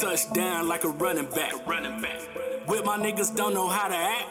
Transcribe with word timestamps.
touchdown 0.00 0.66
like 0.66 0.84
a 0.84 0.88
running 0.88 1.26
back. 1.26 1.52
Running 1.66 2.00
back. 2.00 2.20
With 2.66 2.84
my 2.84 2.96
niggas 2.96 3.36
don't 3.36 3.52
know 3.52 3.68
how 3.68 3.88
to 3.88 3.94
act. 3.94 4.28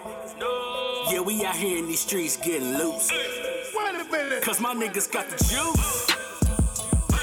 Yeah, 1.12 1.22
we 1.22 1.46
out 1.46 1.56
here 1.56 1.78
in 1.78 1.86
these 1.86 2.00
streets 2.00 2.38
getting 2.38 2.74
loose. 2.76 3.12
Wait 3.12 3.96
a 3.96 4.04
minute. 4.12 4.42
Cause 4.42 4.60
my 4.60 4.74
niggas 4.74 5.12
got 5.12 5.30
the 5.30 5.38
juice. 5.38 6.10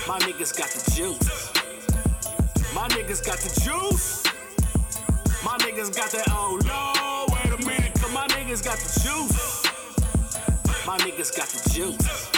My 0.06 0.18
niggas 0.20 0.56
got 0.56 0.68
the 0.68 0.90
juice. 0.92 1.52
My 2.72 2.88
niggas 2.88 3.24
got 3.26 3.38
the 3.38 3.60
juice. 3.60 4.22
My 5.44 5.58
niggas 5.58 5.94
got 5.94 6.10
that 6.10 6.26
oh 6.30 6.58
no, 6.64 7.34
wait 7.34 7.54
a 7.54 7.66
minute, 7.66 7.94
cause 8.00 8.12
my 8.12 8.26
niggas 8.28 8.64
got 8.64 8.78
the 8.78 9.00
juice. 9.00 9.64
My 10.86 10.98
niggas 10.98 11.36
got 11.36 11.48
the 11.48 11.70
juice. 11.70 12.32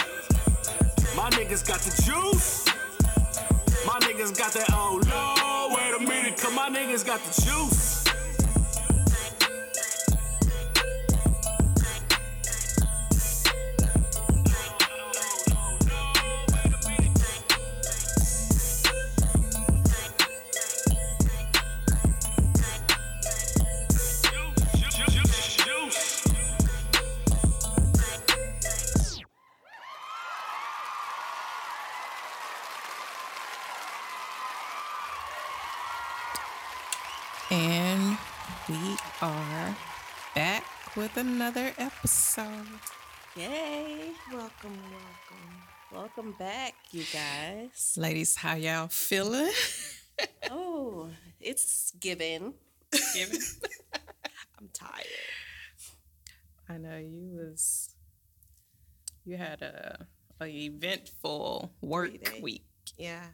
My 1.15 1.29
niggas 1.31 1.67
got 1.67 1.79
the 1.79 1.89
juice. 2.03 2.65
My 3.85 3.99
niggas 4.01 4.37
got 4.37 4.53
that 4.53 4.69
oh 4.71 5.01
no, 5.05 5.38
niggas 6.79 7.05
got 7.05 7.19
the 7.23 7.41
juice. 7.41 7.98
Another 41.19 41.73
episode. 41.77 42.79
Yay! 43.35 44.11
Welcome, 44.31 44.79
welcome, 44.89 45.91
welcome 45.91 46.35
back, 46.39 46.75
you 46.91 47.03
guys. 47.11 47.95
Ladies, 47.97 48.37
how 48.37 48.55
y'all 48.55 48.87
feeling? 48.87 49.51
Oh, 50.49 51.09
it's 51.41 51.91
given. 51.99 52.53
Given. 53.13 53.37
I'm 54.59 54.69
tired. 54.73 55.05
I 56.69 56.77
know 56.77 56.97
you 56.97 57.31
was 57.33 57.95
you 59.25 59.35
had 59.35 59.61
a 59.61 60.07
a 60.39 60.45
eventful 60.45 61.73
work 61.81 62.11
week. 62.41 62.63
Yeah. 62.97 63.25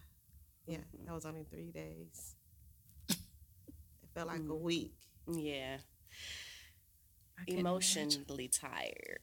Yeah. 0.66 0.78
That 1.06 1.14
was 1.14 1.26
only 1.28 1.46
three 1.52 1.72
days. 1.72 2.34
It 3.10 3.18
felt 4.16 4.28
like 4.28 4.38
a 4.38 4.42
mm-hmm. 4.42 4.64
week. 4.64 4.96
Yeah, 5.28 5.78
I 5.78 5.78
can 5.78 5.78
imagine. 5.78 6.45
Emotionally 7.48 8.48
tired. 8.48 9.20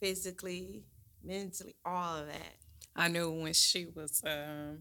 Physically, 0.00 0.84
mentally, 1.24 1.74
all 1.84 2.18
of 2.18 2.26
that. 2.26 2.56
I 2.94 3.08
knew 3.08 3.30
when 3.30 3.52
she 3.52 3.86
was 3.94 4.22
um 4.24 4.78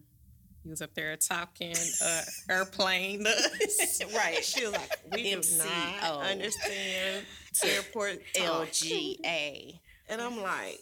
you 0.64 0.72
was 0.72 0.82
up 0.82 0.94
there 0.96 1.16
talking 1.18 1.76
uh 2.04 2.22
airplane 2.50 3.24
right. 4.16 4.44
She 4.44 4.66
was 4.66 4.74
like, 4.74 5.00
we 5.12 5.36
do 5.36 5.42
not 5.58 6.22
understand 6.30 7.26
airport 7.64 8.20
talk. 8.36 8.68
LGA. 8.68 9.80
And 10.10 10.22
I'm 10.22 10.42
like, 10.42 10.80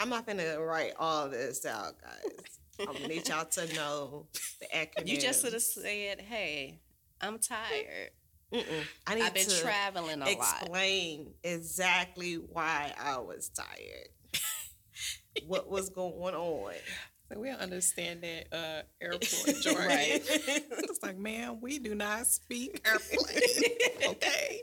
I'm 0.00 0.08
not 0.08 0.26
gonna 0.26 0.60
write 0.60 0.92
all 0.98 1.28
this 1.28 1.66
out, 1.66 1.94
guys. 2.00 2.58
I'm 2.80 2.94
gonna 2.94 3.08
need 3.08 3.28
y'all 3.28 3.44
to 3.44 3.74
know 3.74 4.26
the 4.60 4.66
acronym. 4.74 5.08
You 5.08 5.20
just 5.20 5.42
should 5.42 5.52
have 5.52 5.62
said, 5.62 6.20
"Hey, 6.20 6.80
I'm 7.20 7.38
tired. 7.38 8.10
Mm-mm. 8.52 8.64
I 9.06 9.14
need 9.14 9.22
I've 9.22 9.34
been 9.34 9.44
to 9.46 9.60
traveling 9.60 10.22
a 10.22 10.24
lot." 10.24 10.30
explain 10.30 11.34
exactly 11.42 12.34
why 12.34 12.92
I 12.98 13.18
was 13.18 13.50
tired. 13.50 14.08
what 15.46 15.68
was 15.70 15.90
going 15.90 16.34
on? 16.34 16.72
So 17.30 17.38
we 17.38 17.48
don't 17.48 17.60
understand 17.60 18.22
that 18.22 18.46
uh 18.52 18.82
airport 19.02 19.22
jargon. 19.62 19.86
Right. 19.86 20.22
it's 20.26 21.02
like, 21.02 21.18
man, 21.18 21.58
we 21.60 21.78
do 21.78 21.94
not 21.94 22.26
speak 22.26 22.80
airplane. 22.86 24.12
okay. 24.14 24.62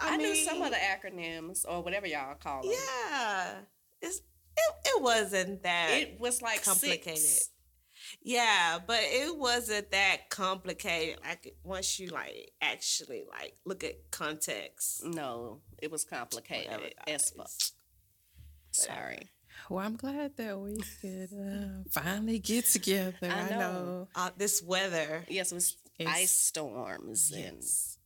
I, 0.00 0.16
knew 0.16 0.34
some 0.34 0.62
of 0.62 0.70
the 0.70 0.76
acronyms 0.76 1.64
or 1.68 1.82
whatever 1.82 2.06
y'all 2.06 2.34
call 2.34 2.62
them. 2.62 2.72
Yeah, 2.72 3.54
it's 4.00 4.18
it, 4.56 4.74
it 4.84 5.02
wasn't 5.02 5.62
that 5.62 5.90
It 5.92 6.20
was 6.20 6.42
like 6.42 6.64
complicated. 6.64 7.18
six. 7.18 7.48
Yeah, 8.24 8.78
but 8.86 9.00
it 9.02 9.36
wasn't 9.36 9.90
that 9.90 10.30
complicated. 10.30 11.18
Like 11.24 11.56
once 11.64 11.98
you 11.98 12.08
like 12.08 12.52
actually 12.60 13.24
like 13.28 13.56
look 13.64 13.82
at 13.84 14.10
context. 14.10 15.04
No, 15.04 15.60
it 15.80 15.90
was 15.90 16.04
complicated 16.04 16.70
Whatever, 16.70 16.88
as 17.08 17.30
fuck. 17.30 17.50
Sorry. 18.70 19.30
Well, 19.68 19.84
I'm 19.84 19.96
glad 19.96 20.36
that 20.36 20.58
we 20.58 20.76
could 21.00 21.30
uh, 21.32 21.82
finally 21.90 22.38
get 22.38 22.64
together. 22.66 23.16
I 23.22 23.26
I 23.46 23.50
know. 23.50 23.58
know. 23.58 24.08
Uh, 24.14 24.30
this 24.36 24.62
weather 24.62 25.24
Yes, 25.28 25.52
it 25.52 25.54
was 25.56 25.76
It's- 25.98 26.16
ice 26.16 26.30
storms 26.32 27.32
Yes. 27.34 27.98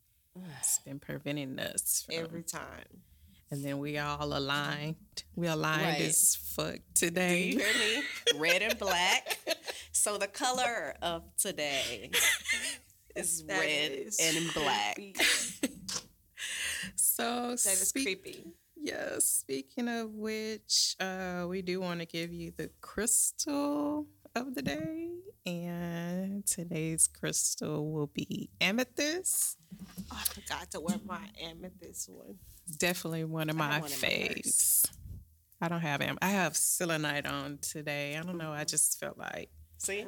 It's 0.60 0.78
been 0.81 0.98
preventing 0.98 1.59
us 1.59 2.03
from, 2.06 2.15
every 2.25 2.43
time. 2.43 3.03
and 3.50 3.65
then 3.65 3.78
we 3.78 3.97
all 3.97 4.37
aligned. 4.37 4.97
We 5.34 5.47
aligned 5.47 5.87
Right. 5.87 6.00
as 6.03 6.37
fuck 6.37 6.75
and 6.75 6.83
do 6.94 7.06
today. 7.06 7.43
you 7.53 7.59
hear 7.60 7.75
me? 7.75 8.03
Red 8.38 8.62
and 8.62 8.78
black. 8.78 9.38
So 10.06 10.17
the 10.19 10.28
color 10.28 10.94
of 11.03 11.25
today 11.37 12.12
is 13.17 13.43
red 13.49 13.91
is 13.91 14.21
and 14.22 14.55
black. 14.55 15.00
So 16.94 17.49
That 17.49 17.56
is 17.67 17.89
speak- 17.89 18.22
creepy. 18.22 18.45
Yeah, 18.77 19.19
speaking 19.19 19.89
of 19.89 20.12
which, 20.12 20.95
uh, 21.00 21.47
we 21.49 21.61
do 21.61 21.81
want 21.81 21.99
to 21.99 22.06
give 22.06 22.33
you 22.33 22.53
the 22.56 22.71
crystal 22.81 24.06
of 24.37 24.55
the 24.55 24.62
day. 24.62 25.09
And 25.45 26.47
today's 26.47 27.09
crystal 27.09 27.91
will 27.91 28.06
be 28.06 28.49
amethyst. 28.61 29.59
Oh, 30.12 30.21
I 30.21 30.22
forgot 30.22 30.71
to 30.71 30.78
wear 30.78 31.00
my 31.05 31.31
amethyst 31.43 32.11
one. 32.11 32.37
Definitely 32.78 33.25
one 33.25 33.50
of 33.50 33.56
my 33.56 33.81
faves. 33.81 34.89
I 35.61 35.66
don't 35.66 35.81
have 35.81 36.00
am. 36.00 36.16
I 36.22 36.28
have 36.28 36.56
selenite 36.56 37.27
on 37.27 37.59
today. 37.61 38.16
I 38.16 38.22
don't 38.22 38.39
know. 38.39 38.53
I 38.53 38.62
just 38.62 39.00
felt 39.00 39.19
like 39.19 39.50
See? 39.79 40.07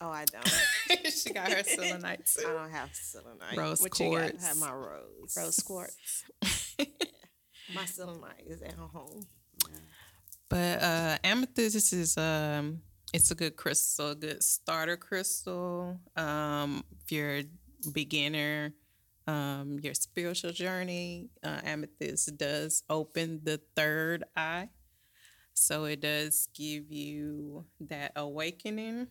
Oh, 0.00 0.08
I 0.10 0.24
don't. 0.24 1.06
she 1.12 1.32
got 1.32 1.52
her 1.52 1.62
selenite 1.62 2.30
I 2.38 2.52
don't 2.52 2.70
have 2.70 2.90
selenite. 2.94 3.56
Rose 3.56 3.80
What 3.80 3.98
you 4.00 4.06
got? 4.06 4.30
quartz. 4.30 4.44
I 4.44 4.48
have 4.48 4.56
my 4.56 4.72
rose. 4.72 5.34
rose 5.36 5.58
quartz. 5.60 6.24
My 7.74 7.84
selenite 7.84 8.44
is 8.48 8.62
at 8.62 8.74
home. 8.74 9.26
But 10.48 10.82
uh, 10.82 11.18
amethyst 11.22 11.92
is 11.92 12.18
um, 12.18 12.80
it's 13.14 13.30
a 13.30 13.34
good 13.36 13.54
crystal, 13.56 14.10
a 14.10 14.14
good 14.16 14.42
starter 14.42 14.96
crystal. 14.96 16.00
Um, 16.16 16.82
if 17.04 17.12
you're 17.12 17.36
a 17.38 17.44
beginner, 17.92 18.72
um, 19.28 19.78
your 19.80 19.94
spiritual 19.94 20.50
journey, 20.52 21.28
uh, 21.44 21.60
amethyst 21.62 22.36
does 22.36 22.82
open 22.90 23.40
the 23.44 23.60
third 23.76 24.24
eye, 24.36 24.70
so 25.60 25.84
it 25.84 26.00
does 26.00 26.48
give 26.54 26.90
you 26.90 27.66
that 27.80 28.12
awakening, 28.16 29.08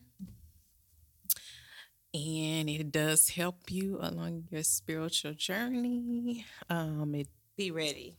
and 2.12 2.68
it 2.68 2.90
does 2.90 3.28
help 3.28 3.70
you 3.70 3.98
along 4.00 4.44
your 4.50 4.62
spiritual 4.64 5.34
journey. 5.34 6.44
Um, 6.68 7.14
it 7.14 7.28
Be 7.56 7.70
ready. 7.70 8.16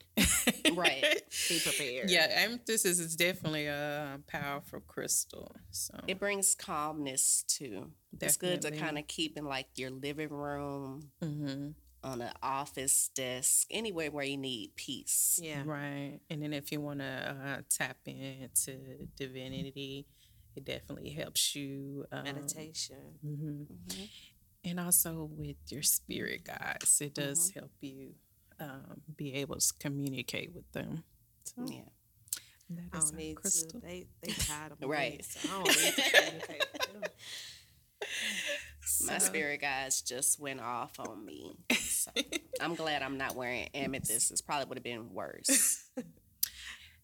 Right. 0.73 1.03
Be 1.50 1.59
prepared. 1.63 2.09
yeah, 2.09 2.27
amethyst 2.31 2.85
is, 2.85 3.00
is 3.01 3.15
definitely 3.17 3.65
a 3.67 4.19
powerful 4.27 4.79
crystal. 4.79 5.51
So 5.71 6.00
It 6.07 6.19
brings 6.19 6.55
calmness 6.55 7.44
too. 7.47 7.91
It's 8.21 8.38
good 8.38 8.61
to 8.61 8.71
kind 8.71 8.97
of 8.97 9.07
keep 9.07 9.38
in 9.38 9.44
like 9.45 9.67
your 9.75 9.89
living 9.91 10.29
room, 10.29 11.09
mhm. 11.21 11.73
On 12.03 12.21
an 12.21 12.31
office 12.42 13.09
desk, 13.15 13.68
anywhere 13.69 14.09
where 14.12 14.25
you 14.25 14.38
need 14.38 14.75
peace. 14.75 15.39
Yeah. 15.42 15.63
right. 15.65 16.19
And 16.30 16.42
then 16.42 16.53
if 16.53 16.71
you 16.71 16.81
want 16.81 17.00
to 17.00 17.36
uh, 17.45 17.62
tap 17.69 17.98
into 18.06 19.07
divinity, 19.15 20.07
it 20.56 20.65
definitely 20.65 21.09
helps 21.12 21.56
you. 21.56 22.06
Um, 22.12 22.24
Meditation. 22.24 23.19
mhm. 23.25 23.65
Mhm. 23.68 24.09
And 24.63 24.80
also 24.80 25.30
with 25.31 25.57
your 25.69 25.81
spirit 25.83 26.44
guides, 26.44 27.01
it 27.01 27.13
does 27.15 27.51
help 27.51 27.71
you 27.81 28.13
um, 28.59 29.01
be 29.15 29.33
able 29.33 29.57
to 29.57 29.74
communicate 29.80 30.53
with 30.53 30.71
them. 30.71 31.03
So 31.44 31.65
Yeah. 31.68 31.81
that 32.69 32.83
I 32.94 33.00
don't 33.00 33.15
need 33.15 33.36
crystal. 33.38 33.80
to. 33.81 33.86
They 33.88 34.07
they 34.21 34.31
tired 34.33 34.71
of 34.74 34.80
me. 34.81 34.88
Right. 34.88 35.25
So 35.25 35.39
I 35.50 35.51
don't 35.63 35.68
need 35.68 35.94
to 35.95 36.12
communicate 36.12 36.63
with 36.74 36.94
them. 36.94 37.03
My 39.05 39.17
So- 39.19 39.25
spirit 39.25 39.61
guides 39.61 40.01
just 40.01 40.39
went 40.39 40.59
off 40.59 40.99
on 40.99 41.25
me. 41.25 41.55
So 41.79 42.11
I'm 42.61 42.75
glad 42.75 43.01
I'm 43.03 43.17
not 43.17 43.35
wearing 43.35 43.69
amethyst. 43.73 44.29
This 44.31 44.41
probably 44.41 44.65
would 44.65 44.77
have 44.77 44.83
been 44.83 45.13
worse. 45.13 45.85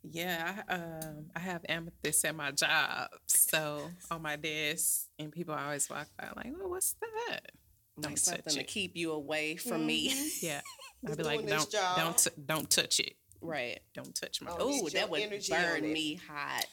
Yeah, 0.10 0.62
I, 0.70 0.74
um, 0.76 1.26
I 1.36 1.40
have 1.40 1.66
amethyst 1.68 2.24
at 2.24 2.34
my 2.36 2.52
job, 2.52 3.10
so 3.26 3.90
on 4.10 4.22
my 4.22 4.38
desk, 4.38 5.08
and 5.20 5.34
people 5.34 5.54
always 5.54 5.90
walk 5.90 6.08
by 6.18 6.30
like, 6.36 6.54
"Oh, 6.62 6.70
what's 6.70 6.94
that?" 7.02 7.52
Don't 8.00 8.12
Like 8.12 8.16
touch 8.16 8.20
something 8.20 8.54
to 8.54 8.64
keep 8.64 8.96
you 8.96 9.12
away 9.12 9.58
from 9.58 9.86
me. 9.86 10.14
Yeah, 10.42 10.62
I'd 11.06 11.18
be 11.18 11.24
like, 11.24 11.46
"Don't, 11.46 11.70
don't, 11.98 12.18
t- 12.18 12.30
don't 12.46 12.70
touch 12.70 13.02
it. 13.02 13.16
right. 13.42 13.80
Don't 13.96 14.16
touch 14.16 14.42
my." 14.42 14.52
Oh, 14.52 14.56
crystal." 14.56 14.68
Oh, 14.68 14.72
Need 14.72 14.82
your 14.94 15.02
that 15.02 15.10
would 15.10 15.22
energy 15.22 15.52
burn 15.52 15.92
me 15.92 16.20
hot. 16.30 16.66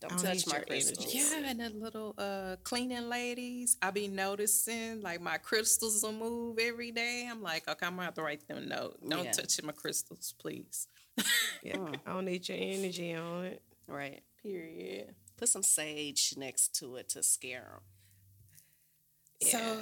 Don't 0.00 0.12
I 0.12 0.34
touch 0.34 0.46
my 0.46 0.56
your 0.56 0.64
crystals. 0.66 1.14
Yeah, 1.14 1.48
and 1.50 1.60
the 1.60 1.70
little 1.70 2.14
uh 2.18 2.56
cleaning 2.64 3.08
ladies, 3.08 3.76
I 3.80 3.90
be 3.90 4.08
noticing 4.08 5.00
like 5.00 5.20
my 5.20 5.38
crystals 5.38 6.02
will 6.02 6.12
move 6.12 6.58
every 6.58 6.92
day. 6.92 7.26
I'm 7.30 7.42
like, 7.42 7.66
okay, 7.68 7.86
I'm 7.86 7.92
gonna 7.94 8.04
have 8.04 8.14
to 8.14 8.22
write 8.22 8.46
them 8.46 8.58
a 8.58 8.60
note. 8.60 8.98
Don't 9.08 9.24
Yeah. 9.24 9.32
touch 9.32 9.62
my 9.62 9.72
crystals, 9.72 10.34
please. 10.38 10.86
Yeah, 11.62 11.78
I 12.06 12.12
don't 12.12 12.26
need 12.26 12.46
your 12.48 12.58
energy 12.60 13.14
on 13.14 13.44
it. 13.46 13.62
Right. 13.88 14.22
Period. 14.42 15.14
Put 15.38 15.48
some 15.48 15.62
sage 15.62 16.34
next 16.36 16.74
to 16.80 16.96
it 16.96 17.08
to 17.10 17.22
scare 17.22 17.80
them. 19.40 19.48
So, 19.48 19.80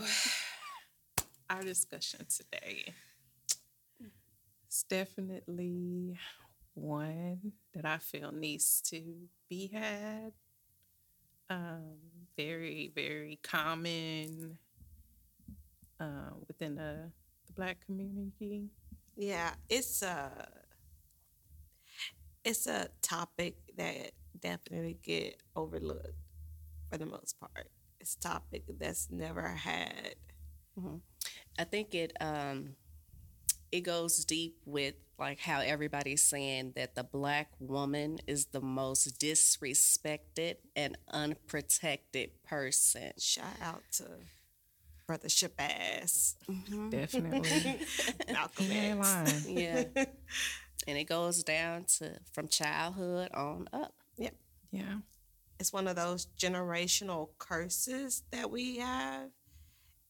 our 1.51 1.63
discussion 1.63 2.27
today 2.29 2.93
is 4.69 4.85
definitely 4.89 6.19
one 6.75 7.53
that 7.75 7.85
I 7.85 7.99
feel 7.99 8.33
needs 8.33 8.81
to 8.87 9.03
be 9.49 9.69
had. 9.73 10.33
Um, 11.51 11.97
very, 12.37 12.91
very 12.95 13.39
common 13.43 14.59
uh, 16.01 16.31
within 16.49 16.75
the, 16.75 17.11
the 17.47 17.53
Black 17.53 17.85
community. 17.85 18.71
Yeah, 19.17 19.53
it's 19.69 20.03
a 20.03 20.49
it's 22.45 22.67
a 22.67 22.89
topic 23.01 23.57
that 23.77 24.13
definitely 24.41 24.99
get 25.03 25.41
overlooked 25.57 26.19
for 26.91 26.99
the 26.99 27.07
most 27.07 27.39
part. 27.41 27.71
It's 28.01 28.17
a 28.17 28.21
topic 28.21 28.65
that's 28.79 29.11
never 29.11 29.49
had. 29.49 30.17
I 31.59 31.65
think 31.65 31.95
it 31.95 32.13
um 32.21 32.75
it 33.75 33.81
goes 33.81 34.25
deep 34.25 34.57
with 34.67 34.95
like 35.19 35.41
how 35.41 35.59
everybody's 35.59 36.23
saying 36.23 36.75
that 36.77 36.95
the 36.95 37.03
black 37.03 37.49
woman 37.59 38.21
is 38.29 38.47
the 38.47 38.61
most 38.61 39.19
disrespected 39.19 40.59
and 40.77 40.97
unprotected 41.11 42.31
person. 42.45 43.11
Shout 43.19 43.57
out 43.61 43.83
to 43.95 44.05
Brother 45.09 45.27
Shabazz, 45.27 46.37
mm-hmm. 46.49 46.89
Definitely. 46.91 47.81
Malcolm 48.33 48.65
He 48.67 48.79
ain't 48.79 49.01
X. 49.01 49.45
lying. 49.47 49.59
Yeah. 49.59 49.85
and 50.87 50.97
it 50.97 51.05
goes 51.09 51.43
down 51.43 51.85
to 51.99 52.13
from 52.33 52.47
childhood 52.47 53.31
on 53.35 53.69
up. 53.73 53.93
Yeah. 54.17 54.31
Yeah. 54.71 54.99
It's 55.59 55.73
one 55.73 55.89
of 55.89 55.97
those 55.97 56.29
generational 56.39 57.31
curses 57.39 58.23
that 58.31 58.53
we 58.53 58.77
have, 58.79 59.31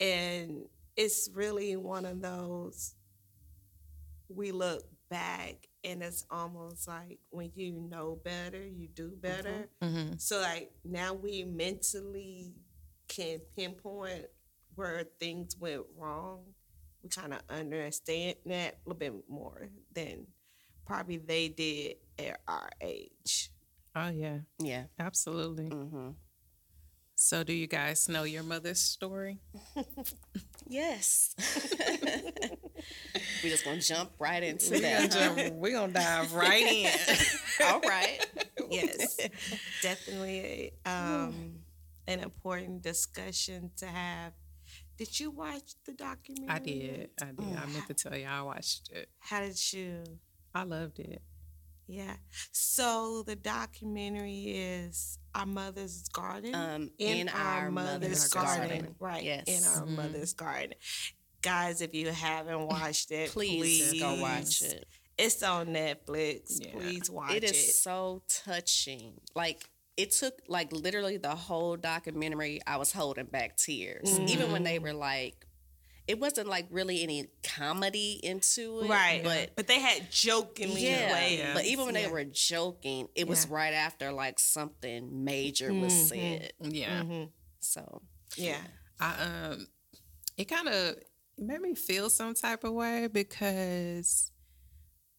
and 0.01 0.67
it's 0.99 1.31
really 1.33 1.77
one 1.77 2.05
of 2.05 2.21
those. 2.21 2.95
We 4.29 4.53
look 4.53 4.85
back, 5.11 5.69
and 5.85 6.03
it's 6.03 6.25
almost 6.31 6.89
like 6.89 7.19
when 7.31 7.51
you 7.55 7.73
know 7.73 8.19
better, 8.25 8.67
you 8.67 8.89
do 8.89 9.13
better. 9.21 9.69
Mm-hmm. 9.83 10.15
So 10.19 10.41
like 10.41 10.73
now 10.85 11.15
we 11.15 11.45
mentally 11.45 12.55
can 13.09 13.41
pinpoint 13.57 14.27
where 14.75 15.05
things 15.21 15.57
went 15.59 15.83
wrong. 15.97 16.41
We 17.03 17.11
kind 17.11 17.35
of 17.35 17.41
understand 17.51 18.37
that 18.47 18.79
a 18.87 18.89
little 18.89 18.99
bit 18.99 19.29
more 19.29 19.69
than 19.95 20.27
probably 20.87 21.19
they 21.19 21.49
did 21.49 21.97
at 22.19 22.41
our 22.49 22.71
age. 22.81 23.51
Oh, 23.95 24.09
yeah. 24.09 24.39
Yeah. 24.59 24.85
Absolutely. 24.99 25.69
Mm-hmm. 25.69 26.11
So, 27.15 27.45
do 27.45 27.53
you 27.53 27.69
guys 27.69 28.09
know 28.09 28.25
your 28.25 28.43
mother's 28.43 28.81
story? 28.81 29.39
Yes. 30.67 31.35
we 33.43 33.51
just 33.51 33.65
gonna 33.65 33.81
jump 33.81 34.11
right 34.19 34.43
into 34.43 34.71
We're 34.73 34.81
that. 34.81 35.11
gonna, 35.13 35.25
huh? 35.25 35.37
jump, 35.45 35.55
we 35.57 35.73
gonna 35.73 35.93
dive 35.93 36.33
right 36.35 36.67
in. 36.67 36.91
All 37.67 37.81
right. 37.81 38.19
Yes, 38.71 39.19
definitely 39.83 40.73
um, 40.87 41.57
an 42.07 42.21
important 42.21 42.83
discussion 42.83 43.71
to 43.77 43.87
have. 43.87 44.33
Did 44.97 45.19
you 45.21 45.31
watch 45.31 45.75
the 45.87 45.93
documentary? 45.93 46.49
I 46.55 46.59
did. 46.61 47.11
I 47.21 47.25
did. 47.27 47.57
I 47.57 47.67
meant 47.67 47.87
to 47.89 47.95
tell 47.95 48.17
you 48.17 48.27
I 48.27 48.43
watched 48.43 48.91
it. 48.93 49.09
How 49.19 49.41
did 49.41 49.73
you? 49.73 50.03
I 50.55 50.63
loved 50.65 50.99
it. 51.01 51.21
Yeah. 51.87 52.15
So 52.53 53.23
the 53.27 53.37
documentary 53.37 54.45
is 54.57 55.19
our 55.35 55.47
mother's 55.47 56.05
garden. 56.09 56.55
Um, 56.55 56.91
in, 56.99 57.29
our, 57.29 57.71
mother's, 57.71 58.29
garden. 58.29 58.69
garden. 58.69 58.95
Right. 58.99 59.23
Yes. 59.25 59.45
In 59.47 59.65
our 59.83 59.87
Mhm. 59.87 59.97
mother's 59.97 60.33
garden. 60.33 60.75
Guys, 61.45 61.81
if 61.83 61.95
you 61.95 62.11
haven't 62.11 62.67
watched 62.67 63.11
it, 63.11 63.31
Please, 63.31 63.91
please, 63.91 64.01
go 64.01 64.15
watch 64.21 64.63
it. 64.63 64.87
It's 65.19 65.43
on 65.43 65.69
Netflix. 65.69 66.59
Yeah. 66.61 66.73
Please 66.73 67.09
watch 67.11 67.35
It 67.35 67.45
it. 67.45 67.51
is 67.53 67.79
so 67.79 68.23
touching. 68.29 69.21
Like 69.37 69.63
it 69.97 70.11
took 70.11 70.35
like 70.49 70.73
literally 70.73 71.19
the 71.19 71.37
whole 71.37 71.77
documentary. 71.77 72.61
I 72.67 72.79
was 72.79 72.91
holding 72.93 73.27
back 73.27 73.57
tears, 73.57 74.19
even 74.19 74.51
when 74.51 74.65
they 74.65 74.79
were 74.81 74.93
like, 74.95 75.47
it 76.09 76.19
wasn't 76.19 76.49
like 76.49 76.67
really 76.71 77.03
any 77.03 77.29
comedy 77.45 78.19
into 78.23 78.81
it, 78.81 78.89
right. 78.91 79.21
But 79.23 79.51
but 79.55 79.67
they 79.69 79.79
had 79.81 80.11
jokingly 80.11 80.85
yeah, 80.87 81.13
ways. 81.13 81.41
but 81.55 81.65
even 81.65 81.87
when 81.87 81.95
Yeah. 81.95 82.07
they 82.07 82.13
were 82.13 82.25
joking, 82.25 83.09
it 83.15 83.29
was 83.29 83.47
Yeah. 83.47 83.55
right 83.55 83.73
after 83.75 84.13
like 84.13 84.39
something 84.41 85.25
major 85.25 85.73
was 85.73 85.93
Mhm. 85.93 86.09
said. 86.09 86.53
Yeah. 86.61 87.03
Mhm. 87.03 87.31
So 87.61 88.03
Yeah. 88.37 88.61
I 88.99 89.23
um 89.23 89.69
it 90.37 90.47
kind 90.47 90.69
of 90.69 90.97
made 91.39 91.61
me 91.61 91.75
feel 91.75 92.09
some 92.11 92.35
type 92.35 92.65
of 92.65 92.73
way 92.73 93.09
because 93.09 94.31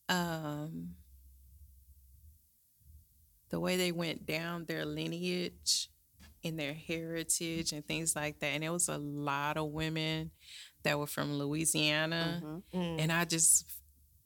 um 0.09 0.89
the 3.49 3.59
way 3.59 3.77
they 3.77 3.91
went 3.91 4.25
down 4.25 4.65
their 4.65 4.85
lineage 4.85 5.89
and 6.43 6.59
their 6.59 6.73
heritage 6.73 7.71
and 7.71 7.85
things 7.87 8.15
like 8.15 8.39
that 8.39 8.47
and 8.47 8.63
it 8.63 8.69
was 8.69 8.87
a 8.87 8.97
lot 8.97 9.57
of 9.57 9.71
women 9.71 10.31
that 10.83 10.99
were 10.99 11.07
from 11.07 11.33
Louisiana 11.33 12.41
mhm. 12.43 12.63
Mm. 12.73 12.99
and 12.99 13.11
I 13.11 13.25
just 13.25 13.65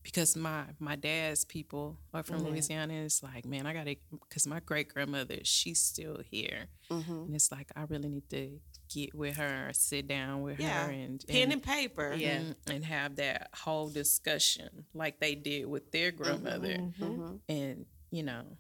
because 0.03 0.36
my 0.36 0.63
my 0.79 0.96
dad's 0.96 1.46
people 1.46 1.98
are 2.13 2.24
from 2.24 2.41
Mhm. 2.41 2.51
Louisiana 2.51 2.94
it's 2.94 3.22
like 3.22 3.46
man 3.46 3.65
I 3.65 3.74
got 3.74 3.86
to 3.86 3.96
cuz 4.29 4.48
my 4.48 4.60
great 4.62 4.88
grandmother 4.94 5.39
she's 5.44 5.82
still 5.82 6.22
here 6.32 6.68
Mhm. 6.89 7.25
and 7.25 7.36
it's 7.36 7.51
like 7.51 7.72
I 7.75 7.84
really 7.84 8.10
need 8.10 8.29
to 8.29 8.60
get 8.94 9.13
with 9.13 9.36
her, 9.38 9.70
sit 9.74 10.08
down 10.08 10.41
with 10.41 10.60
Yeah. 10.60 10.86
her, 10.88 10.91
and 10.91 11.24
pen 11.27 11.44
and, 11.44 11.53
and 11.53 11.63
paper. 11.63 12.15
Yeah. 12.18 12.29
and 12.39 12.56
and 12.68 12.84
have 12.86 13.18
that 13.18 13.50
whole 13.53 13.88
discussion 13.89 14.86
like 14.96 15.20
they 15.20 15.36
did 15.36 15.68
with 15.68 15.91
their 15.91 16.12
grandmother, 16.12 16.74
Mhm. 16.77 16.94
Mhm. 16.98 17.39
and 17.50 17.86
you 18.10 18.24
know, 18.24 18.58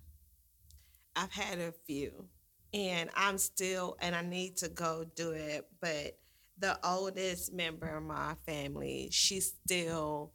I've 1.15 1.31
had 1.31 1.57
a 1.57 1.71
few, 1.71 2.29
and 2.73 3.09
I'm 3.15 3.39
still, 3.39 3.97
and 3.99 4.15
I 4.15 4.21
need 4.21 4.57
to 4.57 4.69
go 4.69 5.03
do 5.03 5.31
it. 5.31 5.67
But 5.81 6.19
the 6.59 6.79
oldest 6.87 7.51
member 7.51 7.87
of 7.87 8.03
my 8.03 8.35
family, 8.45 9.09
she's 9.11 9.53
still 9.65 10.31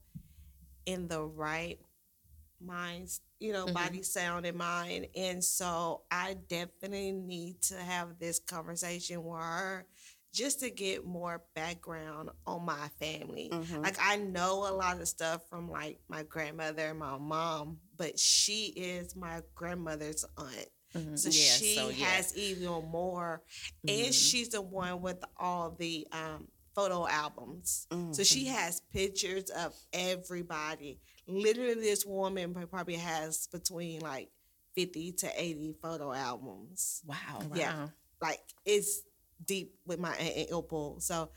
in 0.86 1.08
the 1.08 1.22
right 1.22 1.78
minds, 2.60 3.20
you 3.40 3.52
know, 3.52 3.66
Mhm. 3.66 3.74
body, 3.74 4.02
sound, 4.02 4.46
and 4.46 4.56
mind. 4.56 5.08
And 5.16 5.42
so 5.44 6.02
I 6.10 6.34
definitely 6.48 7.12
need 7.12 7.60
to 7.62 7.76
have 7.76 8.18
this 8.18 8.38
conversation 8.38 9.22
with 9.22 9.40
her 9.40 9.86
just 10.32 10.60
to 10.60 10.70
get 10.70 11.04
more 11.04 11.42
background 11.54 12.30
on 12.46 12.64
my 12.64 12.88
family. 13.00 13.50
Mhm. 13.52 13.82
Like 13.82 13.96
I 14.00 14.16
know 14.16 14.66
a 14.68 14.72
lot 14.74 15.00
of 15.00 15.08
stuff 15.08 15.48
from 15.48 15.70
like 15.70 16.00
my 16.08 16.22
grandmother 16.24 16.88
and 16.90 16.98
my 16.98 17.18
mom, 17.18 17.78
but 17.96 18.18
she 18.18 18.66
is 18.76 19.14
my 19.14 19.42
grandmother's 19.54 20.24
aunt. 20.36 20.68
mhm. 20.94 21.18
So 21.18 21.30
Yeah, 21.30 21.56
she 21.58 21.76
so, 21.76 21.88
yeah. 21.90 22.04
has 22.06 22.36
even 22.36 22.68
more, 22.90 23.42
and 23.86 24.12
Mhm. 24.12 24.12
she's 24.12 24.48
the 24.50 24.60
one 24.62 25.00
with 25.02 25.22
all 25.36 25.70
the 25.72 26.06
um, 26.12 26.48
photo 26.74 27.06
albums. 27.06 27.86
So 28.10 28.22
Mhm. 28.22 28.26
she 28.26 28.46
has 28.46 28.80
pictures 28.92 29.50
of 29.50 29.74
everybody. 29.92 31.00
Literally, 31.26 31.74
this 31.74 32.04
woman 32.04 32.54
probably 32.70 32.96
has 32.96 33.46
between 33.48 34.00
like 34.00 34.30
fifty 34.74 35.12
to 35.12 35.30
eighty 35.40 35.74
photo 35.80 36.12
albums. 36.12 37.02
Wow. 37.06 37.48
yeah. 37.52 37.72
Wow. 37.74 37.92
Like 38.20 38.40
it's 38.64 39.02
deep 39.44 39.74
with 39.86 39.98
my 39.98 40.14
aunt 40.16 40.36
and 40.36 40.52
Opal. 40.52 41.00
So 41.00 41.30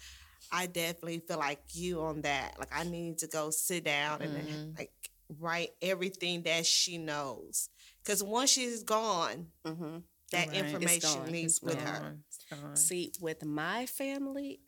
I 0.51 0.67
definitely 0.67 1.20
feel 1.20 1.38
like 1.38 1.62
you 1.74 2.01
on 2.01 2.22
that. 2.22 2.56
Like 2.60 2.70
I 2.72 2.84
need 2.84 3.20
to 3.20 3.27
go 3.27 3.50
sit 3.50 3.84
down 3.84 4.22
and 4.22 4.38
Mhm. 4.48 4.77
like 4.77 4.91
write 5.39 5.72
everything 5.82 6.44
that 6.44 6.65
she 6.65 6.98
knows. 6.98 7.70
Because 8.03 8.24
once 8.24 8.50
she's 8.51 8.84
gone, 8.84 9.48
hmm 9.65 10.00
that 10.32 10.50
Right. 10.50 10.58
Information 10.58 11.00
gone. 11.00 11.32
leaves 11.32 11.62
with 11.62 11.75
It's 11.75 11.84
her. 11.84 12.17
gone. 12.50 12.75
See, 12.75 13.12
with 13.20 13.44
my 13.46 13.86
family, 13.86 14.60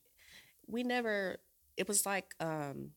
we 0.69 0.83
never. 0.83 1.37
It 1.77 1.87
was 1.87 2.05
like, 2.05 2.35
um, 2.39 2.91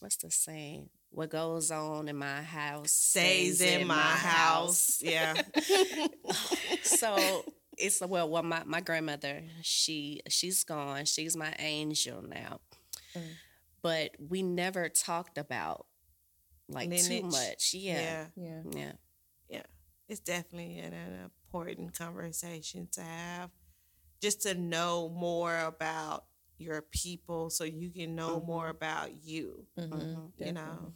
what's 0.00 0.16
the 0.16 0.30
saying? 0.30 0.90
what 1.14 1.30
goes 1.30 1.70
on 1.70 2.08
in 2.08 2.16
my 2.16 2.42
house 2.42 2.90
Stays 2.90 3.60
in 3.60 3.86
my 3.86 3.94
house. 3.94 5.00
Yeah. 5.00 5.40
so 6.82 7.44
it's 7.78 8.00
well, 8.00 8.28
well, 8.28 8.42
my, 8.42 8.62
my 8.64 8.80
grandmother, 8.80 9.42
she 9.62 10.20
she's 10.28 10.64
gone. 10.64 11.04
She's 11.04 11.36
my 11.36 11.54
angel 11.58 12.22
now. 12.22 12.60
Mm. 13.16 13.22
But 13.82 14.12
we 14.18 14.42
never 14.42 14.88
talked 14.88 15.38
about 15.38 15.86
like 16.68 16.90
too 16.90 17.22
much. 17.22 17.74
Yeah. 17.74 17.94
yeah. 17.94 18.26
Yeah. 18.36 18.62
Yeah. 18.72 18.92
yeah, 19.48 19.62
it's 20.08 20.20
definitely 20.20 20.78
an, 20.78 20.92
an 20.92 21.30
important 21.46 21.96
conversation 21.96 22.88
to 22.92 23.02
have, 23.02 23.50
just 24.20 24.42
to 24.42 24.54
know 24.54 25.10
more 25.14 25.58
about 25.58 26.24
your 26.64 26.82
people, 26.82 27.50
so 27.50 27.64
you 27.64 27.90
can 27.90 28.14
know 28.16 28.40
more 28.46 28.68
about 28.68 29.24
you. 29.24 29.66
Mhm. 29.78 30.32
You 30.38 30.52
know. 30.52 30.92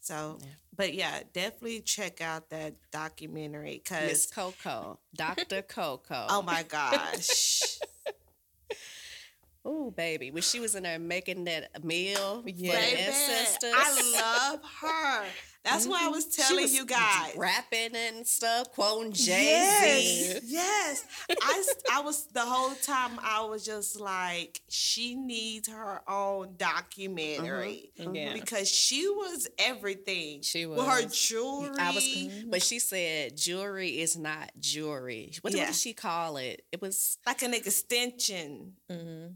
So, 0.00 0.38
Yeah. 0.40 0.46
but 0.76 0.94
yeah, 0.94 1.22
definitely 1.32 1.80
check 1.82 2.20
out 2.20 2.50
that 2.50 2.74
documentary 2.90 3.80
Miss 3.84 4.26
because 4.26 4.26
Coco. 4.26 4.98
Dr. 5.14 5.62
Coco. 5.68 6.26
oh 6.28 6.42
my 6.42 6.64
gosh, 6.64 7.78
Oh, 9.64 9.92
baby. 9.92 10.32
When 10.32 10.42
she 10.42 10.58
was 10.58 10.74
in 10.74 10.82
there 10.82 10.98
making 10.98 11.44
that 11.44 11.84
meal 11.84 12.42
Yeah. 12.44 12.72
for 12.72 12.80
the 12.80 12.96
Baby, 12.96 13.00
ancestors. 13.00 13.72
I 13.76 14.50
love 14.50 14.60
her. 14.80 15.24
That's 15.64 15.86
why 15.86 15.98
I 15.98 16.02
mm-hmm. 16.04 16.12
was 16.12 16.24
She 16.34 16.42
telling 16.42 16.62
was 16.62 16.74
you 16.74 16.84
guys. 16.84 17.34
rapping 17.36 17.94
and 17.94 18.26
stuff, 18.26 18.72
quoting 18.72 19.12
Jay-Z. 19.12 19.30
Yes, 19.32 20.40
Z. 20.42 20.46
yes. 20.46 21.04
I, 21.40 21.64
I 21.92 22.00
was 22.00 22.26
the 22.26 22.40
whole 22.40 22.74
time 22.76 23.18
I 23.22 23.44
was 23.44 23.64
just 23.64 24.00
like, 24.00 24.60
she 24.68 25.14
needs 25.14 25.68
her 25.68 26.02
own 26.08 26.54
documentary 26.56 27.90
mm-hmm. 27.98 28.02
Mm-hmm. 28.08 28.14
Yeah. 28.14 28.32
because 28.34 28.68
she 28.68 29.08
was 29.08 29.48
everything. 29.58 30.42
She 30.42 30.66
with 30.66 30.78
her 30.78 31.04
was. 31.04 31.16
jewelry. 31.28 31.70
I 31.78 31.90
was, 31.92 32.28
but 32.48 32.62
she 32.62 32.78
said 32.78 33.36
jewelry 33.36 34.00
is 34.00 34.16
not 34.16 34.50
jewelry. 34.58 35.32
What, 35.42 35.52
what 35.52 35.58
Yeah. 35.58 35.66
did 35.66 35.76
she 35.76 35.92
call 35.92 36.38
it? 36.38 36.62
It 36.72 36.80
was 36.82 37.18
like 37.26 37.42
an 37.42 37.54
extension 37.54 38.72
Mhm. 38.90 39.34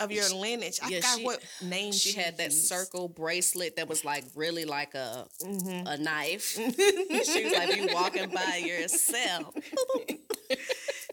Of 0.00 0.10
your 0.12 0.28
lineage. 0.34 0.80
I 0.82 0.88
yeah, 0.88 0.96
forgot 0.98 1.18
she- 1.18 1.24
what 1.24 1.44
name 1.62 1.92
she 1.92 2.12
had 2.12 2.36
that 2.38 2.50
used. 2.52 2.66
circle 2.66 3.08
bracelet 3.08 3.76
that 3.76 3.88
was 3.88 4.04
like 4.04 4.24
really 4.34 4.64
like 4.64 4.94
a 4.94 5.26
Mhm. 5.42 5.84
a 5.86 5.96
knife. 5.98 6.46
she 6.56 7.44
was 7.44 7.52
like 7.52 7.76
you 7.76 7.88
walking 7.92 8.28
by 8.30 8.56
yourself. 8.64 9.54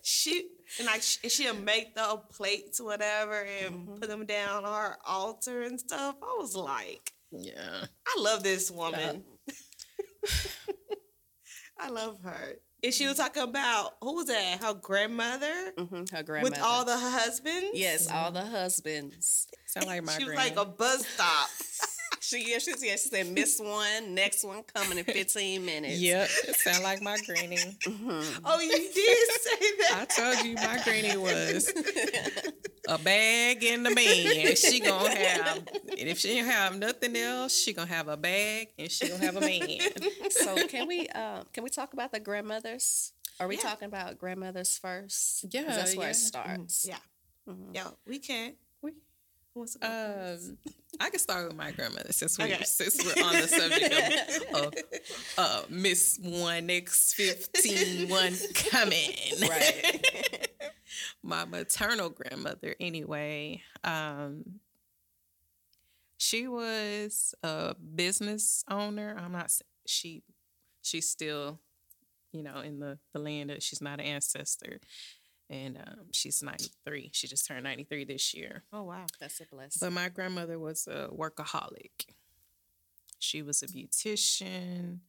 She 0.04 0.50
and 0.80 0.88
like 0.88 1.04
she, 1.04 1.30
she'll 1.30 1.54
make 1.54 1.94
the 1.96 2.20
plates 2.34 2.82
whatever 2.82 3.42
and 3.64 3.76
Mm-hmm. 3.88 3.96
put 4.00 4.10
them 4.10 4.26
down 4.26 4.66
on 4.66 4.74
her 4.74 4.98
altar 5.06 5.62
and 5.62 5.80
stuff. 5.80 6.16
I 6.24 6.36
was 6.40 6.56
like, 6.56 7.12
Yeah. 7.32 7.86
I 8.08 8.20
love 8.20 8.42
this 8.44 8.72
woman. 8.72 9.24
I 11.80 11.90
love 11.90 12.18
her. 12.24 12.56
And 12.84 12.94
she 12.94 13.06
was 13.08 13.18
talking 13.18 13.44
about 13.44 13.94
who 14.02 14.16
was 14.16 14.26
that? 14.26 14.64
Her 14.64 14.74
grandmother 14.74 15.72
Mhm, 15.78 16.10
Her 16.12 16.24
grandmother. 16.24 16.56
with 16.56 16.60
all 16.62 16.84
the 16.84 16.98
husbands. 16.98 17.70
yes, 17.74 18.10
all 18.10 18.32
the 18.32 18.44
husbands. 18.46 19.48
Sound 19.68 19.86
like 19.88 20.04
my 20.04 20.18
she 20.18 20.24
was 20.26 20.34
granny. 20.34 20.50
like 20.56 20.60
a 20.60 20.66
bus 20.70 21.06
stop. 21.06 21.50
She 22.24 22.52
yeah, 22.52 22.60
she, 22.60 22.72
yeah, 22.82 22.92
she 22.92 23.10
said 23.10 23.28
miss 23.30 23.60
one, 23.60 24.14
next 24.14 24.44
one 24.44 24.62
coming 24.64 25.00
in 25.00 25.04
15 25.04 25.66
minutes. 25.66 26.00
Yep. 26.00 26.28
Sound 26.30 26.84
like 26.84 27.02
my 27.02 27.18
granny. 27.26 27.58
oh, 28.46 28.60
you 28.60 28.72
did 28.72 28.94
say 28.94 29.72
that. 29.80 29.96
I 30.02 30.06
told 30.06 30.46
you 30.46 30.54
my 30.54 30.80
granny 30.84 31.18
was 31.18 31.74
a 32.88 33.00
bag 33.00 33.64
in 33.64 33.82
the 33.82 33.90
man. 33.90 34.56
She 34.56 34.80
gonna 34.82 35.16
have, 35.16 35.58
and 35.98 36.10
if 36.10 36.20
she 36.20 36.36
don't 36.36 36.46
have 36.46 36.78
nothing 36.78 37.16
else, 37.18 37.58
she 37.58 37.74
gonna 37.74 37.88
have 37.88 38.08
a 38.08 38.18
bag 38.18 38.68
and 38.78 38.92
she 38.92 39.10
gonna 39.10 39.26
have 39.26 39.38
a 39.38 39.42
man. 39.42 39.80
So 40.30 40.68
can 40.68 40.88
we 40.88 41.08
uh, 41.08 41.44
can 41.54 41.64
we 41.64 41.72
talk 41.72 41.94
about 41.94 42.12
the 42.12 42.20
grandmothers? 42.20 43.14
Are 43.40 43.48
we 43.48 43.56
Yeah. 43.56 43.64
talking 43.64 43.88
about 43.88 44.20
grandmothers 44.20 44.78
first? 44.78 45.46
Yeah, 45.50 45.64
that's 45.64 45.96
where 45.96 46.06
yeah. 46.08 46.12
it 46.12 46.16
starts. 46.16 46.86
Yeah, 46.88 46.98
Mhm. 47.50 47.74
yeah, 47.74 47.88
we 48.06 48.20
can. 48.20 48.54
We- 49.54 49.60
Who 49.60 49.60
wants 49.62 49.74
to 49.74 49.80
go 49.80 49.88
first? 49.88 50.50
Um, 50.50 50.58
I 51.00 51.10
can 51.10 51.20
start 51.20 51.48
with 51.48 51.56
my 51.58 51.72
grandmother 51.72 52.12
since 52.12 52.38
we 52.38 52.46
Okay. 52.46 52.64
since 52.64 53.04
we're 53.04 53.24
on 53.24 53.34
the 53.34 53.48
subject 53.48 54.54
of, 54.54 54.64
of 54.66 54.74
uh, 55.38 55.62
Miss 55.70 56.20
One 56.22 56.70
X 56.70 57.14
fifteen 57.14 58.10
one 58.10 58.34
coming. 58.70 59.12
Right. 59.42 60.48
my 61.24 61.46
maternal 61.46 62.10
grandmother 62.10 62.76
anyway 62.80 63.62
um 63.84 64.44
she 66.18 66.48
was 66.48 67.34
a 67.44 67.76
business 67.76 68.64
owner 68.70 69.16
i'm 69.18 69.32
not 69.32 69.52
she 69.88 70.22
she's 70.82 71.10
still 71.10 71.60
you 72.34 72.44
know 72.44 72.60
in 72.60 72.80
the 72.80 72.98
the 73.14 73.20
land 73.20 73.50
that 73.50 73.64
she's 73.64 73.82
not 73.82 74.00
an 74.00 74.06
ancestor 74.06 74.80
and 75.52 75.78
um, 75.78 76.06
she's 76.12 76.42
93 76.42 77.12
she 77.14 77.28
just 77.28 77.46
turned 77.46 77.64
93 77.64 78.06
this 78.06 78.34
year 78.34 78.64
oh 78.74 78.84
wow. 78.84 79.06
That's 79.20 79.40
a 79.42 79.46
blessing. 79.46 79.80
but 79.80 79.94
my 79.94 80.10
grandmother 80.10 80.58
was 80.58 80.88
a 80.88 81.10
workaholic. 81.14 82.08
She 83.20 83.44
was 83.44 83.62
a 83.62 83.68
beautician 83.68 85.00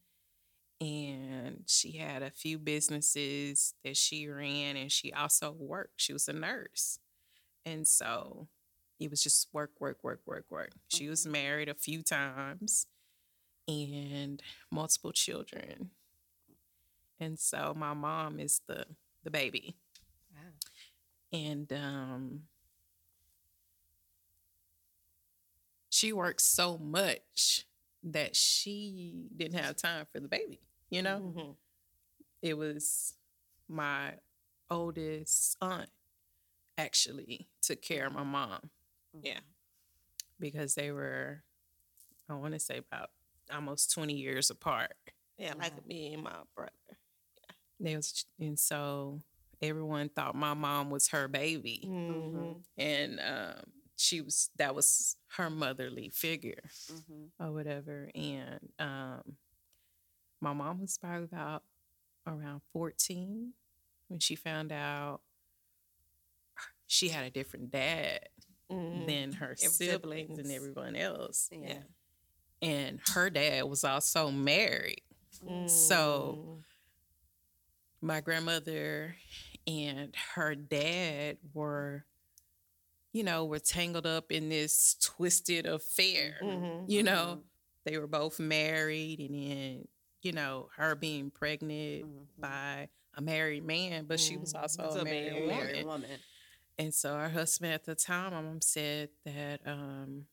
and 0.80 1.62
she 1.66 1.92
had 1.92 2.22
a 2.22 2.30
few 2.30 2.58
businesses 2.58 3.74
that 3.84 3.96
she 3.96 4.28
ran 4.28 4.76
and 4.76 4.90
she 4.90 5.12
also 5.12 5.52
worked. 5.56 5.94
She 6.00 6.12
was 6.12 6.28
a 6.28 6.32
nurse. 6.32 6.98
And 7.64 7.86
so 7.86 8.48
it 8.98 9.08
was 9.08 9.22
just 9.22 9.48
work, 9.52 9.70
work, 9.80 9.98
work, 10.02 10.20
work, 10.26 10.44
work. 10.50 10.72
She 10.88 11.08
was 11.08 11.24
married 11.24 11.68
a 11.68 11.74
few 11.74 12.02
times 12.02 12.86
and 13.68 14.42
multiple 14.70 15.12
children. 15.12 15.90
And 17.20 17.38
so 17.38 17.74
my 17.76 17.94
mom 17.94 18.40
is 18.40 18.60
the 18.66 18.84
the 19.24 19.30
baby. 19.30 19.76
And 21.32 21.72
um 21.72 22.42
she 25.90 26.12
worked 26.12 26.40
so 26.40 26.78
much 26.78 27.66
that 28.02 28.34
she 28.34 29.28
didn't 29.36 29.58
have 29.58 29.76
time 29.76 30.06
for 30.12 30.20
the 30.20 30.28
baby, 30.28 30.60
you 30.90 31.02
know? 31.02 31.20
Mhm. 31.20 31.56
It 32.42 32.54
was 32.54 33.14
my 33.68 34.14
oldest 34.70 35.56
aunt 35.60 35.90
actually 36.78 37.48
took 37.60 37.80
care 37.82 38.06
of 38.06 38.12
my 38.12 38.22
mom 38.24 38.70
Yeah. 39.22 39.40
because 40.38 40.74
they 40.74 40.90
were 40.90 41.44
I 42.28 42.34
want 42.34 42.54
to 42.54 42.58
say 42.60 42.78
about 42.78 43.10
almost 43.52 43.92
20 43.92 44.14
years 44.14 44.48
apart. 44.50 44.94
Yeah, 45.36 45.54
like 45.54 45.86
me 45.86 46.14
and 46.14 46.22
my 46.22 46.42
brother. 46.54 46.72
Yeah, 47.36 47.54
They 47.78 47.96
was 47.96 48.24
and 48.38 48.58
so 48.58 49.22
everyone 49.62 50.08
thought 50.08 50.34
my 50.34 50.54
mom 50.54 50.90
was 50.90 51.08
her 51.08 51.28
baby. 51.28 51.84
Mm-hmm. 51.86 52.52
and 52.76 53.20
um, 53.20 53.62
she 53.96 54.20
was 54.20 54.50
that 54.56 54.74
was 54.74 55.16
her 55.36 55.48
motherly 55.48 56.08
figure 56.10 56.62
Mhm. 56.90 57.28
or 57.38 57.52
whatever. 57.52 58.10
And 58.14 58.68
um, 58.78 59.22
my 60.40 60.52
mom 60.52 60.80
was 60.80 60.98
probably 60.98 61.24
about 61.24 61.62
around 62.26 62.62
fourteen 62.72 63.52
when 64.08 64.18
she 64.20 64.34
found 64.34 64.72
out 64.72 65.20
she 66.86 67.08
had 67.08 67.24
a 67.24 67.30
different 67.30 67.70
dad 67.70 68.28
Mm-hmm. 68.70 69.06
than 69.06 69.32
her 69.32 69.54
siblings. 69.54 70.38
and 70.38 70.50
everyone 70.50 70.96
else. 70.96 71.50
Yeah. 71.52 71.82
And 72.62 73.00
her 73.12 73.28
dad 73.28 73.64
was 73.64 73.84
also 73.84 74.30
married. 74.30 75.02
So 75.66 76.56
my 78.00 78.22
grandmother 78.22 79.14
and 79.66 80.14
her 80.34 80.54
dad 80.54 81.38
were, 81.54 82.04
you 83.12 83.22
know, 83.22 83.44
were 83.44 83.58
tangled 83.58 84.06
up 84.06 84.32
in 84.32 84.48
this 84.48 84.94
twisted 85.02 85.66
affair. 85.66 86.38
Mhm. 86.42 86.88
You 86.88 87.02
know, 87.02 87.42
they 87.84 87.98
were 87.98 88.06
both 88.06 88.38
married, 88.38 89.20
and 89.20 89.34
then, 89.34 89.88
you 90.22 90.32
know, 90.32 90.68
her 90.76 90.94
being 90.94 91.30
pregnant 91.30 92.06
by 92.38 92.88
a 93.14 93.20
married 93.20 93.64
man, 93.64 94.06
but 94.06 94.18
she 94.20 94.36
was 94.36 94.54
also 94.54 94.82
a 94.82 95.00
a 95.00 95.04
married 95.04 95.32
married 95.32 95.46
woman. 95.46 95.56
Married 95.56 95.86
woman. 95.86 96.20
And 96.78 96.94
so 96.94 97.14
her 97.14 97.28
husband 97.28 97.72
at 97.72 97.84
the 97.84 97.94
time, 97.94 98.32
my 98.32 98.40
mom 98.40 98.60
said 98.62 99.10
that 99.24 99.60
um, 99.66 100.26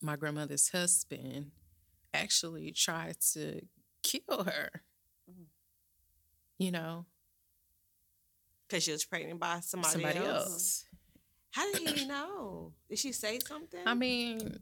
my 0.00 0.16
grandmother's 0.16 0.70
husband 0.70 1.50
actually 2.14 2.72
tried 2.72 3.20
to 3.32 3.60
kill 4.02 4.44
her. 4.44 4.82
Mm. 5.30 5.44
You 6.56 6.70
know, 6.72 7.06
because 8.68 8.84
she 8.84 8.92
was 8.92 9.04
pregnant 9.04 9.40
by 9.40 9.60
somebody, 9.60 9.92
somebody 9.92 10.18
else. 10.18 10.46
else. 10.46 10.84
How 11.50 11.72
did 11.72 11.88
he 11.88 12.06
know? 12.06 12.72
Did 12.88 12.98
she 12.98 13.12
say 13.12 13.38
something? 13.46 13.80
I 13.86 13.94
mean, 13.94 14.58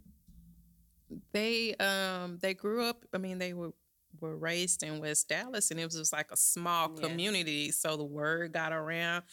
they 1.33 1.75
um 1.77 2.39
they 2.41 2.55
grew 2.55 2.85
up. 2.85 3.05
I 3.13 3.19
mean, 3.19 3.39
they 3.39 3.53
were 3.53 3.73
were 4.21 4.37
raised 4.37 4.83
in 4.83 5.01
West 5.01 5.29
Dallas, 5.29 5.71
and 5.71 5.79
it 5.81 5.85
was 5.85 5.95
just 5.95 6.13
like 6.13 6.31
a 6.31 6.37
small 6.37 6.91
Yes. 6.97 7.07
community. 7.09 7.71
So 7.73 7.97
the 7.97 8.05
word 8.05 8.53
got 8.53 8.73
around. 8.73 9.25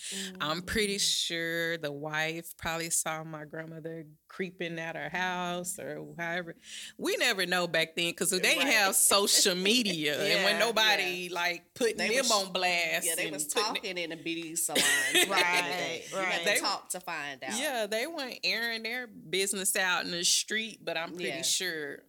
I'm 0.41 0.61
pretty 0.61 0.95
mm-hmm. 0.95 0.99
sure 0.99 1.77
the 1.77 1.91
wife 1.91 2.53
probably 2.57 2.89
saw 2.89 3.23
my 3.23 3.45
grandmother 3.45 4.05
creeping 4.27 4.79
at 4.79 4.95
her 4.95 5.09
house 5.09 5.77
or 5.79 6.03
however. 6.17 6.55
We 6.97 7.17
never 7.17 7.45
know 7.45 7.67
back 7.67 7.95
then 7.95 8.07
because 8.09 8.31
they 8.31 8.39
didn't 8.39 8.63
Right. 8.65 8.73
have 8.73 8.95
social 8.95 9.55
media, 9.55 10.13
and 10.19 10.43
when 10.43 10.55
Yeah, 10.55 10.59
nobody 10.59 11.29
like 11.29 11.73
putting 11.75 11.97
They 11.97 12.09
them 12.09 12.17
was- 12.17 12.31
on 12.31 12.51
blast. 12.53 13.05
Yeah, 13.05 13.15
they 13.15 13.29
was 13.31 13.45
putting 13.45 13.61
it- 13.61 13.75
talking 13.75 13.97
in 13.97 14.09
the 14.09 14.15
beauty 14.15 14.55
salons. 14.55 14.83
back 14.85 15.13
in 15.13 15.25
the 15.27 15.29
Right. 15.29 16.03
Right. 16.13 16.41
They- 16.45 16.59
talked 16.59 16.91
to 16.93 16.99
find 16.99 17.43
out. 17.43 17.59
Yeah, 17.59 17.85
they 17.87 18.07
weren't 18.07 18.39
airing 18.43 18.83
their 18.83 19.07
business 19.07 19.75
out 19.75 20.05
in 20.05 20.11
the 20.11 20.23
street, 20.23 20.79
but 20.83 20.97
I'm 20.97 21.09
pretty 21.09 21.25
Yeah. 21.29 21.41
sure 21.43 21.99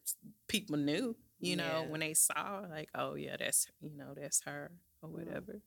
people 0.49 0.76
knew, 0.76 1.16
you 1.44 1.56
know, 1.56 1.82
Yeah. 1.82 1.86
when 1.86 2.00
they 2.00 2.14
saw 2.14 2.66
like, 2.70 2.88
oh 2.94 3.14
yeah, 3.14 3.36
that's 3.38 3.66
you 3.80 3.96
know, 3.96 4.14
that's 4.14 4.40
her 4.42 4.72
or 5.02 5.08
Mm. 5.08 5.12
whatever. 5.12 5.60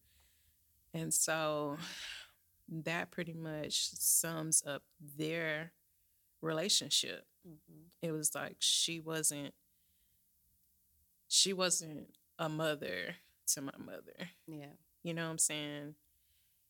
And 0.94 1.14
so 1.14 1.78
that 2.70 3.12
pretty 3.12 3.34
much 3.34 3.90
sums 3.92 4.64
up 4.66 4.84
their 5.00 5.74
relationship. 6.42 7.28
Mhm. 7.48 7.90
It 8.02 8.12
was 8.12 8.34
like 8.36 8.58
she 8.60 9.00
wasn't 9.00 9.54
she 11.28 11.54
wasn't 11.54 12.14
a 12.40 12.48
mother 12.50 13.16
to 13.48 13.62
my 13.62 13.74
mother. 13.78 14.30
Yeah. 14.48 14.74
You 15.04 15.14
know 15.14 15.26
what 15.26 15.32
I'm 15.32 15.38
saying? 15.38 15.96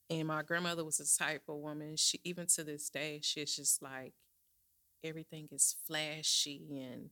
And 0.10 0.28
my 0.28 0.42
grandmother 0.42 0.86
was 0.86 0.98
the 0.98 1.24
type 1.24 1.44
of 1.50 1.58
woman, 1.58 1.96
she 1.98 2.20
even 2.24 2.48
to 2.48 2.64
this 2.64 2.90
day, 2.90 3.20
she's 3.22 3.56
just 3.56 3.82
like 3.82 4.14
everything 5.04 5.48
is 5.52 5.76
flashy 5.86 6.66
and 6.72 7.10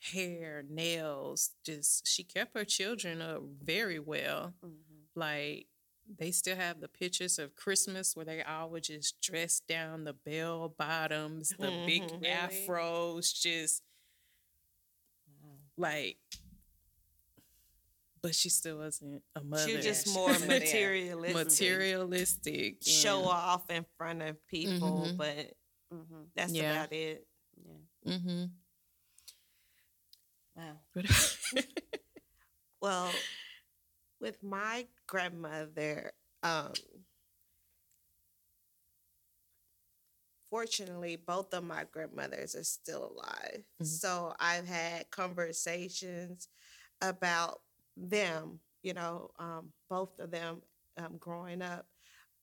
hair, 0.00 0.64
nails, 0.68 1.50
just 1.64 2.06
she 2.08 2.24
kept 2.24 2.56
her 2.56 2.64
children 2.64 3.20
up 3.22 3.42
very 3.62 3.98
well. 3.98 4.54
Mhm. 4.64 4.76
Like 5.14 5.66
they 6.18 6.32
still 6.32 6.56
have 6.56 6.80
the 6.80 6.88
pictures 6.88 7.38
of 7.38 7.54
Christmas 7.54 8.16
where 8.16 8.24
they 8.24 8.42
all 8.42 8.68
were 8.70 8.80
just 8.80 9.20
dressed 9.20 9.66
down 9.68 10.04
the 10.04 10.12
bell 10.12 10.68
bottoms, 10.76 11.50
the 11.50 11.84
big 11.86 12.02
Mhm. 12.02 12.20
Really? 12.22 12.66
afros, 12.66 13.32
just 13.40 13.82
Wow. 15.42 15.58
like 15.76 16.18
but 18.22 18.34
she 18.34 18.50
still 18.50 18.76
wasn't 18.78 19.22
a 19.34 19.42
mother. 19.42 19.66
She 19.66 19.76
was 19.76 19.84
just 19.84 20.06
more 20.14 20.28
she 20.28 20.32
was 20.40 20.46
there. 20.46 20.58
materialistic. 20.60 21.34
materialistic. 21.36 22.76
Show 22.82 23.24
off 23.24 23.70
in 23.70 23.86
front 23.96 24.20
of 24.22 24.46
people, 24.46 25.06
Mhm. 25.08 25.16
but 25.16 25.56
Mhm. 25.90 26.26
that's 26.34 26.52
Yeah. 26.52 26.70
about 26.72 26.92
it. 26.92 27.26
Yeah. 27.64 28.12
Mm-hmm. 28.18 28.44
Wow. 30.60 30.80
Well, 32.80 33.12
with 34.20 34.42
my 34.42 34.86
grandmother, 35.06 36.12
um, 36.42 36.72
fortunately, 40.50 41.16
both 41.16 41.52
of 41.54 41.64
my 41.64 41.84
grandmothers 41.92 42.54
are 42.54 42.64
still 42.64 43.12
alive. 43.12 43.64
Mhm. 43.80 43.86
So 43.86 44.34
I've 44.40 44.66
had 44.66 45.10
conversations 45.10 46.48
about 47.00 47.62
them, 47.96 48.60
you 48.82 48.94
know, 48.94 49.32
um, 49.38 49.72
both 49.88 50.18
of 50.18 50.30
them 50.30 50.62
um, 50.96 51.18
growing 51.18 51.62
up. 51.62 51.86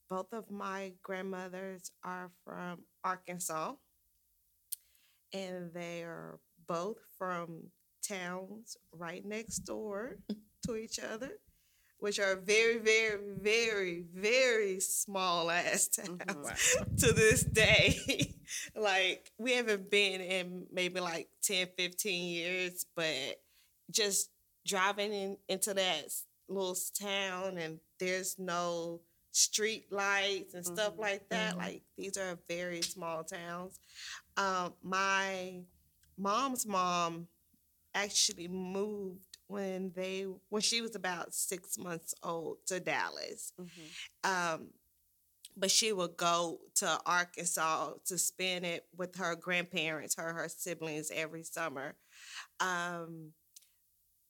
Both 0.09 0.33
of 0.33 0.51
my 0.51 0.93
grandmothers 1.03 1.91
are 2.03 2.31
from 2.45 2.85
Arkansas, 3.03 3.75
and 5.33 5.71
they 5.73 6.03
are 6.03 6.39
both 6.67 6.97
from 7.17 7.71
towns 8.01 8.77
right 8.91 9.23
next 9.25 9.59
door 9.59 10.17
to 10.65 10.75
each 10.75 10.99
other, 10.99 11.31
which 11.99 12.19
are 12.19 12.35
very, 12.35 12.77
very, 12.77 13.17
very, 13.41 14.03
very 14.13 14.79
small 14.79 15.49
ass 15.49 15.87
towns 15.97 16.17
Mhm. 16.19 16.97
to 17.07 17.13
this 17.13 17.43
day. 17.43 18.35
like, 18.75 19.31
we 19.37 19.53
haven't 19.53 19.89
been 19.89 20.21
in 20.21 20.67
maybe 20.71 20.99
like 20.99 21.29
10, 21.43 21.67
15 21.77 22.25
years, 22.29 22.85
but 22.95 23.41
just 23.91 24.29
driving 24.65 25.13
in, 25.13 25.37
into 25.47 25.73
that 25.73 26.03
little 26.49 26.75
town 26.99 27.57
and 27.57 27.79
there's 27.99 28.37
no 28.37 29.01
street 29.31 29.91
lights 29.91 30.53
and 30.53 30.65
stuff 30.65 30.93
Mhm. 30.95 30.99
like 30.99 31.29
that. 31.29 31.53
Mhm. 31.53 31.57
Like, 31.57 31.81
these 31.97 32.17
are 32.17 32.37
very 32.47 32.81
small 32.81 33.23
towns. 33.23 33.79
Um, 34.35 34.73
my 34.81 35.61
mom's 36.17 36.65
mom 36.65 37.27
actually 38.03 38.47
moved 38.47 39.37
when 39.47 39.91
they 39.95 40.25
when 40.49 40.61
she 40.61 40.81
was 40.81 40.95
about 40.95 41.33
six 41.33 41.77
months 41.77 42.13
old 42.23 42.57
to 42.67 42.79
Dallas. 42.79 43.53
Mhm. 43.59 43.89
Um, 44.23 44.69
but 45.57 45.71
she 45.71 45.91
would 45.91 46.17
go 46.17 46.59
to 46.75 46.99
Arkansas 47.05 47.93
to 48.05 48.17
spend 48.17 48.65
it 48.65 48.85
with 48.95 49.15
her 49.17 49.35
grandparents, 49.35 50.15
her 50.15 50.33
her 50.33 50.49
siblings 50.49 51.11
every 51.13 51.43
summer. 51.43 51.95
Um, 52.59 53.33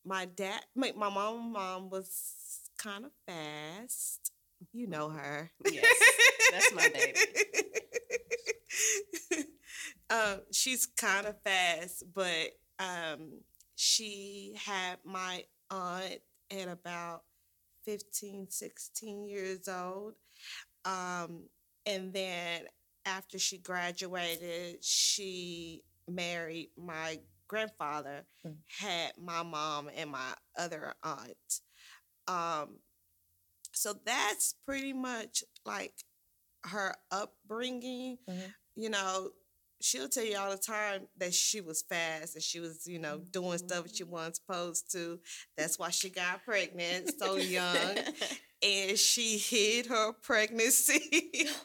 my 0.05 0.25
dad, 0.25 0.61
my, 0.75 0.93
my 0.95 1.09
mom, 1.09 1.51
mom 1.51 1.89
was 1.89 2.69
kind 2.77 3.05
of 3.05 3.11
fast. 3.27 4.31
You 4.73 4.87
know 4.87 5.09
her. 5.09 5.51
Yes, 5.71 5.99
that's 6.51 6.73
my 6.73 6.89
baby. 6.89 7.19
um, 10.09 10.41
she's 10.51 10.85
kind 10.85 11.27
of 11.27 11.35
fast, 11.43 12.03
but 12.13 12.51
um, 12.79 13.41
she 13.77 14.57
had 14.65 14.97
my 15.05 15.45
aunt 15.69 16.19
at 16.49 16.67
about 16.67 17.21
15, 17.85 18.49
16 18.49 19.27
years 19.27 19.67
old. 19.67 20.15
Um, 20.83 21.43
and 21.85 22.11
then 22.11 22.63
after 23.05 23.37
she 23.37 23.59
graduated, 23.59 24.83
she 24.83 25.83
married 26.07 26.71
my 26.75 27.19
grandfather, 27.47 28.25
Mm. 28.43 28.57
had 28.79 29.11
my 29.17 29.43
mom 29.43 29.89
and 29.95 30.09
my 30.09 30.33
other 30.57 30.95
aunt. 31.03 31.61
Um, 32.27 32.79
so 33.73 33.93
that's 33.93 34.55
pretty 34.65 34.91
much 34.93 35.43
like 35.65 35.93
her 36.63 36.95
upbringing. 37.11 38.17
Mhm. 38.27 38.53
You 38.75 38.89
know, 38.89 39.31
she'll 39.81 40.09
tell 40.09 40.23
you 40.25 40.37
all 40.37 40.51
the 40.51 40.57
time 40.57 41.07
that 41.17 41.33
she 41.33 41.61
was 41.61 41.83
fast 41.83 42.35
and 42.35 42.43
she 42.43 42.59
was, 42.59 42.85
you 42.87 42.99
know, 42.99 43.19
doing 43.31 43.57
stuff 43.57 43.83
that 43.83 43.95
she 43.95 44.03
wasn't 44.03 44.35
supposed 44.37 44.91
to. 44.91 45.19
That's 45.57 45.77
why 45.79 45.89
she 45.89 46.09
got 46.09 46.43
pregnant 46.43 47.11
so 47.19 47.35
young. 47.37 47.95
and 48.63 48.97
she 48.97 49.37
hid 49.37 49.85
her 49.87 50.13
pregnancy 50.23 50.99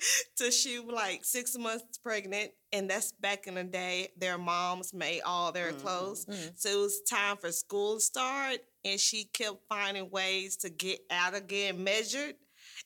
till 0.37 0.51
she 0.51 0.79
was 0.79 0.94
like 0.94 1.25
six 1.25 1.57
months 1.57 1.98
pregnant. 1.98 2.51
And 2.72 2.88
that's 2.88 3.12
back 3.12 3.46
in 3.46 3.55
the 3.55 3.64
day, 3.64 4.09
their 4.16 4.38
moms 4.38 4.92
made 4.94 5.20
all 5.22 5.53
their 5.53 5.72
Mhm. 5.72 5.81
clothes. 5.81 6.27
Mhm. 6.27 6.53
So 6.57 6.68
it 6.70 6.77
was 6.83 7.01
time 7.09 7.37
for 7.37 7.53
school 7.53 7.94
to 7.96 8.01
start, 8.01 8.59
and 8.85 8.98
she 9.01 9.25
kept 9.25 9.59
finding 9.68 10.11
ways 10.11 10.57
to 10.59 10.70
get 10.70 11.01
out 11.11 11.35
of 11.35 11.46
getting 11.46 11.83
measured. 11.85 12.35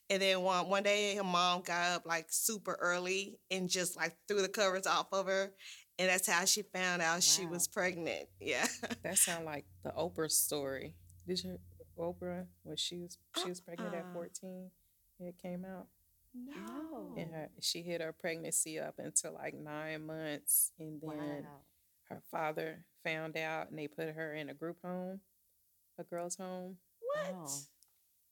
And 0.08 0.22
then 0.22 0.40
one 0.42 0.68
one 0.68 0.82
day, 0.84 1.16
her 1.16 1.24
mom 1.24 1.62
got 1.62 1.92
up 1.96 2.06
like 2.06 2.26
super 2.30 2.76
early 2.80 3.38
and 3.50 3.68
just 3.68 3.96
like 3.96 4.16
threw 4.28 4.40
the 4.42 4.48
covers 4.48 4.86
off 4.86 5.08
of 5.12 5.26
her, 5.26 5.52
and 5.98 6.08
that's 6.08 6.28
how 6.28 6.44
she 6.44 6.62
found 6.62 7.02
out 7.02 7.22
she 7.22 7.44
was 7.46 7.66
pregnant. 7.66 8.28
Yeah, 8.40 8.66
That 9.02 9.18
sounds 9.18 9.44
like 9.44 9.64
the 9.82 9.90
Oprah 9.90 10.30
story. 10.30 10.94
Did 11.26 11.42
you 11.42 11.58
Oprah 11.98 12.46
when 12.62 12.76
she 12.76 12.98
was 12.98 13.18
she 13.42 13.48
was 13.48 13.60
pregnant 13.60 13.94
at 13.94 14.04
Uh-uh. 14.04 14.12
14? 14.12 14.70
It 15.18 15.34
came 15.42 15.64
out. 15.64 15.86
No. 16.34 17.14
And 17.16 17.30
her, 17.32 17.48
she 17.60 17.82
hid 17.82 18.00
her 18.02 18.12
pregnancy 18.12 18.78
up 18.78 18.96
until 18.98 19.32
like 19.32 19.54
nine 19.54 20.06
months, 20.06 20.70
and 20.78 21.00
then 21.00 21.44
Wow. 21.44 21.60
her 22.10 22.22
father 22.30 22.84
found 23.02 23.36
out, 23.36 23.70
and 23.70 23.78
they 23.78 23.88
put 23.88 24.10
her 24.14 24.34
in 24.34 24.50
a 24.50 24.54
group 24.54 24.76
home, 24.84 25.20
a 25.98 26.04
girls' 26.04 26.36
home. 26.36 26.76
What? 27.00 27.34
Oh. 27.34 27.48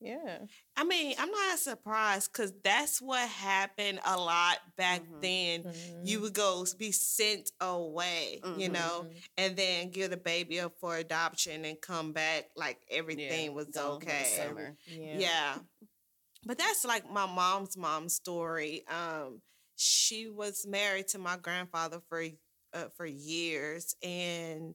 Yeah, 0.04 0.40
I 0.76 0.84
mean, 0.84 1.14
I'm 1.18 1.30
not 1.30 1.58
surprised 1.58 2.32
because 2.32 2.52
that's 2.62 3.00
what 3.00 3.28
happened 3.28 4.00
a 4.04 4.18
lot 4.18 4.58
back 4.76 5.02
Mhm. 5.02 5.20
then. 5.20 5.64
Mhm. 5.64 6.02
You 6.02 6.20
would 6.22 6.34
go 6.34 6.64
be 6.78 6.92
sent 6.92 7.50
away, 7.60 8.44
you 8.52 8.68
Mhm. 8.68 8.70
know, 8.70 9.06
Mhm. 9.06 9.22
and 9.38 9.56
then 9.56 9.90
give 9.90 10.10
the 10.10 10.16
baby 10.18 10.60
up 10.60 10.74
for 10.80 10.96
adoption 10.96 11.64
and 11.64 11.80
come 11.80 12.12
back 12.12 12.50
like 12.56 12.78
everything 12.90 13.52
Yeah, 13.52 13.54
was 13.54 13.76
okay. 13.76 14.68
yeah, 14.86 15.22
Yeah. 15.56 15.60
But 16.44 16.58
that's 16.58 16.84
like 16.84 17.10
my 17.10 17.26
mom's 17.26 17.76
mom's 17.76 18.14
story. 18.14 18.86
Um, 18.88 19.42
she 19.76 20.28
was 20.28 20.66
married 20.66 21.08
to 21.08 21.18
my 21.18 21.36
grandfather 21.36 22.00
for 22.08 22.24
uh, 22.74 22.88
for 22.96 23.06
years 23.06 23.94
and 24.02 24.74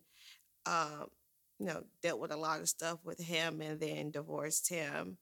um, 0.66 1.08
you 1.60 1.66
know, 1.66 1.84
dealt 2.02 2.20
with 2.20 2.32
a 2.32 2.38
lot 2.38 2.62
of 2.62 2.70
stuff 2.70 3.00
with 3.04 3.20
him 3.20 3.62
and 3.62 3.80
then 3.80 4.12
divorced 4.12 4.70
him. 4.70 5.18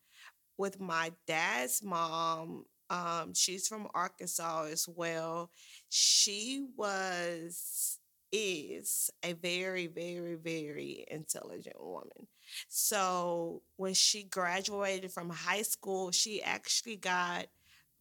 With 0.57 0.79
my 0.79 1.11
dad's 1.27 1.83
mom, 1.83 2.65
um, 2.89 3.33
she's 3.33 3.67
from 3.67 3.87
Arkansas 3.93 4.67
as 4.71 4.87
well. 4.87 5.51
She 5.89 6.65
was 6.75 7.99
is 8.31 9.09
a 9.23 9.33
very, 9.33 9.87
very, 9.87 10.35
very 10.35 11.05
intelligent 11.09 11.81
woman. 11.81 12.27
So 12.67 13.61
when 13.77 13.93
she 13.93 14.23
graduated 14.23 15.11
from 15.11 15.29
high 15.29 15.61
school, 15.61 16.11
she 16.11 16.41
actually 16.43 16.97
got 16.97 17.47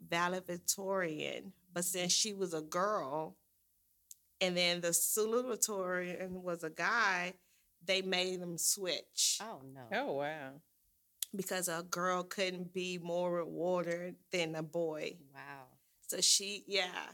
valedictorian. 0.09 1.53
But 1.73 1.85
since 1.85 2.13
she 2.13 2.33
was 2.33 2.55
a 2.55 2.61
girl, 2.61 3.37
and 4.41 4.57
then 4.57 4.81
the 4.81 4.89
salutatorian 4.89 6.31
was 6.31 6.65
a 6.65 6.71
guy, 6.71 7.35
they 7.87 8.03
made 8.03 8.41
them 8.41 8.59
switch 8.59 9.39
Oh 9.43 9.61
no. 9.75 9.83
Oh 9.99 10.13
wow. 10.15 10.51
because 11.35 11.69
a 11.69 11.85
girl 11.91 12.23
couldn't 12.23 12.73
be 12.73 12.99
more 12.99 13.33
rewarded 13.33 14.17
than 14.33 14.55
a 14.55 14.63
boy. 14.63 15.17
Wow. 15.35 15.65
So 16.09 16.21
she, 16.21 16.65
yeah. 16.67 17.07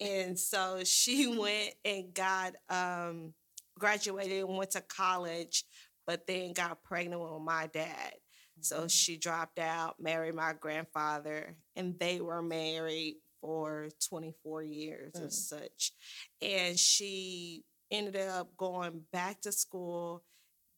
And 0.00 0.38
so 0.38 0.82
she 0.84 1.26
went 1.38 1.74
and 1.84 2.14
got 2.14 2.54
um 2.68 3.34
graduated 3.78 4.44
and 4.44 4.56
went 4.56 4.70
to 4.72 4.80
college, 4.80 5.64
but 6.06 6.26
then 6.26 6.52
got 6.52 6.82
pregnant 6.82 7.20
with 7.20 7.42
my 7.42 7.66
dad. 7.72 8.12
So 8.60 8.88
she 8.88 9.18
dropped 9.18 9.58
out, 9.58 9.96
married 10.00 10.34
my 10.34 10.54
grandfather, 10.58 11.56
and 11.74 11.98
they 11.98 12.20
were 12.22 12.40
married 12.40 13.16
for 13.42 13.88
24 14.08 14.62
years 14.62 15.12
or 15.20 15.28
such. 15.28 15.92
And 16.40 16.78
she 16.78 17.64
ended 17.90 18.28
up 18.28 18.56
going 18.56 19.02
back 19.12 19.40
to 19.42 19.52
school, 19.52 20.24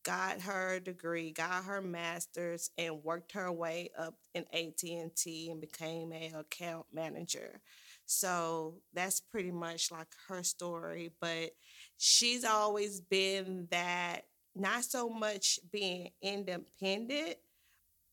got 0.05 0.41
her 0.41 0.81
degree, 0.81 1.33
got 1.33 1.65
her 1.65 1.83
master's, 1.83 2.71
and 2.79 3.03
worked 3.05 3.33
her 3.33 3.53
way 3.53 3.91
up 3.99 4.15
in 4.35 4.45
AT&T 4.53 5.51
and 5.51 5.61
became 5.61 6.13
a 6.13 6.33
account 6.35 6.87
manager. 6.93 7.61
So 8.07 8.77
that's 8.95 9.21
pretty 9.21 9.51
much 9.51 9.91
like 9.91 10.09
her 10.29 10.43
story. 10.43 11.13
But 11.21 11.51
she's 11.99 12.45
always 12.45 13.01
been 13.01 13.69
that 13.71 14.23
not 14.55 14.85
so 14.85 15.09
much 15.09 15.59
being 15.71 16.11
independent, 16.23 17.37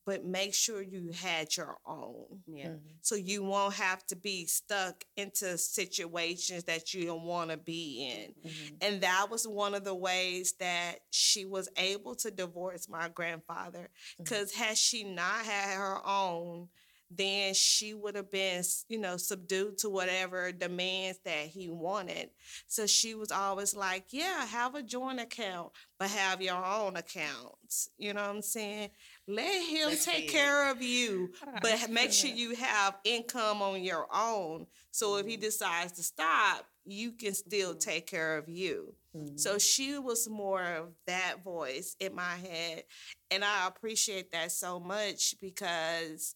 but 0.05 0.23
make 0.23 0.53
sure 0.53 0.81
you 0.81 1.11
had 1.11 1.55
your 1.57 1.77
own. 1.85 2.25
Yeah. 2.47 2.67
Mm-hmm. 2.67 2.77
So 3.01 3.15
you 3.15 3.43
won't 3.43 3.73
have 3.73 4.05
to 4.07 4.15
be 4.15 4.45
stuck 4.45 5.03
into 5.17 5.57
situations 5.57 6.65
that 6.65 6.93
you 6.93 7.05
don't 7.05 7.23
want 7.23 7.49
to 7.49 7.57
be 7.57 8.11
in. 8.13 8.49
Mm-hmm. 8.49 8.75
And 8.81 9.01
that 9.01 9.27
was 9.31 9.47
one 9.47 9.73
of 9.73 9.83
the 9.83 9.95
ways 9.95 10.53
that 10.59 10.97
she 11.09 11.45
was 11.45 11.69
able 11.77 12.15
to 12.15 12.31
divorce 12.31 12.87
my 12.87 13.09
grandfather. 13.09 13.89
Mm-hmm. 13.89 14.23
Because 14.23 14.53
had 14.53 14.77
she 14.77 15.03
not 15.03 15.45
had 15.45 15.75
her 15.75 15.97
own, 16.05 16.67
then 17.11 17.53
she 17.53 17.93
would 17.93 18.15
have 18.15 18.31
been, 18.31 18.63
you 18.89 18.97
know, 18.99 19.15
subdued 19.15 19.77
to 19.77 19.89
whatever 19.89 20.51
demands 20.51 21.19
that 21.23 21.45
he 21.45 21.69
wanted. 21.69 22.29
So 22.67 22.87
she 22.87 23.13
was 23.13 23.31
always 23.31 23.75
like, 23.75 24.05
yeah, 24.09 24.45
have 24.45 24.75
a 24.75 24.81
joint 24.81 25.19
account, 25.19 25.71
but 25.99 26.09
have 26.09 26.41
your 26.41 26.63
own 26.65 26.95
accounts. 26.95 27.89
You 27.97 28.13
know 28.13 28.21
what 28.21 28.31
I'm 28.31 28.41
saying? 28.41 28.89
Let 29.27 29.63
him 29.67 29.89
That's 29.89 30.05
take 30.05 30.29
care 30.29 30.69
of 30.69 30.81
you, 30.81 31.31
but 31.61 31.89
make 31.89 32.11
sure 32.11 32.29
you 32.29 32.55
have 32.55 32.95
income 33.03 33.61
on 33.61 33.83
your 33.83 34.07
own. 34.13 34.67
So 34.91 35.17
if 35.17 35.25
he 35.25 35.35
decides 35.35 35.93
to 35.93 36.03
stop, 36.03 36.65
you 36.85 37.11
can 37.11 37.33
still 37.33 37.73
take 37.73 38.05
care 38.05 38.37
of 38.37 38.47
you. 38.47 38.93
So 39.37 39.57
she 39.57 39.97
was 39.97 40.29
more 40.29 40.61
of 40.61 40.89
that 41.07 41.43
voice 41.43 41.95
in 41.99 42.13
my 42.13 42.35
head. 42.35 42.83
And 43.31 43.43
I 43.43 43.67
appreciate 43.67 44.31
that 44.33 44.51
so 44.51 44.79
much 44.79 45.35
because 45.41 46.35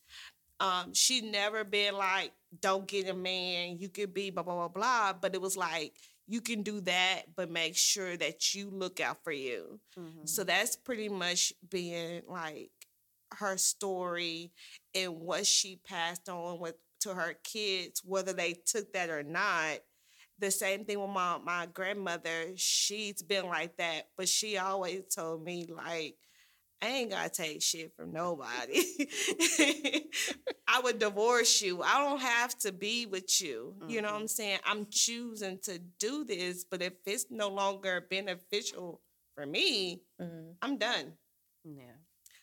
um, 0.61 0.93
she 0.93 1.21
never 1.21 1.63
been 1.63 1.95
like, 1.95 2.31
don't 2.61 2.87
get 2.87 3.09
a 3.09 3.13
man, 3.13 3.77
you 3.79 3.89
could 3.89 4.13
be 4.13 4.29
blah, 4.29 4.43
blah, 4.43 4.55
blah, 4.55 4.67
blah. 4.69 5.13
But 5.13 5.35
it 5.35 5.41
was 5.41 5.57
like, 5.57 5.93
you 6.27 6.41
can 6.41 6.61
do 6.61 6.79
that, 6.81 7.23
but 7.35 7.49
make 7.49 7.75
sure 7.75 8.15
that 8.15 8.53
you 8.53 8.69
look 8.69 8.99
out 8.99 9.23
for 9.23 9.31
you. 9.31 9.79
Mhm. 9.97 10.29
So 10.29 10.43
that's 10.43 10.75
pretty 10.75 11.09
much 11.09 11.53
being 11.69 12.21
like 12.27 12.71
her 13.33 13.57
story 13.57 14.51
and 14.95 15.19
what 15.19 15.45
she 15.45 15.77
passed 15.87 16.29
on 16.29 16.59
with 16.59 16.75
to 17.01 17.13
her 17.13 17.35
kids, 17.43 18.01
whether 18.03 18.33
they 18.33 18.53
took 18.65 18.91
that 18.93 19.09
or 19.09 19.23
not. 19.23 19.79
The 20.39 20.51
same 20.51 20.85
thing 20.85 20.99
with 21.01 21.09
my 21.09 21.37
my 21.43 21.67
grandmother. 21.73 22.53
She's 22.55 23.21
been 23.21 23.45
like 23.47 23.75
that, 23.77 24.03
but 24.17 24.29
she 24.29 24.57
always 24.57 25.03
told 25.13 25.43
me 25.43 25.67
like, 25.69 26.15
I 26.81 26.87
ain't 26.87 27.11
gotta 27.11 27.29
take 27.29 27.61
shit 27.61 27.93
from 27.95 28.13
nobody. 28.13 28.81
I 30.67 30.79
would 30.83 30.99
divorce 30.99 31.61
you. 31.61 31.81
I 31.81 31.99
don't 32.03 32.21
have 32.21 32.57
to 32.59 32.71
be 32.71 33.05
with 33.05 33.41
you. 33.41 33.75
You 33.87 34.01
know 34.01 34.11
what 34.13 34.21
I'm 34.21 34.27
saying? 34.27 34.59
I'm 34.65 34.87
choosing 34.89 35.59
to 35.63 35.79
do 35.99 36.23
this, 36.23 36.63
but 36.63 36.81
if 36.81 36.93
it's 37.05 37.25
no 37.29 37.49
longer 37.49 38.05
beneficial 38.09 39.01
for 39.35 39.45
me, 39.45 40.03
Mhm. 40.21 40.55
I'm 40.61 40.77
done. 40.77 41.17
Yeah. 41.63 41.95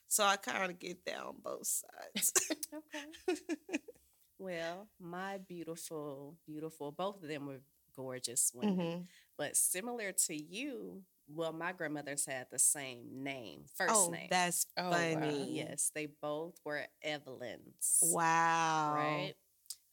So 0.08 0.24
I 0.24 0.36
kind 0.36 0.70
of 0.70 0.78
get 0.78 1.04
that 1.06 1.18
on 1.20 1.36
both 1.42 1.66
sides. 1.66 2.32
Okay. 2.72 3.06
well, 4.38 4.88
my 5.00 5.38
beautiful, 5.38 6.36
beautiful, 6.46 6.92
both 6.92 7.22
of 7.22 7.28
them 7.28 7.46
were 7.46 7.60
gorgeous 7.94 8.52
women. 8.54 8.92
Mhm. 8.92 9.08
But 9.38 9.56
similar 9.56 10.12
to 10.26 10.34
you, 10.34 11.02
well, 11.28 11.52
my 11.52 11.72
grandmothers 11.72 12.26
had 12.26 12.46
the 12.50 12.58
same 12.58 13.22
name, 13.22 13.64
first 13.76 14.08
Oh, 14.08 14.10
name. 14.10 14.30
that's 14.30 14.66
Oh, 14.76 15.02
wow. 15.02 15.48
funny. 15.48 15.48
yes, 15.50 15.90
they 15.94 16.06
both 16.06 16.60
were 16.64 16.86
Evelyns. 17.04 18.00
Wow. 18.00 18.90
Right? 18.90 19.34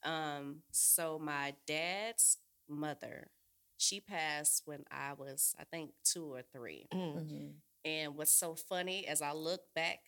Um, 0.04 0.62
so 0.72 1.18
my 1.18 1.54
dad's 1.66 2.38
mother, 2.68 3.30
she 3.78 4.00
passed 4.00 4.62
when 4.66 4.84
I 4.90 5.14
was, 5.14 5.54
I 5.58 5.64
think, 5.64 5.92
two 6.04 6.32
or 6.32 6.42
three. 6.42 6.88
Mm. 6.92 7.60
And 7.84 8.16
what's 8.16 8.32
so 8.32 8.54
funny 8.54 9.06
as 9.06 9.22
I 9.22 9.32
look 9.32 9.62
back 9.74 10.00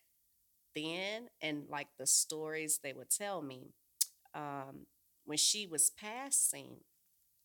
then 0.74 1.28
and 1.40 1.64
like 1.68 1.88
the 1.98 2.06
stories 2.06 2.80
they 2.82 2.92
would 2.92 3.10
tell 3.10 3.42
me, 3.42 3.74
um, 4.34 4.86
when 5.24 5.38
she 5.38 5.66
was 5.66 5.90
passing, 5.90 6.78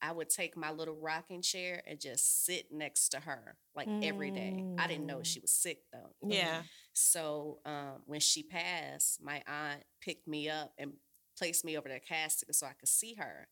I 0.02 0.12
would 0.12 0.30
take 0.30 0.58
my 0.58 0.72
little 0.72 0.96
rocking 0.96 1.42
chair 1.42 1.82
and 1.88 2.00
just 2.00 2.46
sit 2.46 2.72
next 2.72 3.10
to 3.10 3.22
her 3.22 3.58
like 3.76 3.92
every 4.02 4.32
day. 4.32 4.66
I 4.78 4.88
didn't 4.88 5.08
know 5.08 5.22
Mm. 5.22 5.26
she 5.26 5.40
was 5.40 5.52
sick 5.52 5.80
though. 5.92 6.16
Yeah. 6.22 6.64
So 6.94 7.60
um, 7.66 8.04
when 8.06 8.22
she 8.22 8.44
passed, 8.44 9.22
my 9.24 9.44
aunt 9.48 9.84
picked 10.02 10.28
me 10.28 10.50
up 10.50 10.74
and 10.78 10.94
placed 11.38 11.66
me 11.66 11.78
over 11.78 11.90
the 11.90 12.00
casket 12.00 12.56
so 12.56 12.68
I 12.68 12.74
could 12.74 12.90
see 12.90 13.16
her. 13.16 13.50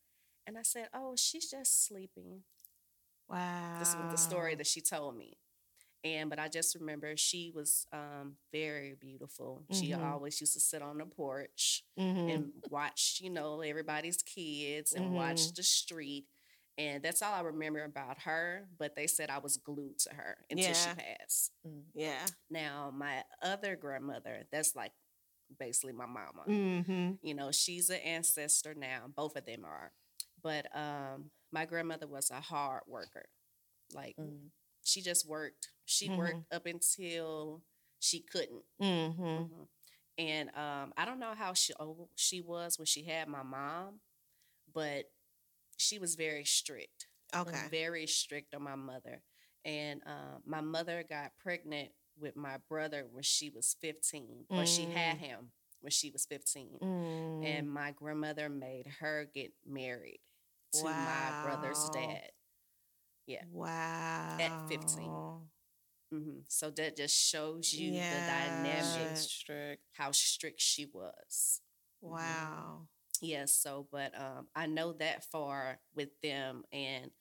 And 0.47 0.57
I 0.57 0.63
said, 0.63 0.89
"Oh, 0.93 1.15
she's 1.17 1.49
just 1.49 1.85
sleeping." 1.87 2.43
Wow. 3.29 3.79
This 3.79 3.95
was 3.97 4.11
the 4.11 4.17
story 4.17 4.55
that 4.55 4.67
she 4.67 4.81
told 4.81 5.17
me. 5.17 5.38
And 6.03 6.29
but 6.29 6.39
I 6.39 6.47
just 6.47 6.75
remember 6.75 7.15
she 7.17 7.51
was 7.53 7.85
um, 7.91 8.35
very 8.53 8.95
beautiful. 8.99 9.63
She 9.71 9.89
Mhm. 9.89 10.03
always 10.03 10.39
used 10.39 10.53
to 10.53 10.59
sit 10.59 10.81
on 10.81 10.97
the 10.97 11.05
porch 11.05 11.83
Mhm. 11.97 12.33
and 12.33 12.53
watch, 12.69 13.19
you 13.21 13.29
know, 13.29 13.61
everybody's 13.61 14.21
kids 14.23 14.93
and 14.93 15.13
watch 15.13 15.41
Mhm. 15.41 15.55
the 15.55 15.63
street. 15.63 16.27
And 16.77 17.03
that's 17.03 17.21
all 17.21 17.33
I 17.33 17.41
remember 17.41 17.83
about 17.83 18.19
her. 18.21 18.69
But 18.77 18.95
they 18.95 19.07
said 19.07 19.29
I 19.29 19.39
was 19.39 19.57
glued 19.57 19.99
to 19.99 20.13
her 20.13 20.45
until 20.49 20.65
Yeah. 20.67 20.73
she 20.73 20.95
passed. 20.95 21.51
Yeah. 21.93 22.25
Now 22.49 22.91
my 22.91 23.25
other 23.41 23.75
grandmother, 23.75 24.47
that's 24.51 24.75
like 24.75 24.93
basically 25.59 25.91
my 25.93 26.05
mama. 26.05 26.45
Mm-hmm. 26.47 27.15
You 27.27 27.33
know, 27.33 27.51
she's 27.51 27.89
an 27.89 27.99
ancestor 27.99 28.73
now. 28.73 29.07
Both 29.09 29.35
of 29.35 29.45
them 29.45 29.65
are. 29.65 29.91
But 30.41 30.73
um, 30.73 31.31
my 31.51 31.65
grandmother 31.65 32.07
was 32.07 32.31
a 32.31 32.39
hard 32.39 32.83
worker. 32.87 33.27
Like 33.93 34.15
Mm. 34.15 34.51
she 34.83 35.01
just 35.01 35.27
worked. 35.27 35.71
She 35.89 36.07
Mhm. 36.09 36.17
worked 36.17 36.53
up 36.53 36.65
until 36.67 37.63
she 37.99 38.21
couldn't. 38.21 38.63
Mm-hmm. 38.81 39.21
Mhm. 39.23 39.67
And 40.17 40.49
um, 40.55 40.93
I 40.97 41.05
don't 41.05 41.19
know 41.19 41.33
how 41.33 41.53
she 41.53 41.73
old 41.73 42.09
she 42.15 42.41
was 42.41 42.77
when 42.77 42.85
she 42.85 43.03
had 43.05 43.27
my 43.27 43.41
mom, 43.43 44.01
but 44.73 45.11
she 45.77 45.97
was 45.99 46.15
very 46.15 46.45
strict. 46.45 47.07
Okay. 47.35 47.67
Very 47.69 48.05
strict 48.07 48.53
on 48.53 48.63
my 48.63 48.75
mother. 48.75 49.23
And 49.65 50.01
uh, 50.05 50.39
my 50.45 50.61
mother 50.61 51.03
got 51.07 51.37
pregnant 51.39 51.91
with 52.17 52.35
my 52.35 52.57
brother 52.69 53.07
when 53.09 53.23
she 53.23 53.49
was 53.49 53.75
15, 53.81 54.45
or 54.49 54.65
she 54.65 54.85
had 54.85 55.17
Mm. 55.17 55.19
him 55.21 55.51
when 55.81 55.91
she 55.91 56.11
was 56.11 56.25
15. 56.25 56.79
Mm. 56.81 57.45
And 57.45 57.69
my 57.71 57.91
grandmother 57.91 58.49
made 58.49 58.87
her 58.99 59.25
get 59.33 59.53
married 59.65 60.19
to 60.73 60.83
my 60.83 61.41
brother's 61.43 61.89
dad. 61.89 62.31
Yeah. 63.25 63.45
wow. 63.51 64.37
At 64.39 64.67
15. 64.67 65.49
Hmm 66.11 66.39
So 66.47 66.69
that 66.71 66.95
just 66.97 67.15
shows 67.15 67.77
you 67.77 68.03
Yeah. 68.03 68.09
the 68.09 68.21
dynamic, 68.21 69.15
strict. 69.15 69.83
how 69.93 70.11
strict 70.11 70.61
she 70.61 70.85
was. 70.85 71.61
Wow. 72.01 72.87
Yes. 73.21 73.53
So, 73.53 73.87
but 73.91 74.13
um, 74.19 74.47
I 74.55 74.65
know 74.67 74.93
that 74.93 75.25
far 75.25 75.79
with 75.95 76.09
them, 76.21 76.63
and 76.71 77.11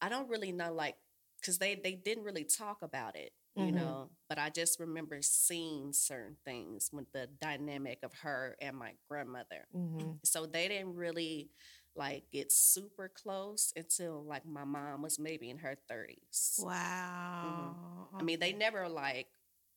I 0.00 0.08
don't 0.08 0.28
really 0.28 0.52
know, 0.52 0.72
like, 0.72 0.96
because 1.40 1.58
they 1.58 1.74
they 1.74 1.92
didn't 1.94 2.24
really 2.24 2.44
talk 2.44 2.78
about 2.82 3.16
it, 3.16 3.32
you 3.56 3.72
Mhm. 3.72 3.72
know. 3.72 4.10
But 4.28 4.38
I 4.38 4.50
just 4.50 4.80
remember 4.80 5.18
seeing 5.22 5.92
certain 5.92 6.36
things 6.44 6.90
with 6.92 7.10
the 7.12 7.28
dynamic 7.40 7.98
of 8.02 8.12
her 8.22 8.56
and 8.60 8.76
my 8.76 8.92
grandmother. 9.08 9.66
Mm-hmm. 9.74 10.16
So 10.24 10.46
they 10.46 10.68
didn't 10.68 10.94
really 10.94 11.50
like 11.96 12.24
get 12.32 12.52
super 12.52 13.08
close 13.08 13.72
until 13.76 14.22
like 14.24 14.46
my 14.46 14.64
mom 14.64 15.02
was 15.02 15.18
maybe 15.18 15.50
in 15.50 15.58
her 15.58 15.76
30s. 15.88 16.60
Wow. 16.62 17.76
I 18.18 18.22
mean, 18.22 18.38
they 18.40 18.52
never 18.52 18.88
like 18.88 19.28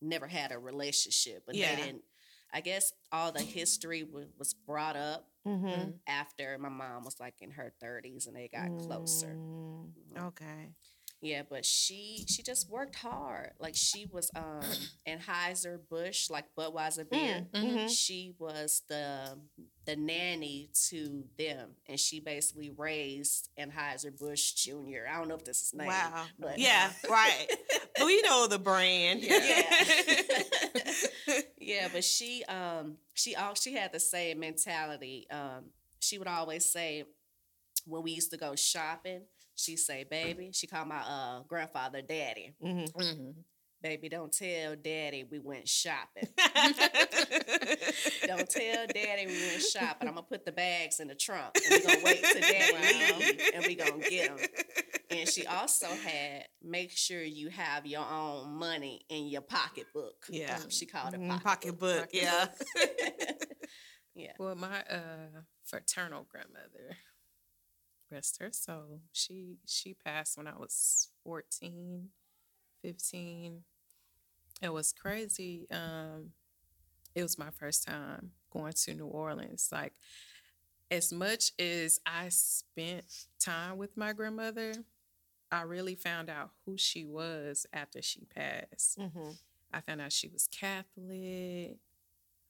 never 0.01 0.27
had 0.27 0.51
a 0.51 0.58
relationship, 0.60 1.43
but 1.45 1.55
Yeah. 1.55 1.75
they 1.75 1.84
didn't. 1.84 2.03
I 2.51 2.62
guess 2.62 2.93
all 3.12 3.32
the 3.32 3.41
history 3.41 4.01
w- 4.03 4.29
was 4.38 4.53
brought 4.53 4.95
up 4.95 5.25
Mm-hmm. 5.47 5.91
after 6.08 6.58
my 6.60 6.69
mom 6.69 7.03
was 7.05 7.19
like 7.19 7.36
in 7.41 7.51
her 7.51 7.71
30s 7.82 8.27
and 8.27 8.36
they 8.36 8.47
got 8.47 8.69
closer. 8.86 9.38
Mm, 10.13 10.27
Okay. 10.27 10.73
Yeah, 11.21 11.41
but 11.49 11.65
she 11.65 12.25
she 12.29 12.43
just 12.43 12.69
worked 12.69 12.95
hard. 12.95 13.51
Like 13.60 13.75
she 13.75 14.05
was 14.12 14.29
um 14.36 14.62
Anheuser 15.08 15.77
Busch, 15.89 16.29
like 16.29 16.45
Budweiser 16.58 17.10
beer. 17.10 17.45
mhm. 17.53 17.89
She 17.89 18.34
was 18.39 18.84
the 18.88 19.38
the 19.86 19.95
nanny 19.97 20.69
to 20.89 21.23
them, 21.38 21.71
and 21.88 21.99
she 21.99 22.19
basically 22.19 22.69
raised 22.69 23.49
Anheuser 23.60 24.17
Busch 24.17 24.53
Junior. 24.53 25.08
I 25.12 25.17
don't 25.17 25.27
know 25.27 25.36
if 25.36 25.43
this 25.43 25.62
is 25.62 25.73
name. 25.73 25.88
Wow. 25.88 26.25
but 26.39 26.58
Yeah, 26.60 26.91
right. 27.10 27.47
We 28.03 28.21
know 28.21 28.47
the 28.47 28.60
brand. 28.60 29.21
yeah, 29.21 29.73
yeah. 31.60 31.88
But 31.91 32.03
she 32.03 32.43
um 32.45 32.97
she 33.13 33.36
all 33.36 33.55
she 33.55 33.73
had 33.73 33.91
the 33.91 33.99
same 33.99 34.39
mentality. 34.39 35.27
Um, 35.29 35.71
she 35.99 36.17
would 36.17 36.27
always 36.27 36.65
say 36.71 37.03
when 37.86 38.03
we 38.03 38.12
used 38.12 38.32
to 38.32 38.38
go 38.38 38.55
shopping, 38.55 39.21
she 39.60 39.76
say, 39.78 40.04
"Baby," 40.10 40.52
she 40.54 40.67
called 40.67 40.88
my 40.88 41.00
uh 41.02 41.41
grandfather 41.48 42.02
Daddy. 42.02 42.54
Mhm. 42.63 42.91
Mhm. 42.93 43.34
Baby, 43.82 44.10
don't 44.10 44.34
tell 44.34 44.76
daddy 44.76 45.24
we 45.24 45.39
went 45.39 45.65
shopping. 45.69 46.28
don't 48.28 48.50
tell 48.50 48.88
daddy 48.88 49.26
we 49.28 49.48
went 49.48 49.62
shopping. 49.62 50.08
I'm 50.10 50.15
gonna 50.15 50.24
put 50.28 50.45
the 50.45 50.52
bags 50.52 51.00
in 51.00 51.08
the 51.08 51.15
trunk 51.15 51.56
and 51.56 51.82
we're 51.84 51.88
gonna 51.88 52.04
wait 52.04 52.22
till 52.22 52.41
daddy 52.41 53.19
leave 53.19 53.39
and 53.54 53.65
we 53.65 53.76
gonna 53.76 54.00
get 54.10 54.36
them. 54.36 54.48
And 55.12 55.30
she 55.30 55.45
also 55.48 55.88
had 55.88 56.48
make 56.62 56.91
sure 56.91 57.24
you 57.24 57.50
have 57.50 57.86
your 57.86 58.06
own 58.06 58.54
money 58.58 59.06
in 59.10 59.28
your 59.28 59.41
pocketbook. 59.41 60.26
Yeah. 60.30 60.60
She 60.67 60.86
called 60.86 61.13
it 61.13 61.22
Mhm, 61.22 61.41
pocketbook. 61.41 62.12
Pocketbook, 62.12 62.13
yeah. 62.13 62.48
yeah. 64.13 64.34
Well, 64.38 64.56
my 64.56 64.84
uh 64.84 65.41
fraternal 65.63 66.28
grandmother, 66.30 66.98
rest 68.12 68.38
her 68.41 68.52
soul, 68.52 69.02
she 69.12 69.58
she 69.65 69.93
passed 69.93 70.38
when 70.38 70.48
I 70.48 70.58
was 70.58 71.10
14, 71.24 72.10
15. 72.82 73.63
It 74.62 74.74
was 74.74 74.91
crazy. 74.93 75.67
Um, 75.72 76.32
it 77.15 77.24
was 77.24 77.38
my 77.38 77.50
first 77.52 77.86
time 77.88 78.32
going 78.52 78.74
to 78.74 78.93
New 78.93 79.06
Orleans. 79.08 79.69
Like, 79.72 79.93
as 80.91 81.12
much 81.13 81.52
as 81.60 82.00
I 82.06 82.30
spent 82.30 83.06
time 83.39 83.78
with 83.78 83.95
my 83.95 84.13
grandmother, 84.13 84.74
I 85.52 85.62
really 85.63 85.95
found 85.95 86.30
out 86.30 86.52
who 86.65 86.78
she 86.78 87.06
was 87.06 87.65
after 87.74 88.02
she 88.02 88.26
passed. 88.26 88.98
Mhm. 89.00 89.38
I 89.72 89.82
found 89.82 90.02
out 90.02 90.12
she 90.12 90.28
was 90.28 90.48
Catholic. 90.48 91.78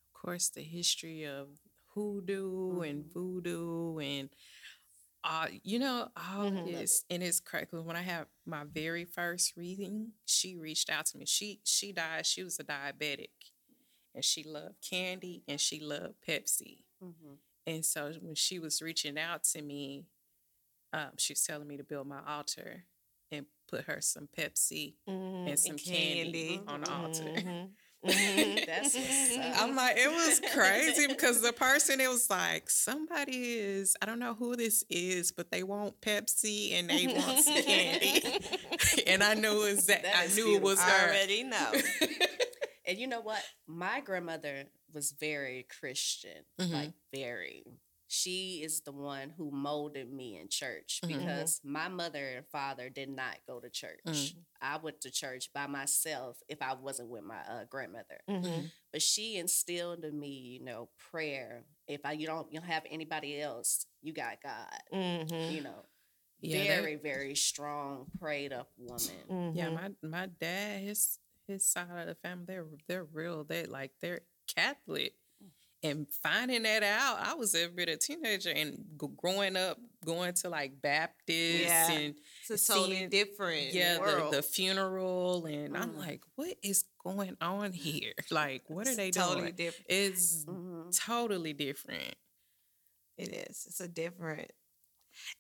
Of 0.08 0.14
course, 0.14 0.50
the 0.50 0.64
history 0.64 1.26
of 1.26 1.50
hoodoo 1.94 2.82
and 2.82 3.06
voodoo 3.06 3.98
and 4.00 4.30
uh, 5.24 5.48
you 5.64 5.80
know, 5.80 6.10
all 6.16 6.48
of 6.48 6.54
Mhm. 6.54 6.64
this. 6.64 7.04
And 7.10 7.24
it's 7.24 7.40
crazy 7.40 7.68
when 7.72 7.96
I 7.96 8.02
had 8.02 8.28
my 8.46 8.64
very 8.66 9.06
first 9.06 9.56
reading, 9.58 10.14
she 10.26 10.56
reached 10.56 10.90
out 10.90 11.08
to 11.08 11.18
me. 11.18 11.26
She 11.26 11.62
she 11.66 11.92
died, 11.94 12.26
she 12.26 12.44
was 12.44 12.60
a 12.60 12.64
diabetic. 12.64 13.30
And 14.16 14.26
she 14.26 14.44
loved 14.44 14.82
candy 14.82 15.44
and 15.48 15.62
she 15.62 15.80
loved 15.80 16.16
Pepsi. 16.28 16.84
Mhm. 17.02 17.40
And 17.68 17.86
so 17.86 18.14
when 18.22 18.36
she 18.36 18.60
was 18.60 18.82
reaching 18.82 19.18
out 19.20 19.44
to 19.46 19.62
me, 19.62 20.06
um, 20.94 21.12
she 21.18 21.34
was 21.34 21.44
telling 21.44 21.68
me 21.68 21.78
to 21.78 21.84
build 21.84 22.08
my 22.08 22.22
altar 22.28 22.86
and 23.32 23.48
put 23.68 23.86
her 23.86 24.02
some 24.02 24.28
Pepsi 24.28 24.96
Mhm. 25.08 25.46
and 25.46 25.60
some 25.60 25.80
candy, 25.80 26.64
on 26.68 26.82
the 26.82 26.90
altar. 26.92 27.34
Mhm. 28.06 28.66
Mhm. 28.66 29.52
Up. 29.52 29.62
I'm 29.62 29.76
like, 29.76 29.98
it 29.98 30.10
was 30.10 30.42
crazy 30.54 31.08
because 31.14 31.42
the 31.42 31.52
person, 31.54 32.00
it 32.00 32.10
was 32.10 32.30
like, 32.30 32.70
somebody 32.70 33.56
is, 33.60 33.96
I 34.02 34.06
don't 34.06 34.20
know 34.20 34.34
who 34.34 34.56
this 34.56 34.84
is, 34.90 35.32
but 35.32 35.52
they 35.52 35.64
want 35.64 36.00
Pepsi 36.02 36.74
and 36.80 36.90
they 36.90 37.08
want 37.08 37.46
candy. 37.46 38.40
and 39.08 39.22
I 39.24 39.34
knew 39.34 39.64
it 39.66 39.76
was 39.76 39.86
that, 39.88 40.04
That 40.04 40.16
I 40.30 40.34
knew 40.34 40.56
it 40.56 40.62
was 40.62 40.80
I 40.80 40.84
her. 40.90 41.08
already 41.10 41.44
know. 41.44 41.72
And 42.88 42.98
you 42.98 43.08
know 43.08 43.22
what? 43.22 43.44
My 43.68 44.00
grandmother 44.00 44.64
was 44.94 45.12
very 45.12 45.68
Christian, 45.80 46.46
Mhm. 46.60 46.72
like 46.74 46.94
very. 47.14 47.64
She 48.12 48.64
is 48.64 48.82
the 48.82 48.92
one 48.92 49.30
who 49.30 49.52
molded 49.52 50.12
me 50.12 50.38
in 50.38 50.50
church 50.50 51.00
Mhm. 51.04 51.08
because 51.20 51.62
my 51.64 51.88
mother 51.88 52.28
and 52.38 52.46
father 52.48 52.90
did 52.90 53.08
not 53.10 53.38
go 53.46 53.60
to 53.60 53.70
church. 53.70 54.02
Mm. 54.06 54.36
I 54.62 54.78
went 54.78 55.00
to 55.02 55.12
church 55.12 55.54
by 55.54 55.68
myself 55.68 56.42
if 56.48 56.60
I 56.62 56.74
wasn't 56.74 57.10
with 57.10 57.24
my 57.24 57.40
uh, 57.48 57.66
grandmother. 57.66 58.20
Mhm. 58.28 58.72
But 58.92 59.04
she 59.04 59.38
instilled 59.38 60.04
in 60.04 60.20
me, 60.20 60.30
you 60.30 60.60
know, 60.62 60.90
prayer. 60.98 61.66
If 61.88 62.02
I 62.04 62.14
you 62.14 62.26
don't 62.26 62.52
you 62.52 62.60
don't 62.60 62.68
have 62.68 62.86
anybody 62.90 63.40
else, 63.40 63.86
you 64.02 64.12
got 64.12 64.42
God. 64.42 64.82
Mhm. 64.92 65.52
You 65.54 65.62
know, 65.62 65.86
Yeah, 66.42 66.58
that- 66.68 66.82
very 66.82 66.96
very 66.96 67.36
strong, 67.36 68.10
prayed 68.20 68.52
up 68.54 68.72
woman. 68.76 69.54
Yeah, 69.56 69.68
Mhm. 69.70 69.74
my 70.02 70.10
my 70.10 70.26
dad, 70.26 70.82
his 70.82 71.20
his 71.46 71.64
side 71.66 71.90
of 72.00 72.08
the 72.08 72.16
family, 72.16 72.46
they're 72.48 72.68
they're 72.88 73.04
real. 73.06 73.44
They 73.44 73.66
like 73.68 73.92
they're 74.00 74.26
Catholic, 74.48 75.14
and 75.84 76.08
finding 76.24 76.64
that 76.64 76.84
out, 76.84 77.20
I 77.20 77.34
was 77.36 77.56
a 77.56 77.68
bit 77.68 77.88
a 77.90 77.96
teenager 77.98 78.50
and 78.52 78.84
g- 79.00 79.08
growing 79.16 79.56
up, 79.56 79.78
going 80.06 80.34
to 80.34 80.50
like 80.50 80.82
Baptist 80.82 81.64
Yeah. 81.64 81.92
and 81.92 82.16
It's 82.50 82.70
a 82.70 82.74
totally 82.74 82.98
seeing- 82.98 83.10
different 83.10 83.74
yeah, 83.74 83.98
the, 83.98 84.30
the 84.32 84.42
funeral, 84.42 85.46
and 85.46 85.78
I'm 85.78 85.92
Mm. 85.92 85.98
like, 85.98 86.22
what 86.36 86.56
is 86.62 86.84
going 87.04 87.38
on 87.42 87.72
here? 87.74 88.14
Like, 88.32 88.70
what 88.70 88.88
are 88.88 88.90
It's 88.92 88.98
they 88.98 89.12
totally 89.12 89.42
doing? 89.52 89.56
different. 89.56 89.86
It's 89.90 90.46
Mhm. 90.46 91.06
totally 91.06 91.54
different. 91.54 92.16
It 93.18 93.30
is. 93.34 93.66
It's 93.68 93.80
a 93.82 93.88
different. 93.88 94.52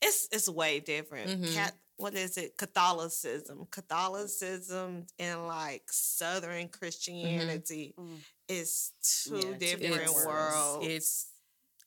It's 0.01 0.27
it's 0.31 0.49
way 0.49 0.79
different. 0.81 1.41
Mhm. 1.41 1.53
Cat, 1.53 1.75
what 1.97 2.13
is 2.13 2.37
it? 2.37 2.57
Catholicism. 2.57 3.65
Catholicism 3.71 5.05
and 5.17 5.47
like 5.47 5.83
Southern 5.91 6.67
Christianity 6.69 7.93
Mm. 7.97 8.19
Is 8.49 8.91
two 9.01 9.35
Yeah, 9.37 9.57
different 9.57 9.81
different 9.93 10.13
worlds. 10.15 10.87
It's 10.87 11.25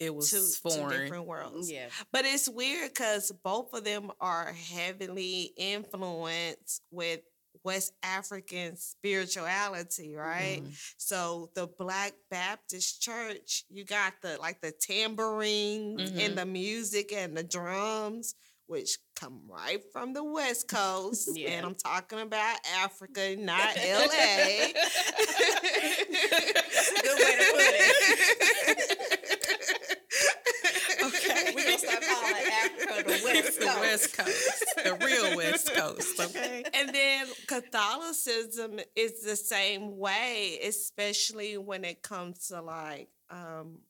it 0.01 0.14
was 0.14 0.31
two, 0.31 0.70
two 0.70 0.88
different 0.88 1.27
worlds. 1.27 1.70
Yeah. 1.70 1.88
But 2.12 2.25
it's 2.25 2.48
weird 2.48 2.90
because 2.92 3.31
both 3.44 3.72
of 3.75 3.85
them 3.85 4.11
are 4.20 4.53
heavily 4.53 5.53
influenced 5.57 6.83
with 6.90 7.20
West 7.64 7.92
African 8.03 8.77
spirituality, 8.77 10.14
right? 10.14 10.62
Mhm. 10.64 10.94
So 10.96 11.51
the 11.55 11.66
Black 11.68 12.14
Baptist 12.31 13.01
Church, 13.03 13.64
you 13.68 13.85
got 13.85 14.14
the 14.22 14.38
like 14.38 14.61
the 14.61 14.72
tambourines 14.72 16.11
Mhm. 16.11 16.18
and 16.27 16.38
the 16.38 16.46
music 16.46 17.12
and 17.12 17.37
the 17.37 17.44
drums, 17.44 18.35
which 18.72 18.96
come 19.14 19.38
right 19.46 19.82
from 19.92 20.14
the 20.14 20.24
West 20.24 20.66
Coast. 20.66 21.28
Yeah. 21.35 21.50
And 21.50 21.66
I'm 21.66 21.74
talking 21.74 22.20
about 22.20 22.56
Africa, 22.78 23.37
not 23.38 23.76
LA. 23.76 23.82
Good 27.02 27.18
way 27.18 27.37
to 27.37 27.48
put 27.52 27.74
it. 27.76 28.98
Okay. 31.04 31.52
We're 31.54 31.64
gonna 31.64 31.78
start 31.78 32.02
calling 32.02 32.37
Africa 32.64 33.02
the 33.04 33.20
West 33.24 33.61
the 33.61 33.66
West 33.66 34.16
Coast, 34.16 34.64
the 34.82 34.94
real 35.04 35.37
West 35.37 35.74
Coast. 35.74 36.18
Okay. 36.18 36.64
and 36.72 36.94
then 36.94 37.26
Catholicism 37.46 38.80
is 38.96 39.20
the 39.20 39.37
same 39.37 39.98
way, 39.98 40.61
especially 40.64 41.58
when 41.58 41.85
it 41.85 42.02
comes 42.02 42.48
to 42.48 42.62
like 42.62 43.08
um 43.28 43.80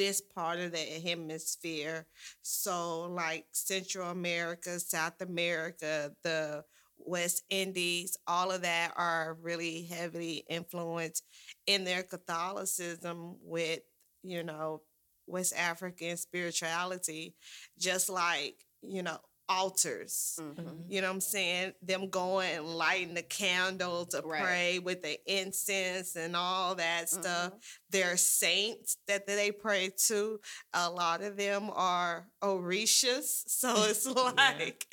this 0.00 0.22
part 0.22 0.58
of 0.58 0.72
the 0.72 0.78
hemisphere. 0.78 2.06
So 2.40 3.02
like 3.02 3.44
Central 3.52 4.08
America, 4.08 4.80
South 4.80 5.20
America, 5.20 6.12
the 6.22 6.64
West 6.96 7.42
Indies, 7.50 8.16
all 8.26 8.50
of 8.50 8.62
that 8.62 8.94
are 8.96 9.36
really 9.42 9.82
heavily 9.82 10.42
influenced 10.48 11.22
in 11.66 11.84
their 11.84 12.02
Catholicism 12.02 13.36
with, 13.42 13.80
you 14.22 14.42
know, 14.42 14.80
West 15.26 15.52
African 15.54 16.16
spirituality, 16.16 17.34
just 17.78 18.08
like, 18.08 18.56
you 18.80 19.02
know, 19.02 19.18
altars. 19.50 20.36
Mhm. 20.40 20.84
You 20.88 21.00
know 21.02 21.08
what 21.08 21.14
I'm 21.14 21.20
saying? 21.20 21.74
Them 21.82 22.08
going 22.08 22.52
and 22.56 22.66
lighting 22.66 23.14
the 23.14 23.22
candle 23.22 24.06
to 24.06 24.22
Right. 24.22 24.42
pray 24.42 24.78
with 24.78 25.02
the 25.02 25.18
incense 25.26 26.14
and 26.16 26.36
all 26.36 26.76
that 26.76 27.10
stuff. 27.10 27.52
Mhm. 27.54 27.62
There 27.90 28.12
are 28.12 28.16
saints 28.16 28.96
that 29.08 29.26
they 29.26 29.50
pray 29.52 29.90
to. 30.06 30.40
A 30.72 30.88
lot 30.88 31.22
of 31.22 31.36
them 31.36 31.68
are 31.72 32.30
Orishas. 32.42 33.42
So 33.48 33.74
it's 33.90 34.06
like, 34.06 34.86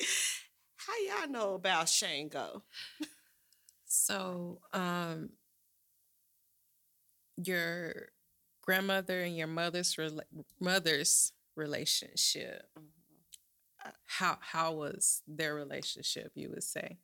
how 0.76 0.94
y'all 1.06 1.28
know 1.30 1.54
about 1.54 1.88
Shango? 1.88 2.64
So, 3.86 4.60
um, 4.72 5.30
your 7.36 8.10
grandmother 8.62 9.20
and 9.22 9.36
your 9.36 9.46
mother's 9.46 9.94
rela- 9.96 10.22
mother's 10.60 11.32
relationship. 11.56 12.68
How 14.06 14.38
how 14.40 14.72
was 14.74 15.22
their 15.26 15.54
relationship? 15.54 16.32
You 16.34 16.50
would 16.50 16.64
say. 16.64 16.98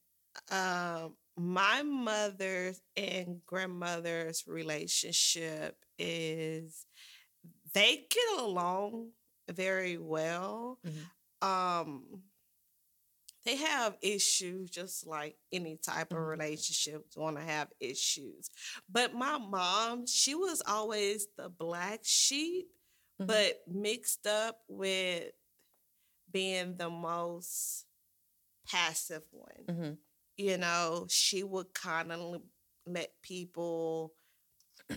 um, 0.50 1.16
my 1.36 1.82
mother's 1.82 2.80
and 2.96 3.40
grandmother's 3.46 4.44
relationship 4.46 5.76
is 5.98 6.86
they 7.72 8.06
get 8.10 8.40
along 8.40 9.10
very 9.50 9.96
well. 9.98 10.78
Um, 11.42 12.22
they 13.44 13.56
have 13.56 13.96
issues 14.00 14.70
just 14.70 15.06
like 15.06 15.36
any 15.52 15.76
type 15.76 16.12
of 16.12 16.18
Mhm. 16.18 16.28
relationships 16.28 17.16
want 17.16 17.36
to 17.36 17.42
have 17.42 17.68
issues. 17.78 18.48
But 18.88 19.12
my 19.14 19.38
mom, 19.38 20.06
she 20.06 20.34
was 20.34 20.62
always 20.66 21.26
the 21.36 21.48
black 21.48 22.00
sheep, 22.04 22.68
Mhm. 23.20 23.26
but 23.26 23.68
mixed 23.68 24.26
up 24.26 24.64
with 24.68 25.32
being 26.34 26.76
the 26.76 26.90
most 26.90 27.86
passive 28.70 29.22
one 29.32 29.64
Mm-hmm. 29.70 29.92
you 30.36 30.58
know, 30.58 31.06
she 31.08 31.42
would 31.44 31.72
kind 31.74 32.12
of 32.12 32.42
let 32.86 33.10
people 33.22 34.12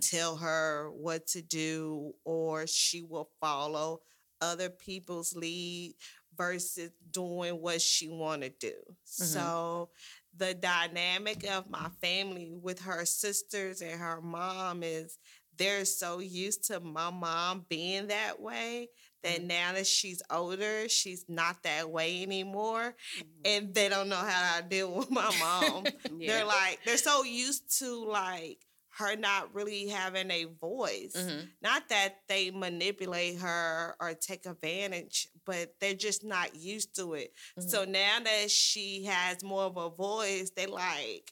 tell 0.01 0.37
her 0.37 0.89
what 0.91 1.27
to 1.27 1.41
do, 1.41 2.13
or 2.25 2.67
she 2.67 3.01
will 3.03 3.29
follow 3.39 4.01
other 4.41 4.69
people's 4.69 5.35
lead 5.35 5.95
versus 6.37 6.91
doing 7.11 7.53
what 7.61 7.81
she 7.81 8.09
want 8.09 8.41
to 8.43 8.49
do. 8.59 8.73
So 9.03 9.89
the 10.35 10.53
dynamic 10.53 11.49
of 11.49 11.69
my 11.69 11.89
family 12.01 12.51
with 12.61 12.81
her 12.81 13.05
sisters 13.05 13.81
and 13.81 13.99
her 13.99 14.21
mom 14.21 14.83
is 14.83 15.17
they're 15.57 15.85
so 15.85 16.19
used 16.19 16.65
to 16.65 16.79
my 16.79 17.09
mom 17.09 17.65
being 17.69 18.07
that 18.07 18.39
way 18.41 18.89
that 19.23 19.39
mm-hmm. 19.39 19.47
now 19.47 19.73
that 19.73 19.87
she's 19.87 20.21
older, 20.29 20.87
she's 20.89 21.25
not 21.27 21.63
that 21.63 21.89
way 21.89 22.23
anymore. 22.23 22.95
Mm-hmm. 23.17 23.41
And 23.45 23.73
they 23.73 23.89
don't 23.89 24.09
know 24.09 24.15
how 24.15 24.59
to 24.59 24.67
deal 24.67 24.93
with 24.97 25.11
my 25.11 25.33
mom. 25.39 25.85
Yeah. 26.19 26.37
They're 26.37 26.45
like, 26.45 26.79
they're 26.83 26.97
so 26.97 27.23
used 27.23 27.77
to 27.79 28.05
like 28.05 28.57
her 28.97 29.15
not 29.15 29.53
really 29.53 29.87
having 29.87 30.31
a 30.31 30.45
voice. 30.59 31.13
Mm-hmm. 31.15 31.45
Not 31.61 31.89
that 31.89 32.15
they 32.27 32.49
manipulate 32.49 33.39
her 33.39 33.95
or 33.99 34.13
take 34.13 34.45
advantage, 34.45 35.27
but 35.45 35.75
they're 35.79 35.93
just 35.93 36.23
not 36.23 36.55
used 36.55 36.95
to 36.95 37.13
it. 37.13 37.33
Mm-hmm. 37.59 37.69
So 37.69 37.85
now 37.85 38.19
that 38.23 38.49
she 38.49 39.03
has 39.05 39.43
more 39.43 39.63
of 39.63 39.77
a 39.77 39.89
voice, 39.89 40.51
they 40.55 40.65
like, 40.65 41.31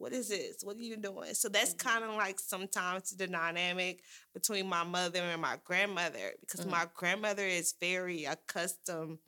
what 0.00 0.12
is 0.12 0.28
this? 0.28 0.62
What 0.64 0.76
are 0.76 0.80
you 0.82 0.96
doing? 0.96 1.34
So 1.34 1.48
that's 1.48 1.74
kind 1.74 2.02
of 2.04 2.14
like 2.14 2.40
sometimes 2.40 3.10
the 3.10 3.26
dynamic 3.26 4.02
between 4.32 4.66
my 4.68 4.82
mother 4.82 5.20
and 5.20 5.42
my 5.42 5.56
grandmother 5.64 6.32
because 6.40 6.64
my 6.66 6.86
grandmother 6.94 7.44
is 7.44 7.74
very 7.80 8.24
accustomed 8.24 9.18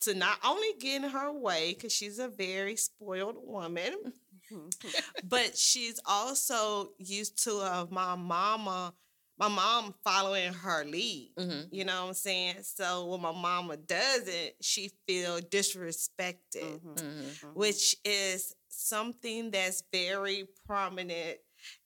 to 0.00 0.14
not 0.14 0.38
only 0.44 0.68
getting 0.80 1.08
her 1.10 1.30
way 1.32 1.74
because 1.74 1.92
she's 1.92 2.18
a 2.18 2.28
very 2.28 2.76
spoiled 2.76 3.36
woman, 3.38 3.92
but 5.28 5.56
she's 5.56 6.00
also 6.06 6.90
used 6.98 7.42
to 7.44 7.58
uh, 7.58 7.86
my 7.90 8.14
mama, 8.14 8.94
my 9.38 9.48
mom 9.48 9.94
following 10.04 10.52
her 10.52 10.84
lead. 10.84 11.32
Mhm. 11.38 11.68
You 11.70 11.84
know 11.84 12.02
what 12.02 12.08
I'm 12.08 12.14
saying? 12.14 12.56
So 12.62 13.06
when 13.06 13.20
my 13.20 13.32
mama 13.32 13.76
doesn't, 13.76 14.52
she 14.60 14.90
feel 15.06 15.40
disrespected 15.40 16.80
Mm-hmm. 16.80 17.48
which 17.54 17.96
is 18.04 18.54
something 18.76 19.50
that's 19.50 19.82
very 19.92 20.48
prominent 20.66 21.38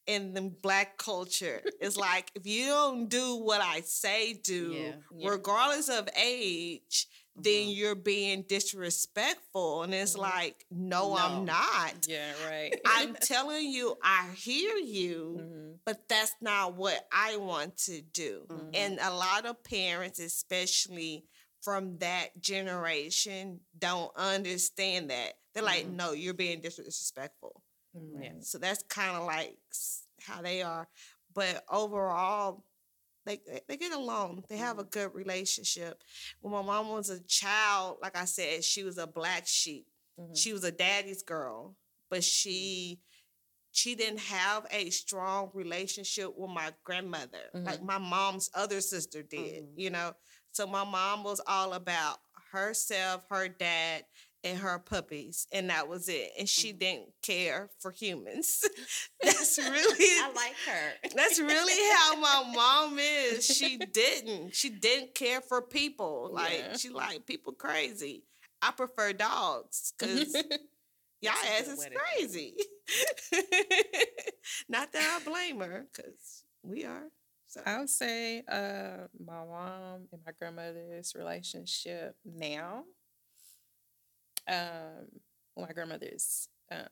in 0.06 0.34
the 0.34 0.42
black 0.62 0.96
culture. 0.98 1.62
is 1.80 1.96
like 1.96 2.30
if 2.34 2.46
you 2.46 2.66
don't 2.66 3.08
do 3.08 3.36
what 3.36 3.60
I 3.60 3.80
say 3.82 4.34
do, 4.34 4.72
Yeah. 4.74 4.92
Yeah. 5.16 5.30
regardless 5.30 5.88
of 5.88 6.08
age, 6.16 7.06
then 7.40 7.68
you're 7.68 7.94
being 7.94 8.42
disrespectful. 8.48 9.82
And 9.84 9.94
it's 9.94 10.16
like, 10.16 10.64
no, 10.70 11.10
No. 11.10 11.16
I'm 11.16 11.44
not. 11.44 12.06
Yeah, 12.08 12.32
right. 12.48 12.74
I'm 12.86 13.14
telling 13.20 13.70
you, 13.70 13.96
I 14.02 14.28
hear 14.36 14.74
you, 14.76 15.38
Mhm. 15.40 15.78
but 15.84 16.08
that's 16.08 16.34
not 16.40 16.74
what 16.74 17.06
I 17.12 17.36
want 17.36 17.76
to 17.84 18.00
do. 18.00 18.44
Mhm. 18.48 18.70
And 18.74 18.98
a 19.00 19.12
lot 19.14 19.46
of 19.46 19.62
parents, 19.62 20.18
especially 20.18 21.24
from 21.60 21.98
that 21.98 22.40
generation, 22.40 23.60
don't 23.78 24.10
understand 24.16 25.10
that. 25.10 25.34
They're 25.58 25.64
like, 25.66 25.86
Mhm. 25.86 25.96
no, 25.96 26.12
you're 26.12 26.34
being 26.34 26.60
disrespectful. 26.60 27.62
Right. 27.92 28.44
So 28.44 28.58
that's 28.58 28.82
kind 28.84 29.16
of 29.16 29.24
like 29.26 29.58
how 30.22 30.40
they 30.40 30.62
are. 30.62 30.88
But 31.34 31.64
overall, 31.68 32.64
they 33.24 33.40
they 33.66 33.76
get 33.76 33.92
along. 33.92 34.44
They 34.48 34.56
have 34.58 34.78
a 34.78 34.84
good 34.84 35.12
relationship. 35.14 36.02
When 36.40 36.52
my 36.52 36.62
mom 36.62 36.88
was 36.90 37.10
a 37.10 37.20
child, 37.24 37.98
like 38.00 38.16
I 38.16 38.24
said, 38.24 38.62
she 38.62 38.84
was 38.84 38.98
a 38.98 39.06
black 39.06 39.46
sheep. 39.48 39.86
Mhm. 40.18 40.36
She 40.36 40.52
was 40.52 40.62
a 40.64 40.70
daddy's 40.70 41.22
girl, 41.22 41.76
but 42.08 42.22
she 42.22 43.00
she 43.72 43.94
didn't 43.96 44.20
have 44.20 44.66
a 44.70 44.90
strong 44.90 45.50
relationship 45.54 46.34
with 46.36 46.50
my 46.50 46.72
grandmother, 46.84 47.50
like 47.52 47.82
my 47.82 47.98
mom's 47.98 48.48
other 48.54 48.80
sister 48.80 49.22
did, 49.22 49.64
Mhm. 49.64 49.72
you 49.78 49.90
know. 49.90 50.14
So 50.52 50.66
my 50.66 50.84
mom 50.84 51.22
was 51.24 51.40
all 51.46 51.74
about 51.74 52.20
herself, 52.50 53.24
her 53.28 53.48
dad, 53.48 54.06
and 54.44 54.58
her 54.58 54.78
puppies, 54.78 55.46
and 55.52 55.70
that 55.70 55.88
was 55.88 56.08
it. 56.08 56.30
And 56.38 56.48
she 56.48 56.72
didn't 56.72 57.08
care 57.22 57.70
for 57.80 57.90
humans. 57.90 58.62
That's 59.22 59.58
really 59.58 60.04
I 60.22 60.32
like 60.34 60.54
her. 60.66 61.10
that's 61.16 61.38
really 61.40 61.94
how 61.96 62.16
my 62.20 62.52
mom 62.54 62.98
is. 62.98 63.44
She 63.44 63.76
didn't. 63.78 64.54
She 64.54 64.70
didn't 64.70 65.14
care 65.14 65.40
for 65.40 65.60
people. 65.62 66.30
Like 66.32 66.58
Yeah. 66.58 66.76
she 66.76 66.88
like 66.90 67.26
people 67.26 67.52
crazy. 67.52 68.24
I 68.62 68.70
prefer 68.72 69.12
dogs 69.12 69.92
because 69.98 70.32
y'all 71.20 71.32
ass 71.58 71.68
is 71.68 71.86
crazy. 71.94 72.54
Not 74.68 74.92
that 74.92 75.20
I 75.20 75.24
blame 75.28 75.60
her 75.60 75.86
because 75.94 76.44
we 76.62 76.84
are. 76.84 77.04
So 77.46 77.60
I 77.64 77.78
would 77.78 77.88
say 77.90 78.42
uh, 78.50 79.06
my 79.24 79.44
mom 79.44 80.08
and 80.12 80.20
my 80.24 80.32
grandmother's 80.38 81.14
relationship 81.16 82.14
now. 82.24 82.84
Um, 84.48 85.20
well, 85.54 85.66
my 85.66 85.72
grandmother's, 85.72 86.48
um, 86.70 86.86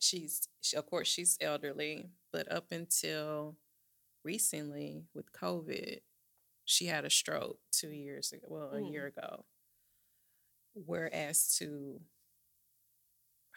she's 0.00 0.48
she, 0.60 0.76
of 0.76 0.86
course 0.86 1.08
she's 1.08 1.36
elderly, 1.40 2.10
but 2.32 2.50
up 2.50 2.72
until 2.72 3.56
recently 4.24 5.04
with 5.14 5.32
COVID, 5.32 6.00
she 6.64 6.86
had 6.86 7.04
a 7.04 7.10
stroke 7.10 7.58
two 7.72 7.90
years 7.90 8.32
ago. 8.32 8.46
Well, 8.48 8.70
a 8.72 8.80
Mm. 8.80 8.92
year 8.92 9.06
ago. 9.06 9.44
Whereas 10.74 11.54
to 11.58 12.00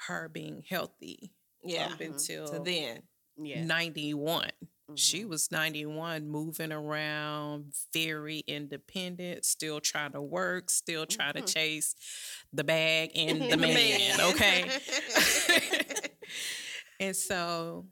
her 0.07 0.27
being 0.29 0.61
healthy 0.67 1.33
yeah. 1.63 1.88
up 1.93 2.01
until 2.01 2.47
So 2.47 2.59
then, 2.59 3.07
Yeah. 3.38 3.63
91. 3.63 4.51
She 4.93 5.26
Mhm. 5.26 5.26
was 5.26 5.52
91, 5.52 6.30
moving 6.30 6.71
around, 6.71 7.74
very 7.91 8.39
independent, 8.48 9.43
still 9.43 9.82
trying 9.82 10.13
to 10.13 10.21
work, 10.21 10.69
still 10.69 11.06
trying 11.06 11.34
Mhm. 11.34 11.36
to 11.36 11.41
chase 11.41 11.95
the 12.54 12.63
bag 12.63 13.12
and 13.15 13.50
the 13.50 13.58
The 13.60 13.67
man. 13.67 13.67
man. 13.67 14.19
Okay. 14.21 14.74
and 17.00 17.15
so 17.15 17.88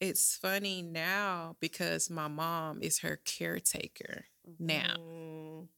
it's 0.00 0.36
funny 0.36 0.82
now 0.82 1.56
because 1.60 2.10
my 2.10 2.28
mom 2.28 2.82
is 2.82 3.00
her 3.00 3.16
caretaker 3.16 4.26
now. 4.58 4.96
Mm, 4.96 5.68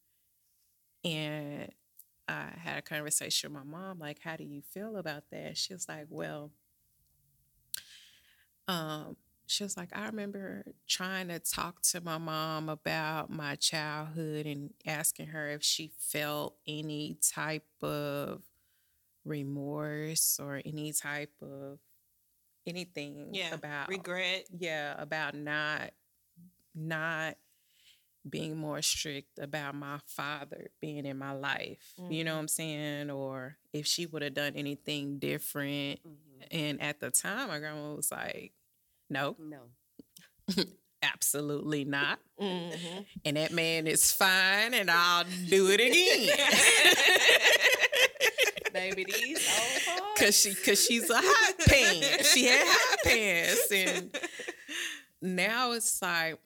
And 1.04 1.72
I 2.28 2.46
had 2.58 2.78
a 2.78 2.82
conversation 2.82 3.52
with 3.54 3.64
my 3.64 3.78
mom, 3.78 3.98
like, 3.98 4.20
how 4.20 4.36
do 4.36 4.44
you 4.44 4.62
feel 4.62 4.96
about 4.96 5.30
that? 5.30 5.58
She 5.58 5.72
was 5.74 5.88
like, 5.88 6.06
well, 6.10 6.52
um, 8.68 9.16
she 9.46 9.62
was 9.64 9.76
like, 9.76 9.90
I 9.94 10.06
remember 10.06 10.64
trying 10.88 11.28
to 11.28 11.38
talk 11.38 11.82
to 11.82 12.00
my 12.00 12.18
mom 12.18 12.68
about 12.68 13.28
my 13.30 13.54
childhood 13.56 14.46
and 14.46 14.70
asking 14.86 15.28
her 15.28 15.48
if 15.50 15.62
she 15.62 15.90
felt 15.98 16.56
any 16.66 17.18
type 17.22 17.66
of 17.82 18.42
remorse 19.24 20.38
or 20.42 20.60
any 20.64 20.92
type 20.92 21.32
of 21.42 21.78
anything 22.66 23.28
yeah. 23.32 23.54
about 23.54 23.88
regret. 23.88 24.44
yeah 24.56 24.94
about 25.00 25.34
not 25.34 25.90
not 26.74 27.36
being 28.28 28.56
more 28.56 28.80
strict 28.82 29.38
about 29.38 29.74
my 29.74 29.98
father 30.06 30.70
being 30.80 31.04
in 31.06 31.18
my 31.18 31.32
life 31.32 31.92
you 32.08 32.22
know 32.24 32.34
what 32.34 32.40
i'm 32.40 32.48
saying 32.48 33.10
or 33.10 33.56
if 33.72 33.84
she 33.86 34.06
would 34.06 34.22
have 34.22 34.34
done 34.34 34.52
anything 34.54 35.18
different 35.18 36.00
Mhm. 36.06 36.46
and 36.52 36.80
at 36.82 37.00
the 37.00 37.10
time 37.10 37.48
my 37.48 37.58
grandma 37.58 37.94
was 37.94 38.10
like 38.12 38.52
no 39.12 39.36
No. 39.38 39.60
absolutely 41.02 41.84
not 41.84 42.18
Mhm. 42.40 43.06
and 43.24 43.36
that 43.36 43.52
man 43.52 43.86
is 43.86 44.10
fine 44.12 44.74
and 44.74 44.90
i'll 44.90 45.24
do 45.48 45.68
it 45.70 45.80
again 45.80 46.36
Baby, 48.72 49.04
these 49.04 49.46
old. 49.90 50.16
Cause 50.18 50.34
she, 50.40 50.54
cause 50.54 50.82
she's 50.82 51.10
a 51.10 51.18
hot 51.20 51.54
pants. 51.68 52.32
She 52.32 52.46
had 52.46 52.64
hot 52.66 52.98
pants, 53.04 53.70
and 53.70 54.18
now 55.20 55.72
it's 55.72 56.00
like 56.00 56.38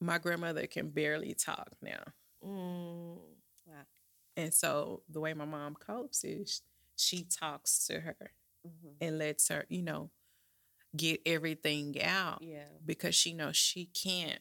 my 0.00 0.18
grandmother 0.18 0.66
can 0.66 0.88
barely 0.90 1.34
talk 1.34 1.68
now. 1.80 2.02
Mm. 2.44 3.18
Wow. 3.66 3.74
And 4.36 4.52
so 4.52 5.02
the 5.08 5.20
way 5.20 5.32
my 5.32 5.44
mom 5.44 5.76
copes 5.76 6.24
is 6.24 6.62
she 6.96 7.22
talks 7.22 7.86
to 7.86 8.00
her 8.00 8.32
Mhm. 8.66 8.94
and 9.00 9.18
lets 9.18 9.46
her, 9.48 9.64
you 9.68 9.82
know, 9.82 10.10
get 10.96 11.20
everything 11.26 12.00
out 12.02 12.42
Yeah. 12.42 12.64
because 12.84 13.14
she 13.14 13.32
knows 13.34 13.56
she 13.56 13.86
can't. 13.86 14.40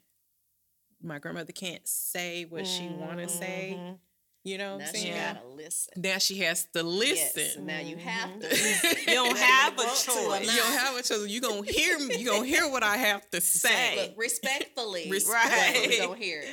My 1.01 1.19
grandmother 1.19 1.51
can't 1.51 1.87
say 1.87 2.45
what 2.45 2.65
she 2.65 2.87
want 2.87 3.19
to 3.19 3.29
say. 3.29 3.75
Mhm. 3.77 3.99
You 4.43 4.57
know 4.57 4.71
what 4.73 4.79
Now 4.79 4.85
I'm 4.87 4.93
she 4.95 5.01
saying? 5.01 5.13
Yeah. 5.13 5.33
gotta 5.33 5.47
listen. 5.47 5.93
Now 6.01 6.17
she 6.19 6.37
has 6.39 6.67
to 6.73 6.81
listen. 6.83 7.41
Yes. 7.43 7.57
Now 7.57 7.79
you 7.79 7.97
have 7.97 8.39
to. 8.39 8.47
Mhm. 8.47 8.51
listen. 8.51 8.89
You 9.07 9.13
don't 9.13 9.37
have 9.37 9.73
a 9.73 9.77
want 9.83 9.95
to 9.97 10.11
or 10.11 10.15
choice. 10.15 10.51
You 10.55 10.57
don't 10.61 10.71
have 10.77 10.95
a 10.97 11.03
choice. 11.03 11.27
You 11.27 11.41
gonna 11.41 11.69
hear 11.71 11.99
me. 11.99 12.17
You 12.17 12.25
gonna 12.25 12.45
hear 12.45 12.69
what 12.69 12.81
I 12.83 12.95
have 12.97 13.29
to 13.31 13.41
say. 13.41 13.95
Look, 14.07 14.13
respectfully, 14.17 15.09
Respect. 15.09 15.51
Right. 15.51 15.91
You 15.91 15.97
don't 15.97 16.17
hear 16.17 16.41
it. 16.41 16.49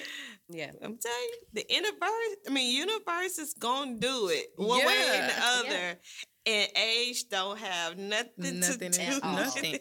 Yeah. 0.48 0.70
I'm 0.82 0.98
telling 0.98 1.28
you, 1.32 1.38
the 1.54 1.66
universe. 1.68 2.36
I 2.46 2.50
mean, 2.50 2.76
universe 2.76 3.38
is 3.38 3.54
gonna 3.54 3.96
do 3.98 4.28
it 4.28 4.46
one 4.56 4.78
way 4.84 4.84
or 4.84 5.12
the 5.12 5.16
Yeah. 5.16 5.62
other, 5.66 6.00
and 6.46 6.70
age 6.76 7.28
don't 7.30 7.58
have 7.58 7.96
nothing, 7.98 8.60
Nothing 8.60 8.90
to 8.92 8.98
do. 9.06 9.14
with 9.14 9.24
Nothing. 9.24 9.78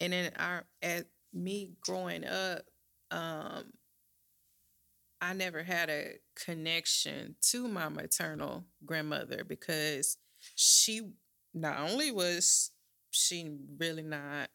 and 0.00 0.12
then 0.12 0.32
our 0.36 0.66
at 0.82 1.06
me 1.32 1.72
growing 1.80 2.24
up, 2.26 2.62
um, 3.10 3.72
I 5.20 5.32
never 5.32 5.62
had 5.62 5.88
a 5.88 6.18
connection 6.36 7.36
to 7.50 7.66
my 7.66 7.88
maternal 7.88 8.66
grandmother 8.84 9.44
because 9.44 10.18
she 10.54 11.00
not 11.54 11.78
only 11.90 12.10
was 12.12 12.70
she 13.10 13.56
really 13.78 14.02
not 14.02 14.50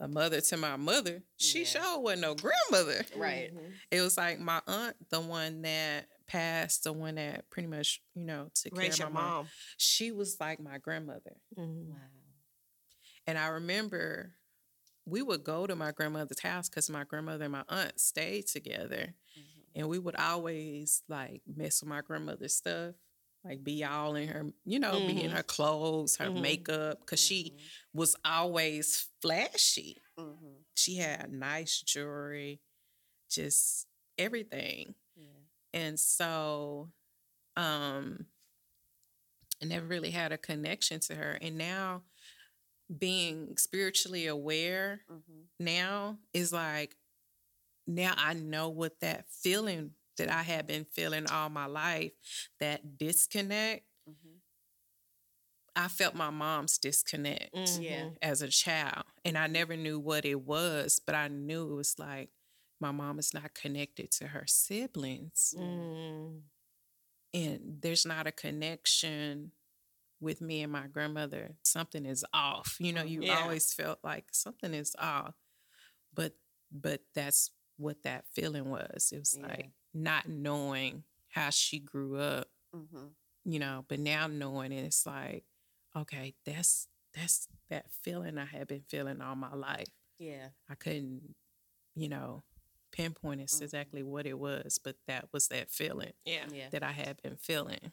a 0.00 0.08
mother 0.08 0.40
to 0.40 0.56
my 0.56 0.76
mother, 0.76 1.22
she 1.36 1.60
Yeah. 1.60 1.64
sure 1.66 2.00
wasn't 2.00 2.22
no 2.22 2.34
grandmother. 2.34 3.04
Right. 3.16 3.52
It 3.90 4.00
was 4.00 4.16
like 4.16 4.38
my 4.40 4.60
aunt, 4.66 4.96
the 5.10 5.20
one 5.20 5.62
that 5.62 6.08
passed, 6.26 6.84
the 6.84 6.92
one 6.92 7.16
that 7.16 7.48
pretty 7.50 7.68
much, 7.68 8.02
you 8.14 8.24
know, 8.24 8.50
took 8.54 8.76
Raise 8.76 8.96
care 8.96 9.04
your 9.04 9.08
of 9.08 9.12
my 9.14 9.20
mom. 9.20 9.30
mom. 9.30 9.48
She 9.76 10.10
was 10.10 10.38
like 10.40 10.58
my 10.60 10.78
grandmother. 10.78 11.36
Mhm. 11.56 11.88
Wow. 11.88 11.96
And 13.26 13.38
I 13.38 13.48
remember 13.48 14.34
we 15.04 15.22
would 15.22 15.44
go 15.44 15.66
to 15.66 15.74
my 15.76 15.92
grandmother's 15.92 16.40
house 16.40 16.68
because 16.68 16.88
my 16.90 17.04
grandmother 17.04 17.44
and 17.44 17.52
my 17.52 17.64
aunt 17.68 18.00
stayed 18.00 18.46
together. 18.46 19.14
Mhm. 19.36 19.64
And 19.74 19.88
we 19.88 19.98
would 19.98 20.16
always 20.16 21.02
like 21.08 21.42
mess 21.46 21.80
with 21.82 21.88
my 21.88 22.00
grandmother's 22.00 22.54
stuff, 22.54 22.94
like 23.44 23.64
be 23.64 23.84
all 23.84 24.16
in 24.16 24.28
her, 24.28 24.46
you 24.64 24.78
know, 24.78 25.00
be 25.00 25.22
in 25.22 25.30
Mhm. 25.30 25.32
her 25.32 25.42
clothes, 25.42 26.16
her 26.16 26.30
Mhm. 26.30 26.34
makeup, 26.34 27.00
because 27.00 27.20
she 27.20 27.54
was 27.94 28.16
always 28.24 29.08
flashy. 29.22 30.02
Mhm. 30.16 30.64
She 30.76 30.96
had 30.96 31.32
nice 31.32 31.80
jewelry, 31.80 32.60
just 33.30 33.86
everything. 34.18 34.94
Yeah. 35.16 35.40
And 35.74 35.98
so 36.00 36.90
um 37.56 38.26
I 39.62 39.66
never 39.66 39.86
really 39.86 40.10
had 40.10 40.32
a 40.32 40.38
connection 40.38 41.00
to 41.00 41.14
her. 41.14 41.38
And 41.40 41.58
now 41.58 42.02
being 42.98 43.56
spiritually 43.56 44.26
aware 44.26 45.02
Mhm. 45.08 45.50
now 45.58 46.18
is 46.34 46.52
like 46.52 46.96
now 47.86 48.14
I 48.16 48.34
know 48.34 48.68
what 48.70 49.00
that 49.00 49.30
feeling 49.30 49.92
that 50.20 50.30
I 50.30 50.42
had 50.42 50.66
been 50.66 50.84
feeling 50.84 51.26
all 51.26 51.48
my 51.48 51.66
life, 51.66 52.12
that 52.60 52.98
disconnect. 52.98 53.84
Mhm. 54.08 54.40
I 55.76 55.88
felt 55.88 56.14
my 56.14 56.30
mom's 56.30 56.78
disconnect 56.78 57.54
Mhm. 57.54 58.16
As 58.22 58.42
a 58.42 58.48
child. 58.48 59.04
And 59.24 59.38
I 59.38 59.46
never 59.46 59.76
knew 59.76 59.98
what 59.98 60.24
it 60.24 60.40
was, 60.42 61.00
but 61.04 61.14
I 61.14 61.28
knew 61.28 61.70
it 61.72 61.74
was 61.74 61.98
like 61.98 62.30
my 62.80 62.90
mom 62.90 63.18
is 63.18 63.32
not 63.34 63.54
connected 63.54 64.10
to 64.12 64.28
her 64.28 64.46
siblings. 64.46 65.54
Mm. 65.56 66.42
and 67.32 67.80
there's 67.80 68.04
not 68.04 68.26
a 68.26 68.32
connection 68.32 69.52
with 70.20 70.40
me 70.40 70.62
and 70.62 70.72
my 70.72 70.88
grandmother 70.88 71.54
something 71.62 72.04
is 72.04 72.24
off 72.32 72.76
you 72.80 72.92
know 72.92 73.04
you 73.04 73.22
Yeah. 73.22 73.40
always 73.42 73.72
felt 73.72 74.02
like 74.02 74.34
something 74.34 74.74
is 74.74 74.96
off 74.98 75.36
but 76.12 76.36
but 76.72 77.02
that's 77.14 77.52
what 77.76 78.02
that 78.02 78.26
feeling 78.34 78.68
was 78.68 79.12
it 79.12 79.20
was 79.20 79.36
Yeah. 79.38 79.46
like 79.46 79.70
not 79.94 80.28
knowing 80.28 81.04
how 81.28 81.50
she 81.50 81.78
grew 81.78 82.16
up 82.16 82.48
Mhm. 82.74 83.10
you 83.44 83.58
know 83.58 83.84
but 83.88 83.98
now 83.98 84.26
knowing 84.26 84.72
it, 84.72 84.84
it's 84.84 85.06
like 85.06 85.44
okay 85.96 86.34
that's 86.44 86.88
that's 87.14 87.48
that 87.68 87.90
feeling 87.90 88.38
i 88.38 88.44
had 88.44 88.68
been 88.68 88.82
feeling 88.88 89.20
all 89.20 89.34
my 89.34 89.54
life 89.54 89.88
Yeah. 90.18 90.50
i 90.68 90.74
couldn't 90.74 91.34
you 91.94 92.08
know 92.08 92.44
pinpoint 92.92 93.40
it's 93.40 93.58
Mhm. 93.58 93.62
exactly 93.62 94.02
what 94.02 94.26
it 94.26 94.38
was 94.38 94.78
but 94.78 94.96
that 95.06 95.32
was 95.32 95.48
that 95.48 95.70
feeling 95.70 96.12
Yeah. 96.24 96.46
Yeah. 96.52 96.68
that 96.70 96.82
i 96.82 96.92
had 96.92 97.20
been 97.22 97.36
feeling 97.36 97.92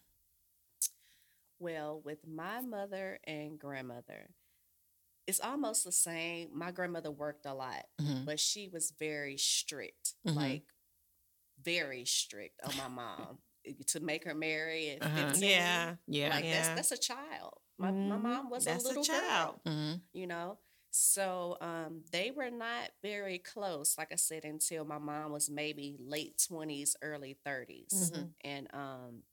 Well, 1.60 2.02
with 2.02 2.28
my 2.28 2.62
mother 2.62 3.20
and 3.24 3.58
grandmother, 3.58 4.30
it's 5.26 5.40
almost 5.40 5.84
the 5.84 5.92
same. 5.92 6.50
My 6.56 6.70
grandmother 6.72 7.10
worked 7.10 7.48
a 7.48 7.54
lot, 7.56 7.88
Mhm. 8.00 8.26
but 8.26 8.40
she 8.40 8.68
was 8.70 8.92
very 8.92 9.38
strict, 9.38 10.14
Mhm. 10.24 10.36
like 10.36 10.74
very 11.64 12.06
strict 12.06 12.62
on 12.64 12.76
my 12.76 12.88
mom 12.88 13.40
to 13.88 14.00
make 14.00 14.24
her 14.26 14.34
marry 14.36 14.90
at 14.92 15.04
Uh-huh. 15.04 15.34
15. 15.34 15.42
Yeah. 15.42 15.96
yeah 16.08 16.30
Like 16.30 16.44
Yeah. 16.44 16.52
that's 16.52 16.70
that's 16.70 16.92
a 16.92 16.98
child. 16.98 17.56
My, 17.78 17.92
my 18.04 18.18
Mhm. 18.18 18.22
mom 18.22 18.50
was 18.50 18.66
That's 18.66 18.84
a 18.84 18.88
a 18.90 18.90
little 18.90 19.04
child. 19.04 19.56
girl, 19.56 19.62
Mhm. 19.66 20.02
you 20.14 20.28
know. 20.28 20.60
So 20.92 21.58
um, 21.62 22.04
they 22.12 22.32
were 22.32 22.50
not 22.50 22.92
very 23.04 23.38
close, 23.40 23.98
like 23.98 24.12
I 24.12 24.16
said, 24.16 24.46
until 24.46 24.86
my 24.86 24.98
mom 25.00 25.32
was 25.32 25.50
maybe 25.50 25.98
late 26.00 26.42
twenties, 26.48 26.96
early 27.02 27.34
30s 27.46 28.12
Mhm. 28.12 28.34
And 28.44 28.68
um, 28.74 29.24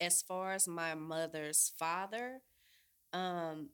as 0.00 0.22
far 0.22 0.52
as 0.52 0.66
my 0.68 0.94
mother's 0.94 1.72
father, 1.78 2.40
um, 3.12 3.70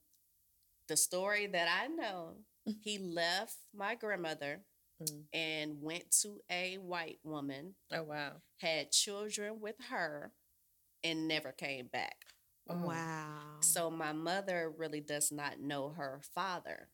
the 0.89 0.97
story 0.97 1.47
that 1.47 1.69
I 1.83 1.89
know, 1.89 2.37
he 2.81 2.99
left 2.99 3.57
my 3.75 3.95
grandmother 3.95 4.63
Mm. 5.01 5.25
and 5.33 5.81
went 5.83 6.11
to 6.23 6.41
a 6.51 6.77
white 6.79 7.19
woman, 7.25 7.75
Oh 7.93 8.03
wow. 8.05 8.43
had 8.59 8.91
children 8.93 9.61
with 9.61 9.77
her, 9.91 10.33
and 11.05 11.29
never 11.29 11.53
came 11.53 11.87
back. 11.87 12.17
Oh. 12.69 12.77
Wow. 12.87 13.61
So 13.61 13.91
my 13.91 14.13
mother 14.13 14.71
really 14.77 15.01
does 15.01 15.31
not 15.33 15.61
know 15.61 15.91
her 15.91 16.21
father. 16.35 16.89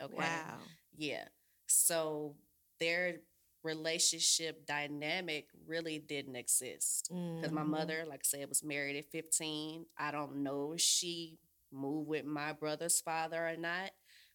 Okay. 0.00 0.14
Wow. 0.16 0.58
Yeah. 0.96 1.28
So 1.66 2.36
their 2.80 3.20
relationship 3.62 4.66
dynamic 4.66 5.48
really 5.66 5.98
didn't 5.98 6.36
exist. 6.36 7.10
Because 7.40 7.52
my 7.52 7.62
Mhm. 7.62 7.68
mother, 7.70 8.04
like 8.08 8.20
I 8.20 8.26
said, 8.26 8.48
was 8.48 8.62
married 8.64 8.96
at 8.96 9.10
15. 9.10 9.86
I 9.98 10.10
don't 10.10 10.42
know 10.42 10.72
if 10.74 10.80
she 10.80 11.38
moved 11.72 12.08
with 12.08 12.24
my 12.24 12.52
brother's 12.52 13.00
father 13.00 13.46
or 13.48 13.56
not, 13.56 13.90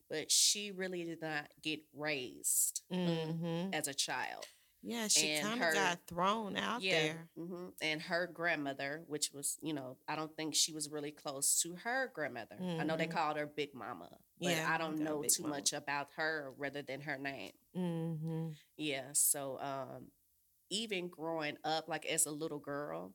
but 0.10 0.32
she 0.32 0.72
really 0.72 1.04
did 1.04 1.22
not 1.22 1.48
get 1.62 1.82
raised 1.94 2.82
Mhm. 2.92 3.72
as 3.74 3.88
a 3.88 3.94
child. 3.94 4.46
Yeah, 4.84 5.08
she 5.08 5.30
kind 5.30 5.62
of 5.62 5.70
got 5.70 6.00
thrown 6.08 6.58
out 6.58 6.90
there. 6.90 7.30
hmm 7.36 7.70
And 7.82 8.02
her 8.04 8.28
grandmother, 8.28 9.04
which 9.08 9.32
was, 9.34 9.58
you 9.62 9.74
know, 9.74 9.98
I 10.08 10.16
don't 10.16 10.36
think 10.36 10.56
she 10.56 10.74
was 10.74 10.90
really 10.90 11.12
close 11.12 11.60
to 11.62 11.76
her 11.76 12.12
grandmother. 12.14 12.66
I 12.78 12.84
know 12.84 12.98
they 12.98 13.06
Mhm. 13.06 13.14
called 13.14 13.38
her 13.38 13.46
Big 13.48 13.74
Mama, 13.74 14.10
but 14.42 14.52
Yeah, 14.52 14.66
I 14.66 14.78
don't 14.78 15.00
they 15.00 15.04
call 15.06 15.18
her 15.18 15.20
know 15.20 15.24
too 15.24 15.44
Mama. 15.44 15.56
much 15.56 15.74
about 15.74 16.10
her 16.18 16.54
rather 16.58 16.82
than 16.82 17.02
her 17.02 17.18
name. 17.18 17.54
Mm-hmm. 17.76 18.50
Yeah. 18.78 19.10
So 19.14 19.60
um 19.60 20.12
even 20.70 21.08
growing 21.10 21.58
up 21.64 21.88
like 21.88 22.06
as 22.06 22.26
a 22.26 22.32
little 22.32 22.60
girl, 22.60 23.14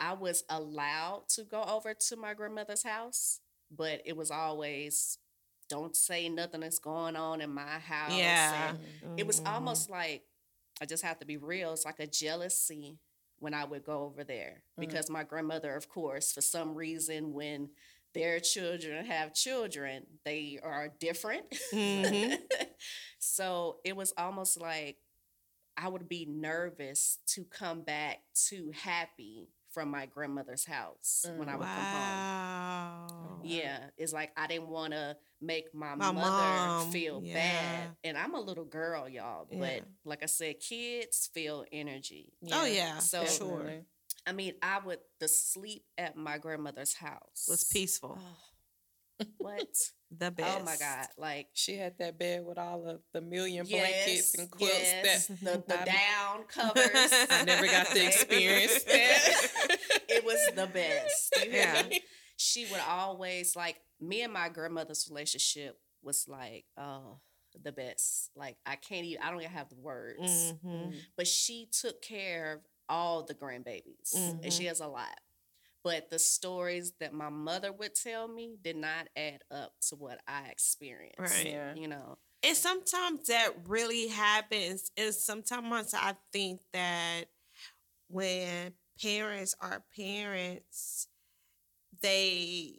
I 0.00 0.12
was 0.14 0.44
allowed 0.48 1.28
to 1.30 1.44
go 1.44 1.62
over 1.62 1.94
to 1.94 2.16
my 2.16 2.34
grandmother's 2.34 2.82
house, 2.84 3.40
but 3.70 4.02
it 4.04 4.16
was 4.16 4.30
always 4.30 5.18
don't 5.68 5.96
say 5.96 6.28
nothing 6.28 6.60
that's 6.60 6.78
going 6.78 7.16
on 7.16 7.40
in 7.40 7.52
my 7.52 7.78
house. 7.78 8.12
Yeah. 8.16 8.70
and 9.02 9.18
it 9.18 9.26
was 9.26 9.40
Mhm. 9.40 9.52
almost 9.52 9.90
like 9.90 10.24
I 10.80 10.86
just 10.86 11.02
have 11.02 11.18
to 11.18 11.26
be 11.26 11.36
real. 11.36 11.72
It's 11.72 11.84
like 11.84 11.98
a 12.00 12.06
jealousy 12.06 12.98
when 13.40 13.52
I 13.54 13.64
would 13.64 13.84
go 13.84 14.02
over 14.04 14.24
there 14.24 14.62
Mm. 14.76 14.80
because 14.80 15.10
my 15.10 15.24
grandmother, 15.24 15.74
of 15.74 15.88
course, 15.88 16.32
for 16.32 16.40
some 16.40 16.74
reason, 16.74 17.32
when 17.32 17.70
their 18.14 18.40
children 18.40 19.04
have 19.06 19.34
children, 19.34 20.06
they 20.24 20.58
are 20.62 20.88
different. 20.88 21.50
Mhm. 21.72 22.38
so 23.18 23.80
it 23.84 23.96
was 23.96 24.12
almost 24.16 24.60
like 24.60 24.98
I 25.76 25.88
would 25.88 26.08
be 26.08 26.26
nervous 26.26 27.18
to 27.28 27.44
come 27.44 27.82
back 27.82 28.22
too 28.34 28.72
happy 28.74 29.48
from 29.78 29.92
my 29.92 30.06
grandmother's 30.06 30.64
house 30.64 31.24
when 31.36 31.46
mm, 31.46 31.52
I 31.52 31.56
would 31.56 31.66
come 31.68 31.84
home. 31.84 33.28
Oh, 33.30 33.40
yeah, 33.44 33.78
it's 33.96 34.12
like 34.12 34.32
I 34.36 34.48
didn't 34.48 34.66
want 34.70 34.92
to 34.92 35.16
make 35.40 35.72
my, 35.72 35.94
My 35.94 36.10
mother 36.10 36.30
mom, 36.30 36.90
feel 36.90 37.20
yeah. 37.22 37.34
bad. 37.34 37.96
And 38.02 38.18
I'm 38.18 38.34
a 38.34 38.40
little 38.40 38.64
girl, 38.64 39.08
y'all. 39.08 39.46
Yeah. 39.48 39.58
But 39.60 39.82
like 40.04 40.24
I 40.24 40.26
said, 40.26 40.56
kids 40.58 41.30
feel 41.32 41.64
energy. 41.70 42.32
Oh 42.50 42.64
yeah, 42.64 42.98
So- 42.98 43.24
for 43.24 43.30
sure. 43.30 43.72
I 44.26 44.32
mean, 44.32 44.54
I 44.60 44.80
would 44.84 44.98
the 45.20 45.28
sleep 45.28 45.84
at 45.96 46.16
my 46.16 46.38
grandmother's 46.38 46.92
house 46.94 47.46
Was 47.48 47.64
peaceful. 47.64 48.18
Oh, 48.20 48.36
what? 49.38 49.60
The 50.10 50.30
best. 50.30 50.58
Oh 50.58 50.64
my 50.64 50.76
God! 50.78 51.06
Like 51.18 51.48
She 51.52 51.76
had 51.76 51.98
that 51.98 52.18
bed 52.18 52.42
with 52.42 52.56
all 52.56 52.86
of 52.88 53.00
the 53.12 53.20
million 53.20 53.66
yes, 53.66 53.78
blankets 53.78 54.34
and 54.38 54.50
quilts 54.50 54.74
yes, 54.80 55.26
that 55.26 55.38
the, 55.40 55.62
the 55.68 55.82
I- 55.82 55.84
down 55.84 56.44
covers. 56.48 57.12
I 57.30 57.44
never 57.44 57.66
got 57.66 57.88
to 57.88 58.06
experience 58.06 58.84
that. 58.84 59.68
it 60.08 60.24
was 60.24 60.38
the 60.56 60.66
best. 60.66 61.34
Yeah. 61.46 61.82
She 62.38 62.64
would 62.70 62.80
always 62.88 63.54
like 63.54 63.76
me 64.00 64.22
and 64.22 64.32
my 64.32 64.48
grandmother's 64.48 65.06
relationship 65.10 65.78
was 66.02 66.26
like 66.26 66.64
oh 66.78 67.18
the 67.62 67.72
best. 67.72 68.30
Like 68.34 68.56
I 68.64 68.76
can't 68.76 69.04
even 69.04 69.22
I 69.22 69.30
don't 69.30 69.40
even 69.40 69.52
have 69.52 69.68
the 69.68 69.76
words. 69.76 70.54
Mhm. 70.64 70.94
But 71.18 71.26
she 71.26 71.68
took 71.70 72.00
care 72.00 72.54
of 72.54 72.60
all 72.88 73.24
the 73.24 73.34
grandbabies, 73.34 74.14
and 74.14 74.50
she 74.50 74.64
has 74.64 74.80
a 74.80 74.86
lot. 74.86 75.20
But 75.84 76.10
the 76.10 76.18
stories 76.18 76.92
that 77.00 77.14
my 77.14 77.28
mother 77.28 77.72
would 77.72 77.94
tell 77.94 78.28
me 78.28 78.56
did 78.62 78.76
not 78.76 79.08
add 79.16 79.42
up 79.50 79.72
to 79.88 79.96
what 79.96 80.20
I 80.26 80.48
experienced. 80.48 81.18
Right. 81.18 81.46
Yeah. 81.46 81.74
You 81.74 81.88
know. 81.88 82.18
And 82.42 82.56
sometimes 82.56 83.26
that 83.26 83.50
really 83.66 84.08
happens. 84.08 84.90
And 84.96 85.14
sometimes 85.14 85.94
I 85.94 86.14
think 86.32 86.60
that 86.72 87.24
when 88.08 88.72
parents 89.00 89.54
are 89.60 89.84
parents, 89.96 91.08
they 92.02 92.78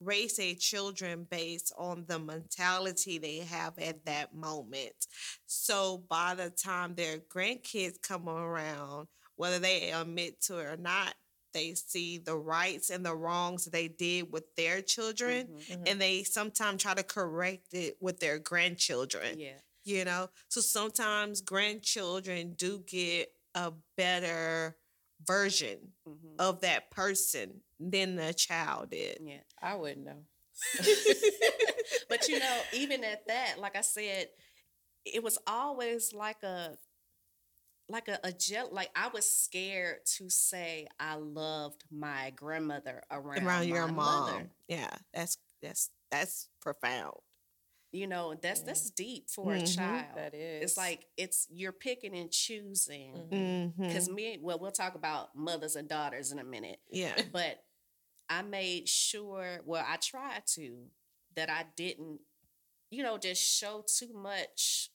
raise 0.00 0.36
their 0.36 0.54
children 0.54 1.26
based 1.30 1.72
on 1.78 2.04
the 2.06 2.18
mentality 2.18 3.18
they 3.18 3.38
have 3.38 3.78
at 3.78 4.04
that 4.04 4.34
moment. 4.34 5.06
So 5.46 6.04
by 6.08 6.34
the 6.34 6.50
time 6.50 6.94
their 6.94 7.18
grandkids 7.18 8.00
come 8.02 8.28
around, 8.28 9.08
whether 9.36 9.58
they 9.58 9.92
admit 9.92 10.42
to 10.42 10.58
it 10.58 10.66
or 10.66 10.76
not, 10.76 11.14
they 11.54 11.74
see 11.74 12.18
the 12.18 12.36
rights 12.36 12.90
and 12.90 13.06
the 13.06 13.14
wrongs 13.14 13.64
they 13.64 13.88
did 13.88 14.30
with 14.30 14.44
their 14.56 14.82
children 14.82 15.48
and 15.86 16.00
they 16.00 16.22
sometimes 16.24 16.82
try 16.82 16.92
to 16.92 17.02
correct 17.02 17.72
it 17.72 17.96
with 18.00 18.20
their 18.20 18.38
grandchildren 18.38 19.38
Yeah. 19.38 19.58
you 19.84 20.04
know 20.04 20.28
so 20.48 20.60
sometimes 20.60 21.40
grandchildren 21.40 22.54
do 22.58 22.82
get 22.86 23.28
a 23.54 23.72
better 23.96 24.76
version 25.26 25.78
hmm 26.06 26.34
of 26.38 26.60
that 26.62 26.90
person 26.90 27.60
than 27.78 28.16
the 28.16 28.34
child 28.34 28.90
did 28.90 29.18
Yeah. 29.22 29.38
I 29.62 29.76
wouldn't 29.76 30.04
know. 30.04 30.24
but 32.08 32.28
you 32.28 32.38
know, 32.38 32.60
even 32.72 33.04
at 33.04 33.26
that, 33.28 33.54
like 33.58 33.76
I 33.76 33.80
said, 33.82 34.28
it 35.04 35.22
was 35.22 35.38
always 35.46 36.12
like 36.12 36.42
a 36.42 36.76
like 37.88 38.08
a, 38.08 38.18
a 38.24 38.32
gel 38.32 38.68
like 38.72 38.90
I 38.96 39.08
was 39.08 39.30
scared 39.30 39.98
to 40.16 40.28
say 40.30 40.86
I 40.98 41.16
loved 41.16 41.84
my 41.90 42.32
grandmother 42.34 43.02
around, 43.10 43.44
around 43.44 43.68
your 43.68 43.86
mom 43.88 43.96
mother. 44.36 44.50
yeah 44.68 44.90
that's 45.12 45.38
that's 45.62 45.90
that's 46.10 46.48
profound 46.60 47.14
You 47.92 48.06
know, 48.08 48.34
that's 48.34 48.60
Yeah. 48.60 48.66
that's 48.66 48.90
deep 48.90 49.30
for 49.30 49.54
a 49.54 49.58
Mhm. 49.58 49.66
child. 49.66 50.16
That 50.16 50.34
is. 50.34 50.62
It's 50.64 50.76
like 50.76 51.06
it's 51.16 51.46
you're 51.50 51.72
picking 51.72 52.16
and 52.16 52.30
choosing. 52.30 53.12
Mhm. 53.30 53.72
hmm 53.76 53.82
Because 53.86 54.08
me, 54.08 54.38
well, 54.40 54.58
we'll 54.58 54.72
talk 54.72 54.94
about 54.94 55.36
mothers 55.36 55.76
and 55.76 55.88
daughters 55.88 56.32
in 56.32 56.38
a 56.38 56.44
minute. 56.44 56.80
yeah 56.90 57.14
But 57.32 57.62
I 58.28 58.42
made 58.42 58.88
sure, 58.88 59.60
well, 59.64 59.84
I 59.86 59.96
tried 59.96 60.46
to, 60.54 60.86
that 61.36 61.50
I 61.50 61.66
didn't, 61.76 62.20
you 62.90 63.02
know, 63.02 63.18
just 63.18 63.42
show 63.42 63.84
too 63.86 64.12
much 64.14 64.90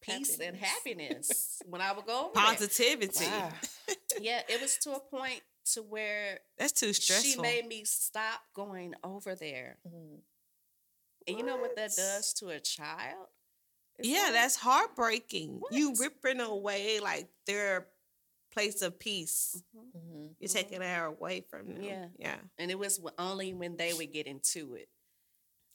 peace 0.00 0.38
and 0.38 0.56
happiness 0.56 1.60
when 1.66 1.80
I 1.80 1.92
would 1.92 2.06
go 2.06 2.26
over 2.26 2.30
there. 2.34 2.44
positivity 2.44 3.24
Wow. 3.26 3.52
Yeah, 4.20 4.40
it 4.48 4.60
was 4.60 4.76
to 4.78 4.92
a 4.92 5.00
point 5.00 5.40
to 5.74 5.82
where 5.82 6.40
that's 6.56 6.72
too 6.72 6.92
stressful 6.92 7.30
she 7.30 7.38
made 7.40 7.66
me 7.66 7.84
stop 7.84 8.40
going 8.54 8.94
over 9.04 9.34
there. 9.34 9.78
Mhm. 9.86 10.18
And 11.26 11.38
you 11.38 11.44
know 11.44 11.56
what 11.56 11.76
that 11.76 11.90
does 11.94 12.32
to 12.34 12.48
a 12.48 12.58
child? 12.60 13.26
It's 13.98 14.08
yeah 14.08 14.24
like, 14.24 14.32
that's 14.32 14.56
heartbreaking 14.56 15.60
you 15.72 15.94
ripping 15.98 16.40
away 16.40 17.00
like 17.00 17.28
their 17.46 17.88
place 18.52 18.80
of 18.82 18.98
peace 18.98 19.62
Mhm. 19.76 19.92
Mhm. 19.96 20.34
you're 20.38 20.48
Mhm. 20.48 20.52
taking 20.52 20.80
her 20.80 21.04
away 21.06 21.40
from 21.50 21.74
them 21.74 21.82
Yeah. 21.82 22.08
yeah 22.18 22.38
And 22.58 22.70
it 22.70 22.78
was 22.78 23.00
only 23.18 23.52
when 23.54 23.76
they 23.76 23.92
would 23.92 24.12
get 24.12 24.26
into 24.26 24.74
it. 24.74 24.88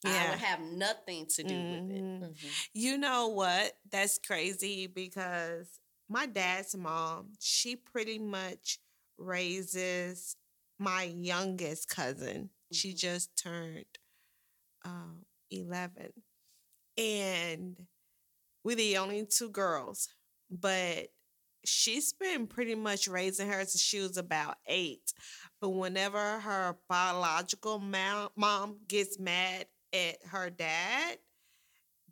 I 0.05 0.09
Yeah. 0.11 0.29
would 0.29 0.39
have 0.39 0.61
nothing 0.61 1.27
to 1.27 1.43
do 1.43 1.65
with 1.65 1.89
it. 1.89 2.05
Mhm. 2.19 2.19
Mhm. 2.21 2.55
You 2.73 2.97
know 2.97 3.27
what? 3.29 3.77
That's 3.89 4.19
crazy 4.19 4.87
because 4.87 5.79
my 6.09 6.25
dad's 6.25 6.75
mom, 6.75 7.33
she 7.39 7.75
pretty 7.75 8.19
much 8.19 8.79
raises 9.17 10.35
my 10.79 11.03
youngest 11.03 11.89
cousin. 11.89 12.49
She 12.71 12.93
Mhm. 12.93 12.97
just 12.97 13.35
turned 13.37 13.85
um, 14.85 15.25
11. 15.51 16.11
And 16.97 17.87
we're 18.63 18.75
the 18.75 18.97
only 18.97 19.25
two 19.25 19.49
girls, 19.49 20.09
but 20.49 21.09
she's 21.65 22.13
been 22.13 22.47
pretty 22.47 22.75
much 22.75 23.07
raising 23.07 23.49
her 23.49 23.65
since 23.65 23.81
she 23.81 23.99
was 23.99 24.17
about 24.17 24.57
eight. 24.67 25.13
But 25.61 25.69
whenever 25.71 26.39
her 26.41 26.77
biological 26.89 27.79
mom, 27.79 28.29
mom 28.35 28.79
gets 28.87 29.19
mad 29.19 29.67
at 29.93 30.17
her 30.27 30.49
dad, 30.49 31.17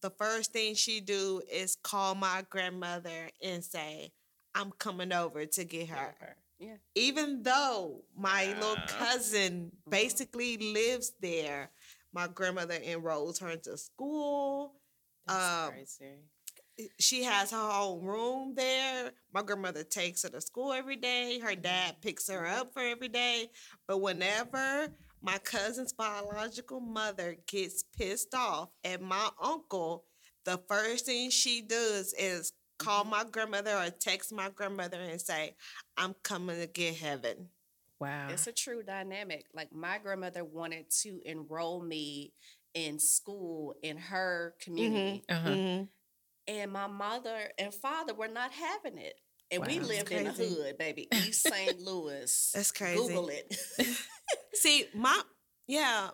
the 0.01 0.09
first 0.11 0.51
thing 0.53 0.75
she 0.75 0.99
do 0.99 1.41
is 1.51 1.75
call 1.83 2.15
my 2.15 2.43
grandmother 2.49 3.29
and 3.41 3.63
say, 3.63 4.11
"I'm 4.55 4.71
coming 4.71 5.13
over 5.13 5.45
to 5.45 5.63
get 5.63 5.89
her." 5.89 6.37
Yeah. 6.59 6.77
Even 6.95 7.43
though 7.43 8.03
my 8.15 8.47
little 8.53 8.77
cousin 8.87 9.71
basically 9.89 10.57
lives 10.57 11.13
there, 11.19 11.71
my 12.13 12.27
grandmother 12.27 12.75
enrolls 12.75 13.39
her 13.39 13.49
into 13.51 13.77
school. 13.77 14.75
That's 15.25 15.67
Um, 15.67 15.71
crazy. 15.71 16.19
She 16.99 17.23
has 17.23 17.51
her 17.51 17.57
own 17.71 18.01
room 18.03 18.55
there. 18.55 19.11
My 19.33 19.43
grandmother 19.43 19.83
takes 19.83 20.23
her 20.23 20.29
to 20.29 20.41
school 20.41 20.73
every 20.73 20.95
day. 20.95 21.37
Her 21.39 21.55
dad 21.55 22.01
picks 22.01 22.27
her 22.27 22.45
up 22.47 22.73
for 22.73 22.81
every 22.81 23.09
day. 23.09 23.51
But 23.87 23.99
whenever 23.99 24.91
my 25.21 25.37
cousin's 25.37 25.93
biological 25.93 26.79
mother 26.79 27.37
gets 27.47 27.83
pissed 27.97 28.33
off 28.33 28.69
at 28.83 29.01
my 29.01 29.29
uncle, 29.41 30.05
the 30.45 30.59
first 30.67 31.05
thing 31.05 31.29
she 31.29 31.61
does 31.61 32.13
is 32.17 32.53
call 32.79 33.03
my 33.03 33.23
grandmother 33.23 33.75
or 33.77 33.89
text 33.91 34.33
my 34.33 34.49
grandmother 34.49 34.97
and 34.99 35.21
say, 35.21 35.55
I'm 35.97 36.15
coming 36.23 36.59
to 36.59 36.67
get 36.67 36.95
heaven. 36.95 37.49
Wow. 37.99 38.29
It's 38.31 38.47
a 38.47 38.51
true 38.51 38.81
dynamic. 38.81 39.45
Like 39.53 39.71
my 39.71 39.99
grandmother 39.99 40.43
wanted 40.43 40.89
to 41.01 41.21
enroll 41.23 41.83
me 41.83 42.33
in 42.73 42.97
school 42.97 43.75
in 43.83 43.97
her 43.97 44.55
community, 44.59 45.23
uh-huh. 45.29 45.49
Mhm. 45.49 45.87
and 46.47 46.71
my 46.71 46.87
mother 46.87 47.51
and 47.59 47.73
father 47.73 48.13
were 48.13 48.29
not 48.29 48.51
having 48.51 48.97
it. 48.97 49.19
And 49.51 49.65
we 49.67 49.79
lived 49.81 50.09
in 50.11 50.23
the 50.23 50.31
hood, 50.31 50.77
baby, 50.77 51.09
East 51.13 51.45
St. 51.45 51.79
Louis. 51.81 52.51
That's 52.55 52.71
crazy. 52.71 52.97
Google 52.97 53.29
it. 53.29 53.53
See, 54.53 54.85
my 54.93 55.21
yeah, 55.67 56.09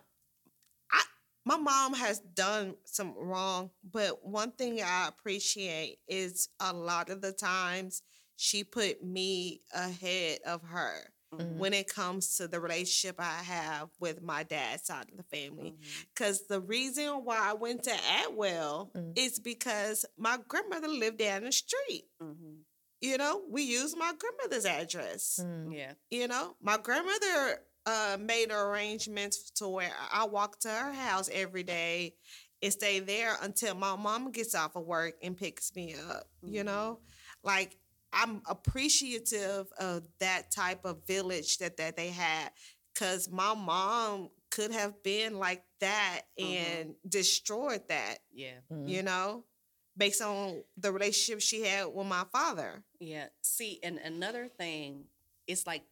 I 0.92 1.02
my 1.44 1.56
mom 1.56 1.94
has 1.94 2.20
done 2.20 2.76
some 2.84 3.14
wrong, 3.16 3.70
but 3.82 4.24
one 4.26 4.52
thing 4.52 4.80
I 4.82 5.08
appreciate 5.08 5.98
is 6.08 6.48
a 6.60 6.72
lot 6.72 7.10
of 7.10 7.20
the 7.22 7.32
times 7.32 8.02
she 8.36 8.64
put 8.64 9.02
me 9.02 9.62
ahead 9.74 10.40
of 10.46 10.62
her 10.62 11.10
Mhm. 11.34 11.56
when 11.58 11.74
it 11.74 11.88
comes 11.88 12.36
to 12.36 12.48
the 12.48 12.60
relationship 12.60 13.16
I 13.18 13.42
have 13.42 13.90
with 14.00 14.22
my 14.22 14.44
dad's 14.44 14.84
side 14.86 15.10
of 15.10 15.16
the 15.16 15.24
family. 15.24 15.74
Because 16.14 16.46
the 16.46 16.60
reason 16.60 17.24
why 17.24 17.38
I 17.38 17.52
went 17.54 17.82
to 17.84 17.94
Atwell 18.24 18.90
Mm. 18.94 19.12
is 19.18 19.38
because 19.38 20.04
my 20.16 20.38
grandmother 20.48 20.88
lived 20.88 21.18
down 21.18 21.44
the 21.44 21.52
street. 21.52 22.08
Mhm. 22.22 22.64
You 23.00 23.16
know, 23.18 23.44
we 23.48 23.62
used 23.62 23.96
my 23.96 24.12
grandmother's 24.14 24.64
address 24.64 25.38
Mm. 25.42 25.72
Yeah. 25.72 25.94
you 26.10 26.26
know 26.28 26.56
my 26.60 26.76
grandmother 26.78 27.64
uh 27.88 28.16
made 28.20 28.50
arrangements 28.52 29.50
to 29.50 29.68
where 29.68 29.92
i 30.12 30.24
walk 30.26 30.58
to 30.60 30.68
her 30.68 30.92
house 30.92 31.28
every 31.32 31.62
day 31.62 32.14
and 32.62 32.72
stay 32.72 33.00
there 33.00 33.36
until 33.42 33.74
my 33.74 33.94
mom 33.96 34.30
gets 34.32 34.54
off 34.54 34.76
of 34.76 34.84
work 34.84 35.14
and 35.22 35.36
picks 35.36 35.74
me 35.74 35.94
up 36.10 36.24
you 36.42 36.62
know 36.64 36.98
like 37.42 37.76
i'm 38.12 38.42
appreciative 38.46 39.66
of 39.78 40.02
that 40.20 40.50
type 40.50 40.84
of 40.84 41.06
village 41.06 41.58
that 41.58 41.76
that 41.76 41.96
they 41.96 42.08
had 42.08 42.50
because 42.94 43.28
my 43.30 43.54
mom 43.54 44.28
could 44.50 44.72
have 44.72 45.02
been 45.02 45.38
like 45.38 45.62
that 45.80 46.22
Mhm. 46.38 46.44
and 46.46 46.94
destroyed 47.08 47.82
that 47.88 48.18
Yeah. 48.32 48.58
Mm. 48.72 48.88
you 48.88 49.02
know 49.02 49.44
based 49.96 50.22
on 50.22 50.62
the 50.76 50.92
relationship 50.92 51.40
she 51.40 51.62
had 51.62 51.86
with 51.86 52.06
my 52.06 52.24
father 52.32 52.82
Yeah. 53.00 53.28
See, 53.42 53.78
and 53.82 53.98
another 53.98 54.48
thing 54.48 55.04
it's 55.46 55.66
like 55.66 55.84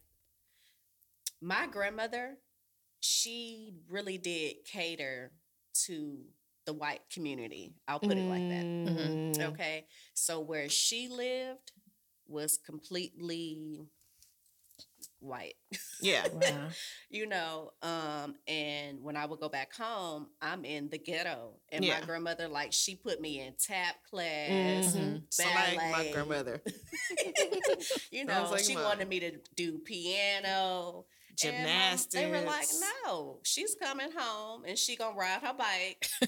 my 1.41 1.67
grandmother, 1.67 2.37
she 2.99 3.73
really 3.89 4.17
did 4.17 4.55
cater 4.65 5.31
to 5.85 6.17
the 6.65 6.73
white 6.73 7.01
community. 7.11 7.73
I'll 7.87 7.99
put 7.99 8.17
it 8.17 8.27
like 8.29 8.49
that. 8.49 8.65
Mm. 8.65 9.39
Okay. 9.53 9.85
So 10.13 10.39
where 10.39 10.69
she 10.69 11.07
lived 11.07 11.71
was 12.27 12.57
completely 12.57 13.79
white. 15.19 15.55
Yeah. 16.01 16.25
Wow. 16.33 16.67
you 17.09 17.25
know 17.25 17.71
um 17.81 18.35
and 18.47 19.01
when 19.01 19.15
i 19.15 19.25
would 19.25 19.39
go 19.39 19.49
back 19.49 19.73
home 19.73 20.27
i'm 20.41 20.63
in 20.65 20.89
the 20.89 20.97
ghetto 20.97 21.53
and 21.71 21.83
Yeah. 21.83 21.99
my 21.99 22.05
grandmother 22.05 22.47
like 22.47 22.71
she 22.73 22.95
put 22.95 23.19
me 23.21 23.39
in 23.41 23.53
tap 23.57 23.95
class 24.09 24.95
Mhm. 24.95 25.21
So 25.29 25.43
like 25.45 25.77
my 25.77 26.09
grandmother. 26.11 26.61
you 28.11 28.25
know 28.25 28.47
like 28.51 28.63
she 28.63 28.75
mine. 28.75 28.83
wanted 28.83 29.07
me 29.09 29.19
to 29.21 29.31
do 29.55 29.79
piano 29.79 31.05
and 31.43 31.53
my- 31.55 31.63
Gymnastics. 31.63 32.13
they 32.13 32.29
were 32.29 32.41
like 32.41 32.67
no 33.05 33.39
she's 33.43 33.75
coming 33.75 34.09
home 34.15 34.63
and 34.65 34.77
she 34.77 34.95
gonna 34.95 35.15
ride 35.17 35.41
her 35.41 35.53
bike 35.53 36.07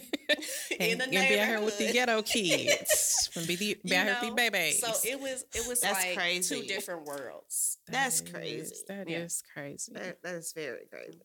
in 0.80 1.00
And 1.00 1.02
the 1.02 1.06
gonna 1.06 1.28
be 1.28 1.40
out 1.40 1.48
here 1.48 1.62
with 1.62 1.78
the 1.78 1.92
ghetto 1.92 2.22
kids. 2.24 3.30
Gonna 3.34 3.48
be 3.48 3.56
the, 3.56 3.74
be 3.84 3.90
You 3.90 3.96
out 3.96 4.06
here 4.06 4.18
with 4.22 4.30
the 4.30 4.36
babies. 4.36 4.80
so 4.80 4.94
it 5.10 5.20
was 5.20 5.46
it 5.56 5.68
was 5.68 5.80
That's 5.82 6.04
like 6.06 6.16
crazy. 6.18 6.62
two 6.62 6.68
different 6.68 7.06
worlds 7.06 7.78
That's 7.88 8.22
That 8.22 8.34
crazy. 8.34 8.56
is- 8.58 8.84
That 8.88 9.10
Yeah. 9.10 9.20
is 9.20 9.42
crazy. 9.54 9.92
That, 9.94 10.22
that 10.24 10.36
is 10.36 10.54
very 10.54 10.86
crazy. 10.92 11.20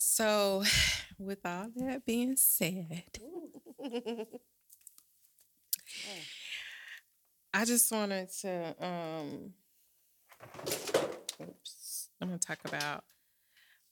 So, 0.00 0.62
with 1.18 1.40
all 1.44 1.66
that 1.76 2.06
being 2.06 2.36
said, 2.36 3.18
I 7.52 7.64
just 7.64 7.90
wanted 7.90 8.28
to 8.42 8.74
um 8.84 9.52
oops, 11.42 11.77
I'm 12.20 12.28
gonna 12.28 12.38
talk 12.38 12.58
about 12.64 13.04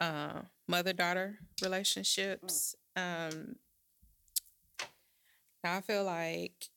uh 0.01 0.43
mother 0.69 0.93
daughter 0.93 1.39
relationships. 1.63 2.75
Um 2.97 3.57
I 5.65 5.81
feel 5.81 6.05
like 6.05 6.71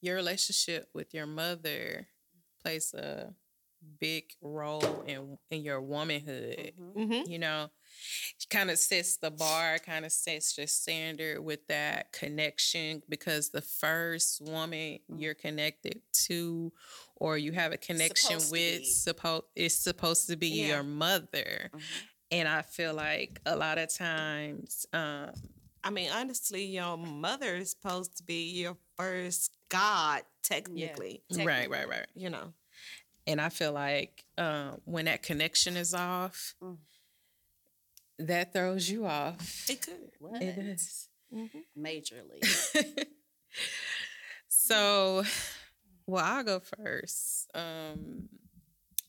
your 0.00 0.16
relationship 0.16 0.88
with 0.92 1.14
your 1.14 1.26
mother 1.26 2.08
plays 2.62 2.92
a 2.94 3.32
big 4.00 4.24
role 4.42 5.04
in 5.06 5.38
in 5.50 5.62
your 5.62 5.80
womanhood. 5.80 6.72
Mm-hmm. 6.96 7.30
You 7.30 7.38
know, 7.38 7.70
kind 8.50 8.70
of 8.70 8.78
sets 8.78 9.16
the 9.16 9.30
bar, 9.30 9.78
kind 9.78 10.04
of 10.04 10.12
sets 10.12 10.56
your 10.58 10.66
standard 10.66 11.42
with 11.42 11.66
that 11.68 12.12
connection 12.12 13.02
because 13.08 13.50
the 13.50 13.62
first 13.62 14.40
woman 14.40 14.98
you're 15.16 15.34
connected 15.34 16.00
to 16.26 16.72
or 17.20 17.36
you 17.38 17.52
have 17.52 17.72
a 17.72 17.76
connection 17.76 18.40
Supposed 18.40 18.52
with 18.52 18.86
supposed 18.86 19.44
is 19.56 19.74
supposed 19.78 20.28
to 20.28 20.36
be 20.36 20.48
Yeah. 20.48 20.66
your 20.68 20.82
mother. 20.82 21.70
Mhm. 21.72 21.80
And 22.30 22.48
I 22.48 22.62
feel 22.62 22.94
like 22.94 23.40
a 23.46 23.56
lot 23.56 23.78
of 23.78 23.92
times, 23.94 24.86
um, 24.92 25.32
I 25.82 25.90
mean, 25.90 26.10
honestly, 26.10 26.64
your 26.64 26.96
mother 26.98 27.56
is 27.56 27.70
supposed 27.70 28.16
to 28.18 28.22
be 28.24 28.50
your 28.50 28.76
first 28.98 29.52
God, 29.68 30.22
technically. 30.42 31.22
right, 31.30 31.68
right, 31.70 31.88
right. 31.88 32.06
You 32.14 32.30
know. 32.30 32.52
And 33.26 33.40
I 33.40 33.48
feel 33.50 33.72
like 33.72 34.24
uh, 34.38 34.72
when 34.84 35.04
that 35.06 35.22
connection 35.22 35.76
is 35.76 35.94
off, 35.94 36.54
Mm. 36.62 36.78
that 38.18 38.52
throws 38.52 38.88
you 38.90 39.06
off. 39.06 39.68
It 39.70 39.82
could. 39.82 40.10
what 40.18 40.42
It 40.42 40.56
is. 40.58 41.08
majorly 41.76 42.40
So, 44.48 45.24
well, 46.08 46.24
I'll 46.24 46.42
go 46.42 46.58
first. 46.60 47.50
Um, 47.54 48.28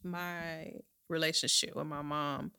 my 0.03 0.73
relationship 1.07 1.75
with 1.75 1.87
my 1.87 2.01
mom, 2.01 2.51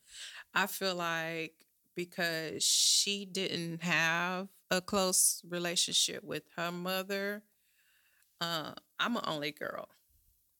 I 0.54 0.66
feel 0.66 0.94
like 0.94 1.52
because 1.94 2.64
she 2.64 3.26
didn't 3.26 3.82
have 3.82 4.48
a 4.70 4.80
close 4.80 5.42
relationship 5.48 6.24
with 6.24 6.44
her 6.56 6.72
mother, 6.72 7.42
uh, 8.40 8.72
I'm 8.98 9.16
an 9.16 9.24
only 9.26 9.52
girl. 9.52 9.88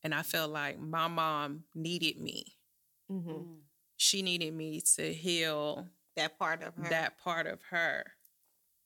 And 0.03 0.15
I 0.15 0.23
feel 0.23 0.49
like 0.49 0.79
my 0.79 1.09
mom 1.09 1.65
needed 1.75 2.21
me. 2.21 2.57
Mm-hmm. 3.11 3.55
She 3.97 4.23
needed 4.23 4.55
me 4.55 4.83
to 4.97 5.13
heal 5.13 5.87
That 6.17 6.39
part 6.39 6.63
of 6.63 6.75
her. 6.77 6.89
that 6.91 7.19
part 7.19 7.47
of 7.47 7.61
her 7.71 8.05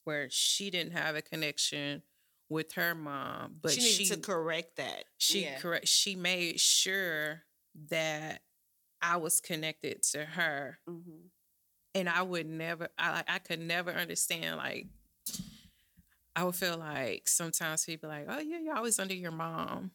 where 0.04 0.28
she 0.30 0.70
didn't 0.70 0.92
have 0.92 1.16
a 1.16 1.22
connection 1.22 2.02
with 2.54 2.72
her 2.74 2.94
mom, 2.94 3.56
but 3.60 3.72
she 3.72 3.80
she 3.80 4.06
to 4.06 4.16
correct 4.16 4.76
that. 4.76 5.04
she 5.18 5.42
Yeah. 5.42 5.58
correct 5.58 5.88
she 5.88 6.16
made 6.16 6.58
sure 6.60 7.42
that 7.90 8.42
I 9.02 9.16
was 9.18 9.40
connected 9.40 10.02
to 10.12 10.24
her, 10.24 10.78
Mhm. 10.88 11.28
and 11.94 12.08
I 12.08 12.22
would 12.22 12.46
never 12.46 12.88
I 12.98 13.22
I 13.28 13.38
could 13.40 13.60
never 13.60 13.90
understand 13.90 14.56
like 14.56 14.86
I 16.36 16.44
would 16.44 16.56
feel 16.56 16.76
like 16.78 17.28
sometimes 17.28 17.84
people 17.84 18.08
like 18.08 18.26
oh 18.28 18.38
yeah 18.40 18.58
you're 18.58 18.76
always 18.76 18.98
under 18.98 19.14
your 19.14 19.30
mom 19.32 19.92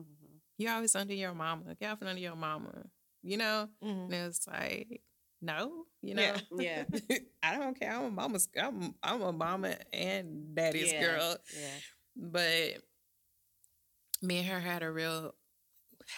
Mhm. 0.00 0.40
you're 0.58 0.72
always 0.72 0.94
under 0.96 1.14
your 1.14 1.34
mama 1.34 1.74
get 1.74 1.90
off 1.92 2.02
under 2.02 2.20
your 2.20 2.36
mama 2.36 2.86
you 3.22 3.36
know 3.36 3.68
Mhm. 3.82 4.04
and 4.06 4.14
it's 4.14 4.46
like 4.46 5.02
no 5.42 5.86
you 6.00 6.14
know 6.14 6.34
Yeah. 6.58 6.84
yeah 6.90 7.18
I 7.42 7.58
don't 7.58 7.78
care. 7.78 7.92
I'm 7.92 8.04
a 8.06 8.10
mama's. 8.10 8.48
I'm 8.58 8.94
I'm 9.02 9.20
a 9.20 9.32
mama 9.32 9.76
and 9.92 10.54
daddy's 10.54 10.90
Yeah. 10.92 11.00
girl. 11.02 11.36
yeah 11.54 11.78
But 12.16 12.82
me 14.22 14.38
and 14.38 14.48
her 14.48 14.60
had 14.60 14.82
a 14.82 14.90
real 14.90 15.34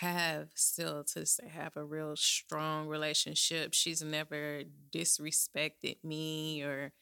have 0.01 0.49
still 0.55 1.05
to 1.05 1.25
have 1.49 1.77
a 1.77 1.85
real 1.85 2.17
strong 2.17 2.89
relationship. 2.89 3.73
She's 3.73 4.03
never 4.03 4.63
disrespected 4.93 6.03
me 6.03 6.63
or 6.63 6.93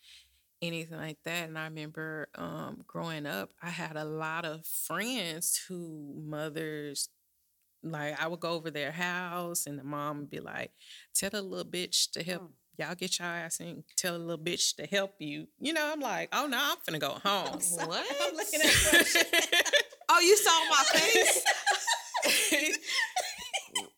anything 0.60 0.98
like 0.98 1.18
that. 1.24 1.48
And 1.48 1.58
I 1.58 1.64
remember 1.64 2.28
um, 2.34 2.82
growing 2.86 3.26
up, 3.26 3.50
I 3.62 3.70
had 3.70 3.96
a 3.96 4.04
lot 4.04 4.44
of 4.44 4.66
friends 4.66 5.64
who 5.68 6.14
mothers 6.16 7.08
like 7.82 8.20
I 8.20 8.28
would 8.28 8.40
go 8.40 8.50
over 8.50 8.70
their 8.70 8.92
house 8.92 9.66
and 9.66 9.78
the 9.78 9.84
mom 9.84 10.20
would 10.20 10.30
be 10.30 10.40
like, 10.40 10.72
tell 11.14 11.30
the 11.30 11.42
little 11.42 11.70
bitch 11.70 12.10
to 12.12 12.22
help 12.22 12.50
y'all 12.76 12.94
get 12.94 13.18
your 13.18 13.28
ass 13.28 13.60
in, 13.60 13.84
tell 13.96 14.16
a 14.16 14.18
little 14.18 14.42
bitch 14.42 14.76
to 14.76 14.86
help 14.86 15.14
you. 15.18 15.46
You 15.60 15.72
know, 15.72 15.90
I'm 15.92 16.00
like, 16.00 16.28
oh 16.32 16.46
no, 16.46 16.58
I'm 16.60 16.76
finna 16.88 17.00
go 17.00 17.18
home. 17.24 17.58
What? 17.88 18.06
I'm 18.22 18.34
looking 18.36 18.60
at 18.60 19.72
Oh, 20.08 20.20
you 20.20 20.36
saw 20.36 20.50
my 20.70 20.84
face? 20.98 21.44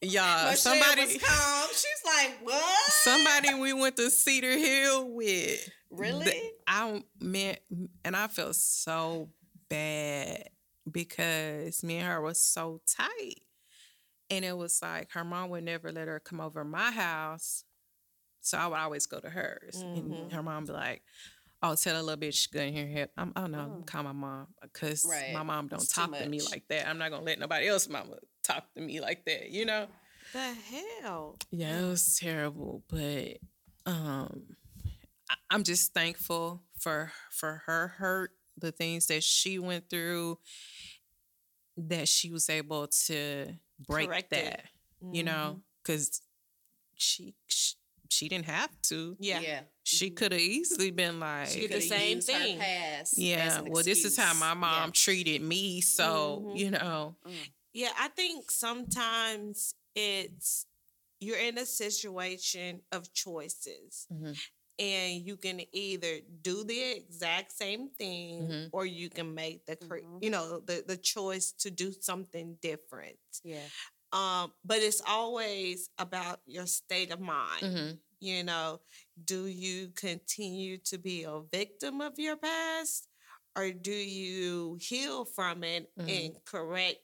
Y'all, 0.03 0.51
Michelle 0.51 0.57
somebody 0.57 1.03
was 1.03 1.19
calm. 1.23 1.69
She's 1.71 2.03
like, 2.05 2.39
what? 2.43 2.91
somebody 2.93 3.55
we 3.55 3.73
went 3.73 3.97
to 3.97 4.11
Cedar 4.11 4.57
Hill 4.57 5.11
with. 5.11 5.69
Really? 5.91 6.25
the- 6.25 6.53
I 6.67 7.03
meant, 7.21 7.59
and 8.05 8.17
I 8.17 8.27
felt 8.29 8.57
so 8.57 9.31
bad 9.69 10.49
because 10.91 11.83
me 11.83 11.99
and 11.99 12.07
her 12.09 12.21
was 12.21 12.41
so 12.41 12.81
tight. 12.87 13.41
And 14.31 14.45
it 14.45 14.57
was 14.57 14.81
like 14.83 15.13
her 15.13 15.25
mom 15.25 15.51
would 15.51 15.65
never 15.65 15.93
let 15.93 16.09
her 16.09 16.19
come 16.21 16.41
over 16.41 16.65
my 16.65 16.91
house. 16.91 17.65
So 18.47 18.57
I 18.59 18.67
would 18.69 18.79
always 18.79 19.07
go 19.07 19.19
to 19.19 19.29
hers. 19.29 19.83
And 19.95 20.05
Mhm. 20.13 20.33
her 20.33 20.43
mom 20.43 20.65
be 20.67 20.73
like, 20.73 21.03
Oh, 21.63 21.75
tell 21.75 22.01
a 22.01 22.03
little 22.03 22.21
bitch 22.21 22.51
good 22.51 22.69
in 22.69 22.75
here 22.75 22.85
and 22.85 22.97
help. 22.97 23.11
I'm, 23.17 23.33
oh 23.35 23.47
no, 23.47 23.83
call 23.87 24.03
my 24.05 24.13
mom 24.13 24.49
because 24.63 25.05
Right. 25.05 25.33
my 25.33 25.43
mom 25.43 25.69
don't 25.69 25.83
It's 25.83 25.93
talk 25.93 26.13
to 26.17 26.29
me 26.29 26.41
like 26.43 26.69
that. 26.69 26.87
I'm 26.87 26.99
not 26.99 27.11
gonna 27.11 27.25
let 27.25 27.39
nobody 27.39 27.67
else 27.67 27.89
mama 27.89 28.19
talk 28.45 28.73
to 28.75 28.81
me 28.81 29.01
like 29.01 29.25
that, 29.25 29.51
you 29.51 29.65
know? 29.65 29.89
the 30.33 30.53
hell? 31.01 31.39
Yeah, 31.51 31.81
it 31.81 31.89
was 31.89 32.19
terrible, 32.19 32.85
but 32.89 33.39
um 33.87 34.57
I- 35.31 35.37
I'm 35.51 35.65
just 35.65 35.93
thankful 35.95 36.63
for 36.79 37.11
for 37.31 37.63
her 37.67 37.89
hurt, 37.89 38.33
the 38.59 38.71
things 38.71 39.07
that 39.07 39.25
she 39.25 39.59
went 39.59 39.89
through 39.91 40.39
that 41.79 42.07
she 42.07 42.31
was 42.31 42.49
able 42.51 42.87
to 43.07 43.55
break 43.89 44.09
Correct 44.09 44.33
it. 44.33 44.45
that, 44.45 44.65
you 45.11 45.23
know, 45.25 45.63
cuz 45.85 46.21
she, 46.97 47.35
she 47.47 47.75
she 48.11 48.29
didn't 48.29 48.47
have 48.47 48.71
to. 48.85 49.17
Yeah. 49.21 49.41
yeah. 49.41 49.61
She 49.85 50.11
could 50.11 50.33
have 50.33 50.41
easily 50.41 50.91
been 50.91 51.21
like 51.21 51.49
She 51.49 51.67
the 51.67 51.81
same 51.81 52.17
used 52.17 52.31
her 52.31 52.39
thing. 52.39 52.59
past 52.59 53.13
as 53.13 53.19
yeah, 53.19 53.59
an 53.61 53.71
well, 53.71 53.83
this 53.85 54.05
is 54.05 54.17
how 54.17 54.35
my 54.35 54.55
mom 54.55 54.89
Yeah. 54.89 54.91
treated 54.93 55.43
me, 55.43 55.81
so 55.81 56.43
Mhm. 56.47 56.59
you 56.59 56.71
know, 56.71 57.17
Yeah, 57.73 57.93
I 57.99 58.09
think 58.09 58.51
sometimes 58.51 59.75
it's 59.95 60.67
you're 61.21 61.39
in 61.39 61.57
a 61.59 61.67
situation 61.67 62.83
of 62.93 63.13
choices. 63.15 64.07
Mhm. 64.13 64.37
And 64.79 65.27
you 65.27 65.37
can 65.39 65.63
either 65.73 66.21
do 66.43 66.63
the 66.65 66.79
exact 66.83 67.53
same 67.53 67.89
thing 67.89 68.47
Mhm. 68.49 68.69
or 68.73 68.85
you 68.85 69.09
can 69.09 69.35
make 69.35 69.65
the 69.65 69.77
cre- 69.77 70.01
Mhm. 70.05 70.23
you 70.23 70.29
know 70.31 70.61
the 70.61 70.85
the 70.87 70.99
choice 70.99 71.53
to 71.53 71.71
do 71.71 71.93
something 71.93 72.57
different. 72.61 73.19
Yeah. 73.43 73.67
Um 74.17 74.53
but 74.65 74.79
it's 74.79 75.03
always 75.07 75.91
about 75.99 76.41
your 76.47 76.67
state 76.67 77.13
of 77.13 77.21
mind. 77.21 77.63
mhm, 77.63 78.01
You 78.21 78.45
know, 78.45 78.81
do 79.25 79.47
you 79.47 79.91
continue 79.97 80.79
to 80.87 80.99
be 80.99 81.25
a 81.25 81.41
victim 81.53 82.01
of 82.01 82.19
your 82.19 82.37
past 82.37 83.09
or 83.57 83.73
do 83.73 83.93
you 83.93 84.79
heal 84.81 85.25
from 85.27 85.65
it 85.65 85.91
Mhm. 85.97 86.07
and 86.09 86.35
correct 86.47 86.99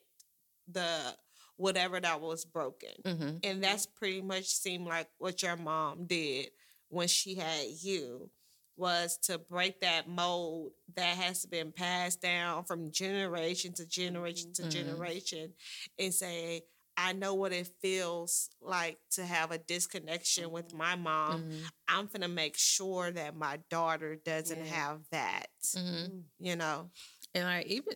the 0.68 1.16
whatever 1.56 2.00
that 2.00 2.20
was 2.20 2.44
broken? 2.44 2.94
mhm, 3.04 3.42
And 3.42 3.62
that's 3.62 3.86
pretty 3.86 4.22
much 4.22 4.46
seemed 4.46 4.86
like 4.86 5.08
what 5.18 5.42
your 5.42 5.56
mom 5.56 6.06
did 6.06 6.50
when 6.88 7.08
she 7.08 7.34
had 7.34 7.66
you 7.82 8.30
was 8.76 9.18
to 9.18 9.38
break 9.38 9.80
that 9.80 10.08
mold 10.08 10.72
that 10.96 11.16
has 11.16 11.44
been 11.46 11.72
passed 11.72 12.20
down 12.22 12.64
from 12.64 12.90
generation 12.92 13.72
to 13.74 13.86
generation 13.86 14.52
to 14.54 14.64
Mhm. 14.64 14.66
generation 14.66 15.52
and 15.98 16.14
say 16.14 16.62
I 16.96 17.12
know 17.12 17.34
what 17.34 17.52
it 17.52 17.68
feels 17.80 18.50
like 18.60 18.98
to 19.12 19.24
have 19.24 19.50
a 19.50 19.58
disconnection 19.58 20.50
with 20.50 20.74
my 20.74 20.94
mom. 20.94 21.42
Mhm. 21.44 21.70
I'm 21.88 22.06
gonna 22.06 22.28
make 22.28 22.56
sure 22.56 23.10
that 23.10 23.34
my 23.34 23.58
daughter 23.70 24.16
doesn't 24.16 24.58
Yeah. 24.66 24.72
have 24.74 25.08
that. 25.10 25.48
Mhm. 25.62 26.24
You 26.38 26.56
know. 26.56 26.90
And 27.34 27.44
like 27.44 27.66
even 27.66 27.94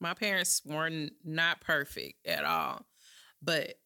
my 0.00 0.14
parents 0.14 0.62
weren't 0.64 1.12
not 1.24 1.60
perfect 1.60 2.26
at 2.26 2.44
all, 2.44 2.86
but 3.42 3.78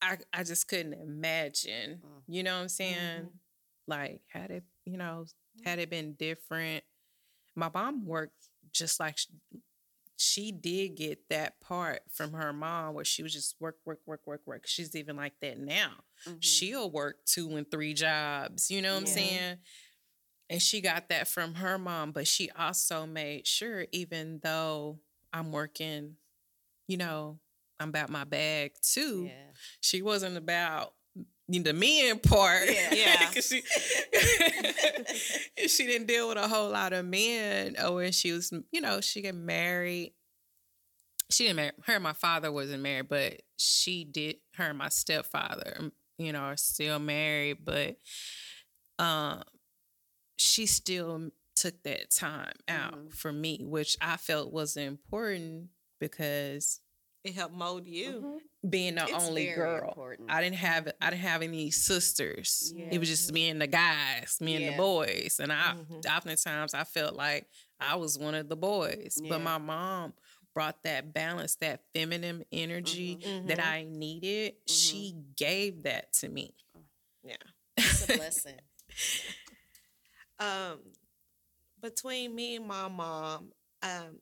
I 0.00 0.18
I 0.32 0.44
just 0.44 0.68
couldn't 0.68 0.94
imagine. 0.94 2.00
Mm. 2.04 2.22
You 2.28 2.42
know 2.42 2.56
what 2.56 2.62
I'm 2.62 2.68
saying? 2.68 3.22
Mhm. 3.24 3.32
Like 3.86 4.22
had 4.28 4.50
it 4.50 4.64
you 4.84 4.96
know 4.96 5.26
had 5.64 5.78
it 5.78 5.90
been 5.90 6.14
different. 6.14 6.84
My 7.54 7.70
mom 7.72 8.04
worked 8.06 8.48
just 8.72 9.00
like 9.00 9.18
sh- 9.18 9.26
she 10.22 10.52
did 10.52 10.94
get 10.94 11.28
that 11.30 11.60
part 11.60 12.02
from 12.10 12.32
her 12.32 12.52
mom 12.52 12.94
where 12.94 13.04
she 13.04 13.22
was 13.22 13.32
just 13.32 13.56
work 13.60 13.78
work 13.84 14.00
work 14.06 14.20
work 14.26 14.40
work. 14.46 14.66
She's 14.66 14.94
even 14.94 15.16
like 15.16 15.38
that 15.40 15.58
now. 15.58 16.04
Mhm. 16.26 16.36
she'll 16.40 16.90
work 16.90 17.24
two 17.24 17.56
and 17.56 17.68
three 17.68 17.94
jobs. 17.94 18.70
You 18.70 18.80
know 18.82 18.94
what 18.94 19.00
I'm 19.00 19.06
saying? 19.06 19.58
And 20.48 20.62
she 20.62 20.80
got 20.80 21.08
that 21.08 21.26
from 21.28 21.54
her 21.54 21.78
mom, 21.78 22.12
but 22.12 22.28
she 22.28 22.50
also 22.50 23.06
made 23.06 23.46
sure, 23.46 23.86
even 23.90 24.38
though 24.42 25.00
I'm 25.32 25.50
working, 25.50 26.16
you 26.86 26.96
know, 26.98 27.40
I'm 27.80 27.88
about 27.88 28.10
my 28.10 28.24
bag 28.24 28.72
too. 28.82 29.24
Yeah. 29.28 29.50
She 29.80 30.02
wasn't 30.02 30.36
about 30.36 30.94
the 31.60 31.72
men 31.72 32.18
part. 32.18 32.68
Yeah. 32.92 33.30
She, 33.42 33.62
she 35.68 35.86
didn't 35.86 36.06
deal 36.06 36.28
with 36.28 36.38
a 36.38 36.48
whole 36.48 36.70
lot 36.70 36.92
of 36.92 37.04
men. 37.04 37.76
Or 37.82 37.94
when 37.96 38.12
she 38.12 38.32
was, 38.32 38.52
you 38.70 38.80
know, 38.80 39.00
she 39.00 39.22
got 39.22 39.34
married. 39.34 40.14
She 41.30 41.44
didn't 41.44 41.56
marry 41.56 41.72
her 41.86 41.94
and 41.94 42.02
my 42.02 42.12
father 42.12 42.52
wasn't 42.52 42.82
married, 42.82 43.08
but 43.08 43.40
she 43.56 44.04
did 44.04 44.36
her 44.56 44.64
and 44.70 44.78
my 44.78 44.90
stepfather, 44.90 45.76
um, 45.78 45.92
you 46.18 46.32
know, 46.32 46.40
are 46.40 46.56
still 46.56 46.98
married, 46.98 47.58
but 47.64 47.96
um 48.98 49.42
she 50.36 50.66
still 50.66 51.30
took 51.54 51.82
that 51.84 52.10
time 52.10 52.54
out 52.68 52.94
Mhm. 52.94 53.14
for 53.14 53.32
me, 53.32 53.60
which 53.62 53.96
I 54.00 54.16
felt 54.16 54.52
was 54.52 54.76
important 54.76 55.68
because 56.00 56.80
It 57.24 57.34
helped 57.34 57.54
mold 57.54 57.86
you. 57.86 58.20
Mhm. 58.22 58.38
being 58.70 58.94
the 58.94 59.04
It's 59.04 59.12
only 59.12 59.46
girl. 59.52 59.88
important. 59.88 60.30
I 60.30 60.40
didn't 60.40 60.56
have 60.56 60.86
I 61.00 61.10
didn't 61.10 61.22
have 61.22 61.42
any 61.42 61.70
sisters. 61.72 62.72
It 62.90 62.98
was 62.98 63.08
just 63.08 63.32
me 63.32 63.48
and 63.48 63.60
the 63.60 63.66
guys, 63.66 64.38
me 64.40 64.54
and 64.54 64.68
the 64.68 64.72
boys. 64.72 65.40
And 65.40 65.52
I 65.52 65.74
Mhm. 65.74 66.06
oftentimes 66.16 66.72
I 66.74 66.84
felt 66.84 67.14
like 67.14 67.48
I 67.80 67.96
was 67.96 68.18
one 68.18 68.34
of 68.36 68.48
the 68.48 68.56
boys. 68.56 69.18
Yeah. 69.20 69.28
But 69.30 69.40
my 69.40 69.58
mom 69.58 70.14
brought 70.54 70.82
that 70.84 71.12
balance, 71.12 71.56
that 71.56 71.82
feminine 71.94 72.44
energy 72.52 73.16
Mhm. 73.20 73.46
that 73.48 73.58
I 73.60 73.82
needed. 73.84 74.54
She 74.68 75.14
gave 75.36 75.82
that 75.82 76.12
to 76.14 76.28
me. 76.28 76.54
Yeah, 77.24 77.36
it's 77.76 78.02
a 78.02 78.06
blessing. 78.16 78.60
um 80.38 80.80
between 81.80 82.34
me 82.34 82.56
and 82.56 82.66
my 82.66 82.88
mom 82.88 83.52
um 83.82 84.20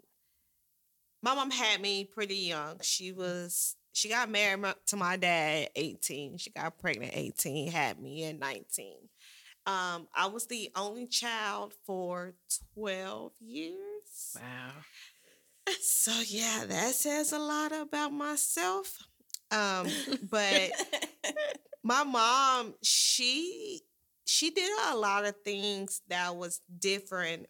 my 1.22 1.34
mom 1.34 1.50
had 1.50 1.80
me 1.80 2.04
pretty 2.04 2.36
young. 2.36 2.78
She 2.82 3.12
was 3.12 3.76
she 3.92 4.08
got 4.08 4.30
married 4.30 4.64
to 4.86 4.96
my 4.96 5.16
dad 5.16 5.64
at 5.64 5.70
18 5.76 6.38
she 6.38 6.50
got 6.50 6.78
pregnant 6.78 7.12
at 7.12 7.18
18 7.18 7.70
had 7.70 8.00
me 8.00 8.24
at 8.24 8.38
19 8.38 8.94
um 9.66 10.08
i 10.14 10.26
was 10.32 10.46
the 10.46 10.70
only 10.76 11.06
child 11.06 11.74
for 11.84 12.34
12 12.74 13.32
years. 13.40 14.36
Wow. 14.36 14.72
so 15.82 16.12
yeah 16.26 16.64
that 16.66 16.94
says 16.94 17.32
a 17.32 17.38
lot 17.38 17.72
about 17.72 18.12
myself. 18.12 18.96
Um 19.50 19.88
but 20.30 20.70
my 21.82 22.04
mom 22.04 22.74
she 22.82 23.82
she 24.24 24.50
did 24.50 24.70
a 24.90 24.96
lot 24.96 25.26
of 25.26 25.34
things 25.44 26.00
that 26.08 26.36
was 26.36 26.60
different 26.78 27.46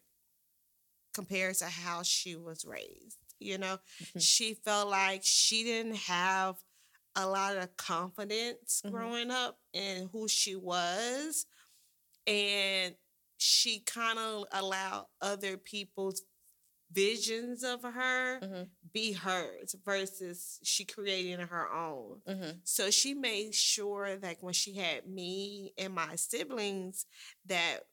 compared 1.14 1.55
to 1.57 1.66
how 1.66 2.03
she 2.03 2.35
was 2.37 2.64
raised 2.64 3.20
you 3.41 3.59
know 3.59 3.78
Mhm. 4.01 4.20
she 4.22 4.55
felt 4.55 4.88
like 4.88 5.22
she 5.24 5.64
didn't 5.64 5.97
have 5.97 6.62
a 7.16 7.26
lot 7.26 7.57
of 7.57 7.76
confidence 7.76 8.82
Mhm. 8.84 8.91
growing 8.93 9.30
up 9.30 9.59
in 9.72 10.09
who 10.12 10.28
she 10.28 10.55
was 10.55 11.47
and 12.26 12.95
she 13.38 13.80
kind 13.80 14.18
of 14.18 14.45
allowed 14.53 15.07
other 15.20 15.57
people's 15.57 16.22
visions 16.93 17.62
of 17.62 17.82
her 17.82 18.41
Mhm. 18.41 18.70
be 18.93 19.12
hers 19.12 19.74
versus 19.84 20.59
she 20.62 20.84
creating 20.84 21.38
her 21.38 21.72
own 21.72 22.20
Mm-hmm. 22.26 22.59
so 22.64 22.91
she 22.91 23.14
made 23.14 23.55
sure 23.55 24.16
that 24.16 24.43
when 24.43 24.53
she 24.55 24.72
had 24.74 25.07
me 25.09 25.72
and 25.78 25.95
my 25.95 26.16
siblings, 26.16 27.07
that 27.47 27.86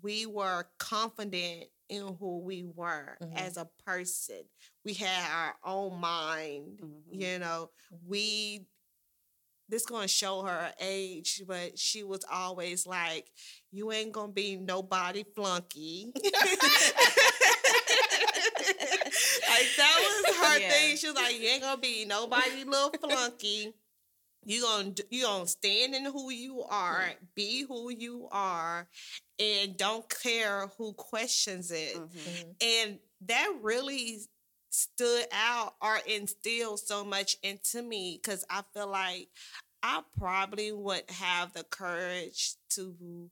we 0.00 0.26
were 0.26 0.64
confident 0.78 1.70
in 1.88 2.16
who 2.16 2.38
we 2.38 2.64
were 2.64 3.16
Mhm. 3.20 3.34
as 3.36 3.56
a 3.56 3.64
person. 3.84 4.48
We 4.88 4.94
had 4.94 5.30
our 5.30 5.54
own 5.64 6.00
mind, 6.00 6.80
Mhm. 6.80 7.02
you 7.20 7.38
know. 7.38 7.70
We 8.06 8.66
this 9.68 9.84
gonna 9.84 10.08
show 10.08 10.42
her 10.42 10.72
age, 10.80 11.42
but 11.46 11.78
she 11.78 12.02
was 12.02 12.24
always 12.30 12.86
like, 12.86 13.30
"You 13.70 13.92
ain't 13.92 14.12
gonna 14.12 14.32
be 14.32 14.56
nobody 14.56 15.24
flunky." 15.34 16.10
like 16.14 16.24
that 19.76 19.96
was 20.00 20.36
her 20.36 20.58
Yeah. 20.58 20.70
thing. 20.70 20.96
She 20.96 21.06
was 21.08 21.16
like, 21.16 21.38
"You 21.38 21.48
ain't 21.48 21.62
gonna 21.62 21.80
be 21.80 22.04
nobody 22.06 22.64
little 22.64 22.90
flunky." 22.98 23.74
You 24.44 24.62
gonna 24.62 24.94
you 25.10 25.24
gonna 25.24 25.46
stand 25.48 25.94
in 25.94 26.06
who 26.06 26.30
you 26.30 26.62
are, 26.62 27.10
be 27.34 27.64
who 27.64 27.90
you 27.90 28.28
are, 28.32 28.88
and 29.38 29.76
don't 29.76 30.08
care 30.08 30.68
who 30.78 30.94
questions 30.94 31.70
it. 31.70 31.94
Mhm. 31.96 32.54
And 32.62 32.98
that 33.22 33.52
really 33.60 34.20
stood 34.70 35.26
out 35.32 35.74
or 35.80 35.98
instilled 36.06 36.80
so 36.80 37.04
much 37.04 37.36
into 37.42 37.82
me 37.82 38.20
because 38.22 38.44
I 38.50 38.62
feel 38.74 38.88
like 38.88 39.28
I 39.82 40.02
probably 40.18 40.72
wouldn't 40.72 41.10
have 41.10 41.52
the 41.52 41.64
courage 41.64 42.54
to 42.70 43.30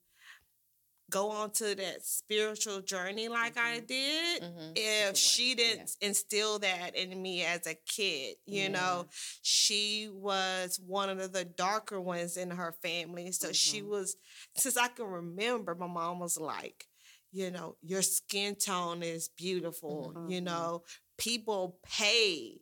go 1.10 1.30
on 1.30 1.50
to 1.50 1.74
that 1.74 2.04
spiritual 2.04 2.80
journey 2.80 3.28
like 3.28 3.56
I 3.56 3.80
did 3.80 4.42
Mm-hmm. 4.42 4.72
if 4.74 5.16
she 5.16 5.54
didn't 5.54 5.90
instill 6.00 6.58
that 6.58 6.94
in 6.94 7.20
me 7.20 7.44
as 7.44 7.66
a 7.66 7.74
kid 7.86 8.36
you 8.46 8.68
Yeah. 8.68 8.68
know 8.68 9.06
she 9.42 10.08
was 10.12 10.78
one 10.84 11.08
of 11.08 11.32
the 11.32 11.44
darker 11.44 12.00
ones 12.00 12.36
in 12.36 12.50
her 12.50 12.72
family 12.82 13.32
so 13.32 13.52
she 13.52 13.82
Mhm. 13.82 13.88
was 13.88 14.16
since 14.56 14.76
i 14.76 14.88
can 14.88 15.06
remember 15.06 15.74
my 15.74 15.86
mom 15.86 16.18
was 16.20 16.38
like 16.38 16.86
you 17.32 17.50
know 17.50 17.76
your 17.82 18.02
skin 18.02 18.54
tone 18.54 19.02
is 19.02 19.28
beautiful 19.28 20.16
you 20.24 20.40
Mhm. 20.40 20.44
know 20.44 20.82
people 21.18 21.78
pay 21.84 22.60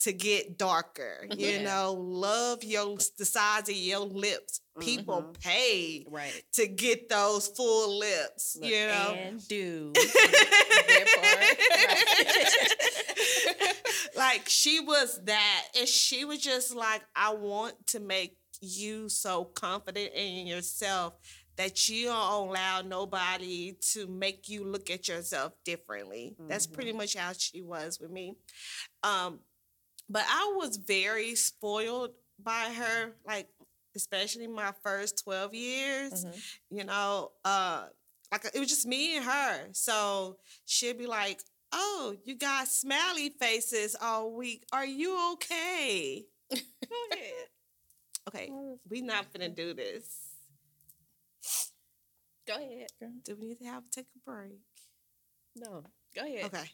to 0.00 0.12
get 0.12 0.58
darker 0.58 1.26
you 1.36 1.48
Yeah. 1.48 1.62
know 1.62 1.94
love 1.94 2.62
your 2.62 2.96
the 3.18 3.24
size 3.24 3.68
of 3.68 3.74
your 3.76 4.00
lips 4.00 4.60
people 4.80 5.22
Mhm. 5.22 5.40
pay 5.40 6.04
Right. 6.08 6.42
to 6.54 6.66
get 6.66 7.08
those 7.08 7.48
full 7.48 7.98
lips 7.98 8.56
Look, 8.60 8.70
you 8.70 8.86
know 8.86 9.14
And 9.16 9.48
do. 9.48 9.92
like 14.16 14.48
she 14.48 14.80
was 14.80 15.20
that 15.24 15.64
and 15.78 15.88
she 15.88 16.24
was 16.24 16.38
just 16.38 16.74
like 16.74 17.02
i 17.16 17.32
want 17.32 17.74
to 17.88 18.00
make 18.00 18.36
you 18.60 19.08
so 19.08 19.44
confident 19.44 20.12
in 20.14 20.46
yourself 20.46 21.14
that 21.56 21.88
you 21.88 22.06
don't 22.06 22.48
allow 22.48 22.82
nobody 22.82 23.76
to 23.92 24.06
make 24.06 24.48
you 24.48 24.64
look 24.64 24.90
at 24.90 25.08
yourself 25.08 25.52
differently. 25.64 26.34
That's 26.48 26.66
pretty 26.66 26.92
much 26.92 27.16
how 27.16 27.32
she 27.36 27.62
was 27.62 28.00
with 28.00 28.10
me. 28.10 28.36
Um 29.02 29.40
but 30.10 30.24
i 30.28 30.52
was 30.56 30.76
very 30.76 31.34
spoiled 31.34 32.10
by 32.38 32.70
her 32.76 33.12
like 33.26 33.48
especially 33.96 34.46
my 34.46 34.70
first 34.82 35.22
12 35.24 35.54
years 35.54 36.24
Mhm. 36.26 36.42
you 36.70 36.84
know 36.84 37.32
uh 37.44 37.86
like 38.32 38.44
it 38.52 38.58
was 38.58 38.68
just 38.68 38.86
me 38.86 39.16
and 39.16 39.24
her. 39.24 39.68
So 39.72 40.36
she'd 40.66 40.98
be 40.98 41.06
like 41.06 41.40
oh 41.72 42.16
you 42.24 42.34
got 42.36 42.68
smiley 42.68 43.30
faces 43.30 43.96
all 44.00 44.32
week. 44.32 44.64
Are 44.72 44.84
you 44.86 45.32
okay? 45.34 46.24
Go 46.50 46.58
ahead 47.12 47.48
okay 48.28 48.50
we 48.90 49.00
not 49.02 49.32
gonna 49.32 49.48
do 49.50 49.74
this 49.74 50.23
Go 52.46 52.54
ahead. 52.54 52.88
do 53.24 53.36
we 53.40 53.48
need 53.48 53.58
to 53.60 53.64
have 53.64 53.88
take 53.90 54.06
a 54.16 54.30
break 54.30 54.60
No. 55.56 55.84
Go 56.14 56.24
ahead. 56.24 56.44
okay 56.46 56.70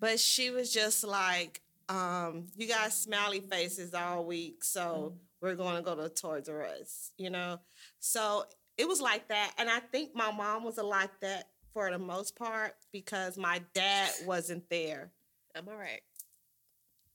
but 0.00 0.18
she 0.20 0.50
was 0.50 0.72
just 0.72 1.04
like 1.04 1.60
um 1.88 2.46
you 2.56 2.68
got 2.68 2.92
smiley 2.92 3.40
faces 3.40 3.94
all 3.94 4.24
week 4.24 4.62
so 4.64 5.14
we're 5.40 5.54
going 5.54 5.76
to 5.76 5.82
go 5.82 5.94
to 5.94 6.08
toys 6.08 6.48
r 6.48 6.62
us 6.64 7.12
you 7.18 7.30
know 7.30 7.58
so 7.98 8.44
it 8.76 8.86
was 8.88 9.00
like 9.00 9.28
that 9.28 9.52
and 9.58 9.68
i 9.70 9.78
think 9.78 10.14
my 10.14 10.30
mom 10.30 10.64
was 10.64 10.76
like 10.78 11.18
that 11.20 11.48
for 11.72 11.90
the 11.90 11.98
most 11.98 12.36
part 12.36 12.74
because 12.92 13.36
my 13.38 13.60
dad 13.74 14.10
wasn't 14.26 14.68
there 14.70 15.10
I'm 15.56 15.68
all 15.68 15.76
right. 15.76 16.02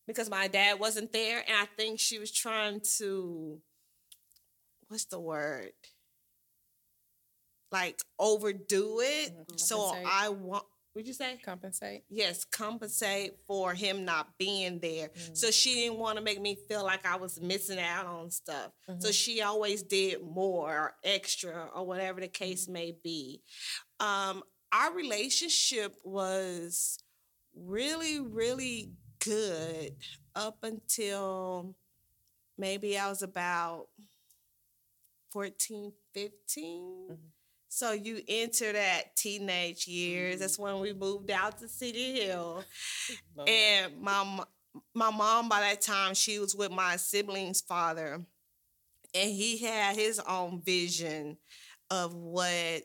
because 0.07 0.29
my 0.29 0.47
dad 0.49 0.79
wasn't 0.79 1.13
there, 1.13 1.39
and 1.47 1.55
I 1.57 1.65
think 1.77 1.99
she 1.99 2.19
was 2.19 2.29
trying 2.31 2.81
to, 2.97 3.61
what's 4.89 5.05
the 5.05 5.19
word? 5.19 5.71
Like 7.73 7.99
overdo 8.19 8.99
it. 9.01 9.31
Mm-hmm. 9.31 9.57
So 9.57 9.93
I 10.05 10.29
want. 10.29 10.63
What'd 10.93 11.07
you 11.07 11.13
say? 11.15 11.39
Compensate. 11.43 12.03
yes, 12.07 12.45
compensate 12.45 13.33
for 13.47 13.73
him 13.73 14.05
not 14.05 14.37
being 14.37 14.77
there. 14.77 15.07
Mm. 15.07 15.35
So 15.35 15.49
she 15.49 15.73
didn't 15.73 15.97
want 15.97 16.19
to 16.19 16.23
make 16.23 16.39
me 16.39 16.55
feel 16.69 16.83
like 16.83 17.03
I 17.03 17.15
was 17.15 17.41
missing 17.41 17.79
out 17.79 18.05
on 18.05 18.29
stuff. 18.29 18.69
So 18.85 18.93
mm-hmm. 18.93 19.11
she 19.11 19.41
always 19.41 19.81
did 19.81 20.23
more 20.23 20.69
or 20.69 20.93
extra 21.03 21.67
or 21.73 21.83
whatever 21.83 22.21
the 22.21 22.27
case 22.27 22.65
mm-hmm. 22.65 22.73
may 22.73 22.95
be. 23.03 23.41
Um, 23.99 24.43
our 24.71 24.93
relationship 24.93 25.95
was 26.03 27.03
really, 27.55 28.19
really 28.19 28.91
good 29.23 29.95
up 30.35 30.57
until 30.63 31.75
maybe 32.57 32.97
I 32.97 33.09
was 33.09 33.21
about 33.21 33.87
14, 35.31 35.91
15. 36.13 37.17
So 37.73 37.91
you 37.91 38.21
enter 38.27 38.71
that 38.71 39.15
teenage 39.15 39.87
years. 39.87 40.35
Mm-hmm. 40.35 40.41
That's 40.41 40.59
when 40.59 40.79
we 40.79 40.93
moved 40.93 41.31
out 41.31 41.57
to 41.57 41.67
Cedar 41.67 42.21
Hill. 42.21 42.63
And 43.47 43.99
my 43.99 44.43
my 44.93 45.09
mom 45.09 45.49
by 45.49 45.59
that 45.61 45.81
time 45.81 46.13
she 46.13 46.37
was 46.37 46.55
with 46.55 46.71
my 46.71 46.97
sibling's 46.97 47.61
father, 47.61 48.23
and 49.15 49.31
he 49.31 49.57
had 49.57 49.95
his 49.95 50.19
own 50.19 50.61
vision 50.61 51.37
of 51.89 52.13
what 52.13 52.83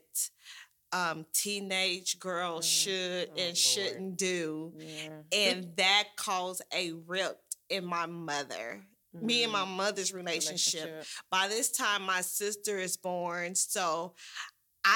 um, 0.92 1.26
teenage 1.34 2.18
girls 2.18 2.66
mm. 2.66 2.82
should 2.82 3.28
oh, 3.30 3.40
and 3.40 3.56
shouldn't 3.56 4.16
do, 4.16 4.72
and 5.32 5.68
that 5.76 6.04
caused 6.16 6.62
a 6.74 6.92
rift 7.06 7.56
in 7.68 7.84
my 7.84 8.06
mother. 8.06 8.80
Me 9.14 9.42
and 9.42 9.52
my 9.52 9.60
mm-hmm. 9.60 9.78
mother's 9.78 10.12
relationship. 10.12 10.84
Relationship. 10.84 11.06
By 11.30 11.48
this 11.48 11.70
time, 11.70 12.02
my 12.02 12.20
sister 12.20 12.78
is 12.78 12.96
born, 12.96 13.54
so 13.54 14.14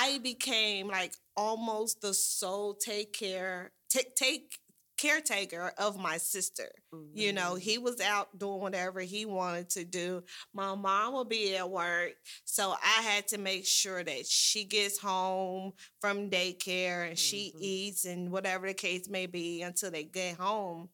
I 0.01 0.21
became 0.23 0.89
like 0.89 1.13
almost 1.37 2.01
the 2.01 2.15
sole 2.15 2.75
take 2.75 3.13
care 3.13 3.73
take 3.91 4.15
take 4.17 4.59
caretaker 4.99 5.73
of 5.79 5.99
my 5.99 6.17
sister. 6.19 6.71
You 7.15 7.33
know, 7.33 7.57
he 7.57 7.79
was 7.79 8.01
out 8.01 8.39
doing 8.39 8.61
whatever 8.61 9.01
he 9.01 9.27
wanted 9.27 9.69
to 9.71 9.85
do. 9.85 10.23
My 10.55 10.75
mom 10.75 11.15
would 11.15 11.29
be 11.29 11.57
at 11.57 11.69
work, 11.69 12.13
so 12.45 12.73
I 12.73 13.03
had 13.03 13.27
to 13.29 13.39
make 13.39 13.67
sure 13.67 14.03
that 14.05 14.27
she 14.27 14.65
gets 14.65 14.99
home 14.99 15.73
from 16.01 16.31
daycare 16.31 17.09
and 17.09 17.19
she 17.19 17.53
eats 17.59 18.05
and 18.05 18.31
whatever 18.31 18.69
the 18.69 18.75
case 18.75 19.09
may 19.09 19.27
be 19.27 19.63
until 19.63 19.91
they 19.91 20.05
get 20.05 20.37
home. 20.37 20.89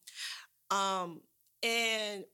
Um 0.70 1.20
and 1.62 2.24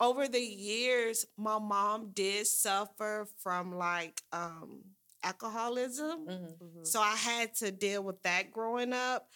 over 0.00 0.28
the 0.28 0.40
years, 0.40 1.26
my 1.36 1.58
mom 1.58 2.10
did 2.14 2.46
suffer 2.46 3.28
from 3.42 3.74
like 3.74 4.20
um 4.32 4.82
alcoholism. 5.22 6.26
Mm-hmm. 6.28 6.84
So 6.84 7.00
I 7.00 7.14
had 7.16 7.54
to 7.56 7.70
deal 7.70 8.02
with 8.02 8.22
that 8.22 8.50
growing 8.50 8.92
up. 8.92 9.26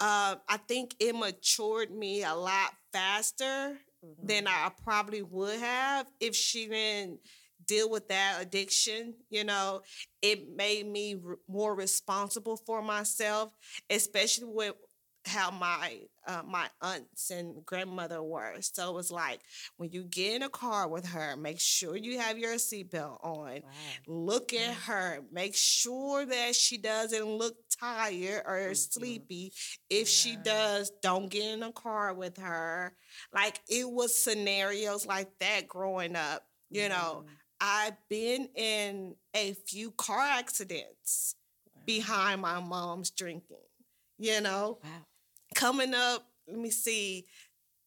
Uh, 0.00 0.36
I 0.48 0.58
think 0.68 0.94
it 1.00 1.14
matured 1.14 1.90
me 1.90 2.22
a 2.22 2.34
lot 2.34 2.70
faster 2.92 3.76
than 4.22 4.46
I 4.46 4.70
probably 4.84 5.22
would 5.22 5.58
have 5.58 6.06
if 6.20 6.34
she 6.34 6.68
didn't 6.68 7.18
deal 7.66 7.90
with 7.90 8.08
that 8.08 8.38
addiction. 8.40 9.14
You 9.30 9.44
know, 9.44 9.82
it 10.22 10.54
made 10.54 10.86
me 10.86 11.16
r- 11.24 11.36
more 11.48 11.74
responsible 11.74 12.56
for 12.56 12.80
myself, 12.80 13.52
especially 13.90 14.46
with 14.48 14.74
how 15.26 15.50
my 15.50 16.00
uh, 16.28 16.42
my 16.46 16.68
aunts 16.82 17.30
and 17.30 17.64
grandmother 17.66 18.22
were. 18.22 18.54
So 18.60 18.90
it 18.90 18.94
was 18.94 19.10
like 19.10 19.40
when 19.78 19.90
you 19.90 20.04
get 20.04 20.36
in 20.36 20.42
a 20.42 20.50
car 20.50 20.88
with 20.88 21.06
her, 21.06 21.36
make 21.36 21.58
sure 21.60 21.96
you 21.96 22.20
have 22.20 22.38
your 22.38 22.56
seatbelt 22.56 23.24
on. 23.24 23.62
Look 24.06 24.52
at 24.52 24.74
her. 24.86 25.20
Make 25.32 25.56
sure 25.56 26.26
that 26.26 26.54
she 26.54 26.78
doesn't 26.78 27.24
look 27.26 27.56
tired 27.80 28.42
or 28.46 28.74
sleepy. 28.74 29.52
If 29.90 30.08
she 30.08 30.36
does, 30.36 30.92
don't 31.02 31.30
get 31.30 31.46
in 31.54 31.62
a 31.62 31.72
car 31.72 32.14
with 32.14 32.36
her. 32.38 32.94
Like 33.32 33.60
it 33.68 33.90
was 33.90 34.14
scenarios 34.22 35.06
like 35.06 35.30
that 35.40 35.66
growing 35.68 36.16
up. 36.16 36.44
You 36.70 36.88
know, 36.90 37.24
I've 37.60 37.96
been 38.10 38.48
in 38.54 39.14
a 39.34 39.54
few 39.66 39.90
car 39.92 40.20
accidents 40.20 41.34
behind 41.86 42.42
my 42.42 42.60
mom's 42.60 43.10
drinking. 43.10 43.56
You 44.18 44.40
know, 44.40 44.78
Wow. 44.84 44.90
Coming 45.58 45.94
up, 45.94 46.24
let 46.46 46.58
me 46.58 46.70
see. 46.70 47.26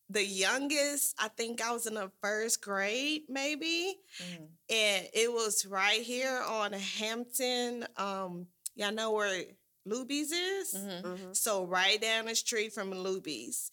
The 0.10 0.24
youngest, 0.26 1.16
I 1.18 1.30
think 1.30 1.62
I 1.62 1.72
was 1.72 1.88
in 1.88 1.94
the 1.94 2.12
first 2.22 2.62
grade, 2.62 3.22
maybe. 3.30 3.96
And 4.70 5.08
it 5.14 5.32
was 5.32 5.66
right 5.66 6.02
here 6.02 6.42
on 6.46 6.74
Hampton. 6.74 7.86
Um, 7.96 8.48
y'all 8.76 8.92
know 8.92 9.14
where 9.14 9.44
Luby's 9.88 10.32
is? 10.34 10.78
So 11.32 11.66
right 11.66 12.00
down 12.02 12.26
the 12.26 12.36
street 12.36 12.74
from 12.74 12.92
Luby's. 12.92 13.72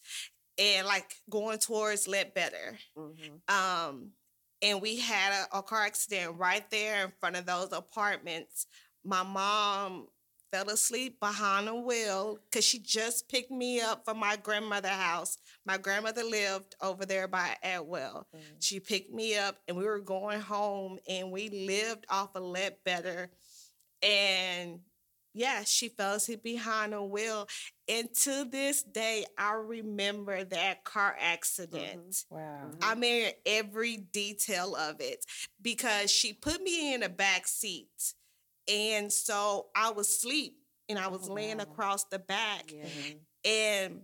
And 0.57 0.87
like 0.87 1.15
going 1.29 1.57
towards 1.59 2.07
Ledbetter. 2.07 2.77
Um, 3.49 4.11
and 4.61 4.81
we 4.81 4.97
had 4.99 5.33
a, 5.53 5.59
a 5.59 5.63
car 5.63 5.83
accident 5.83 6.37
right 6.37 6.69
there 6.71 7.03
in 7.03 7.11
front 7.19 7.35
of 7.35 7.45
those 7.45 7.73
apartments. 7.73 8.65
My 9.03 9.23
mom 9.23 10.07
fell 10.51 10.69
asleep 10.69 11.19
behind 11.19 11.67
the 11.67 11.75
wheel 11.75 12.39
because 12.45 12.65
she 12.65 12.79
just 12.79 13.29
picked 13.29 13.51
me 13.51 13.81
up 13.81 14.05
from 14.05 14.19
my 14.19 14.35
grandmother's 14.35 14.91
house. 14.91 15.37
My 15.65 15.77
grandmother 15.77 16.23
lived 16.23 16.75
over 16.81 17.05
there 17.05 17.27
by 17.27 17.55
Atwell. 17.63 18.27
Mm. 18.35 18.39
She 18.59 18.79
picked 18.79 19.13
me 19.13 19.37
up 19.37 19.57
and 19.67 19.77
we 19.77 19.85
were 19.85 19.99
going 19.99 20.41
home 20.41 20.99
and 21.07 21.31
we 21.31 21.49
lived 21.49 22.05
off 22.09 22.35
of 22.35 22.43
Ledbetter. 22.43 23.29
And 24.01 24.79
yeah, 25.33 25.63
she 25.63 25.89
fell 25.89 26.15
asleep 26.15 26.43
behind 26.43 26.93
the 26.93 27.03
wheel. 27.03 27.47
And 27.87 28.13
to 28.23 28.45
this 28.45 28.83
day, 28.83 29.25
I 29.37 29.53
remember 29.53 30.43
that 30.43 30.83
car 30.83 31.15
accident. 31.19 32.11
Mm-hmm. 32.11 32.35
Wow. 32.35 32.61
Mm-hmm. 32.65 32.83
I 32.83 32.89
remember 32.93 33.31
every 33.45 33.97
detail 33.97 34.75
of 34.75 34.99
it 34.99 35.25
because 35.61 36.11
she 36.11 36.33
put 36.33 36.61
me 36.61 36.93
in 36.93 37.03
a 37.03 37.09
back 37.09 37.47
seat. 37.47 38.15
And 38.71 39.11
so 39.11 39.67
I 39.75 39.91
was 39.91 40.07
asleep 40.07 40.57
and 40.87 40.99
I 40.99 41.07
was 41.07 41.29
laying 41.29 41.59
across 41.59 42.05
the 42.05 42.19
back. 42.19 42.71
And 43.45 44.01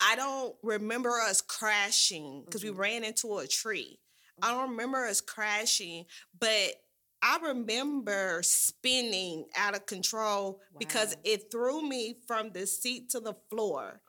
I 0.00 0.16
don't 0.16 0.54
remember 0.62 1.10
us 1.10 1.40
crashing 1.40 2.42
because 2.44 2.64
we 2.64 2.70
mm-hmm. 2.70 2.80
ran 2.80 3.04
into 3.04 3.38
a 3.38 3.46
tree. 3.46 3.98
I 4.40 4.52
don't 4.52 4.70
remember 4.70 5.06
us 5.06 5.20
crashing, 5.20 6.06
but 6.38 6.74
I 7.22 7.38
remember 7.40 8.40
spinning 8.42 9.46
out 9.56 9.76
of 9.76 9.86
control 9.86 10.60
because 10.78 11.16
it 11.22 11.52
threw 11.52 11.86
me 11.88 12.16
from 12.26 12.50
the 12.50 12.66
seat 12.66 13.10
to 13.10 13.20
the 13.20 13.34
floor. 13.48 14.00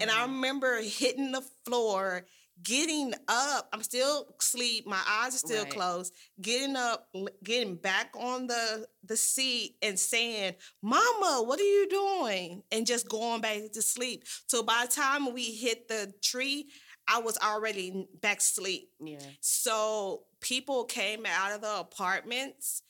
And 0.00 0.10
I 0.10 0.14
mm-hmm. 0.14 0.32
remember 0.32 0.80
hitting 0.80 1.32
the 1.32 1.44
floor, 1.66 2.24
getting 2.62 3.14
up. 3.28 3.68
I'm 3.72 3.82
still 3.82 4.34
asleep. 4.40 4.86
My 4.86 5.00
eyes 5.08 5.34
are 5.34 5.38
still 5.38 5.64
Right. 5.64 5.72
closed. 5.72 6.14
Getting 6.40 6.76
up, 6.76 7.08
getting 7.42 7.76
back 7.76 8.12
on 8.16 8.46
the, 8.46 8.86
the 9.04 9.16
seat 9.16 9.76
and 9.82 9.98
saying, 9.98 10.54
Mama, 10.82 11.42
what 11.44 11.60
are 11.60 11.64
you 11.64 11.88
doing? 11.88 12.62
And 12.70 12.86
just 12.86 13.08
going 13.08 13.40
back 13.40 13.72
to 13.72 13.82
sleep. 13.82 14.24
So 14.46 14.62
by 14.62 14.86
the 14.86 14.92
time 14.92 15.32
we 15.32 15.44
hit 15.44 15.88
the 15.88 16.12
tree, 16.22 16.68
I 17.08 17.20
was 17.20 17.36
already 17.38 18.06
back 18.20 18.38
asleep. 18.38 18.90
Yeah. 19.00 19.18
So 19.40 20.24
people 20.40 20.84
came 20.84 21.26
out 21.26 21.52
of 21.52 21.60
the 21.62 21.80
apartments 21.80 22.82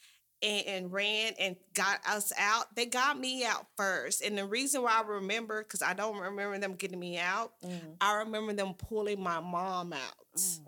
and, 0.42 0.66
and 0.66 0.92
ran 0.92 1.34
and 1.38 1.56
got 1.74 2.00
us 2.06 2.32
out. 2.38 2.74
They 2.74 2.86
got 2.86 3.18
me 3.18 3.44
out 3.44 3.66
first. 3.76 4.22
And 4.22 4.36
the 4.36 4.44
reason 4.44 4.82
why 4.82 5.00
I 5.02 5.06
remember, 5.06 5.62
because 5.62 5.82
I 5.82 5.94
don't 5.94 6.18
remember 6.18 6.58
them 6.58 6.74
getting 6.74 7.00
me 7.00 7.18
out, 7.18 7.52
mm. 7.64 7.78
I 8.00 8.18
remember 8.18 8.52
them 8.52 8.74
pulling 8.74 9.22
my 9.22 9.40
mom 9.40 9.92
out. 9.92 10.14
Mm. 10.36 10.60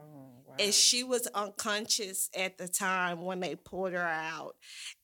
And 0.59 0.73
she 0.73 1.05
was 1.05 1.27
unconscious 1.29 2.31
at 2.37 2.59
the 2.59 2.69
time 2.69 3.23
when 3.23 3.41
they 3.41 3.57
pulled 3.57 3.93
her 3.93 3.99
out. 3.99 4.57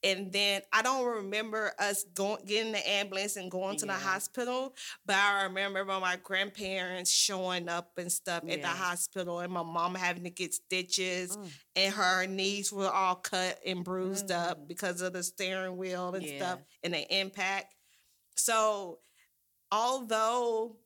And 0.03 0.33
then 0.33 0.63
I 0.73 0.83
don't 0.83 1.05
remember 1.07 1.73
us 1.79 2.05
going 2.15 2.45
getting 2.47 2.73
the 2.73 2.89
ambulance 2.89 3.37
and 3.37 3.51
going 3.51 3.77
to 3.79 3.87
the 3.87 3.93
hospital, 3.93 4.75
but 5.05 5.17
I 5.17 5.45
remember 5.45 5.85
my 5.85 6.17
grandparents 6.23 7.11
showing 7.11 7.69
up 7.69 7.93
and 7.99 8.11
stuff 8.11 8.45
at 8.49 8.63
the 8.63 8.69
hospital 8.69 9.41
and 9.41 9.53
my 9.53 9.63
mom 9.63 9.95
having 9.95 10.25
to 10.25 10.31
get 10.31 10.55
stitches 10.55 11.37
mm. 11.37 11.51
and 11.77 11.95
her 11.95 12.27
knees 12.27 12.73
were 12.73 12.91
all 12.91 13.17
cut 13.17 13.59
and 13.67 13.85
bruised 13.85 14.31
up 14.31 14.61
mm. 14.61 14.69
because 14.69 15.01
of 15.01 15.13
the 15.13 15.23
steering 15.23 15.77
wheel 15.77 16.15
and 16.15 16.25
Yeah. 16.25 16.37
stuff 16.37 16.59
and 16.83 16.95
the 16.95 17.19
impact. 17.19 17.75
So 18.37 19.01
although 19.73 20.77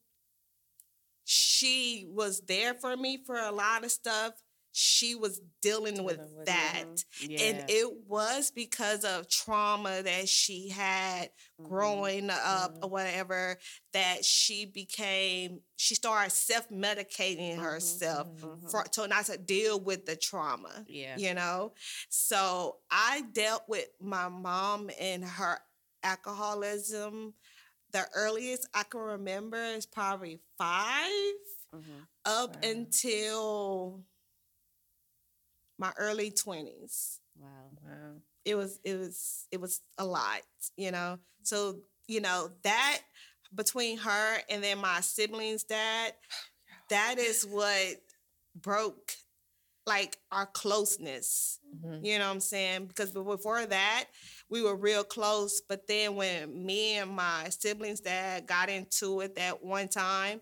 she 1.25 2.07
was 2.09 2.43
there 2.43 2.75
for 2.75 2.97
me 2.97 3.23
for 3.25 3.37
a 3.37 3.51
lot 3.51 3.85
of 3.85 3.91
stuff. 3.91 4.35
She 4.77 5.15
was 5.15 5.41
dealing 5.63 6.03
with 6.05 6.17
Dealing 6.17 6.35
with 6.37 6.43
it. 6.43 6.47
that. 6.47 7.05
Yeah. 7.21 7.43
And 7.45 7.65
it 7.69 7.93
was 8.09 8.51
because 8.51 9.05
of 9.05 9.29
trauma 9.29 10.03
that 10.03 10.29
she 10.29 10.69
had 10.69 11.31
Mhm. 11.61 11.69
growing 11.69 12.31
up 12.31 12.75
Mhm. 12.75 12.85
or 12.85 12.89
whatever 12.91 13.59
that 13.93 14.25
she 14.25 14.65
became 14.67 15.63
she 15.77 15.95
started 15.95 16.31
self-medicating 16.33 17.57
herself 17.59 18.29
Mhm. 18.43 18.69
for 18.71 18.83
to 18.85 19.07
not 19.07 19.27
to 19.27 19.37
deal 19.39 19.79
with 19.81 20.07
the 20.07 20.17
trauma 20.17 20.85
Yeah. 20.89 21.17
you 21.17 21.35
know 21.35 21.73
so 22.09 22.81
i 22.91 23.23
dealt 23.33 23.69
with 23.69 23.89
my 24.01 24.29
mom 24.29 24.91
and 24.99 25.25
her 25.25 25.61
alcoholism 26.03 27.35
the 27.93 28.07
earliest 28.15 28.67
i 28.75 28.83
can 28.85 29.01
remember 29.01 29.57
is 29.63 29.87
probably 29.87 30.41
5 30.59 31.37
Mhm. 31.75 32.07
up 32.25 32.57
Wow. 32.57 32.71
until 32.71 34.05
my 35.79 35.93
early 35.99 36.31
20s 36.31 37.21
Wow. 37.39 37.49
Wow. 37.85 38.13
it 38.45 38.55
was 38.55 38.79
it 38.85 38.99
was 38.99 39.47
it 39.51 39.61
was 39.61 39.81
a 39.99 40.05
lot 40.05 40.41
you 40.77 40.91
know 40.91 41.19
so 41.43 41.77
you 42.09 42.21
know 42.21 42.51
that 42.63 43.01
between 43.55 43.99
her 43.99 44.37
and 44.51 44.63
then 44.63 44.79
my 44.79 45.01
siblings 45.01 45.65
dad 45.65 46.13
that 46.91 47.17
is 47.19 47.45
what 47.45 47.97
broke 48.61 49.13
like 49.87 50.19
our 50.33 50.47
closeness 50.47 51.59
Mhm. 51.85 52.05
you 52.05 52.19
know 52.19 52.27
what 52.27 52.35
i'm 52.35 52.41
saying 52.41 52.87
because 52.87 53.11
before 53.13 53.67
that 53.67 54.07
we 54.51 54.63
were 54.63 54.77
real 54.77 55.05
close 55.05 55.61
but 55.69 55.87
then 55.87 56.15
when 56.17 56.65
me 56.67 56.97
and 56.99 57.11
my 57.11 57.49
siblings 57.51 58.01
dad 58.01 58.47
got 58.47 58.69
into 58.71 59.21
it 59.21 59.35
that 59.37 59.63
one 59.63 59.89
time 59.89 60.41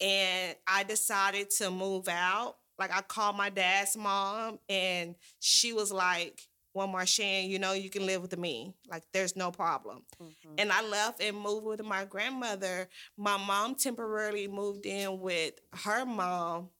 and 0.00 0.56
i 0.66 0.82
decided 0.84 1.50
to 1.50 1.70
move 1.70 2.08
out 2.08 2.56
like 2.78 2.92
i 2.92 3.00
called 3.02 3.36
my 3.36 3.50
dad's 3.50 3.96
mom 3.96 4.58
and 4.68 5.14
she 5.40 5.72
was 5.72 5.92
like 5.92 6.40
"One 6.72 6.90
more 6.90 7.00
marshan 7.00 7.48
you 7.48 7.58
know 7.58 7.72
you 7.72 7.88
can 7.90 8.04
live 8.06 8.22
with 8.22 8.36
me 8.36 8.74
like 8.90 9.04
there's 9.12 9.36
no 9.36 9.50
problem 9.50 10.02
Mhm. 10.20 10.54
and 10.58 10.72
I 10.72 10.82
left 10.82 11.20
and 11.22 11.36
moved 11.38 11.66
with 11.66 11.82
my 11.84 12.04
grandmother. 12.04 12.88
My 13.16 13.36
mom 13.36 13.74
temporarily 13.76 14.48
moved 14.48 14.86
in 14.86 15.20
with 15.20 15.54
her 15.84 16.04
mom, 16.06 16.70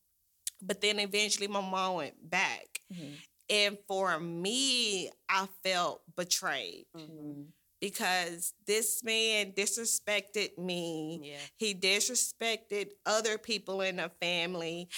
but 0.62 0.80
then 0.80 0.99
eventually 0.99 1.49
my 1.49 1.61
mom 1.61 1.95
went 1.97 2.30
back. 2.30 2.80
Mhm. 2.92 3.16
And 3.51 3.78
for 3.88 4.18
me, 4.20 5.11
I 5.28 5.49
felt 5.62 6.03
betrayed 6.16 6.86
Mhm. 6.97 7.53
because 7.80 8.55
this 8.66 9.03
man 9.03 9.53
disrespected 9.53 10.57
me. 10.59 11.20
Yeah. 11.22 11.38
He 11.57 11.74
disrespected 11.74 12.90
other 13.05 13.38
people 13.38 13.80
in 13.82 13.97
the 13.97 14.11
family, 14.20 14.88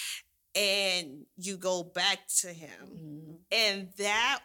and 0.56 1.26
you 1.36 1.56
go 1.58 1.82
back 1.84 2.26
to 2.40 2.48
him 2.52 2.70
Mhm. 2.90 3.38
and 3.52 3.92
that 3.98 4.40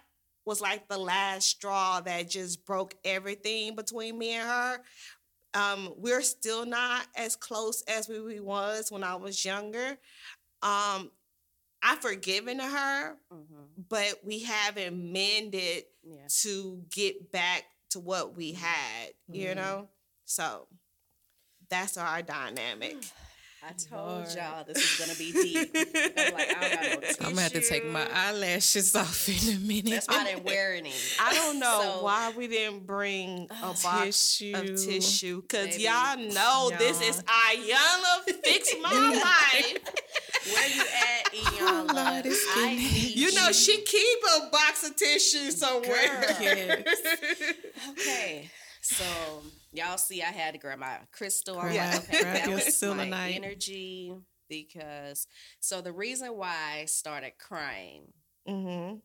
was 0.45 0.59
like 0.61 0.87
the 0.89 0.97
last 0.97 1.47
straw 1.47 2.01
that 2.01 2.29
just 2.29 2.65
broke 2.65 2.95
everything 3.05 3.75
between 3.75 4.17
me 4.17 4.31
and 4.33 4.47
her 4.47 4.83
um 5.53 5.93
we're 5.97 6.21
still 6.21 6.65
not 6.65 7.07
as 7.15 7.35
close 7.35 7.81
as 7.87 8.07
we, 8.09 8.19
we 8.21 8.39
was 8.39 8.91
when 8.91 9.03
i 9.03 9.15
was 9.15 9.43
younger 9.45 9.97
um 10.61 11.11
i've 11.83 11.99
forgiven 12.01 12.59
her 12.59 13.17
Mhm. 13.33 13.67
but 13.89 14.19
we 14.23 14.39
haven't 14.39 15.11
mended 15.11 15.85
Yeah. 16.03 16.27
to 16.41 16.83
get 16.89 17.31
back 17.31 17.65
to 17.91 17.99
what 17.99 18.35
we 18.35 18.53
had 18.53 19.13
you 19.29 19.47
Mhm. 19.49 19.55
know 19.55 19.89
so 20.25 20.67
that's 21.69 21.97
our 21.97 22.21
dynamic 22.21 22.97
I 23.63 23.73
told 23.73 24.07
Lord. 24.25 24.27
y'all 24.35 24.63
this 24.65 24.77
is 24.77 24.99
gonna 24.99 25.17
be 25.17 25.31
deep. 25.31 25.69
I'm 26.17 26.33
like, 26.33 26.55
I 26.59 26.97
no 26.99 27.07
I'm 27.21 27.29
gonna 27.29 27.41
have 27.41 27.53
to 27.53 27.61
take 27.61 27.85
my 27.85 28.07
eyelashes 28.11 28.95
off 28.95 29.29
in 29.29 29.55
a 29.55 29.59
minute. 29.59 29.85
That's 29.91 30.07
why 30.07 30.23
they're 30.23 30.39
wearing 30.39 30.87
it. 30.87 31.15
i 31.21 31.33
don't 31.33 31.59
know 31.59 31.79
So- 31.97 32.03
why 32.03 32.33
we 32.35 32.47
didn't 32.47 32.87
bring 32.87 33.47
a 33.51 33.75
box 33.83 34.37
tissue. 34.37 34.53
of 34.55 34.65
tissue 34.83 35.41
because 35.43 35.77
y'all 35.77 36.17
know 36.17 36.71
this 36.79 36.99
Y'all. 37.01 37.09
is 37.09 37.23
Iyanla 37.23 38.43
Fix 38.43 38.73
My 38.81 38.89
Life. 38.91 39.77
Where 40.53 40.67
you 40.69 40.81
at, 40.81 41.27
Oh, 41.63 41.85
Lord, 41.87 41.97
I 42.57 42.75
need 42.75 43.15
You 43.15 43.31
know 43.33 43.51
she 43.51 43.81
keep 43.83 44.19
a 44.37 44.49
box 44.51 44.83
of 44.89 44.95
tissue 44.95 45.51
somewhere. 45.51 46.07
Girl. 46.21 46.35
Yes. 46.41 46.83
Okay, 47.91 48.49
so 48.81 49.43
y'all 49.71 49.97
see, 49.97 50.21
I 50.21 50.25
had 50.31 50.53
to 50.53 50.59
grab 50.59 50.79
my 50.79 50.97
crystal. 51.11 51.59
I'm 51.59 51.71
Grab- 51.71 51.93
like, 51.93 52.03
okay, 52.09 52.21
grab 52.21 52.35
that 52.37 52.45
your 52.47 52.55
was 52.55 52.65
my 52.65 52.71
selenite. 52.71 53.35
energy 53.35 54.13
because. 54.49 55.27
So 55.59 55.81
the 55.81 55.91
reason 55.93 56.35
why 56.37 56.79
I 56.81 56.85
started 56.85 57.33
crying 57.39 58.03
hmm 58.47 58.95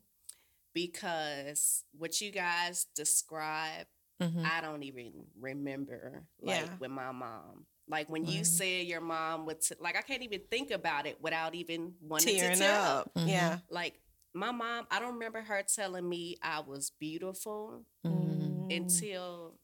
because 0.74 1.84
what 1.96 2.20
you 2.20 2.30
guys 2.30 2.86
described, 2.94 3.88
Mhm. 4.20 4.44
I 4.44 4.60
don't 4.60 4.82
even 4.82 5.26
remember. 5.38 6.26
Like 6.40 6.66
Yeah. 6.66 6.76
with 6.78 6.90
my 6.90 7.12
mom. 7.12 7.66
Like 7.88 8.08
when 8.10 8.24
you 8.26 8.38
Right. 8.38 8.46
said 8.46 8.86
your 8.86 9.00
mom 9.00 9.46
would, 9.46 9.60
t- 9.62 9.74
like 9.78 9.96
I 9.96 10.02
can't 10.02 10.22
even 10.22 10.40
think 10.50 10.70
about 10.70 11.06
it 11.06 11.20
without 11.20 11.54
even 11.54 11.96
wanting 12.00 12.36
Tearing 12.36 12.58
to 12.58 12.64
tear 12.64 12.78
up. 12.80 13.14
Mhm. 13.14 13.28
Yeah. 13.28 13.58
Like 13.70 14.00
my 14.34 14.50
mom, 14.50 14.86
I 14.90 14.98
don't 15.00 15.14
remember 15.14 15.40
her 15.40 15.62
telling 15.62 16.06
me 16.08 16.36
I 16.42 16.60
was 16.60 16.90
beautiful 16.90 17.84
Mhm. 18.04 18.66
Mm. 18.68 18.76
until 18.76 19.58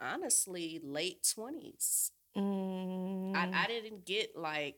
honestly 0.00 0.80
late 0.82 1.26
twenties. 1.34 2.12
Mm. 2.36 3.34
I, 3.34 3.64
I 3.64 3.66
didn't 3.66 4.04
get 4.06 4.36
like 4.36 4.76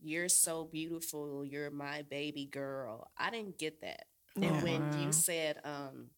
you're 0.00 0.28
so 0.28 0.64
beautiful, 0.64 1.44
you're 1.44 1.70
my 1.70 2.02
baby 2.02 2.46
girl. 2.46 3.10
I 3.18 3.30
didn't 3.30 3.58
get 3.58 3.80
that. 3.82 4.04
Yeah. 4.36 4.48
And 4.48 4.62
when 4.62 5.02
you 5.02 5.12
said 5.12 5.58
um 5.64 6.10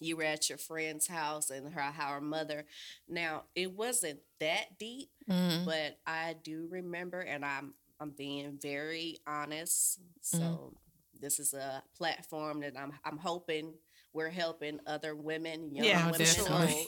you 0.00 0.16
were 0.16 0.24
at 0.24 0.48
your 0.48 0.58
friend's 0.58 1.06
house 1.06 1.50
and 1.50 1.72
her 1.72 1.80
how 1.80 2.12
her 2.14 2.20
mother 2.20 2.66
now 3.08 3.44
it 3.54 3.72
wasn't 3.72 4.20
that 4.40 4.78
deep, 4.78 5.10
Mhm. 5.28 5.64
but 5.64 5.98
I 6.06 6.34
do 6.42 6.68
remember 6.70 7.20
and 7.20 7.44
I'm 7.44 7.74
I'm 8.00 8.10
being 8.10 8.58
very 8.60 9.18
honest. 9.26 10.00
So 10.20 10.38
Mhm. 10.38 10.74
this 11.20 11.38
is 11.40 11.54
a 11.54 11.82
platform 11.96 12.60
that 12.60 12.76
I'm 12.78 12.92
I'm 13.04 13.18
hoping 13.18 13.74
we're 14.12 14.30
helping 14.30 14.80
other 14.86 15.14
women, 15.14 15.74
young 15.74 15.84
Yeah, 15.86 16.10
women, 16.10 16.18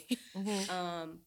and 0.38 0.46
definitely. 0.46 0.58
old. 0.58 0.68
Mhm. 0.68 0.70
Um, 1.02 1.20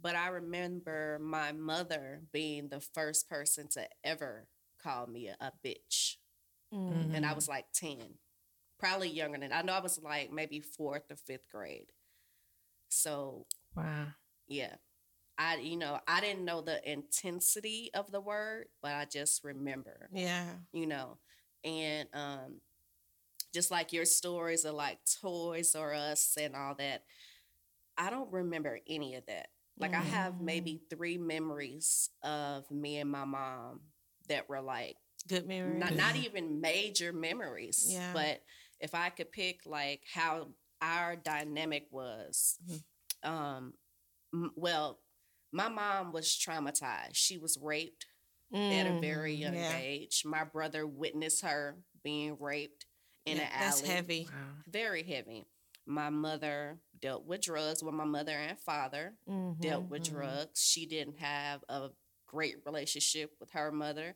but 0.00 0.16
I 0.16 0.28
remember 0.28 1.18
my 1.20 1.52
mother 1.52 2.22
being 2.32 2.68
the 2.68 2.80
first 2.80 3.28
person 3.28 3.68
to 3.68 3.88
ever 4.04 4.46
call 4.82 5.06
me 5.06 5.28
a, 5.28 5.36
a 5.40 5.52
bitch. 5.64 6.16
Mm. 6.72 7.14
And 7.14 7.26
I 7.26 7.32
was 7.34 7.48
like 7.48 7.66
10, 7.72 7.98
probably 8.78 9.08
younger 9.10 9.38
than 9.38 9.52
I 9.52 9.62
know 9.62 9.72
I 9.74 9.80
was 9.80 9.98
like 10.02 10.30
maybe 10.32 10.60
fourth 10.60 11.10
or 11.10 11.16
fifth 11.16 11.48
grade. 11.50 11.92
So, 12.88 13.46
Wow. 13.76 14.06
yeah. 14.48 14.76
I, 15.38 15.56
you 15.56 15.76
know, 15.76 15.98
I 16.06 16.20
didn't 16.20 16.44
know 16.44 16.60
the 16.60 16.80
intensity 16.90 17.90
of 17.94 18.10
the 18.12 18.20
word, 18.20 18.66
but 18.82 18.92
I 18.92 19.06
just 19.06 19.42
remember, 19.42 20.08
Yeah. 20.12 20.46
you 20.72 20.86
know, 20.86 21.18
and 21.64 22.08
um, 22.12 22.60
just 23.52 23.70
like 23.70 23.92
your 23.92 24.04
stories 24.04 24.64
of 24.64 24.74
like 24.74 24.98
Toys 25.20 25.74
R 25.74 25.94
Us 25.94 26.36
and 26.38 26.54
all 26.54 26.74
that, 26.76 27.04
I 28.00 28.10
don't 28.10 28.32
remember 28.32 28.80
any 28.88 29.14
of 29.16 29.26
that. 29.26 29.48
Like 29.78 29.94
I 29.94 30.00
have 30.02 30.40
maybe 30.40 30.82
three 30.90 31.18
memories 31.18 32.10
of 32.22 32.70
me 32.70 32.98
and 32.98 33.10
my 33.10 33.24
mom 33.24 33.80
that 34.28 34.48
were 34.48 34.60
like 34.60 34.96
Good 35.28 35.46
memories. 35.46 35.78
not 35.80 35.94
not 35.94 36.16
even 36.24 36.60
major 36.60 37.12
memories. 37.12 37.86
Yeah. 37.88 38.12
But 38.12 38.42
if 38.80 38.94
I 38.94 39.10
could 39.10 39.30
pick 39.32 39.60
like 39.66 40.02
how 40.12 40.48
our 40.82 41.16
dynamic 41.16 41.86
was, 41.90 42.58
um, 43.22 43.74
m- 44.34 44.52
well, 44.56 45.00
my 45.52 45.68
mom 45.68 46.12
was 46.12 46.28
traumatized. 46.28 47.14
She 47.14 47.38
was 47.38 47.58
raped 47.60 48.06
at 48.54 48.86
a 48.86 48.98
very 49.00 49.34
young 49.34 49.54
Mm, 49.54 49.60
yeah. 49.60 49.76
age. 49.78 50.22
My 50.24 50.44
brother 50.44 50.86
witnessed 50.86 51.42
her 51.42 51.76
being 52.02 52.36
raped 52.40 52.86
in 53.26 53.36
Yeah, 53.36 53.44
an 53.44 53.48
alley. 53.52 53.60
That's 53.66 53.80
heavy. 53.82 54.28
Wow. 54.30 54.38
Very 54.68 55.02
heavy. 55.04 55.46
My 55.86 56.10
mother 56.10 56.78
dealt 57.00 57.24
with 57.24 57.40
drugs. 57.42 57.82
with 57.82 57.94
my 57.94 58.04
mother 58.04 58.32
and 58.32 58.58
father 58.58 59.14
dealt 59.60 59.84
with 59.88 60.02
Mhm. 60.02 60.10
drugs. 60.10 60.60
She 60.62 60.86
didn't 60.86 61.18
have 61.18 61.64
a 61.68 61.90
great 62.26 62.64
relationship 62.64 63.34
with 63.40 63.50
her 63.50 63.72
mother. 63.72 64.14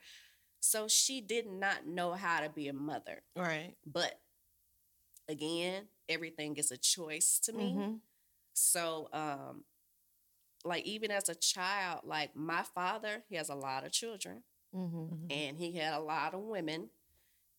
So 0.60 0.88
she 0.88 1.20
did 1.20 1.46
not 1.46 1.86
know 1.86 2.12
how 2.12 2.40
to 2.40 2.48
be 2.48 2.68
a 2.68 2.72
mother. 2.72 3.22
Right. 3.36 3.76
But 3.84 4.20
again, 5.28 5.88
everything 6.08 6.56
is 6.56 6.70
a 6.70 6.76
choice 6.76 7.38
to 7.40 7.52
me. 7.52 7.72
Mhm. 7.72 8.00
So 8.52 9.08
um 9.12 9.64
like 10.64 10.84
even 10.86 11.10
as 11.10 11.28
a 11.28 11.34
child, 11.34 12.04
like 12.04 12.34
my 12.34 12.62
father, 12.62 13.22
he 13.28 13.34
has 13.36 13.50
a 13.50 13.54
lot 13.54 13.84
of 13.84 13.92
children 13.92 14.42
Mhm. 14.74 15.10
Mhm. 15.10 15.32
and 15.32 15.58
he 15.58 15.72
had 15.72 15.92
a 15.94 16.00
lot 16.00 16.32
of 16.34 16.40
women 16.40 16.90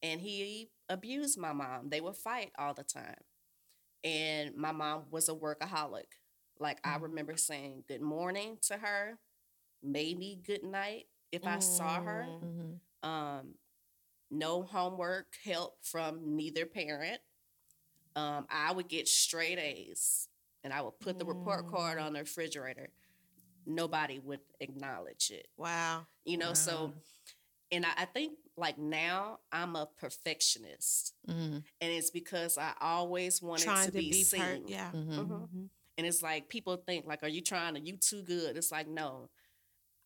and 0.01 0.21
he 0.21 0.71
abused 0.89 1.37
my 1.37 1.53
mom. 1.53 1.89
They 1.89 2.01
would 2.01 2.15
fight 2.17 2.51
all 2.57 2.73
the 2.73 2.83
time. 2.83 3.23
And 4.05 4.55
my 4.57 4.71
mom 4.73 5.05
was 5.11 5.29
a 5.29 5.35
workaholic. 5.35 6.05
Like 6.59 6.79
I 6.85 6.97
Mhm. 6.97 7.03
remember 7.03 7.37
saying 7.37 7.85
good 7.87 8.01
morning 8.01 8.59
to 8.63 8.77
her, 8.77 9.19
maybe 9.83 10.39
good 10.45 10.63
night 10.63 11.07
if 11.31 11.47
I 11.47 11.59
saw 11.59 12.01
her. 12.01 12.35
Mm. 12.41 12.41
Mhm. 12.41 12.81
Um 13.03 13.55
no 14.31 14.63
homework 14.63 15.35
help 15.45 15.85
from 15.85 16.35
neither 16.37 16.65
parent. 16.65 17.21
Um, 18.15 18.47
I 18.49 18.71
would 18.71 18.89
get 18.89 19.07
straight 19.07 19.59
A's 19.59 20.29
and 20.63 20.73
I 20.73 20.81
would 20.81 20.99
put 20.99 21.19
the 21.19 21.25
report 21.25 21.67
card 21.67 21.99
on 21.99 22.13
the 22.13 22.19
refrigerator. 22.21 22.89
Nobody 23.65 24.19
would 24.19 24.41
acknowledge 24.59 25.31
it, 25.31 25.47
Wow. 25.57 26.07
you 26.25 26.37
know. 26.37 26.53
So, 26.53 26.93
and 27.71 27.85
I, 27.85 27.91
I 27.97 28.05
think 28.05 28.37
like 28.57 28.77
now 28.77 29.39
I'm 29.51 29.75
a 29.75 29.85
perfectionist, 29.97 31.13
Mhm. 31.27 31.63
and 31.81 31.91
it's 31.91 32.09
because 32.11 32.57
I 32.57 32.73
always 32.79 33.41
wanted 33.41 33.63
Trying 33.65 33.85
to 33.87 33.91
to 33.91 33.97
be, 33.97 34.11
be 34.11 34.23
seen. 34.23 34.41
per- 34.41 34.61
yeah. 34.67 34.91
Mhm. 34.93 35.27
Mhm. 35.27 35.69
And 35.97 36.05
it's 36.07 36.21
like 36.21 36.49
people 36.49 36.75
think 36.77 37.05
like, 37.05 37.23
are 37.23 37.27
you 37.29 37.41
trying 37.41 37.73
to 37.75 37.79
you 37.79 37.97
too 37.97 38.21
good? 38.23 38.57
It's 38.57 38.71
like 38.71 38.87
no, 38.87 39.29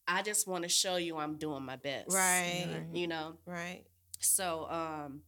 I 0.08 0.22
just 0.24 0.48
want 0.48 0.64
to 0.64 0.70
show 0.70 0.96
you 0.96 1.18
I'm 1.18 1.38
doing 1.38 1.64
my 1.64 1.76
best, 1.76 2.12
Right. 2.12 2.86
You 2.94 3.08
know. 3.08 3.38
Right. 3.46 3.86
So 4.20 4.68
um, 4.70 5.24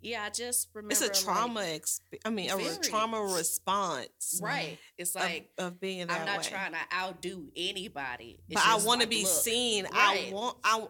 yeah, 0.00 0.24
I 0.24 0.30
just 0.30 0.68
remember 0.74 0.92
It's 0.92 1.00
a 1.02 1.04
like- 1.04 1.14
trauma. 1.14 1.60
exp- 1.60 2.00
I 2.24 2.30
mean, 2.30 2.50
a 2.50 2.78
trauma 2.78 3.22
response. 3.22 4.40
right? 4.42 4.78
It's 4.98 5.14
like 5.14 5.52
of 5.58 5.78
being 5.78 6.06
that 6.08 6.20
I'm 6.20 6.26
not 6.26 6.38
way. 6.44 6.48
trying 6.50 6.72
to 6.72 6.94
outdo 6.94 7.52
anybody, 7.54 8.40
It's 8.48 8.54
but 8.54 8.66
I 8.66 8.76
want 8.76 9.00
to 9.02 9.06
like, 9.06 9.10
be 9.10 9.22
look, 9.24 9.32
seen. 9.32 9.84
right. 9.84 10.28
I 10.30 10.32
want. 10.32 10.58
I. 10.64 10.86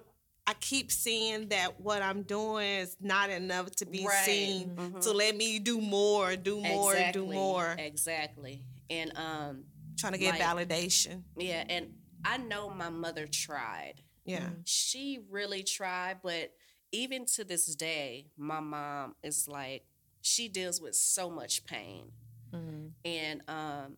I 0.46 0.54
keep 0.54 0.90
seeing 0.90 1.48
that 1.48 1.80
what 1.80 2.02
I'm 2.02 2.22
doing 2.22 2.66
is 2.80 2.96
not 3.00 3.30
enough 3.30 3.70
to 3.76 3.86
be 3.86 4.04
Right. 4.04 4.24
seen. 4.24 4.74
Mhm. 4.76 5.02
So 5.02 5.12
let 5.12 5.36
me 5.36 5.58
do 5.60 5.80
more, 5.80 6.34
do 6.36 6.60
more, 6.60 6.94
exactly, 6.94 7.12
do 7.26 7.32
more. 7.32 7.76
exactly. 7.78 8.64
And 8.90 9.16
um, 9.16 9.64
Trying 9.96 10.12
to 10.14 10.18
get 10.18 10.38
like- 10.38 10.42
validation. 10.42 11.22
yeah, 11.36 11.64
and 11.68 11.96
I 12.24 12.38
know 12.38 12.70
my 12.70 12.88
mother 12.90 13.26
tried. 13.26 14.02
Yeah. 14.24 14.50
she 14.64 15.18
really 15.30 15.64
tried, 15.64 16.22
but 16.22 16.54
even 16.92 17.24
to 17.26 17.42
this 17.44 17.74
day, 17.74 18.30
my 18.36 18.60
mom 18.60 19.16
is 19.24 19.48
like 19.48 19.84
she 20.20 20.46
deals 20.48 20.80
with 20.80 20.94
so 20.94 21.28
much 21.28 21.64
pain, 21.64 22.12
Mhm. 22.52 22.92
and 23.04 23.42
um, 23.48 23.96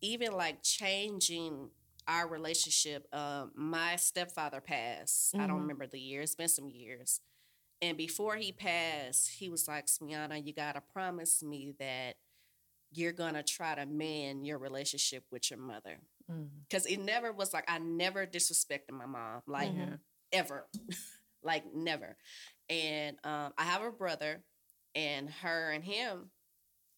even 0.00 0.30
like 0.32 0.62
changing 0.62 1.70
our 2.08 2.28
relationship. 2.28 3.06
Um, 3.14 3.52
my 3.54 3.96
stepfather 3.96 4.60
passed. 4.60 5.34
I 5.34 5.46
don't 5.46 5.58
Mhm. 5.58 5.60
remember 5.60 5.86
the 5.86 6.00
year. 6.00 6.22
It's 6.22 6.34
been 6.34 6.48
some 6.48 6.70
years. 6.70 7.20
And 7.82 7.96
before 7.96 8.36
he 8.36 8.52
passed, 8.52 9.28
he 9.30 9.48
was 9.48 9.68
like, 9.68 9.86
Smiana, 9.86 10.44
you 10.44 10.52
gotta 10.52 10.80
promise 10.80 11.42
me 11.42 11.72
that 11.78 12.16
you're 12.92 13.12
gonna 13.12 13.42
try 13.42 13.74
to 13.74 13.86
mend 13.86 14.46
your 14.46 14.58
relationship 14.58 15.24
with 15.30 15.50
your 15.50 15.58
mother. 15.58 16.00
Mhm. 16.30 16.68
Cause 16.70 16.86
it 16.86 16.98
never 17.00 17.32
was 17.32 17.52
like 17.52 17.64
I 17.68 17.78
never 17.78 18.26
disrespected 18.26 18.90
my 18.92 19.06
mom. 19.06 19.42
Like 19.46 19.72
Yeah. 19.74 19.96
ever 20.32 20.68
like 21.42 21.64
never 21.74 22.16
and 22.68 23.18
um 23.24 23.52
i 23.58 23.64
have 23.64 23.82
a 23.82 23.90
brother 23.92 24.42
and 24.94 25.30
her 25.30 25.70
and 25.70 25.84
him 25.84 26.30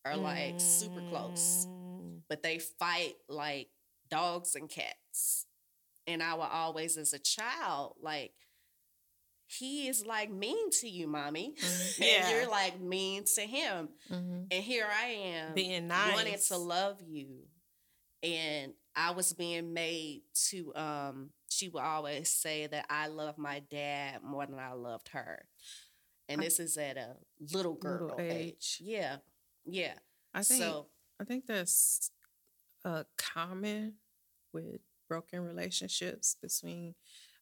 are 0.04 0.16
like 0.16 0.54
super 0.61 1.00
close 1.11 1.66
Mm. 2.00 2.22
but 2.28 2.42
they 2.42 2.59
fight 2.59 3.14
like 3.28 3.68
dogs 4.11 4.54
and 4.54 4.68
cats 4.68 5.46
and 6.07 6.22
i 6.22 6.34
will 6.34 6.42
always 6.42 6.96
as 6.96 7.12
a 7.12 7.18
child 7.18 7.94
like 8.00 8.32
he 9.48 9.86
is 9.88 10.04
like 10.04 10.30
mean 10.30 10.70
to 10.70 10.88
you 10.88 11.07
mommy 11.07 11.54
and 11.62 11.94
Yeah. 11.98 12.30
you're 12.30 12.50
like 12.50 12.80
mean 12.80 13.24
to 13.36 13.42
him 13.42 13.88
Mhm. 14.11 14.46
and 14.50 14.64
here 14.64 14.86
i 14.90 15.07
am 15.07 15.54
Being 15.54 15.88
wanted 15.88 16.32
nice. 16.32 16.48
to 16.48 16.57
love 16.57 17.00
you 17.00 17.44
and 18.22 18.72
i 18.94 19.12
was 19.12 19.32
being 19.32 19.72
made 19.72 20.22
to 20.48 20.74
um 20.74 21.30
she 21.48 21.68
would 21.68 21.82
always 21.82 22.28
say 22.28 22.66
that 22.66 22.86
i 22.90 23.07
love 23.07 23.38
my 23.38 23.61
dad 23.70 24.22
more 24.22 24.44
than 24.46 24.59
i 24.59 24.72
loved 24.72 25.09
her 25.11 25.46
and 26.28 26.40
I- 26.40 26.44
this 26.44 26.59
is 26.59 26.76
at 26.76 26.96
a 26.96 27.16
little 27.52 27.74
girl 27.74 28.07
Little 28.09 28.20
age. 28.20 28.32
age. 28.54 28.78
yeah 28.82 29.16
yeah 29.64 29.94
I 30.34 30.42
think 30.42 30.62
so 30.62 30.86
I 31.20 31.24
think 31.24 31.46
that's 31.46 32.11
uh, 32.87 33.05
common 33.18 33.95
with 34.55 34.80
broken 35.09 35.43
relationships 35.43 36.37
between 36.43 36.95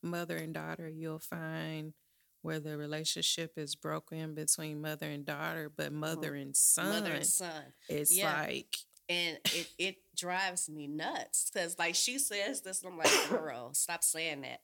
mother 0.03 0.37
and 0.37 0.55
daughter. 0.55 0.89
You'll 0.89 1.21
find 1.21 1.95
where 2.43 2.61
the 2.61 2.77
relationship 2.79 3.53
is 3.57 3.77
broken 3.77 4.35
between 4.35 4.83
mother 4.83 5.07
and 5.09 5.27
daughter, 5.27 5.71
but 5.77 5.93
mother 5.93 6.35
and 6.35 6.57
son, 6.57 6.91
mother 6.91 7.13
and 7.13 7.27
son 7.27 7.65
it's 7.89 8.17
Yeah. 8.17 8.41
like 8.41 8.77
and 9.09 9.39
it, 9.55 9.69
it 9.79 9.97
drives 10.17 10.69
me 10.71 10.89
nuts 10.89 11.51
because 11.53 11.79
like 11.79 11.95
she 11.95 12.19
says 12.19 12.63
this 12.63 12.83
and 12.83 12.93
i'm 12.93 12.99
like 12.99 13.11
girl 13.31 13.75
stop 13.75 14.03
saying 14.03 14.43
that 14.43 14.61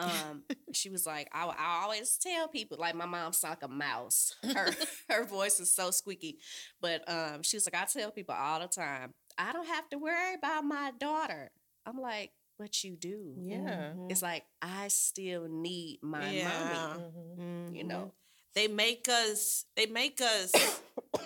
um 0.00 0.42
she 0.72 0.90
was 0.90 1.06
like 1.06 1.28
I, 1.32 1.44
I 1.46 1.82
always 1.84 2.18
tell 2.18 2.48
people 2.48 2.78
like 2.80 2.96
my 2.96 3.06
mom's 3.06 3.42
like 3.44 3.62
a 3.62 3.68
mouse 3.68 4.34
her 4.54 4.70
her 5.08 5.24
voice 5.24 5.60
is 5.60 5.72
so 5.72 5.90
squeaky 5.92 6.38
but 6.80 7.08
um 7.08 7.42
she 7.42 7.56
was 7.56 7.66
like 7.66 7.80
i 7.80 7.86
tell 7.86 8.10
people 8.10 8.34
all 8.36 8.60
the 8.60 8.66
time 8.68 9.14
i 9.38 9.52
don't 9.52 9.66
have 9.68 9.88
to 9.90 9.98
worry 9.98 10.34
about 10.34 10.64
my 10.64 10.92
daughter 10.98 11.50
i'm 11.86 11.98
like 12.00 12.32
but 12.58 12.84
you 12.84 12.96
do 12.96 13.34
yeah. 13.38 13.92
it's 14.08 14.22
like 14.22 14.44
i 14.62 14.88
still 14.88 15.48
need 15.48 15.98
my 16.02 16.30
Yeah. 16.30 16.48
mommy 16.94 17.04
Mhm. 17.38 17.76
you 17.76 17.84
know 17.84 18.12
They 18.54 18.68
make 18.68 19.08
us. 19.08 19.66
They 19.74 19.86
make 19.86 20.20
us. 20.20 20.52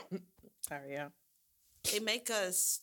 Sorry, 0.67 0.93
yeah. 0.97 1.09
they 1.93 2.01
make 2.01 2.31
us 2.31 2.81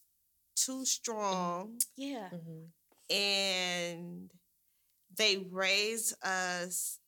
too 0.55 0.85
strong, 0.85 1.79
yeah 1.97 2.29
Mhm. 2.29 2.69
and 3.09 4.29
they 5.17 5.37
raise 5.49 6.13
us 6.21 6.99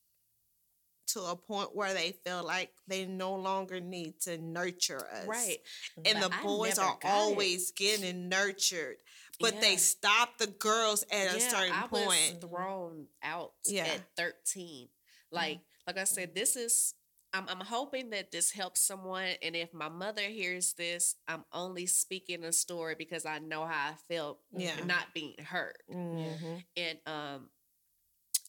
to 1.08 1.20
a 1.22 1.36
point 1.36 1.74
where 1.74 1.94
they 1.94 2.12
feel 2.24 2.44
like 2.44 2.70
they 2.86 3.06
no 3.06 3.34
longer 3.34 3.80
need 3.80 4.20
to 4.22 4.38
nurture 4.38 5.06
us. 5.12 5.26
right 5.26 5.58
And 6.04 6.20
But 6.20 6.30
the 6.30 6.36
boys 6.42 6.78
are 6.78 6.98
got 7.00 7.04
it. 7.04 7.08
always 7.12 7.70
getting 7.72 8.28
nurtured, 8.28 8.96
but 9.40 9.60
they 9.60 9.76
stop 9.76 10.38
the 10.38 10.46
girls 10.46 11.04
at 11.10 11.34
a 11.34 11.40
certain 11.40 11.72
I 11.72 11.86
point. 11.86 12.06
was 12.06 12.34
thrown 12.50 13.06
out 13.22 13.52
Yeah. 13.66 13.86
at 13.86 14.02
13. 14.16 14.88
Like, 15.30 15.60
like 15.86 15.98
I 15.98 16.04
said, 16.04 16.34
this 16.34 16.56
is 16.56 16.94
I'm 17.34 17.46
I'm 17.48 17.60
hoping 17.60 18.08
that 18.10 18.30
this 18.32 18.50
helps 18.52 18.80
someone. 18.80 19.28
And 19.42 19.54
if 19.54 19.74
my 19.74 19.90
mother 19.90 20.22
hears 20.22 20.72
this, 20.72 21.14
I'm 21.28 21.44
only 21.52 21.84
speaking 21.84 22.42
a 22.42 22.52
story 22.52 22.94
because 22.98 23.26
I 23.26 23.38
know 23.38 23.66
how 23.66 23.90
I 23.90 23.94
felt 24.12 24.40
Yeah. 24.50 24.82
not 24.84 25.12
being 25.12 25.34
heard. 25.38 25.76
Mhm. 25.90 26.64
And 26.76 26.98
um 27.06 27.50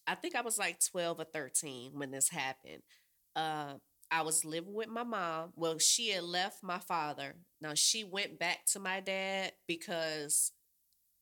I 0.10 0.16
think 0.16 0.36
I 0.36 0.41
was 0.41 0.57
like 0.60 0.80
12 0.91 1.20
or 1.20 1.26
13 1.26 1.91
when 1.93 2.12
this 2.12 2.30
happened. 2.30 2.84
Uh, 3.36 3.76
I 4.12 4.24
was 4.24 4.43
living 4.45 4.74
with 4.74 4.89
my 4.89 5.03
mom. 5.03 5.53
Well, 5.55 5.78
she 5.80 6.10
had 6.12 6.24
left 6.24 6.64
my 6.64 6.80
father. 6.80 7.36
Now 7.62 7.74
she 7.76 8.03
went 8.03 8.39
back 8.39 8.66
to 8.74 8.80
my 8.80 9.01
dad 9.01 9.53
because 9.68 10.51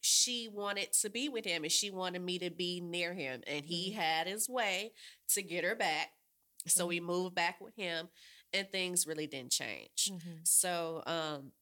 she 0.01 0.49
wanted 0.51 0.93
to 1.01 1.09
be 1.09 1.29
with 1.29 1.45
him 1.45 1.63
and 1.63 1.71
she 1.71 1.91
wanted 1.91 2.21
me 2.21 2.39
to 2.39 2.51
be 2.51 2.81
near 2.81 3.13
him. 3.13 3.41
And 3.47 3.65
he 3.65 3.91
had 3.91 4.27
his 4.27 4.49
way 4.49 4.93
to 5.29 5.43
get 5.43 5.65
her 5.65 5.75
back. 5.75 6.09
So 6.67 6.87
we 6.87 6.99
moved 7.01 7.35
back 7.35 7.61
with 7.61 7.75
him 7.75 8.09
and 8.53 8.71
things 8.71 9.07
really 9.07 9.27
didn't 9.27 9.51
change. 9.51 10.11
Mhm. 10.11 10.47
So 10.47 11.03
um 11.07 11.53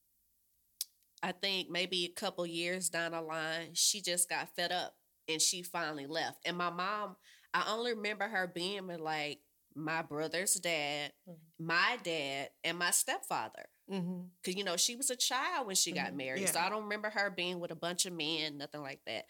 I 1.24 1.32
think 1.32 1.70
maybe 1.70 2.06
a 2.06 2.10
couple 2.20 2.46
years 2.46 2.90
down 2.90 3.12
the 3.12 3.22
line, 3.22 3.74
she 3.74 4.02
just 4.02 4.30
got 4.30 4.56
fed 4.56 4.72
up 4.72 4.96
and 5.28 5.42
she 5.42 5.62
finally 5.64 6.06
left. 6.08 6.40
And 6.46 6.58
my 6.58 6.70
mom, 6.70 7.16
I 7.54 7.66
only 7.72 7.94
remember 7.94 8.28
her 8.28 8.48
being 8.48 8.88
with 8.88 9.00
like 9.00 9.40
my 9.76 10.02
brother's 10.02 10.54
dad, 10.56 11.14
my 11.60 11.98
dad, 12.04 12.50
and 12.64 12.78
my 12.78 12.92
stepfather. 12.92 13.68
Mhm. 13.90 14.30
Cause 14.44 14.56
you 14.56 14.64
know, 14.64 14.78
she 14.78 14.96
was 14.96 15.10
a 15.10 15.16
child 15.16 15.68
when 15.68 15.76
she 15.76 15.92
got 15.92 16.14
Mhm. 16.14 16.18
married. 16.18 16.50
So 16.50 16.60
I 16.60 16.70
don't 16.70 16.84
remember 16.84 17.10
her 17.10 17.30
being 17.30 17.60
with 17.60 17.72
a 17.72 17.76
bunch 17.76 18.06
of 18.06 18.14
men, 18.14 18.58
nothing 18.58 18.82
like 18.82 19.02
that. 19.06 19.26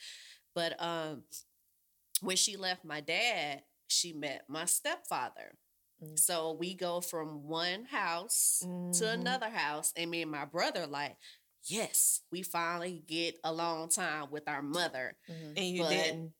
But 0.54 0.82
um 0.82 1.24
when 2.22 2.38
she 2.38 2.56
left 2.58 2.84
my 2.86 3.02
dad, 3.02 3.64
she 3.88 4.14
met 4.14 4.46
my 4.50 4.66
stepfather. 4.66 5.58
Mm. 6.02 6.18
So 6.18 6.52
we 6.54 6.74
go 6.74 7.02
from 7.02 7.44
one 7.48 7.86
house 7.86 8.60
to 8.62 8.68
Mhm. 8.68 9.14
another 9.14 9.50
house, 9.50 9.92
and 9.96 10.10
me 10.10 10.22
and 10.22 10.32
my 10.32 10.46
brother 10.46 10.88
like, 10.88 11.18
yes, 11.66 12.22
we 12.32 12.44
finally 12.44 13.04
get 13.08 13.36
a 13.44 13.52
long 13.54 13.90
time 13.90 14.30
with 14.32 14.48
our 14.48 14.62
mother. 14.62 15.18
Mhm. 15.30 15.54
And 15.58 15.68
you 15.70 15.82
But- 15.84 15.90
didn't. 15.90 16.34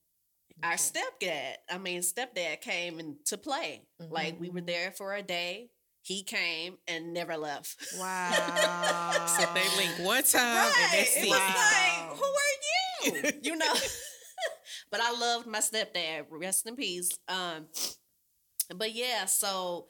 Our 0.64 0.74
Okay. 0.76 0.84
stepdad, 0.84 1.56
I 1.70 1.78
mean 1.78 2.02
stepdad 2.02 2.62
came 2.62 3.00
into 3.00 3.38
play. 3.38 3.86
Like 4.00 4.40
we 4.40 4.50
were 4.50 4.62
Mhm. 4.62 4.68
there 4.68 4.92
for 4.94 5.14
a 5.14 5.22
day. 5.22 5.70
He 6.02 6.24
came 6.24 6.78
and 6.88 7.14
never 7.14 7.36
left. 7.36 7.76
Wow. 7.98 9.26
So 9.38 9.54
they 9.54 9.68
link 9.76 10.00
one 10.00 10.24
time 10.24 10.42
and 10.68 10.76
Right. 10.76 10.90
that's 10.92 11.16
It 11.18 11.24
it. 11.26 11.30
was 11.30 11.40
Wow. 11.40 12.08
like, 12.08 12.18
who 12.20 12.26
are 12.26 13.32
you? 13.34 13.40
you 13.44 13.56
know. 13.58 13.74
but 14.92 15.02
I 15.02 15.12
loved 15.12 15.46
my 15.48 15.60
stepdad. 15.60 16.28
Rest 16.30 16.66
in 16.68 16.76
peace. 16.78 17.10
Um, 17.28 17.68
but 18.76 18.94
yeah, 18.94 19.26
so 19.26 19.90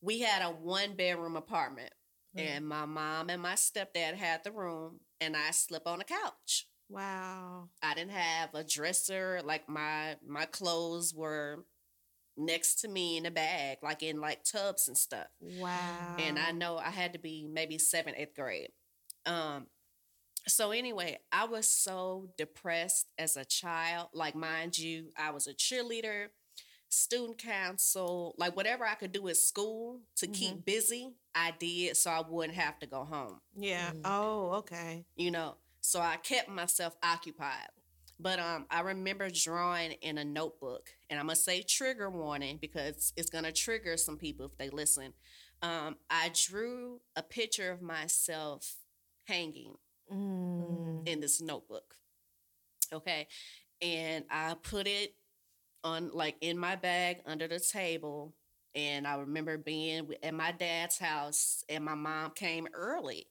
we 0.00 0.18
had 0.20 0.42
a 0.42 0.50
one 0.50 0.96
bedroom 0.96 1.36
apartment, 1.36 1.92
Mm. 2.36 2.40
and 2.40 2.68
my 2.68 2.86
mom 2.86 3.28
and 3.28 3.42
my 3.42 3.54
stepdad 3.54 4.14
had 4.14 4.42
the 4.44 4.52
room, 4.52 5.00
and 5.20 5.36
I 5.36 5.50
slept 5.50 5.86
on 5.86 5.98
the 5.98 6.04
couch. 6.04 6.66
Wow. 6.88 7.68
I 7.82 7.94
didn't 7.94 8.12
have 8.12 8.54
a 8.54 8.64
dresser. 8.64 9.40
Like 9.44 9.68
my 9.68 10.16
my 10.26 10.44
clothes 10.46 11.14
were 11.14 11.64
next 12.36 12.76
to 12.80 12.88
me 12.88 13.16
in 13.16 13.26
a 13.26 13.30
bag, 13.30 13.78
like 13.82 14.02
in 14.02 14.20
like 14.20 14.44
tubs 14.44 14.88
and 14.88 14.96
stuff. 14.96 15.26
Wow. 15.40 16.16
And 16.18 16.38
I 16.38 16.52
know 16.52 16.78
I 16.78 16.90
had 16.90 17.12
to 17.14 17.18
be 17.18 17.48
maybe 17.50 17.78
seventh, 17.78 18.16
eighth 18.18 18.34
grade. 18.34 18.70
Um, 19.26 19.66
so 20.48 20.72
anyway, 20.72 21.18
I 21.30 21.44
was 21.44 21.68
so 21.68 22.30
depressed 22.36 23.06
as 23.18 23.36
a 23.36 23.44
child. 23.44 24.08
Like, 24.12 24.34
mind 24.34 24.76
you, 24.76 25.10
I 25.16 25.30
was 25.30 25.46
a 25.46 25.54
cheerleader, 25.54 26.28
student 26.92 27.38
council, 27.38 28.34
like 28.38 28.54
whatever 28.56 28.84
I 28.84 28.94
could 28.94 29.12
do 29.12 29.28
at 29.28 29.36
school 29.36 30.00
to 30.16 30.26
keep 30.26 30.64
busy, 30.64 31.14
I 31.34 31.52
did 31.58 31.96
so 31.96 32.10
I 32.10 32.22
wouldn't 32.28 32.56
have 32.58 32.78
to 32.80 32.86
go 32.86 33.04
home 33.04 33.40
yeah. 33.56 33.92
Oh, 34.04 34.50
okay. 34.58 35.04
you 35.16 35.30
know. 35.30 35.56
So 35.80 36.00
I 36.00 36.16
kept 36.16 36.48
myself 36.48 36.94
occupied. 37.02 37.68
But 38.20 38.38
um, 38.38 38.66
I 38.70 38.80
remember 38.82 39.28
drawing 39.30 39.92
in 40.02 40.16
a 40.18 40.24
notebook, 40.24 40.90
and 41.10 41.18
I'm 41.18 41.26
gonna 41.26 41.34
say 41.36 41.62
trigger 41.62 42.08
warning 42.08 42.58
because 42.60 43.12
it's 43.16 43.30
gonna 43.30 43.50
trigger 43.50 43.96
some 43.96 44.16
people 44.16 44.46
if 44.46 44.56
they 44.58 44.68
listen. 44.68 45.12
Um, 45.60 45.96
I 46.08 46.30
drew 46.32 47.00
a 47.16 47.22
picture 47.22 47.72
of 47.72 47.82
myself 47.82 48.76
hanging 49.24 49.74
Mm. 50.12 51.08
in 51.08 51.20
this 51.20 51.40
notebook. 51.40 51.94
Okay. 52.92 53.28
And 53.80 54.24
I 54.30 54.54
put 54.62 54.86
it 54.86 55.14
on 55.84 56.10
like 56.12 56.36
in 56.40 56.58
my 56.58 56.76
bag 56.76 57.18
under 57.26 57.48
the 57.48 57.60
table. 57.60 58.34
And 58.74 59.06
I 59.06 59.16
remember 59.16 59.58
being 59.58 60.08
at 60.22 60.34
my 60.34 60.52
dad's 60.52 60.98
house 60.98 61.64
and 61.68 61.84
my 61.84 61.94
mom 61.94 62.30
came 62.30 62.68
early. 62.74 63.26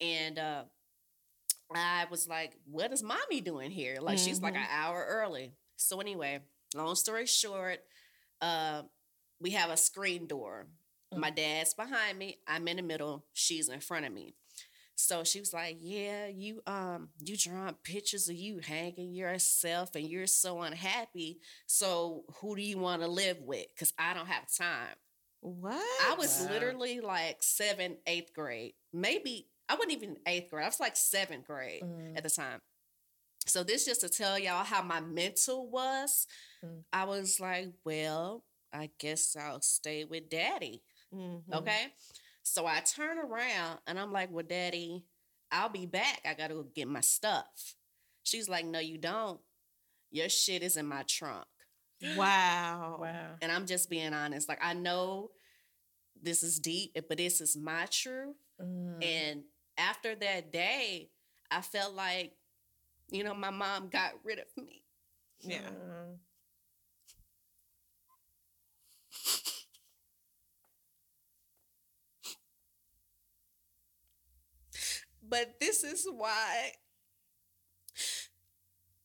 And 0.00 0.38
uh 0.38 0.64
I 1.74 2.06
was 2.10 2.28
like, 2.28 2.56
what 2.70 2.92
is 2.92 3.02
mommy 3.02 3.40
doing 3.40 3.70
here? 3.70 3.98
Like 4.00 4.18
she's 4.18 4.40
like 4.40 4.54
an 4.54 4.66
hour 4.70 5.04
early. 5.08 5.52
So 5.76 6.00
anyway, 6.00 6.40
long 6.74 6.94
story 6.94 7.26
short, 7.26 7.80
uh, 8.40 8.82
we 9.40 9.50
have 9.50 9.70
a 9.70 9.76
screen 9.76 10.26
door. 10.26 10.66
My 11.16 11.30
dad's 11.30 11.74
behind 11.74 12.18
me. 12.18 12.38
I'm 12.46 12.66
in 12.68 12.76
the 12.76 12.82
middle. 12.82 13.24
She's 13.32 13.68
in 13.68 13.80
front 13.80 14.04
of 14.06 14.12
me. 14.12 14.34
So 14.96 15.24
she 15.24 15.40
was 15.40 15.52
like, 15.52 15.78
"Yeah, 15.80 16.26
you 16.28 16.62
um 16.66 17.10
you 17.20 17.36
drawing 17.36 17.74
pictures 17.82 18.28
of 18.28 18.36
you 18.36 18.58
hanging 18.58 19.12
yourself 19.14 19.94
and 19.96 20.08
you're 20.08 20.26
so 20.28 20.62
unhappy. 20.62 21.40
So 21.66 22.24
who 22.40 22.56
do 22.56 22.62
you 22.62 22.78
want 22.78 23.02
to 23.02 23.08
live 23.08 23.40
with? 23.40 23.66
Cuz 23.76 23.92
I 23.98 24.14
don't 24.14 24.26
have 24.28 24.46
time." 24.56 24.96
What? 25.40 25.74
I 26.00 26.14
was 26.16 26.40
literally 26.40 27.00
like 27.00 27.42
7th, 27.42 27.98
8th 28.06 28.32
grade. 28.32 28.74
Maybe 28.92 29.48
I 29.68 29.74
wasn't 29.74 29.92
even 29.92 30.18
8th 30.26 30.50
grade. 30.50 30.64
I 30.64 30.68
was 30.68 30.80
like 30.80 30.96
7th 30.96 31.46
grade 31.46 31.84
at 32.14 32.22
the 32.22 32.30
time. 32.30 32.60
So 33.46 33.62
this 33.64 33.84
just 33.84 34.00
to 34.02 34.08
tell 34.08 34.38
y'all 34.38 34.64
how 34.64 34.82
my 34.82 35.00
mental 35.00 35.68
was. 35.70 36.26
I 36.92 37.04
was 37.04 37.40
like, 37.40 37.74
"Well, 37.84 38.44
I 38.72 38.90
guess 38.98 39.36
I'll 39.36 39.60
stay 39.62 40.04
with 40.04 40.28
daddy." 40.30 40.82
Mhm. 41.12 41.42
Okay. 41.52 41.94
So 42.44 42.66
I 42.66 42.80
turn 42.80 43.18
around 43.18 43.78
and 43.86 43.98
I'm 43.98 44.12
like, 44.12 44.30
Well, 44.30 44.44
daddy, 44.48 45.04
I'll 45.50 45.70
be 45.70 45.86
back. 45.86 46.20
I 46.24 46.34
got 46.34 46.48
to 46.48 46.54
go 46.54 46.66
get 46.74 46.86
my 46.86 47.00
stuff. 47.00 47.74
She's 48.22 48.48
like, 48.48 48.66
No, 48.66 48.78
you 48.78 48.98
don't. 48.98 49.40
Your 50.10 50.28
shit 50.28 50.62
is 50.62 50.76
in 50.76 50.86
my 50.86 51.02
trunk. 51.02 51.46
Wow. 52.16 52.98
Wow. 53.00 53.30
And 53.40 53.50
I'm 53.50 53.66
just 53.66 53.88
being 53.88 54.12
honest. 54.12 54.48
Like, 54.48 54.60
I 54.62 54.74
know 54.74 55.30
this 56.22 56.42
is 56.42 56.60
deep, 56.60 56.92
eh, 56.94 57.00
but 57.08 57.18
this 57.18 57.40
is 57.40 57.56
my 57.56 57.86
truth. 57.86 58.36
Mm. 58.60 59.02
And 59.02 59.42
after 59.78 60.14
that 60.14 60.52
day, 60.52 61.10
I 61.50 61.62
felt 61.62 61.94
like, 61.94 62.32
you 63.10 63.24
know, 63.24 63.34
my 63.34 63.50
mom 63.50 63.88
got 63.88 64.12
rid 64.22 64.38
of 64.38 64.46
me. 64.56 64.82
Yeah. 65.40 65.60
Mm. 65.60 66.16
But 75.28 75.60
this 75.60 75.84
is 75.84 76.06
why 76.10 76.72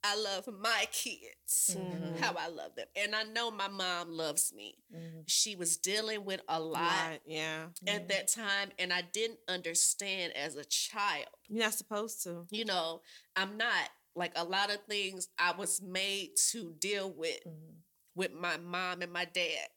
I 0.04 0.16
love 0.16 0.48
my 0.60 0.88
kids, 0.92 1.76
mm-hmm. 1.78 2.22
how 2.22 2.34
I 2.38 2.48
love 2.48 2.76
them. 2.76 2.88
And 2.96 3.14
I 3.14 3.24
know 3.24 3.52
my 3.52 3.68
mom 3.68 4.12
loves 4.12 4.54
me. 4.56 4.76
Mm-hmm. 4.96 5.22
She 5.28 5.56
was 5.56 5.78
dealing 5.78 6.24
with 6.24 6.42
a 6.48 6.60
lot 6.60 6.82
Right. 6.82 7.20
Yeah. 7.26 7.66
at 7.86 8.08
that 8.10 8.30
time, 8.30 8.70
and 8.80 8.94
I 8.94 9.02
didn't 9.02 9.40
understand 9.50 10.34
as 10.36 10.56
a 10.56 10.64
child. 10.64 11.28
You're 11.48 11.66
not 11.66 11.74
supposed 11.74 12.24
to. 12.24 12.46
You 12.50 12.66
know, 12.66 13.02
I'm 13.36 13.58
not 13.58 13.90
like 14.16 14.32
a 14.36 14.44
lot 14.44 14.70
of 14.70 14.78
things 14.88 15.28
I 15.38 15.54
was 15.58 15.82
made 15.82 16.32
to 16.52 16.74
deal 16.80 17.12
with 17.12 17.40
mm-hmm. 17.46 17.76
with 18.16 18.34
my 18.34 18.58
mom 18.58 19.02
and 19.02 19.12
my 19.12 19.26
dad. 19.26 19.68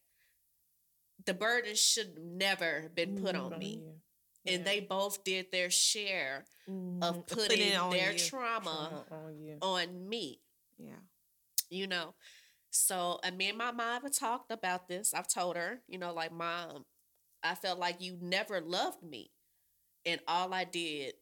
The 1.25 1.35
burden 1.35 1.75
should 1.75 2.19
never 2.19 2.91
been 2.95 3.21
put 3.23 3.37
on 3.37 3.59
me. 3.59 3.83
And 4.47 4.65
they 4.65 4.81
both 4.81 5.23
did 5.25 5.53
their 5.53 5.71
share 5.71 6.45
of 6.67 6.73
Mhm. 6.73 7.27
Put 7.27 7.39
putting 7.49 7.91
their 7.91 8.13
you. 8.13 8.19
trauma 8.19 9.05
on 9.11 9.59
on 9.63 10.09
me, 10.09 10.41
Yeah. 10.79 11.01
you 11.71 11.87
know. 11.87 12.15
So, 12.71 13.21
and 13.23 13.37
me 13.37 13.49
and 13.51 13.59
my 13.59 13.71
mom 13.71 14.03
have 14.03 14.13
talked 14.13 14.51
about 14.51 14.89
this. 14.89 15.13
I've 15.15 15.29
told 15.29 15.57
her, 15.57 15.83
you 15.87 15.99
know, 15.99 16.13
like, 16.13 16.33
mom, 16.33 16.87
I 17.43 17.55
felt 17.55 17.79
like 17.79 18.01
you 18.01 18.17
never 18.21 18.61
loved 18.61 19.03
me. 19.03 19.31
And 20.07 20.21
all 20.27 20.53
I 20.55 20.65
did 20.65 21.15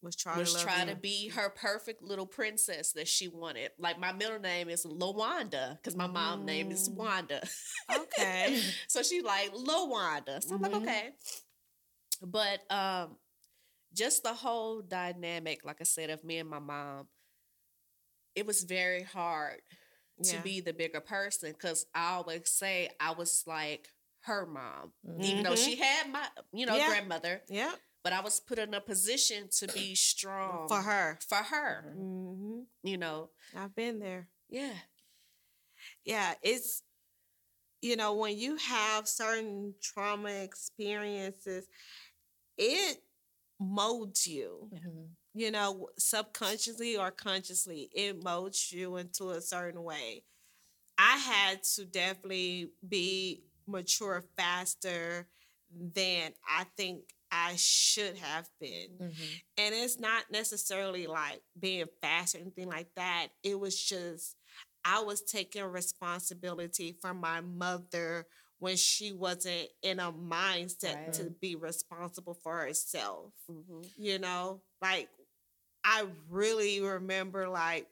Was 0.00 0.14
trying 0.16 0.38
was 0.38 0.54
to 0.54 0.60
try 0.62 0.80
you. 0.84 0.90
to 0.90 0.96
be 0.96 1.28
her 1.28 1.50
perfect 1.50 2.02
little 2.02 2.26
princess 2.26 2.92
that 2.92 3.08
she 3.08 3.28
wanted. 3.28 3.72
Like, 3.78 3.98
my 3.98 4.12
middle 4.12 4.38
name 4.38 4.68
is 4.68 4.84
Lawanda 4.86 5.76
because 5.76 5.96
my 5.96 6.06
mom 6.06 6.44
name 6.44 6.70
is 6.70 6.88
Mm. 6.88 6.94
Wanda. 6.94 7.42
Okay. 7.90 8.62
so 8.88 9.02
she's 9.02 9.22
like 9.24 9.52
Lawanda. 9.52 10.42
So 10.42 10.54
I'm 10.54 10.62
like, 10.62 10.72
Mhm. 10.72 10.82
okay. 10.82 11.14
But 12.22 12.60
um 12.70 13.16
just 13.94 14.22
the 14.22 14.34
whole 14.34 14.82
dynamic, 14.82 15.64
like 15.64 15.80
I 15.80 15.84
said, 15.84 16.10
of 16.10 16.24
me 16.24 16.38
and 16.38 16.48
my 16.48 16.58
mom, 16.60 17.08
it 18.34 18.46
was 18.46 18.64
very 18.64 19.02
hard 19.02 19.60
to 20.24 20.38
be 20.38 20.60
the 20.60 20.72
bigger 20.72 21.00
person 21.00 21.52
because 21.52 21.86
I 21.94 22.14
always 22.14 22.48
say 22.50 22.90
I 23.00 23.12
was 23.12 23.44
like 23.46 23.88
her 24.22 24.46
mom, 24.46 24.92
even 25.20 25.42
though 25.44 25.56
she 25.56 25.76
had 25.76 26.10
my, 26.10 26.26
you 26.52 26.66
know, 26.66 26.74
Mm-hmm. 26.74 26.78
Yeah. 26.78 26.88
grandmother, 26.88 27.42
Yeah. 27.48 27.72
but 28.04 28.12
I 28.12 28.20
was 28.20 28.40
put 28.40 28.58
in 28.58 28.74
a 28.74 28.80
position 28.80 29.48
to 29.58 29.68
be 29.68 29.94
strong 29.94 30.68
For 30.68 30.82
her. 30.82 31.18
For 31.28 31.36
her, 31.38 31.84
hmm 31.94 32.60
you 32.82 32.96
know. 32.98 33.30
I've 33.56 33.74
been 33.74 33.98
there. 34.00 34.28
Yeah. 34.48 34.74
Yeah. 36.04 36.34
It's, 36.42 36.82
you 37.82 37.96
know, 37.96 38.14
when 38.14 38.36
you 38.38 38.56
have 38.56 39.08
certain 39.08 39.74
trauma 39.82 40.30
experiences, 40.30 41.66
it 42.62 42.98
molds 43.58 44.26
you. 44.26 44.68
Mm-hmm. 44.72 45.04
you 45.34 45.50
know, 45.50 45.88
subconsciously 45.98 46.96
or 46.96 47.10
consciously, 47.10 47.88
it 47.94 48.22
molds 48.22 48.72
you 48.72 48.96
into 48.96 49.30
a 49.30 49.40
certain 49.40 49.82
way. 49.82 50.24
I 50.98 51.16
had 51.16 51.62
to 51.76 51.84
definitely 51.84 52.70
be 52.86 53.42
mature 53.66 54.22
faster 54.36 55.26
than 55.94 56.32
I 56.46 56.66
think 56.76 57.00
I 57.30 57.54
should 57.56 58.18
have 58.18 58.46
been. 58.60 58.90
Mm-hmm. 59.00 59.24
And 59.56 59.74
it's 59.74 59.98
not 59.98 60.24
necessarily 60.30 61.06
like 61.06 61.40
being 61.58 61.86
fast 62.02 62.34
or 62.34 62.38
anything 62.38 62.68
like 62.68 62.88
that. 62.96 63.28
It 63.42 63.58
was 63.58 63.82
just, 63.82 64.36
I 64.84 65.00
was 65.00 65.22
taking 65.22 65.64
responsibility 65.64 66.94
for 67.00 67.14
my 67.14 67.40
mother 67.40 68.26
when 68.62 68.76
she 68.76 69.10
wasn't 69.12 69.68
in 69.82 69.98
a 69.98 70.12
mindset 70.12 71.12
to 71.12 71.24
be 71.40 71.56
responsible 71.56 72.34
for 72.34 72.58
herself 72.58 73.32
Mhm. 73.50 73.88
you 73.98 74.18
know 74.20 74.60
like 74.80 75.08
i 75.84 76.06
really 76.30 76.80
remember 76.80 77.48
like 77.48 77.88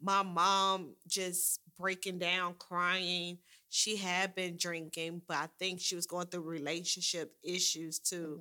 my 0.00 0.22
mom 0.22 0.94
just 1.08 1.60
breaking 1.78 2.18
down 2.18 2.54
crying 2.58 3.38
she 3.70 3.96
had 3.96 4.34
been 4.34 4.56
drinking 4.56 5.22
but 5.26 5.36
i 5.38 5.48
think 5.58 5.80
she 5.80 5.94
was 5.96 6.06
going 6.06 6.26
through 6.26 6.42
relationship 6.42 7.34
issues 7.42 7.98
too 7.98 8.40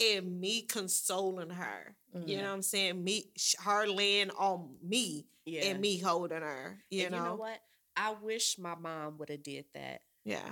and 0.00 0.40
me 0.40 0.62
consoling 0.62 1.50
her 1.50 1.96
you 2.26 2.36
know 2.36 2.44
what 2.44 2.50
i'm 2.52 2.62
saying 2.62 3.02
me 3.02 3.24
her 3.64 3.86
laying 3.88 4.30
on 4.30 4.76
me 4.82 5.26
Yeah. 5.46 5.64
and 5.66 5.80
me 5.80 5.98
holding 5.98 6.42
her 6.42 6.78
you 6.90 7.02
and 7.04 7.10
know 7.12 7.18
you 7.18 7.24
know 7.24 7.34
what? 7.36 7.60
I 7.96 8.12
wish 8.12 8.58
my 8.58 8.74
mom 8.74 9.18
would 9.18 9.28
have 9.28 9.42
did 9.44 9.66
that. 9.74 10.00
Yeah 10.24 10.50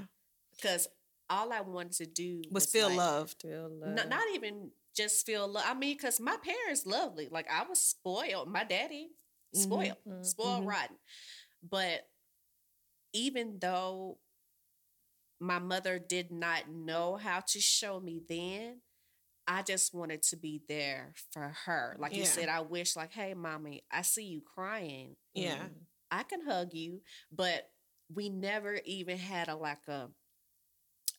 because 0.56 0.88
all 1.30 1.52
I 1.52 1.62
wanted 1.62 1.92
to 1.92 2.06
do 2.06 2.42
was 2.50 2.66
feel 2.66 2.88
like, 2.88 2.98
loved 2.98 3.42
Feel 3.42 3.70
n- 3.84 4.08
not 4.08 4.24
even 4.34 4.70
just 4.94 5.24
feel 5.24 5.48
love. 5.48 5.64
I 5.66 5.74
mean, 5.74 5.96
because 5.96 6.20
my 6.20 6.36
parents 6.36 6.86
lovely. 6.86 7.28
Like 7.30 7.46
I 7.50 7.64
was 7.68 7.78
spoiled. 7.78 8.48
My 8.48 8.64
daddy 8.64 9.08
mm-hmm, 9.54 9.62
spoiled, 9.62 9.96
mm-hmm, 10.06 10.22
spoiled 10.22 10.60
mm-hmm. 10.60 10.68
rotten. 10.68 10.96
But 11.68 12.06
even 13.12 13.58
though 13.60 14.18
my 15.40 15.58
mother 15.58 15.98
did 15.98 16.30
not 16.30 16.68
know 16.70 17.16
how 17.16 17.40
to 17.48 17.60
show 17.60 17.98
me 17.98 18.20
then, 18.28 18.80
I 19.46 19.62
just 19.62 19.94
wanted 19.94 20.22
to 20.24 20.36
be 20.36 20.62
there 20.68 21.14
for 21.32 21.54
her. 21.64 21.96
Like 21.98 22.14
you 22.14 22.24
said, 22.24 22.48
I 22.48 22.60
wish, 22.60 22.94
like, 22.94 23.12
hey, 23.12 23.34
mommy, 23.34 23.82
I 23.90 24.02
see 24.02 24.24
you 24.24 24.40
crying. 24.54 25.16
yeah 25.34 25.64
I 26.10 26.24
can 26.24 26.44
hug 26.46 26.74
you, 26.74 27.00
but 27.34 27.70
we 28.14 28.28
never 28.28 28.78
even 28.84 29.18
had 29.18 29.48
a 29.48 29.56
like 29.56 29.86
a 29.88 30.08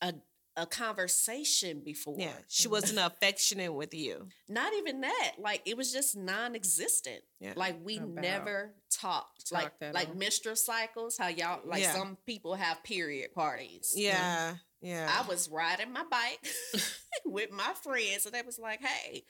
a 0.02 0.14
a 0.56 0.66
conversation 0.66 1.82
before. 1.84 2.16
Yeah, 2.20 2.32
she 2.48 2.64
mm-hmm. 2.64 2.74
wasn't 2.74 3.00
affectionate 3.00 3.74
with 3.74 3.94
you. 3.94 4.28
Not 4.48 4.74
even 4.76 5.02
that. 5.02 5.32
Like 5.40 5.62
it 5.66 5.76
was 5.76 5.92
just 5.92 6.16
non-existent. 6.16 7.22
Yeah. 7.40 7.54
Like 7.56 7.78
we 7.84 7.98
About- 7.98 8.10
never 8.10 8.76
talked. 8.92 9.52
like 9.52 9.64
Talked 9.64 9.84
at 9.84 9.94
like 9.96 10.10
all. 10.10 10.16
menstrual 10.16 10.56
cycles. 10.56 11.18
How 11.18 11.28
y'all 11.28 11.62
like 11.66 11.82
Yeah. 11.82 11.94
some 11.94 12.18
people 12.26 12.54
have 12.56 12.84
period 12.84 13.34
parties. 13.34 13.94
Yeah, 13.96 14.56
yeah. 14.82 15.10
I 15.12 15.28
was 15.28 15.50
riding 15.50 15.92
my 15.92 16.04
bike 16.10 16.46
with 17.26 17.52
my 17.52 17.74
friends, 17.82 18.26
and 18.26 18.36
they 18.36 18.44
was 18.44 18.60
like, 18.60 18.80
"Hey, 18.82 19.24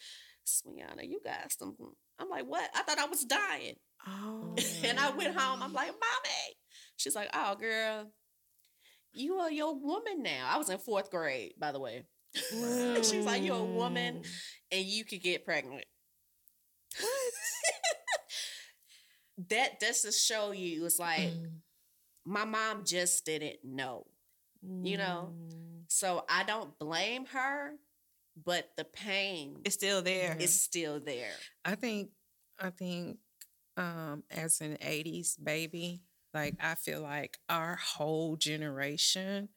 Swiana, 0.46 1.08
you 1.08 1.22
got 1.24 1.52
some." 1.54 1.76
I'm 2.20 2.30
like, 2.30 2.46
"What?" 2.46 2.70
I 2.76 2.84
thought 2.84 3.00
I 3.00 3.06
was 3.06 3.24
dying, 3.24 3.76
oh. 4.08 4.56
and 4.84 5.00
I 5.00 5.12
went 5.12 5.36
home. 5.36 5.64
I'm 5.64 5.74
like, 5.74 5.88
"Mommy," 5.88 6.58
she's 7.04 7.16
like, 7.16 7.30
"Oh, 7.34 7.56
girl, 7.56 8.12
you 9.14 9.36
are 9.36 9.52
your 9.52 9.76
woman 9.76 10.24
now." 10.24 10.50
I 10.54 10.58
was 10.58 10.70
in 10.70 10.78
fourth 10.80 11.12
grade, 11.12 11.54
by 11.60 11.72
the 11.72 11.80
way. 11.80 12.06
She's 13.04 13.26
like, 13.26 13.44
"You're 13.44 13.58
a 13.60 13.64
woman, 13.64 14.22
and 14.72 14.86
you 14.86 15.04
could 15.06 15.22
get 15.22 15.46
pregnant." 15.46 15.86
that 19.50 19.80
that's 19.80 20.04
to 20.04 20.12
show 20.12 20.52
you 20.52 20.86
it's 20.86 21.00
like 21.00 21.20
Mm. 21.34 21.50
my 22.26 22.46
mom 22.46 22.84
just 22.86 23.26
didn't 23.26 23.64
know 23.64 24.06
you 24.84 24.98
know? 24.98 25.34
Mm. 25.34 25.82
so 25.88 26.24
i 26.30 26.44
don't 26.44 26.78
blame 26.80 27.26
her 27.28 27.74
but 28.46 28.70
the 28.78 28.84
pain 28.86 29.58
It's 29.66 29.76
still 29.76 30.02
there. 30.02 30.38
is 30.40 30.60
still 30.62 31.00
there 31.00 31.34
I 31.66 31.76
think 31.76 32.12
I 32.60 32.70
think 32.70 33.18
um 33.78 34.24
as 34.32 34.62
an 34.62 34.78
80s 34.82 35.36
baby, 35.38 36.02
like 36.34 36.56
I 36.60 36.76
feel 36.76 37.02
like 37.02 37.40
our 37.50 37.76
whole 37.78 38.36
generation 38.38 39.50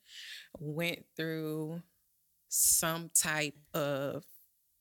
went 0.58 1.06
through 1.16 1.82
some 2.48 3.10
type 3.10 3.56
of 3.74 4.24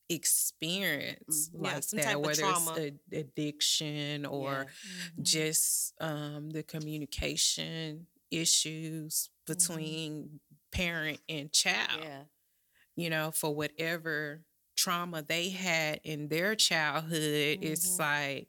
experience 0.08 1.50
Mhm. 1.52 1.62
Yeah, 1.62 1.80
like 1.80 1.80
some 1.80 2.00
that, 2.00 2.20
type 2.20 2.22
of 2.24 2.32
whether 2.32 2.42
trauma. 2.42 2.46
it's 2.46 2.72
a, 2.76 2.92
addiction 3.12 4.26
or 4.26 4.66
Yeah. 4.66 4.70
just 5.22 5.94
um, 6.00 6.50
the 6.50 6.62
communication 6.62 8.06
issues 8.30 9.30
between 9.46 10.40
parent 10.72 11.20
and 11.28 11.52
child 11.52 11.88
yeah 11.90 12.26
you 12.96 13.10
know, 13.10 13.30
for 13.30 13.54
whatever 13.54 14.44
trauma 14.76 15.22
they 15.22 15.50
had 15.50 16.00
in 16.04 16.28
their 16.28 16.54
childhood, 16.54 17.58
it's 17.62 17.98
Mhm. 17.98 17.98
like 17.98 18.48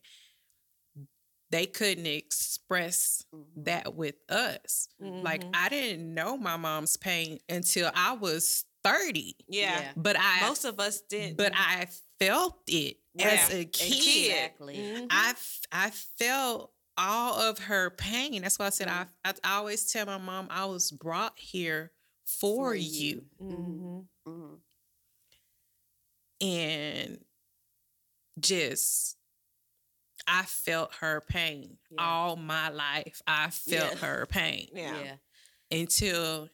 they 1.49 1.65
couldn't 1.65 2.05
express 2.05 3.23
Mhm. 3.33 3.63
that 3.65 3.93
with 3.95 4.15
us. 4.29 4.87
Like 4.99 5.43
Mhm. 5.45 5.51
I 5.53 5.69
didn't 5.69 6.13
know 6.13 6.37
my 6.37 6.57
mom's 6.57 6.97
pain 6.97 7.39
until 7.49 7.91
I 7.95 8.13
was 8.13 8.65
30. 8.83 9.35
yeah. 9.47 9.79
Yeah. 9.81 9.93
But 9.95 10.17
I 10.19 10.41
Most 10.47 10.65
of 10.65 10.79
us 10.79 11.01
did. 11.01 11.35
but 11.37 11.51
I 11.55 11.87
felt 12.19 12.61
it 12.67 12.97
as 13.19 13.49
Yeah, 13.49 13.55
a 13.55 13.59
a 13.61 13.65
kid. 13.65 14.31
exactly 14.31 14.75
Mhm. 14.77 15.07
I 15.09 15.29
f- 15.31 15.61
I 15.71 15.89
felt 15.91 16.73
all 16.97 17.35
of 17.39 17.59
her 17.59 17.89
pain. 17.91 18.41
That's 18.41 18.57
why 18.59 18.67
I 18.67 18.69
said 18.69 18.87
I, 18.87 19.07
I 19.25 19.33
I 19.43 19.57
always 19.57 19.91
tell 19.91 20.05
my 20.05 20.17
mom 20.17 20.47
I 20.49 20.65
was 20.65 20.91
brought 20.91 21.37
here 21.37 21.91
for, 22.25 22.69
For 22.71 22.75
you. 22.75 23.25
you. 23.39 23.45
Mhm. 23.45 24.07
Mhm. 24.27 24.61
and 26.39 27.25
just 28.39 29.16
I 30.27 30.43
felt 30.43 30.93
her 30.95 31.21
pain 31.21 31.77
Yeah. 31.89 32.01
all 32.03 32.35
my 32.35 32.69
life. 32.69 33.21
I 33.25 33.49
felt 33.49 33.93
Yeah. 33.93 33.97
her 33.99 34.25
pain 34.25 34.69
Yeah. 34.73 34.99
yeah 35.01 35.17
until 35.71 36.49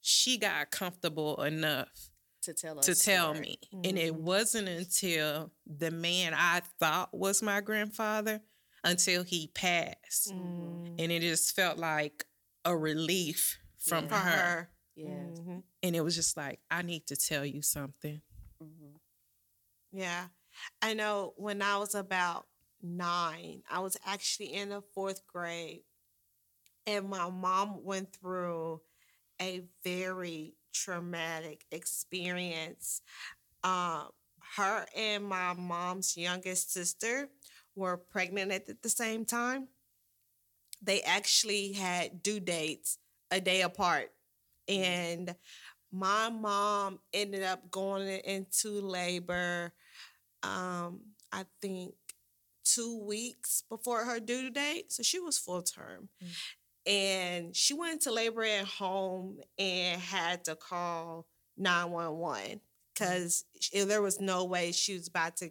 she 0.00 0.38
got 0.38 0.70
comfortable 0.70 1.42
enough 1.42 2.10
to 2.42 2.54
tell 2.54 2.78
us 2.78 2.86
to 2.86 2.94
tell 2.94 3.34
story. 3.34 3.58
me. 3.72 3.80
And 3.84 3.98
it 3.98 4.14
Mhm. 4.14 4.20
wasn't 4.20 4.68
until 4.68 5.52
the 5.66 5.90
man 5.90 6.32
I 6.34 6.60
thought 6.78 7.12
was 7.12 7.42
my 7.42 7.60
grandfather 7.60 8.42
until 8.82 9.22
he 9.22 9.48
passed. 9.48 10.30
Mm. 10.30 10.96
And 10.98 11.12
it 11.12 11.20
just 11.20 11.54
felt 11.54 11.78
like 11.78 12.26
a 12.64 12.74
relief 12.76 13.58
from 13.78 14.06
Yeah. 14.06 14.22
Her. 14.22 14.30
her. 14.30 14.70
yeah 14.96 15.06
Mhm. 15.08 15.62
And 15.82 15.96
it 15.96 16.00
was 16.00 16.14
just 16.14 16.36
like, 16.36 16.60
I 16.70 16.82
need 16.82 17.06
to 17.08 17.16
tell 17.16 17.44
you 17.44 17.60
something. 17.62 18.22
Mhm. 18.62 19.00
Yeah. 19.92 20.28
I 20.82 20.92
know 20.94 21.32
when 21.36 21.62
I 21.62 21.76
was 21.78 21.94
about 21.94 22.48
nine, 22.82 23.62
I 23.70 23.80
was 23.80 23.96
actually 24.06 24.54
in 24.54 24.70
the 24.70 24.82
fourth 24.94 25.26
grade, 25.26 25.82
and 26.86 27.08
my 27.08 27.28
mom 27.30 27.84
went 27.84 28.12
through 28.14 28.80
a 29.40 29.64
very 29.84 30.54
traumatic 30.72 31.64
experience. 31.70 33.02
Um, 33.64 34.08
her 34.56 34.86
and 34.96 35.24
my 35.24 35.54
mom's 35.54 36.16
youngest 36.16 36.72
sister 36.72 37.28
were 37.76 37.96
pregnant 37.96 38.52
at 38.52 38.82
the 38.82 38.88
same 38.88 39.24
time. 39.24 39.68
They 40.82 41.02
actually 41.02 41.72
had 41.72 42.22
due 42.22 42.40
dates 42.40 42.98
a 43.30 43.40
day 43.40 43.62
apart. 43.62 44.12
And 44.68 45.34
my 45.92 46.30
mom 46.30 47.00
ended 47.12 47.42
up 47.42 47.70
going 47.70 48.08
into 48.08 48.80
labor 48.80 49.72
um 50.44 51.00
i 51.32 51.44
think 51.62 51.94
two 52.74 53.02
weeks 53.04 53.62
before 53.68 54.04
her 54.04 54.20
due 54.20 54.50
date 54.50 54.92
so 54.92 55.02
she 55.02 55.18
was 55.18 55.38
full 55.38 55.62
term 55.62 56.08
mm. 56.22 56.90
and 56.90 57.56
she 57.56 57.74
went 57.74 57.94
into 57.94 58.12
labor 58.12 58.42
at 58.42 58.64
home 58.64 59.38
and 59.58 60.00
had 60.00 60.44
to 60.44 60.54
call 60.54 61.26
911 61.56 62.60
because 62.94 63.44
there 63.72 64.02
was 64.02 64.20
no 64.20 64.44
way 64.44 64.72
she 64.72 64.94
was 64.94 65.08
about 65.08 65.36
to 65.38 65.50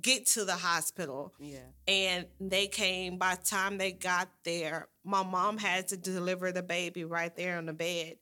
get 0.00 0.26
to 0.26 0.44
the 0.44 0.54
hospital. 0.54 1.32
Yeah. 1.38 1.60
And 1.88 2.26
they 2.38 2.66
came 2.66 3.16
by 3.16 3.36
the 3.36 3.44
time 3.44 3.78
they 3.78 3.92
got 3.92 4.28
there 4.44 4.88
my 5.04 5.22
mom 5.22 5.58
had 5.58 5.88
to 5.88 5.96
deliver 5.96 6.52
the 6.52 6.62
baby 6.62 7.04
right 7.04 7.34
there 7.36 7.58
on 7.58 7.66
the 7.66 7.72
bed 7.72 8.16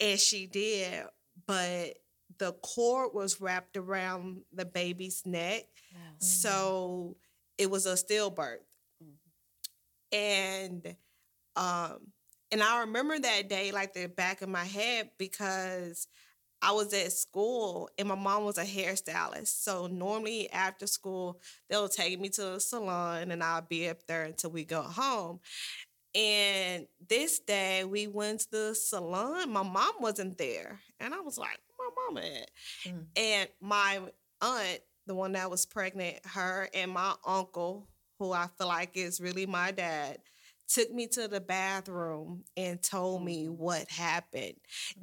and 0.00 0.18
she 0.18 0.46
did 0.46 1.04
but 1.46 1.94
the 2.38 2.52
cord 2.62 3.10
was 3.14 3.40
wrapped 3.40 3.76
around 3.76 4.42
the 4.52 4.64
baby's 4.64 5.22
neck. 5.24 5.64
Wow. 5.92 6.00
so 6.18 7.16
it 7.58 7.70
was 7.70 7.86
a 7.86 7.94
stillbirth 7.94 8.58
Mhm. 9.02 9.14
and 10.12 10.96
um 11.56 11.98
and 12.50 12.62
i 12.62 12.80
remember 12.80 13.18
that 13.18 13.48
day 13.48 13.72
like 13.72 13.92
the 13.94 14.06
back 14.06 14.42
of 14.42 14.48
my 14.48 14.64
head 14.64 15.10
because 15.18 16.08
I 16.62 16.72
was 16.72 16.94
at 16.94 17.12
school 17.12 17.90
and 17.98 18.08
my 18.08 18.14
mom 18.14 18.44
was 18.44 18.56
a 18.56 18.64
hairstylist. 18.64 19.48
So 19.62 19.86
normally 19.86 20.50
after 20.50 20.86
school, 20.86 21.40
they'll 21.68 21.88
take 21.90 22.18
me 22.18 22.30
to 22.30 22.42
the 22.42 22.60
salon 22.60 23.30
and 23.30 23.42
I'll 23.44 23.60
be 23.60 23.88
up 23.90 24.06
there 24.06 24.24
until 24.24 24.50
we 24.50 24.64
go 24.64 24.80
home. 24.80 25.40
And 26.14 26.86
this 27.08 27.40
day 27.40 27.84
we 27.84 28.06
went 28.06 28.40
to 28.40 28.50
the 28.50 28.74
salon. 28.74 29.50
My 29.50 29.62
mom 29.62 29.92
wasn't 30.00 30.38
there. 30.38 30.80
And 31.00 31.12
I 31.12 31.20
was 31.20 31.36
like, 31.38 31.58
my 31.78 31.88
mama 32.14 32.26
at? 32.26 32.50
Mm. 32.86 33.06
And 33.16 33.48
my 33.60 34.00
aunt, 34.40 34.80
the 35.06 35.14
one 35.14 35.32
that 35.32 35.50
was 35.50 35.66
pregnant, 35.66 36.18
her 36.26 36.68
and 36.74 36.90
my 36.90 37.14
uncle, 37.26 37.88
who 38.18 38.32
I 38.32 38.48
feel 38.58 38.68
like 38.68 38.96
is 38.96 39.20
really 39.20 39.46
my 39.46 39.70
dad, 39.70 40.18
took 40.68 40.92
me 40.92 41.06
to 41.08 41.28
the 41.28 41.40
bathroom 41.40 42.44
and 42.56 42.82
told 42.82 43.24
me 43.24 43.44
mm-hmm. 43.44 43.62
what 43.62 43.88
happened 43.90 44.54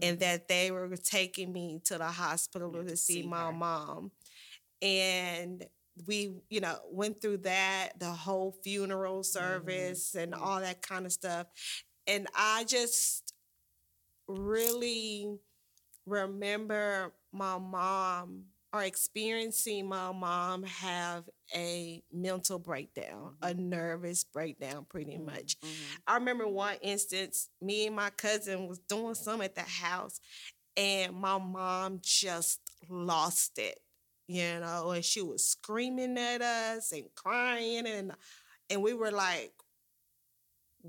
and 0.01 0.17
mm-hmm. 0.17 0.19
that 0.19 0.47
they 0.47 0.71
were 0.71 0.89
taking 0.97 1.53
me 1.53 1.81
to 1.85 1.97
the 1.97 2.05
hospital 2.05 2.71
to 2.71 2.83
to 2.83 2.97
see 2.97 3.21
see 3.21 3.27
my 3.27 3.45
her. 3.45 3.51
mom. 3.51 4.11
And 4.81 5.65
we, 6.07 6.33
you 6.49 6.61
know, 6.61 6.77
went 6.91 7.21
through 7.21 7.37
that, 7.37 7.91
the 7.99 8.09
whole 8.09 8.55
funeral 8.63 9.19
mm-hmm. 9.19 9.39
service 9.39 10.15
and 10.15 10.33
all 10.33 10.59
that 10.59 10.81
kind 10.81 11.05
of 11.05 11.11
stuff. 11.11 11.47
And 12.07 12.27
I 12.35 12.63
just 12.63 13.33
really 14.27 15.37
remember 16.05 17.13
my 17.31 17.57
mom 17.59 18.45
or 18.73 18.83
experiencing 18.83 19.87
my 19.87 20.11
mom 20.11 20.63
have 20.63 21.25
a 21.53 22.01
mental 22.11 22.57
breakdown, 22.57 23.35
a 23.41 23.49
mm-hmm. 23.49 23.69
nervous 23.69 24.23
breakdown, 24.23 24.85
pretty 24.87 25.15
mm-hmm. 25.15 25.25
much. 25.25 25.59
Mhm. 25.59 25.97
I 26.07 26.15
remember 26.15 26.47
one 26.47 26.75
instance, 26.81 27.49
me 27.61 27.87
and 27.87 27.95
my 27.95 28.11
cousin 28.11 28.67
was 28.67 28.79
doing 28.79 29.15
some 29.15 29.41
at 29.41 29.55
the 29.55 29.61
house, 29.61 30.21
and 30.77 31.13
my 31.15 31.37
mom 31.37 31.99
just 32.01 32.61
lost 32.89 33.59
it, 33.59 33.79
you 34.27 34.59
know, 34.59 34.91
and 34.91 35.03
she 35.03 35.21
was 35.21 35.45
screaming 35.45 36.17
at 36.17 36.41
us 36.41 36.93
and 36.93 37.05
crying, 37.15 37.85
and 37.85 38.13
and 38.69 38.81
we 38.81 38.93
were 38.93 39.11
like, 39.11 39.51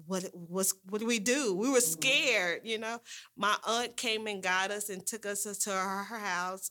"What 0.06 0.30
what's 0.32 0.72
what 0.88 1.00
do 1.00 1.06
we 1.06 1.18
do?" 1.18 1.52
We 1.52 1.68
were 1.68 1.78
mm-hmm. 1.78 2.00
scared, 2.00 2.60
you 2.62 2.78
know. 2.78 3.00
My 3.36 3.56
aunt 3.66 3.96
came 3.96 4.28
and 4.28 4.40
got 4.40 4.70
us 4.70 4.88
and 4.88 5.04
took 5.04 5.26
us 5.26 5.42
to 5.42 5.70
her, 5.70 6.04
her 6.04 6.18
house. 6.18 6.70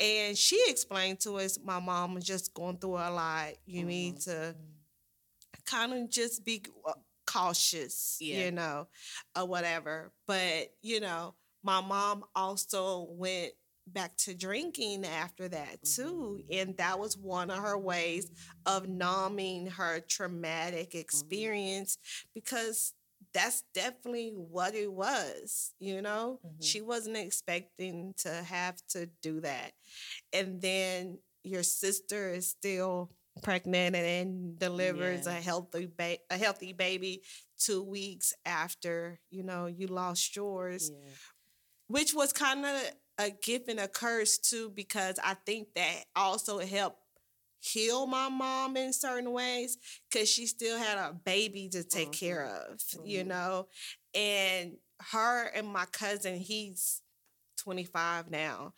And 0.00 0.36
she 0.36 0.62
explained 0.68 1.20
to 1.20 1.36
us, 1.38 1.58
my 1.62 1.80
mom 1.80 2.14
was 2.14 2.24
just 2.24 2.54
going 2.54 2.78
through 2.78 2.96
a 2.96 3.10
lot. 3.10 3.50
You 3.66 3.84
need 3.84 4.16
mm-hmm. 4.16 4.30
to 4.30 4.56
kind 5.66 5.92
of 5.92 6.10
just 6.10 6.44
be 6.44 6.62
uh, 6.86 6.92
cautious, 7.26 8.16
Yeah. 8.20 8.44
you 8.44 8.52
know, 8.52 8.86
or 9.36 9.46
whatever. 9.46 10.12
But, 10.26 10.68
you 10.82 11.00
know, 11.00 11.34
my 11.62 11.80
mom 11.80 12.24
also 12.34 13.08
went 13.10 13.52
back 13.92 14.16
to 14.18 14.34
drinking 14.34 15.04
after 15.04 15.48
that 15.48 15.82
too. 15.82 16.40
Mm-hmm. 16.42 16.58
And 16.60 16.76
that 16.76 16.98
was 16.98 17.16
one 17.16 17.50
of 17.50 17.58
her 17.58 17.78
ways 17.78 18.30
of 18.66 18.88
numbing 18.88 19.66
her 19.68 20.00
traumatic 20.00 20.90
mm-hmm. 20.90 20.98
experience 20.98 21.98
because 22.34 22.94
that's 23.38 23.62
definitely 23.74 24.32
what 24.34 24.74
it 24.74 24.92
was, 24.92 25.72
you 25.78 26.02
know? 26.02 26.40
Mm-hmm. 26.44 26.62
She 26.62 26.80
wasn't 26.80 27.16
expecting 27.16 28.14
to 28.18 28.30
have 28.30 28.76
to 28.94 29.06
do 29.22 29.40
that. 29.40 29.72
And 30.32 30.60
then 30.60 31.18
your 31.44 31.62
sister 31.62 32.30
is 32.30 32.48
still 32.48 33.10
pregnant 33.42 33.94
and 33.94 34.58
delivers 34.58 35.26
Yeah. 35.26 35.36
a 35.38 35.40
healthy 35.40 35.86
ba- 35.86 36.18
a 36.30 36.36
healthy 36.36 36.72
baby 36.72 37.22
2 37.58 37.82
weeks 37.84 38.34
after, 38.44 39.20
you 39.30 39.44
know, 39.44 39.66
you 39.66 39.86
lost 39.86 40.34
yours 40.36 40.90
Yeah. 40.90 41.10
which 41.86 42.12
was 42.14 42.32
kind 42.32 42.66
of 42.66 42.76
a 43.18 43.30
gift 43.30 43.68
and 43.68 43.80
a 43.80 43.88
curse 43.88 44.38
too 44.38 44.70
because 44.70 45.16
i 45.24 45.34
think 45.46 45.68
that 45.74 46.04
also 46.14 46.58
helped 46.60 47.00
heal 47.60 48.06
my 48.06 48.28
mom 48.28 48.76
in 48.76 48.92
certain 48.92 49.32
ways 49.32 49.78
because 50.10 50.28
she 50.28 50.46
still 50.46 50.78
had 50.78 50.98
a 50.98 51.14
baby 51.24 51.68
to 51.70 51.82
take 51.82 52.12
care 52.12 52.48
mm-hmm, 52.48 52.72
of 52.72 53.06
you 53.06 53.20
mm-hmm. 53.20 53.28
know? 53.28 53.68
And 54.14 54.76
her 55.12 55.44
and 55.54 55.66
my 55.68 55.84
cousin 55.86 56.36
he's 56.36 57.02
25 57.58 58.30
now 58.30 58.72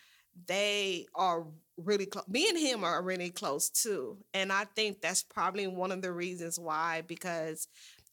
they 0.47 1.07
are 1.15 1.47
really 1.77 2.07
close 2.07 2.29
me 2.29 2.49
and 2.49 2.59
him 2.59 2.85
are 2.85 3.03
really 3.03 3.31
close 3.31 3.71
too. 3.71 4.19
And 4.35 4.53
i 4.53 4.65
think 4.77 5.01
that's 5.01 5.23
probably 5.23 5.67
one 5.67 5.93
of 5.93 6.03
the 6.03 6.13
reasons 6.13 6.59
why 6.59 7.03
because 7.07 7.69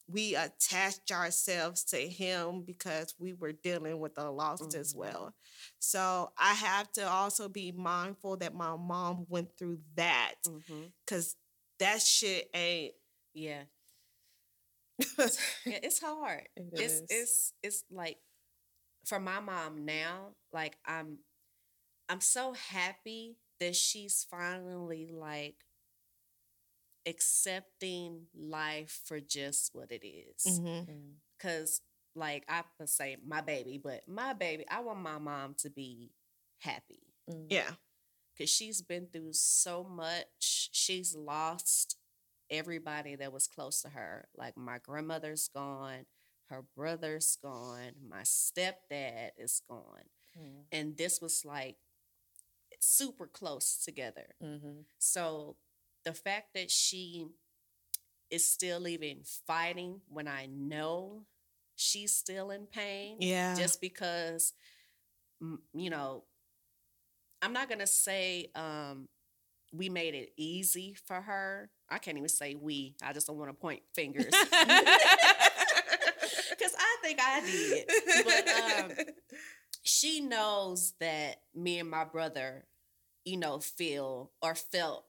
we 0.09 0.35
attached 0.35 1.11
ourselves 1.11 1.84
to 1.85 1.97
him 1.97 2.63
because 2.65 3.13
we 3.19 3.34
were 3.34 3.51
dealing 3.51 3.99
with 3.99 4.17
a 4.17 4.29
loss 4.29 4.61
as 4.73 4.91
mm-hmm. 4.91 4.99
well. 4.99 5.35
So 5.79 6.31
I 6.38 6.53
have 6.53 6.91
to 6.93 7.07
also 7.07 7.49
be 7.49 7.73
mindful 7.73 8.38
that 8.38 8.55
my 8.55 8.75
mom 8.77 9.25
went 9.27 9.49
through 9.57 9.79
that 9.95 10.35
mm-hmm. 10.47 10.84
because 11.05 11.35
that 11.79 12.01
shit 12.01 12.49
ain't. 12.53 12.93
Yeah. 13.34 13.63
yeah, 15.19 15.79
it's 15.84 15.99
hard. 15.99 16.47
It 16.55 16.69
it's 16.73 16.93
is. 16.93 17.03
it's 17.09 17.53
it's 17.61 17.84
like 17.91 18.17
for 19.05 19.19
my 19.19 19.39
mom 19.39 19.85
now, 19.85 20.29
like 20.51 20.77
I'm 20.85 21.19
I'm 22.09 22.21
so 22.21 22.53
happy 22.53 23.38
that 23.59 23.75
she's 23.75 24.25
finally 24.29 25.11
like 25.11 25.55
accepting 27.07 28.27
life 28.35 29.01
for 29.05 29.19
just 29.19 29.73
what 29.73 29.91
it 29.91 30.05
is. 30.05 30.59
Mhm. 30.59 31.15
Cause 31.39 31.81
like 32.15 32.45
I 32.49 32.63
would 32.79 32.89
say 32.89 33.17
my 33.25 33.41
baby, 33.41 33.77
but 33.77 34.07
my 34.07 34.34
baby, 34.34 34.65
I 34.69 34.81
want 34.81 34.99
my 34.99 35.17
mom 35.19 35.55
to 35.59 35.69
be 35.69 36.11
happy. 36.59 37.03
Yeah. 37.49 37.75
because 38.34 38.49
she's 38.51 38.81
been 38.84 39.07
through 39.07 39.34
so 39.34 39.84
much. 39.84 40.69
She's 40.71 41.15
lost 41.15 41.97
everybody 42.49 43.15
that 43.15 43.34
was 43.34 43.47
close 43.47 43.81
to 43.81 43.89
her. 43.89 44.29
Like 44.35 44.55
my 44.57 44.77
grandmother's 44.79 45.47
gone, 45.47 46.05
her 46.49 46.61
brother's 46.75 47.35
gone, 47.41 47.93
my 48.07 48.21
stepdad 48.21 49.31
is 49.38 49.61
gone. 49.67 50.09
And 50.71 50.95
this 50.97 51.19
was 51.21 51.43
like 51.45 51.77
super 52.79 53.27
close 53.27 53.77
together. 53.84 54.35
Mm-hmm. 54.43 54.81
So 54.99 55.57
the 56.07 56.13
fact 56.13 56.53
that 56.55 56.71
she 56.71 57.27
is 58.29 58.49
still 58.49 58.88
even 58.88 59.17
fighting 59.45 60.01
when 60.09 60.27
I 60.27 60.47
know 60.47 61.23
she's 61.75 62.13
still 62.15 62.49
in 62.51 62.65
pain 62.65 63.17
Yeah. 63.19 63.55
just 63.55 63.81
because 63.81 64.53
you 65.73 65.89
know 65.89 66.23
i'm 67.41 67.53
not 67.53 67.69
gonna 67.69 67.88
say 67.88 68.49
um 68.55 69.07
we 69.73 69.89
made 69.89 70.15
it 70.15 70.31
easy 70.38 70.95
for 71.05 71.21
her. 71.21 71.69
I 71.89 71.97
can't 71.99 72.17
even 72.17 72.29
say 72.29 72.55
we. 72.55 72.95
I 73.03 73.13
just 73.13 73.27
don't 73.27 73.38
want 73.38 73.49
to 73.49 73.53
point 73.53 73.81
fingers. 73.93 74.34
Because 76.49 76.73
i 76.77 76.97
think 77.03 77.19
i 77.21 77.41
did. 77.41 77.89
But 78.25 78.47
um 78.49 78.91
she 79.84 80.21
knows 80.21 80.93
that 80.99 81.38
me 81.55 81.79
and 81.79 81.89
my 81.89 82.03
brother 82.05 82.65
you 83.25 83.38
know 83.38 83.59
feel 83.59 84.31
or 84.41 84.55
felt 84.55 85.05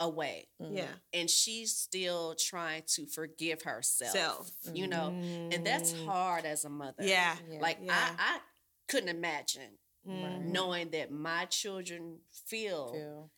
away 0.00 0.48
yeah. 0.58 0.88
and 1.12 1.30
she's 1.30 1.74
still 1.76 2.34
trying 2.34 2.82
to 2.86 3.06
forgive 3.06 3.62
herself 3.62 4.12
Self. 4.12 4.50
you 4.74 4.86
know 4.88 5.14
and 5.52 5.64
that's 5.64 5.92
Mm. 5.92 6.04
hard 6.06 6.44
as 6.44 6.64
a 6.64 6.68
mother 6.68 7.02
Yeah. 7.04 7.36
like 7.60 7.78
Yeah. 7.80 8.16
I, 8.18 8.36
I 8.36 8.40
couldn't 8.88 9.08
imagine 9.10 9.78
Mhm. 10.06 10.46
knowing 10.46 10.90
that 10.90 11.10
my 11.10 11.46
children 11.46 12.18
feel, 12.30 12.92
Feel. 12.92 13.30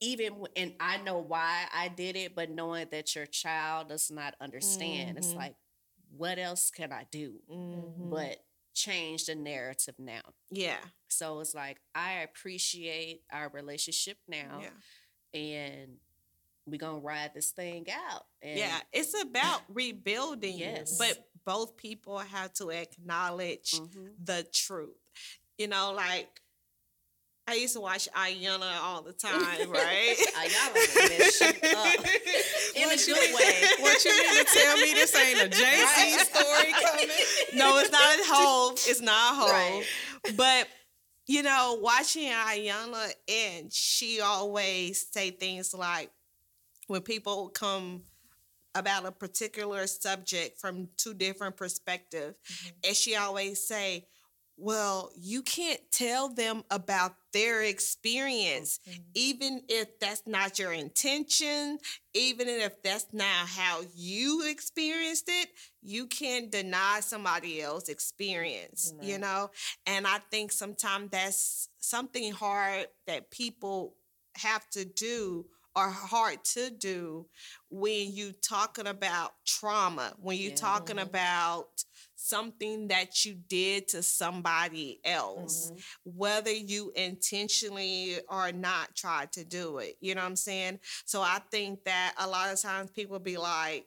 even 0.00 0.46
and 0.56 0.74
I 0.78 0.98
know 0.98 1.18
why 1.18 1.66
I 1.72 1.88
did 1.88 2.16
it, 2.16 2.34
but 2.36 2.50
knowing 2.50 2.88
that 2.90 3.14
your 3.16 3.26
child 3.26 3.88
does 3.88 4.10
not 4.10 4.34
understand, 4.40 5.18
it's 5.18 5.32
Mhm. 5.32 5.36
like, 5.36 5.56
what 6.16 6.38
else 6.38 6.70
can 6.70 6.92
I 6.92 7.04
do 7.10 7.42
Mhm. 7.48 8.10
but 8.10 8.44
change 8.74 9.24
the 9.26 9.34
narrative 9.34 9.98
now? 9.98 10.22
yeah. 10.50 10.84
So 11.08 11.40
it's 11.40 11.54
like 11.54 11.80
I 11.94 12.20
appreciate 12.20 13.24
our 13.30 13.48
relationship 13.48 14.18
now, 14.28 14.60
Yeah. 14.60 14.70
And 15.34 15.96
we're 16.66 16.78
gonna 16.78 16.98
ride 16.98 17.32
this 17.34 17.50
thing 17.50 17.86
out. 17.90 18.24
And 18.40 18.58
Yeah, 18.58 18.78
it's 18.92 19.20
about 19.20 19.62
rebuilding. 19.68 20.56
Yes. 20.58 20.96
But 20.98 21.28
both 21.44 21.76
people 21.76 22.18
have 22.18 22.52
to 22.54 22.70
acknowledge 22.70 23.72
Mhm. 23.72 24.12
the 24.24 24.44
truth. 24.52 24.96
You 25.58 25.68
know, 25.68 25.92
like 25.92 26.40
I 27.46 27.56
used 27.56 27.74
to 27.74 27.80
watch 27.80 28.08
Iyanla 28.16 28.78
all 28.80 29.02
the 29.02 29.12
time, 29.12 29.68
right? 29.70 30.16
Iyanla 30.34 31.18
messed 31.18 31.40
you 31.62 31.68
up. 31.76 31.94
in 32.74 32.86
What 32.88 33.06
you 33.06 33.14
good 33.14 33.34
way. 33.34 33.68
What 33.80 34.02
you 34.02 34.10
mean 34.16 34.38
to 34.38 34.50
tell 34.50 34.76
me 34.78 34.94
this 34.94 35.14
ain't 35.14 35.40
a 35.42 35.48
JC 35.50 35.82
Right. 35.82 36.26
story 36.26 36.72
coming? 36.72 37.08
no, 37.52 37.76
it's 37.78 37.90
not 37.90 38.18
a 38.18 38.22
Hove. 38.24 38.78
It's 38.86 39.00
not 39.02 39.32
a 39.32 39.36
Hove. 39.36 39.50
Right. 39.50 39.84
But 40.36 40.68
you 41.26 41.42
know, 41.42 41.78
watching 41.80 42.30
Iyanla 42.30 43.12
and 43.28 43.72
she 43.72 44.20
always 44.20 45.06
say 45.10 45.30
things 45.30 45.72
like 45.74 46.10
when 46.86 47.00
people 47.00 47.48
come 47.48 48.02
about 48.74 49.06
a 49.06 49.12
particular 49.12 49.86
subject 49.86 50.60
from 50.60 50.88
two 50.96 51.14
different 51.14 51.56
perspectives, 51.56 52.34
mm-hmm. 52.34 52.68
and 52.84 52.96
she 52.96 53.16
always 53.16 53.66
say, 53.66 54.06
well, 54.56 55.10
you 55.16 55.42
can't 55.42 55.80
tell 55.90 56.28
them 56.28 56.62
about 56.70 57.14
their 57.32 57.62
experience, 57.62 58.78
even 59.14 59.62
if 59.68 59.98
that's 60.00 60.22
not 60.26 60.58
your 60.58 60.72
intention, 60.72 61.78
even 62.14 62.48
if 62.48 62.82
that's 62.82 63.06
not 63.12 63.48
how 63.48 63.82
you 63.94 64.46
experienced 64.48 65.24
it, 65.28 65.48
you 65.82 66.06
can't 66.06 66.50
deny 66.50 67.00
somebody 67.00 67.60
else's 67.60 67.88
experience, 67.88 68.94
you 69.00 69.18
know? 69.18 69.50
And 69.86 70.06
I 70.06 70.18
think 70.30 70.52
sometimes 70.52 71.10
that's 71.10 71.68
something 71.78 72.32
hard 72.32 72.86
that 73.06 73.30
people 73.30 73.94
have 74.36 74.68
to 74.70 74.84
do 74.84 75.46
or 75.76 75.88
hard 75.90 76.44
to 76.44 76.70
do 76.70 77.26
when 77.70 78.12
you 78.12 78.32
talking 78.32 78.86
about 78.86 79.32
trauma, 79.46 80.14
when 80.18 80.38
you 80.38 80.50
Yeah. 80.50 80.54
talking 80.56 80.98
about 80.98 81.84
something 82.24 82.88
that 82.88 83.24
you 83.26 83.34
did 83.34 83.86
to 83.88 84.02
somebody 84.02 84.98
else, 85.04 85.70
whether 86.04 86.50
you 86.50 86.90
intentionally 86.96 88.16
or 88.30 88.50
not 88.50 88.94
tried 88.94 89.30
to 89.32 89.44
do 89.44 89.78
it. 89.78 89.96
You 90.00 90.14
know 90.14 90.22
what 90.22 90.28
I'm 90.28 90.36
saying? 90.36 90.80
So 91.04 91.20
I 91.20 91.40
think 91.50 91.84
that 91.84 92.14
a 92.18 92.26
lot 92.26 92.50
of 92.50 92.60
times 92.60 92.90
people 92.90 93.18
be 93.18 93.36
like, 93.36 93.84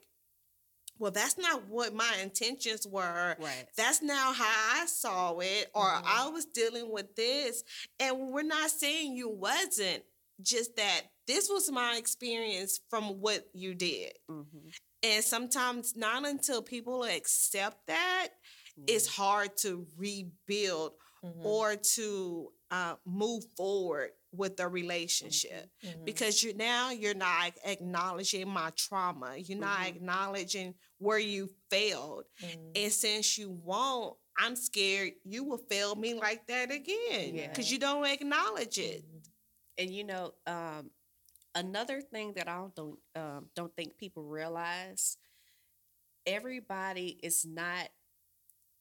well, 0.99 1.11
that's 1.11 1.37
not 1.37 1.67
what 1.67 1.93
my 1.95 2.11
intentions 2.21 2.85
were. 2.85 3.35
Right. 3.39 3.65
That's 3.75 4.01
now 4.01 4.33
how 4.33 4.81
I 4.81 4.85
saw 4.85 5.37
it, 5.39 5.69
or 5.73 5.83
I 5.83 6.29
was 6.29 6.45
dealing 6.45 6.91
with 6.91 7.15
this. 7.15 7.63
And 7.99 8.31
we're 8.31 8.43
not 8.43 8.69
saying 8.69 9.15
you 9.15 9.29
wasn't, 9.29 10.03
just 10.43 10.75
that 10.75 11.01
this 11.25 11.49
was 11.49 11.71
my 11.71 11.95
experience 11.97 12.79
from 12.91 13.19
what 13.19 13.47
you 13.53 13.73
did. 13.73 14.13
Mhm. 14.29 14.71
And 15.03 15.23
sometimes 15.23 15.95
not 15.95 16.25
until 16.25 16.61
people 16.61 17.03
accept 17.03 17.87
that, 17.87 18.29
it's 18.87 19.07
hard 19.07 19.57
to 19.57 19.87
rebuild 19.97 20.93
mm-hmm. 21.23 21.45
or 21.45 21.75
to 21.75 22.49
uh, 22.69 22.95
move 23.05 23.43
forward 23.55 24.11
with 24.31 24.57
the 24.57 24.63
mm-hmm, 24.63 24.73
relationship 24.73 25.69
mm-hmm. 25.83 26.05
because 26.05 26.43
you 26.43 26.53
now 26.53 26.91
you're 26.91 27.15
not 27.15 27.53
acknowledging 27.65 28.47
my 28.47 28.71
trauma. 28.75 29.33
You're 29.37 29.57
not 29.59 29.87
acknowledging 29.87 30.75
where 30.99 31.17
you 31.17 31.49
failed. 31.71 32.25
Mm. 32.43 32.83
And 32.83 32.91
since 32.91 33.37
you 33.37 33.49
won't 33.49 34.15
i'm 34.37 34.55
scared 34.55 35.13
you 35.23 35.43
will 35.43 35.57
fail 35.69 35.95
me 35.95 36.13
like 36.13 36.45
that 36.47 36.71
again 36.71 37.35
Yeah. 37.35 37.47
because 37.47 37.71
you 37.71 37.79
don't 37.79 38.05
acknowledge 38.05 38.77
it. 38.77 39.03
And 39.79 39.91
you 39.91 40.03
know, 40.03 40.33
um, 40.47 40.89
another 41.57 42.01
thing 42.01 42.33
that 42.35 42.47
I 42.47 42.55
don't 42.55 42.75
don't, 42.75 42.99
um, 43.15 43.45
don't 43.55 43.75
think 43.75 43.97
people 43.97 44.23
realize 44.23 45.17
everybody 46.25 47.19
is 47.23 47.45
not 47.45 47.89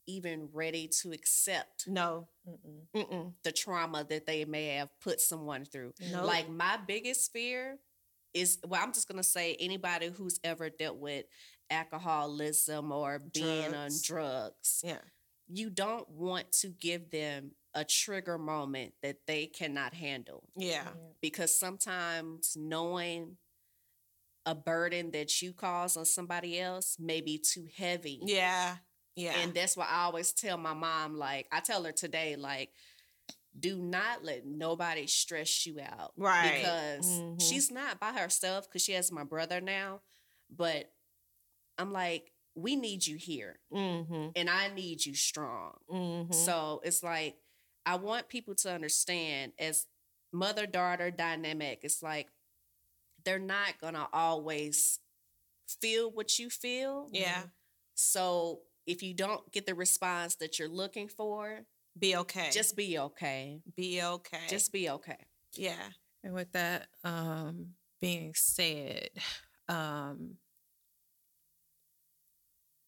even 0.09 0.49
ready 0.53 0.87
to 1.03 1.11
accept 1.13 1.89
No. 1.89 2.29
Mm-mm. 2.49 2.87
Mm-mm. 2.95 3.33
the 3.43 3.51
trauma 3.53 4.05
that 4.09 4.25
they 4.27 4.45
may 4.45 4.69
have 4.77 4.89
put 5.01 5.21
someone 5.21 5.65
through. 5.65 5.95
No. 6.13 6.25
Like 6.25 6.49
my 6.49 6.79
biggest 6.87 7.33
fear 7.33 7.79
is 8.33 8.59
well, 8.67 8.81
I'm 8.83 8.93
just 8.93 9.09
gonna 9.09 9.25
say 9.25 9.57
anybody 9.59 10.09
who's 10.11 10.39
ever 10.45 10.71
dealt 10.71 10.99
with 10.99 11.25
alcoholism 11.71 12.93
or 12.93 13.19
being 13.19 13.67
on 13.75 13.89
Drugs. 13.89 14.03
drugs, 14.03 14.81
Yeah. 14.85 14.99
you 15.49 15.71
don't 15.71 16.09
want 16.09 16.53
to 16.61 16.69
give 16.69 17.11
them 17.11 17.53
a 17.77 17.85
trigger 17.85 18.39
moment 18.39 18.95
that 19.03 19.19
they 19.27 19.47
cannot 19.47 19.93
handle 19.95 20.43
Yeah. 20.57 20.89
because 21.21 21.57
sometimes 21.57 22.57
knowing 22.57 23.37
a 24.47 24.55
burden 24.55 25.11
that 25.11 25.43
you 25.43 25.53
cause 25.53 25.97
on 25.97 26.07
somebody 26.07 26.59
else 26.59 26.97
may 26.99 27.21
be 27.21 27.39
too 27.39 27.69
heavy. 27.77 28.19
Yeah. 28.23 28.79
Yeah. 29.15 29.39
And 29.41 29.53
that's 29.53 29.77
why 29.77 29.87
I 29.91 30.05
always 30.05 30.33
tell 30.33 30.57
my 30.57 30.73
mom, 30.73 31.17
like, 31.19 31.49
I 31.53 31.61
tell 31.61 31.85
her 31.85 31.93
today, 31.93 32.37
like, 32.37 32.71
do 33.59 33.77
not 33.79 34.25
let 34.25 34.47
nobody 34.47 35.07
stress 35.07 35.67
you 35.67 35.81
out. 35.81 36.13
Right. 36.17 36.59
Because 36.59 37.07
Mhm. 37.07 37.43
she's 37.43 37.71
not 37.71 38.01
by 38.01 38.13
herself 38.13 38.69
because 38.69 38.83
she 38.83 38.93
has 38.93 39.13
my 39.13 39.25
brother 39.25 39.61
now. 39.61 40.01
But 40.49 40.93
I'm 41.77 41.93
like, 41.93 42.33
we 42.55 42.75
need 42.77 43.07
you 43.07 43.17
here 43.17 43.59
mm-hmm. 43.71 44.29
and 44.35 44.49
I 44.49 44.69
need 44.69 45.05
you 45.05 45.15
strong. 45.15 45.75
Mm-hmm. 45.91 46.33
So 46.33 46.81
it's 46.85 47.03
like, 47.03 47.37
I 47.87 47.97
want 47.97 48.29
people 48.29 48.55
to 48.57 48.73
understand 48.73 49.53
as 49.59 49.87
mother 50.33 50.67
daughter 50.67 51.11
dynamic, 51.11 51.81
it's 51.85 52.03
like 52.03 52.27
they're 53.25 53.39
not 53.39 53.81
going 53.81 53.95
to 53.95 54.07
always 54.13 54.99
feel 55.81 56.11
what 56.11 56.39
you 56.39 56.51
feel. 56.51 57.09
yeah. 57.13 57.43
So 57.95 58.61
if 58.87 59.03
you 59.03 59.15
don't 59.15 59.51
get 59.53 59.67
the 59.67 59.75
response 59.75 60.35
that 60.37 60.59
you're 60.59 60.69
looking 60.69 61.09
for, 61.09 61.61
Be 61.99 62.17
okay. 62.17 62.51
just 62.53 62.77
be 62.77 62.99
okay. 62.99 63.61
be 63.77 64.03
okay. 64.03 64.47
Just 64.49 64.73
be 64.73 64.91
okay. 64.91 65.19
yeah. 65.55 65.91
And 66.23 66.35
with 66.35 66.53
that 66.53 66.89
um, 67.05 67.69
being 68.01 68.33
said, 68.35 69.11
um, 69.69 70.37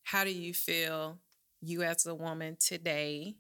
how 0.03 0.25
do 0.25 0.31
you 0.33 0.53
feel 0.55 1.19
you 1.61 1.83
as 1.83 2.07
a 2.07 2.15
woman 2.15 2.57
today, 2.61 3.37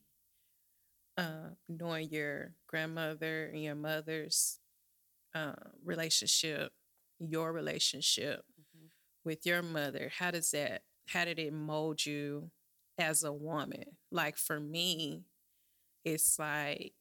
uh, 1.19 1.51
knowing 1.69 2.11
your 2.11 2.55
grandmother 2.69 3.47
and 3.55 3.63
your 3.65 3.77
mother's 3.77 4.61
uh, 5.35 5.55
relationship, 5.85 6.73
your 7.21 7.53
relationship 7.53 8.45
with 9.25 9.47
your 9.47 9.63
mother? 9.63 10.13
How 10.19 10.31
does 10.31 10.51
that? 10.53 10.83
How 11.09 11.25
did 11.25 11.39
it 11.39 11.53
mold 11.53 12.07
you 12.07 12.51
as 12.99 13.25
a 13.25 13.33
woman? 13.33 13.85
Like 14.11 14.37
for 14.39 14.61
me, 14.61 15.25
it's 16.05 16.39
like 16.39 16.95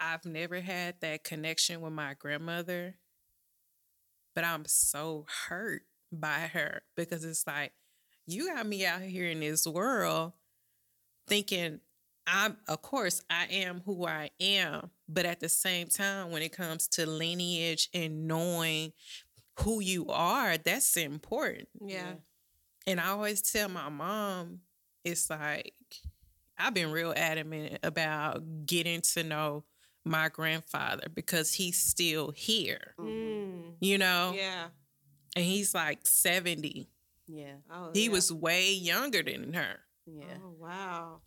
I've 0.00 0.24
never 0.24 0.60
had 0.60 1.00
that 1.00 1.22
connection 1.24 1.80
with 1.80 1.92
my 1.92 2.14
grandmother, 2.14 2.96
but 4.34 4.44
I'm 4.44 4.64
so 4.66 5.26
hurt 5.48 5.82
by 6.12 6.48
her 6.52 6.82
because 6.96 7.24
it's 7.24 7.46
like, 7.46 7.72
you 8.28 8.54
got 8.54 8.66
me 8.66 8.84
out 8.86 9.00
here 9.02 9.26
in 9.28 9.40
this 9.40 9.66
world 9.66 10.32
thinking 11.26 11.80
I'm, 12.26 12.58
of 12.68 12.82
course, 12.82 13.22
I 13.30 13.46
am 13.46 13.80
who 13.86 14.06
I 14.06 14.28
am, 14.38 14.90
but 15.08 15.24
at 15.24 15.40
the 15.40 15.48
same 15.48 15.88
time, 15.88 16.30
when 16.30 16.42
it 16.42 16.52
comes 16.52 16.86
to 16.88 17.06
lineage 17.06 17.88
and 17.94 18.28
knowing 18.28 18.92
who 19.60 19.80
you 19.80 20.08
are, 20.10 20.58
that's 20.58 20.94
important. 20.98 21.68
Yeah. 21.80 22.12
And 22.86 23.00
I 23.00 23.08
always 23.08 23.40
tell 23.40 23.70
my 23.70 23.88
mom, 23.88 24.60
it's 25.04 25.30
like, 25.30 25.72
I've 26.58 26.74
been 26.74 26.90
real 26.92 27.14
adamant 27.16 27.78
about 27.82 28.66
getting 28.66 29.00
to 29.14 29.24
know 29.24 29.64
my 30.04 30.28
grandfather 30.28 31.08
because 31.14 31.54
he's 31.54 31.78
still 31.82 32.30
here, 32.32 32.94
Mm. 33.00 33.72
you 33.80 33.96
know? 33.96 34.34
Yeah. 34.36 34.66
And 35.34 35.44
he's 35.46 35.74
like 35.74 36.06
70. 36.06 36.90
Yeah. 37.28 37.54
Oh, 37.70 37.90
He 37.94 38.04
yeah. 38.06 38.10
was 38.10 38.32
way 38.32 38.72
younger 38.72 39.22
than 39.22 39.52
her. 39.52 39.80
Yeah. 40.06 40.24
Oh 40.42 40.54
wow. 40.58 41.20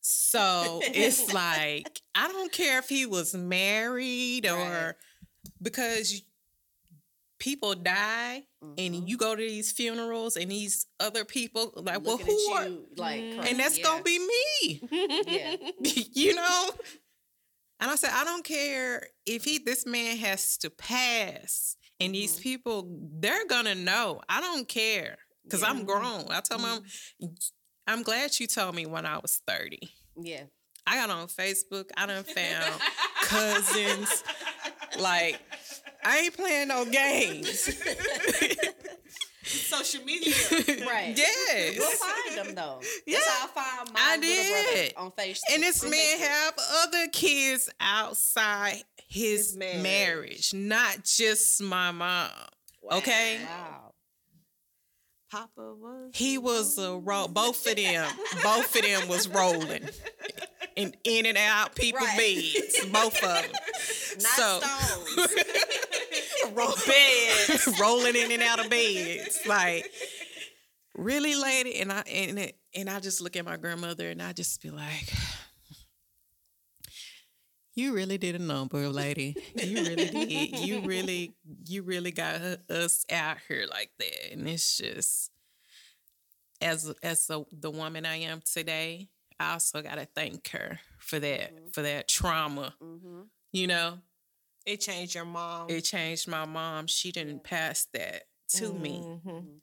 So 0.00 0.80
it's 0.84 1.32
like, 1.32 2.00
I 2.14 2.28
don't 2.28 2.52
care 2.52 2.78
if 2.78 2.88
he 2.88 3.06
was 3.06 3.34
married 3.34 4.46
or 4.46 4.56
Right. 4.56 4.94
because 5.62 6.22
people 7.38 7.74
die 7.74 8.44
Mhm. 8.62 8.74
and 8.78 9.08
you 9.08 9.16
go 9.16 9.34
to 9.36 9.42
these 9.42 9.72
funerals 9.72 10.36
and 10.36 10.50
these 10.50 10.86
other 10.98 11.24
people, 11.24 11.72
like, 11.76 12.04
well, 12.04 12.16
who 12.18 12.52
are, 12.52 12.66
you 12.68 12.86
like 12.96 13.20
Mm. 13.20 13.50
and 13.50 13.60
that's 13.60 13.78
yeah. 13.78 13.84
gonna 13.84 14.02
be 14.02 14.18
me. 14.18 14.88
yeah. 15.26 15.56
you 16.12 16.34
know? 16.34 16.70
And 17.78 17.90
I 17.90 17.96
said, 17.96 18.10
I 18.12 18.24
don't 18.24 18.44
care 18.44 19.08
if 19.26 19.44
he 19.44 19.58
this 19.58 19.84
man 19.86 20.16
has 20.16 20.56
to 20.58 20.70
pass. 20.70 21.76
And 22.00 22.14
these 22.14 22.36
Mhm. 22.36 22.42
people, 22.42 22.86
they're 23.20 23.46
gonna 23.46 23.74
know. 23.74 24.20
I 24.28 24.40
don't 24.40 24.68
care. 24.68 25.18
Cause 25.50 25.62
I'm 25.62 25.84
grown. 25.84 26.26
I 26.30 26.40
told 26.40 26.60
my 26.60 26.80
mom, 27.20 27.34
I'm 27.86 28.02
glad 28.02 28.38
you 28.40 28.46
told 28.48 28.74
me 28.74 28.84
when 28.84 29.06
I 29.06 29.18
was 29.18 29.40
30. 29.46 29.78
Yeah. 30.20 30.44
I 30.86 30.96
got 30.96 31.10
on 31.10 31.28
Facebook, 31.28 31.90
I 31.96 32.06
done 32.06 32.24
found 32.24 32.80
cousins. 33.22 34.24
Like, 34.98 35.40
I 36.04 36.18
ain't 36.18 36.34
playing 36.36 36.68
no 36.68 36.84
games. 36.84 37.68
Social 39.76 40.04
media. 40.04 40.34
Right. 40.86 41.14
yes. 41.16 41.76
We'll 41.78 41.90
find 41.92 42.46
them 42.46 42.54
though. 42.54 42.80
Yeah. 43.06 43.18
That's 43.18 43.26
how 43.28 43.44
I 43.46 43.76
found 43.76 43.92
my 43.92 44.00
I 44.00 44.16
little 44.16 44.28
did. 44.30 44.94
brother 44.94 45.06
on 45.06 45.10
Facebook. 45.12 45.54
And 45.54 45.62
this 45.62 45.84
on 45.84 45.90
man 45.90 46.18
Facebook. 46.18 46.26
have 46.28 46.54
other 46.84 47.06
kids 47.12 47.68
outside 47.80 48.82
his, 49.08 49.50
His 49.50 49.56
marriage. 49.56 49.82
marriage. 49.82 50.54
not 50.54 51.04
just 51.04 51.62
my 51.62 51.90
mom. 51.92 52.30
Okay, 52.92 53.38
Wow. 53.44 53.92
Papa 55.30 55.74
was. 55.74 56.10
he 56.14 56.38
was 56.38 56.78
a 56.78 56.96
roll. 56.96 57.26
Both 57.28 57.66
of 57.66 57.74
them, 57.76 58.08
both 58.44 58.74
of 58.76 58.82
them 58.82 59.08
was 59.08 59.26
rolling, 59.28 59.82
and 60.76 60.96
in 61.04 61.26
and 61.26 61.38
out 61.38 61.74
people 61.74 62.00
Right. 62.00 62.16
beds. 62.16 62.86
Both 62.86 63.16
of 63.22 63.22
them. 63.22 63.50
Not 64.20 64.36
So- 64.36 64.60
stones. 64.60 65.34
roll 66.56 66.74
beds, 66.86 67.68
rolling 67.80 68.14
in 68.16 68.30
and 68.32 68.42
out 68.42 68.62
of 68.64 68.70
beds. 68.70 69.40
Like, 69.46 69.90
really, 70.94 71.34
lady? 71.34 71.80
And 71.80 71.92
I 71.92 72.00
and 72.02 72.38
it, 72.38 72.58
and 72.74 72.88
I 72.90 73.00
just 73.00 73.20
look 73.20 73.36
at 73.36 73.44
my 73.44 73.56
grandmother 73.56 74.10
and 74.10 74.22
I 74.22 74.32
just 74.32 74.62
be 74.62 74.70
like, 74.70 75.12
You 77.74 77.92
really 77.92 78.16
did 78.16 78.34
a 78.36 78.38
number, 78.38 78.88
lady. 78.88 79.36
You 79.54 79.76
really 79.82 80.06
did. 80.06 80.58
You 80.60 80.80
really, 80.80 81.34
you 81.66 81.82
really 81.82 82.10
got 82.10 82.40
us 82.70 83.04
out 83.10 83.36
here 83.48 83.66
like 83.70 83.90
that. 83.98 84.32
And 84.32 84.48
it's 84.48 84.78
just 84.78 85.30
as 86.62 86.90
as 87.02 87.26
the, 87.26 87.44
the 87.52 87.70
woman 87.70 88.06
I 88.06 88.16
am 88.22 88.40
today, 88.50 89.08
I 89.38 89.52
also 89.52 89.82
gotta 89.82 90.06
thank 90.14 90.48
her 90.50 90.80
for 90.98 91.18
that, 91.18 91.52
for 91.72 91.82
that 91.82 92.08
trauma. 92.08 92.74
hmm 92.80 93.22
You 93.52 93.66
know, 93.66 93.98
It 94.64 94.80
changed 94.80 95.14
your 95.14 95.24
mom. 95.24 95.70
it 95.70 95.82
changed 95.82 96.26
my 96.28 96.44
mom. 96.44 96.86
She 96.86 97.12
didn't 97.12 97.44
pass 97.44 97.86
that 97.92 98.24
to 98.56 98.72
me, 98.72 99.00
Mhm. 99.00 99.60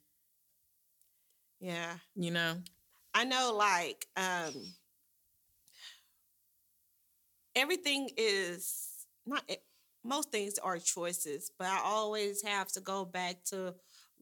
Yeah. 1.60 1.98
you 2.14 2.30
know? 2.30 2.62
I 3.14 3.24
know 3.24 3.54
like 3.54 4.06
um 4.16 4.74
everything 7.54 8.10
is 8.16 9.06
not 9.26 9.42
e- 9.48 9.56
most 10.04 10.30
things 10.30 10.58
are 10.58 10.78
choices, 10.78 11.50
but 11.58 11.66
I 11.68 11.80
always 11.82 12.42
have 12.42 12.68
to 12.72 12.80
go 12.80 13.04
back 13.04 13.42
to 13.46 13.74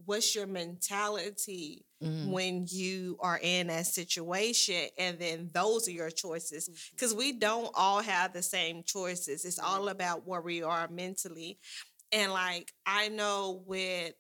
what's 0.05 0.35
your 0.35 0.47
mentality 0.47 1.85
Mhm. 2.02 2.27
when 2.32 2.66
you 2.69 3.16
are 3.20 3.39
in 3.43 3.69
that 3.69 3.86
situation? 3.86 4.89
And 4.98 5.19
then 5.19 5.51
those 5.52 5.89
are 5.89 5.93
your 5.93 6.10
choices. 6.10 6.69
Because 6.90 7.14
we 7.14 7.32
don't 7.32 7.70
all 7.74 8.01
have 8.02 8.32
the 8.32 8.43
same 8.43 8.82
choices. 8.85 9.44
It's 9.44 9.59
all 9.59 9.89
about 9.89 10.27
where 10.27 10.40
we 10.40 10.62
are 10.62 10.89
mentally. 10.89 11.59
And 12.12 12.32
like 12.32 12.73
i 12.86 13.09
know 13.09 13.62
with 13.66 14.14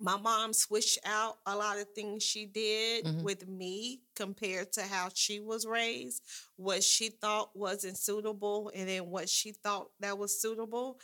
my 0.00 0.16
mom 0.16 0.52
switched 0.52 0.98
out 1.04 1.38
a 1.46 1.56
lot 1.56 1.78
of 1.78 1.86
things 1.94 2.22
she 2.22 2.46
did 2.46 3.04
Mhm. 3.04 3.22
with 3.22 3.46
me 3.46 4.00
compared 4.16 4.72
to 4.72 4.82
how 4.82 5.08
she 5.14 5.40
was 5.40 5.66
raised 5.66 6.22
what 6.56 6.82
she 6.82 7.08
thought 7.10 7.54
wasn't 7.56 7.96
suitable 7.96 8.70
and 8.74 8.88
then 8.88 9.08
what 9.10 9.28
she 9.28 9.52
thought 9.52 9.90
that 10.00 10.18
was 10.18 10.40
suitable. 10.40 10.98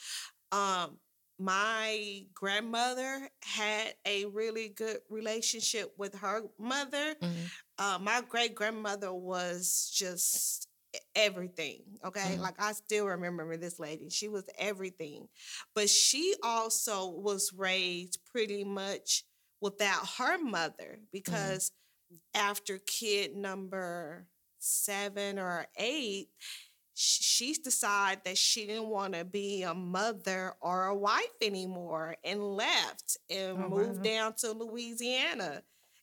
Um 0.53 0.99
my 1.41 2.27
grandmother 2.35 3.31
had 3.43 3.95
a 4.07 4.27
really 4.27 4.69
good 4.71 4.99
relationship 5.11 5.93
with 5.99 6.15
her 6.17 6.43
mother 6.59 7.17
Mhm. 7.21 7.51
uh, 7.79 7.99
my 8.01 8.23
great 8.23 8.55
grandmother 8.55 9.13
was 9.13 9.91
just 9.95 10.69
everything. 11.15 11.83
Okay. 12.05 12.39
Like 12.39 12.57
I 12.61 12.73
still 12.73 13.07
remember 13.07 13.57
this 13.57 13.79
lady. 13.81 14.11
She 14.11 14.29
was 14.29 14.45
everything. 14.59 15.29
But 15.75 15.91
she 15.91 16.35
also 16.43 17.09
was 17.09 17.53
raised 17.53 18.21
pretty 18.27 18.65
much 18.65 19.25
without 19.61 20.07
her 20.19 20.39
mother 20.43 21.01
because 21.13 21.73
after 22.35 22.79
kid 22.79 23.37
number 23.37 24.27
seven 24.59 25.39
or 25.39 25.67
eight, 25.77 26.29
sh- 26.95 27.23
she's 27.23 27.59
decided 27.59 28.25
that 28.25 28.37
she 28.39 28.67
didn't 28.67 28.89
want 28.89 29.15
to 29.15 29.25
be 29.25 29.63
a 29.63 29.75
mother 29.75 30.55
or 30.61 30.87
a 30.87 30.95
wife 30.95 31.35
anymore 31.43 32.17
and 32.25 32.43
left 32.43 33.17
and 33.31 33.59
Oh, 33.65 33.69
moved 33.69 33.97
wow. 33.99 34.03
down 34.03 34.35
to 34.39 34.53
Louisiana. 34.53 35.63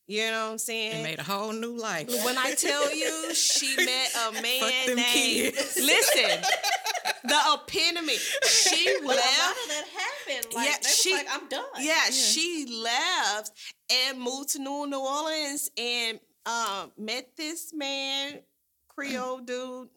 You 0.09 0.23
know 0.31 0.45
what 0.45 0.51
I'm 0.53 0.57
saying? 0.57 0.93
And 0.93 1.03
made 1.03 1.19
a 1.19 1.23
whole 1.23 1.51
new 1.51 1.77
life. 1.77 2.07
When 2.23 2.37
I 2.37 2.53
tell 2.53 2.93
you 2.95 3.33
she 3.33 3.75
met 3.75 4.09
a 4.29 4.31
man 4.41 4.61
named 4.87 4.99
kids. 5.07 5.75
Listen, 5.75 6.41
the 7.25 7.39
epitome. 7.53 8.15
She 8.43 8.95
But 8.99 9.03
a 9.03 9.07
lot 9.07 9.15
left. 9.15 9.63
of 9.63 9.67
that 9.69 9.85
happened. 10.27 10.53
Like, 10.55 10.67
Yeah, 10.69 10.87
she- 10.87 11.13
like, 11.13 11.27
I'm 11.29 11.49
done. 11.49 11.65
Yeah, 11.79 12.05
she 12.09 12.65
left 12.81 13.51
and 13.91 14.19
moved 14.21 14.49
to 14.53 14.59
New 14.59 14.87
New 14.87 14.99
Orleans 14.99 15.69
and 15.77 16.19
um, 16.45 16.93
met 16.97 17.27
this 17.35 17.73
man, 17.73 18.39
Creole 18.87 19.39
dude, 19.39 19.89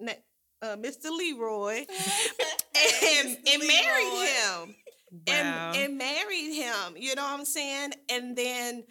uh, 0.63 0.77
Mr. 0.77 1.11
Leroy, 1.11 1.79
and, 3.19 3.39
and 3.47 3.63
married 3.67 4.29
him. 4.29 4.75
Wow. 5.27 5.73
and, 5.73 5.77
and 5.77 5.99
married 5.99 6.55
him. 6.55 6.95
You 6.97 7.15
know 7.17 7.23
what 7.23 7.41
I'm 7.41 7.45
saying? 7.45 7.93
And 8.09 8.37
then 8.37 8.85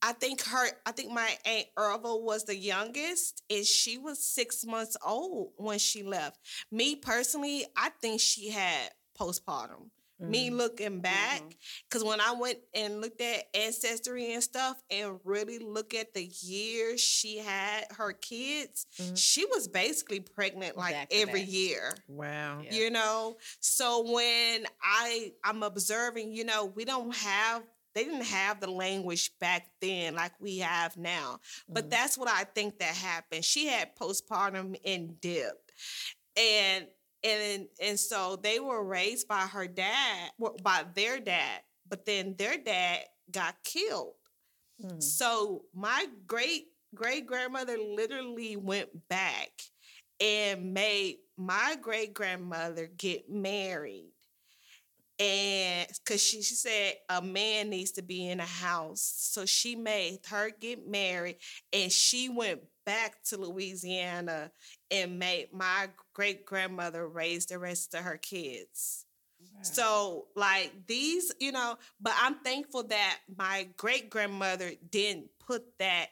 I 0.00 0.12
think 0.12 0.42
her, 0.42 0.66
I 0.84 0.92
think 0.92 1.12
my 1.12 1.30
aunt 1.44 1.66
Irva 1.78 2.20
was 2.20 2.44
the 2.44 2.56
youngest, 2.56 3.42
and 3.48 3.64
she 3.64 3.98
was 3.98 4.24
six 4.24 4.64
months 4.64 4.96
old 5.06 5.52
when 5.56 5.78
she 5.78 6.02
left. 6.02 6.38
Me 6.70 6.96
personally, 6.96 7.66
I 7.76 7.90
think 8.00 8.20
she 8.20 8.50
had 8.50 8.90
postpartum. 9.18 9.90
Me 10.22 10.50
Mm. 10.50 10.56
looking 10.56 11.00
back, 11.00 11.42
because 11.88 12.04
when 12.04 12.20
I 12.20 12.32
went 12.32 12.58
and 12.74 13.00
looked 13.00 13.20
at 13.20 13.48
ancestry 13.54 14.32
and 14.34 14.42
stuff, 14.42 14.80
and 14.90 15.18
really 15.24 15.58
look 15.58 15.94
at 15.94 16.14
the 16.14 16.24
years 16.24 17.00
she 17.00 17.38
had 17.38 17.86
her 17.92 18.12
kids, 18.12 18.86
Mhm. 18.98 19.18
she 19.18 19.44
was 19.46 19.66
basically 19.68 20.20
pregnant 20.20 20.76
like 20.76 20.92
Back 20.94 21.08
every 21.12 21.40
back. 21.42 21.52
year 21.52 21.96
Wow. 22.08 22.60
Yeah. 22.62 22.74
you 22.74 22.90
know 22.90 23.36
so 23.60 24.00
when 24.12 24.66
i 24.82 25.32
i'm 25.44 25.62
observing 25.62 26.32
you 26.32 26.44
know 26.44 26.66
we 26.66 26.84
don't 26.84 27.14
have 27.14 27.62
they 27.94 28.04
didn't 28.04 28.22
have 28.24 28.60
the 28.60 28.70
language 28.70 29.30
back 29.38 29.70
then 29.80 30.14
like 30.14 30.32
we 30.40 30.58
have 30.58 30.96
now 30.96 31.38
but 31.68 31.86
Mhm. 31.86 31.90
that's 31.90 32.16
what 32.16 32.28
i 32.28 32.44
think 32.44 32.78
that 32.78 32.94
happened 32.94 33.44
she 33.44 33.66
had 33.66 33.94
postpartum 33.96 34.78
and 34.84 35.20
dipped 35.20 35.72
and 36.36 36.86
and 37.24 37.68
and 37.80 37.98
so 37.98 38.36
they 38.36 38.58
were 38.60 38.84
raised 38.84 39.28
by 39.28 39.42
her 39.42 39.66
dad 39.66 40.30
by 40.62 40.84
their 40.94 41.20
dad 41.20 41.60
but 41.88 42.04
then 42.04 42.34
their 42.36 42.56
dad 42.58 43.00
got 43.30 43.54
killed 43.64 44.14
Mhm. 44.82 45.02
so 45.02 45.64
my 45.74 46.06
great 46.26 46.66
great 46.94 47.26
grandmother 47.26 47.78
literally 47.78 48.56
went 48.56 49.08
back 49.08 49.50
and 50.20 50.72
made 50.72 51.18
my 51.36 51.76
great 51.80 52.14
grandmother 52.14 52.86
get 52.86 53.30
married. 53.30 54.12
And 55.18 55.88
because 55.88 56.22
she, 56.22 56.42
she 56.42 56.54
said 56.54 56.94
a 57.08 57.22
man 57.22 57.70
needs 57.70 57.92
to 57.92 58.02
be 58.02 58.28
in 58.28 58.40
a 58.40 58.46
house. 58.46 59.00
So 59.00 59.46
she 59.46 59.76
made 59.76 60.20
her 60.28 60.50
get 60.50 60.88
married 60.88 61.36
and 61.72 61.92
she 61.92 62.28
went 62.28 62.60
back 62.84 63.22
to 63.24 63.36
Louisiana 63.36 64.50
and 64.92 65.18
made 65.18 65.48
my 65.52 65.88
great 66.12 66.44
grandmother 66.46 67.08
raise 67.08 67.46
the 67.46 67.58
rest 67.58 67.94
of 67.94 68.04
her 68.04 68.18
kids. 68.18 69.06
So, 69.62 70.26
like 70.34 70.72
these, 70.86 71.32
you 71.40 71.52
know, 71.52 71.76
but 72.00 72.14
I'm 72.20 72.36
thankful 72.40 72.84
that 72.84 73.18
my 73.36 73.68
great 73.76 74.10
grandmother 74.10 74.72
didn't 74.90 75.30
put 75.38 75.78
that 75.78 76.08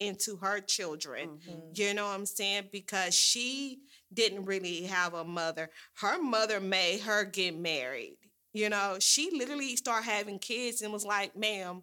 into 0.00 0.36
her 0.36 0.60
children. 0.60 1.38
Mhm. 1.38 1.78
You 1.78 1.94
know 1.94 2.06
what 2.06 2.14
I'm 2.14 2.26
saying? 2.26 2.68
Because 2.72 3.14
she 3.14 3.80
didn't 4.12 4.44
really 4.44 4.82
have 4.84 5.14
a 5.14 5.24
mother. 5.24 5.70
Her 5.94 6.20
mother 6.20 6.60
made 6.60 7.00
her 7.00 7.24
get 7.24 7.56
married. 7.56 8.18
You 8.52 8.68
know, 8.68 8.98
she 9.00 9.30
literally 9.30 9.76
started 9.76 10.08
having 10.08 10.38
kids 10.38 10.82
and 10.82 10.92
was 10.92 11.04
like, 11.04 11.36
ma'am, 11.36 11.82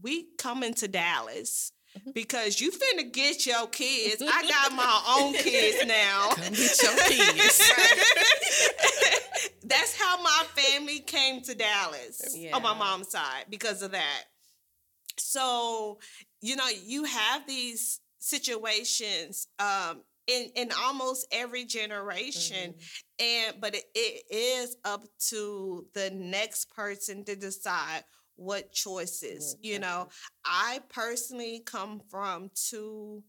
we 0.00 0.24
coming 0.36 0.74
to 0.74 0.88
Dallas 0.88 1.72
because 2.14 2.60
you 2.60 2.70
finna 2.70 3.12
get 3.12 3.46
your 3.46 3.66
kids. 3.68 4.22
I 4.22 4.48
got 4.48 4.72
my 4.74 5.02
own 5.18 5.34
kids 5.34 5.86
now. 5.86 6.28
Come 6.30 6.52
get 6.52 6.82
your 6.82 6.96
kids. 7.06 7.72
That's 9.64 10.00
how 10.00 10.22
my 10.22 10.44
family 10.54 11.00
came 11.00 11.42
to 11.42 11.54
Dallas 11.54 12.34
on 12.52 12.62
my 12.62 12.74
mom's 12.74 13.10
side 13.10 13.44
because 13.50 13.82
of 13.82 13.92
that. 13.92 14.24
So, 15.18 15.98
you 16.40 16.56
know, 16.56 16.68
you 16.84 17.04
have 17.04 17.46
these 17.46 18.00
situations 18.20 19.46
um 19.58 20.02
in 20.26 20.50
in 20.56 20.70
almost 20.84 21.26
every 21.32 21.64
generation 21.64 22.74
and 23.18 23.54
but 23.60 23.74
it, 23.74 23.84
it 23.94 24.24
is 24.30 24.76
up 24.84 25.04
to 25.28 25.86
the 25.94 26.10
next 26.10 26.70
person 26.74 27.24
to 27.24 27.36
decide 27.36 28.02
what 28.38 28.72
choices 28.72 29.56
you 29.60 29.78
know 29.78 30.08
i 30.44 30.80
personally 30.88 31.60
come 31.66 32.00
from 32.08 32.50
two 32.54 33.22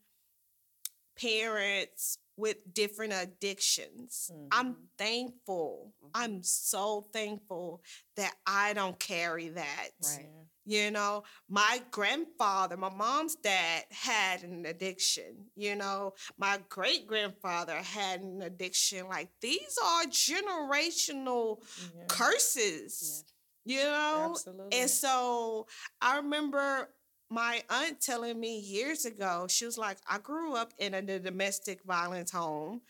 parents 1.20 2.20
with 2.38 2.58
different 2.74 3.12
addictions 3.12 4.32
i'm 4.52 4.74
mm-hmm. 4.74 4.84
thankful 4.98 5.92
mm-hmm. 5.98 6.12
i'm 6.14 6.44
so 6.44 7.08
thankful 7.12 7.82
that 8.16 8.34
i 8.46 8.72
don't 8.74 9.00
carry 9.00 9.50
that 9.50 9.90
Right. 10.04 10.30
you 10.66 10.92
know, 10.92 11.24
my 11.50 11.82
grandfather, 11.90 12.78
my 12.78 12.94
mom's 12.94 13.36
dad 13.36 13.86
had 13.90 14.44
an 14.44 14.68
addiction. 14.68 15.48
You 15.56 15.76
know, 15.76 16.14
my 16.38 16.60
great 16.70 17.08
grandfather 17.08 17.74
had 17.74 18.22
an 18.22 18.44
addiction. 18.44 19.08
Like 19.08 19.30
these 19.42 19.78
are 19.84 20.04
generational 20.04 21.64
Yeah. 21.96 22.06
curses, 22.08 23.26
you 23.70 23.84
know? 23.84 24.32
Absolutely. 24.32 24.80
And 24.80 24.90
so 24.90 25.68
I 26.02 26.18
remember 26.18 26.90
my 27.30 27.64
aunt 27.70 28.02
telling 28.02 28.40
me 28.40 28.60
years 28.60 29.06
ago, 29.06 29.48
she 29.50 29.66
was 29.66 29.78
like, 29.78 29.98
I 30.10 30.18
grew 30.20 30.56
up 30.56 30.74
in 30.80 30.94
a 30.96 31.02
domestic 31.20 31.84
violence 31.84 32.32
home. 32.32 32.82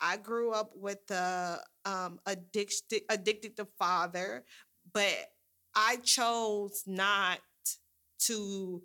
I 0.00 0.18
grew 0.18 0.52
up 0.52 0.72
with 0.76 1.10
a 1.10 1.58
um, 1.84 2.20
addicted, 2.26 3.02
addicted 3.08 3.56
to 3.56 3.66
father, 3.78 4.44
but 4.92 5.16
I 5.74 5.96
chose 5.96 6.82
not 6.86 7.40
to 8.20 8.82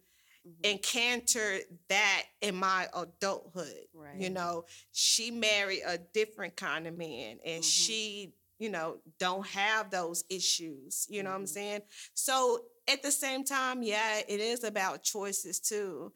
Mhm. 0.48 0.64
encounter 0.64 1.60
that 1.90 2.23
in 2.41 2.56
my 2.56 2.88
adulthood. 2.94 3.88
Right. 3.94 4.19
You 4.19 4.30
know, 4.30 4.65
she 4.91 5.32
married 5.32 5.84
a 5.86 5.98
different 5.98 6.56
kind 6.56 6.88
of 6.88 6.98
man 6.98 7.40
and 7.45 7.64
Mhm. 7.64 7.68
she, 7.68 8.34
you 8.62 8.70
know, 8.70 8.98
don't 9.20 9.46
have 9.48 9.90
those 9.90 10.24
issues. 10.30 11.08
You 11.10 11.24
know 11.24 11.32
what 11.32 11.38
I'm 11.38 11.46
Mhm. 11.46 11.50
saying? 11.50 11.82
So 12.14 12.66
at 12.88 13.02
the 13.04 13.12
same 13.12 13.44
time, 13.44 13.84
yeah, 13.84 14.22
it 14.28 14.40
is 14.40 14.64
about 14.64 15.04
choices 15.04 15.60
too. 15.60 16.14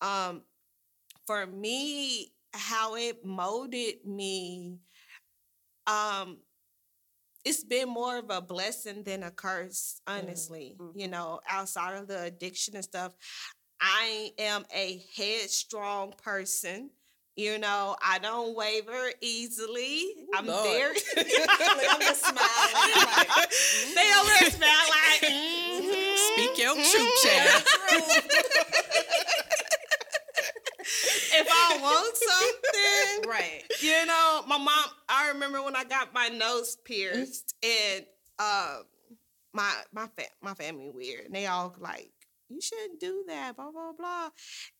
Um, 0.00 0.44
for 1.26 1.46
me, 1.46 2.32
how 2.52 2.96
it 2.96 3.24
molded 3.24 4.04
me, 4.06 4.80
um, 5.86 6.38
it's 7.44 7.64
been 7.64 7.88
more 7.88 8.18
of 8.18 8.26
a 8.30 8.40
blessing 8.40 9.02
than 9.02 9.22
a 9.22 9.30
curse, 9.30 10.00
honestly. 10.06 10.76
You 10.94 11.08
know, 11.08 11.40
outside 11.48 11.96
of 11.96 12.06
the 12.08 12.22
addiction 12.24 12.74
and 12.76 12.84
stuff, 12.84 13.14
I 13.80 14.32
am 14.38 14.64
a 14.74 15.02
headstrong 15.16 16.14
person. 16.22 16.90
You 17.40 17.56
know, 17.56 17.96
I 18.06 18.18
don't 18.18 18.54
waver 18.54 19.12
easily. 19.22 20.12
I'm 20.34 20.46
Lord. 20.46 20.62
very. 20.62 20.96
I'm 21.16 22.00
just 22.02 22.20
smiling. 22.20 22.92
I'm 22.94 23.16
like, 23.16 23.28
they 23.94 24.12
over 24.20 24.50
smile 24.50 24.86
like. 24.90 25.22
mhm. 25.22 26.16
Speak 26.34 26.58
your 26.58 26.74
truth, 26.74 27.22
child. 27.24 27.62
if 31.32 31.48
I 31.50 31.78
want 31.80 32.16
something, 32.18 33.30
right. 33.30 33.62
you 33.80 34.04
know, 34.04 34.42
my 34.46 34.58
mom. 34.58 34.84
I 35.08 35.28
remember 35.28 35.62
when 35.62 35.74
I 35.76 35.84
got 35.84 36.12
my 36.12 36.28
nose 36.28 36.76
pierced, 36.84 37.54
and 37.62 38.04
um, 38.38 38.82
my 39.54 39.72
my 39.94 40.08
fa- 40.14 40.28
my 40.42 40.52
family 40.52 40.90
weird, 40.90 41.24
and 41.24 41.34
they 41.34 41.46
all 41.46 41.74
like, 41.78 42.12
"You 42.50 42.60
shouldn't 42.60 43.00
do 43.00 43.24
that," 43.28 43.56
blah 43.56 43.70
blah 43.70 43.92
blah. 43.92 44.30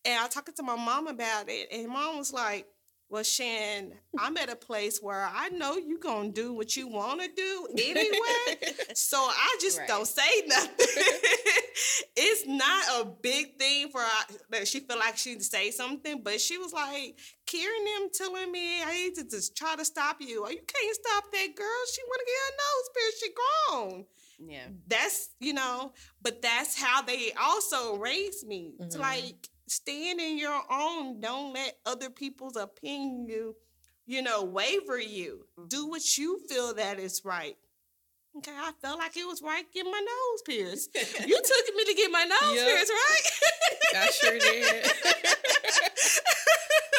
And 0.05 0.19
I 0.21 0.29
talking 0.29 0.55
to 0.57 0.63
my 0.63 0.77
mom 0.77 1.07
about 1.07 1.49
it, 1.49 1.69
and 1.73 1.89
mom 1.89 2.19
was 2.19 2.33
like. 2.33 2.67
Well, 3.13 3.25
Shan, 3.25 3.93
I'm 4.21 4.37
at 4.37 4.51
a 4.53 4.55
place 4.55 5.01
where 5.03 5.29
I 5.35 5.49
know 5.49 5.77
you're 5.77 5.99
gonna 5.99 6.29
do 6.31 6.53
what 6.53 6.77
you 6.77 6.87
want 6.87 7.21
to 7.21 7.27
do 7.27 7.67
anyway, 7.77 8.75
so 8.95 9.17
I 9.19 9.59
just 9.61 9.79
Right. 9.79 9.89
don't 9.89 10.07
say 10.07 10.45
nothing. 10.47 10.77
it's 12.17 12.47
not 12.47 13.01
a 13.01 13.05
big 13.07 13.59
thing 13.59 13.89
for 13.91 14.01
her 14.01 14.35
that 14.51 14.69
she 14.69 14.79
feel 14.79 14.99
like 14.99 15.17
she 15.17 15.31
need 15.31 15.39
to 15.41 15.45
say 15.45 15.73
something, 15.73 16.23
but 16.23 16.41
she 16.41 16.57
was 16.59 16.73
like, 16.73 17.19
Karen 17.47 17.85
them 17.85 18.11
telling 18.15 18.53
me 18.53 18.81
I 18.81 18.93
need 18.93 19.15
to 19.17 19.25
just 19.25 19.57
try 19.57 19.75
to 19.75 19.85
stop 19.85 20.19
you. 20.21 20.45
Oh, 20.47 20.51
you 20.51 20.61
can't 20.65 20.95
stop 21.05 21.25
that 21.33 21.57
girl. 21.57 21.81
She 21.93 22.03
want 22.07 22.21
to 22.21 22.27
get 22.27 22.39
her 22.47 22.57
nose 22.63 22.91
pierced. 22.95 23.21
She 23.25 23.31
grown. 23.35 24.05
Yeah. 24.43 24.69
That's 24.87 25.29
you 25.39 25.53
know, 25.53 25.93
but 26.23 26.41
that's 26.43 26.81
how 26.81 27.03
they 27.03 27.33
also 27.39 27.97
raised 27.97 28.47
me 28.47 28.73
to 28.91 28.97
Mhm. 28.97 29.01
like 29.01 29.49
stand 29.69 30.21
in 30.21 30.39
your 30.39 30.61
own. 30.71 31.21
Don't 31.21 31.53
let 31.53 31.79
other 31.87 32.09
people's 32.11 32.57
opinion 32.57 33.27
you, 33.29 33.55
you 34.07 34.23
know, 34.23 34.43
waver 34.43 34.99
you. 34.99 35.47
Do 35.69 35.87
what 35.87 36.17
you 36.19 36.41
feel 36.49 36.75
that 36.75 36.99
is 36.99 37.23
right. 37.25 37.57
Okay, 38.39 38.53
I 38.55 38.73
felt 38.81 38.99
like 38.99 39.17
it 39.17 39.27
was 39.27 39.43
right 39.43 39.65
getting 39.73 39.91
my 39.91 40.01
nose 40.01 40.43
pierced. 40.47 40.91
you 40.95 41.37
took 41.43 41.75
me 41.77 41.85
to 41.85 41.95
get 41.95 42.11
my 42.11 42.25
nose 42.25 42.55
Yep. 42.55 42.67
pierced, 42.67 42.93
right? 42.93 43.31
I 43.97 44.11
sure 44.11 44.39
did. 44.39 44.87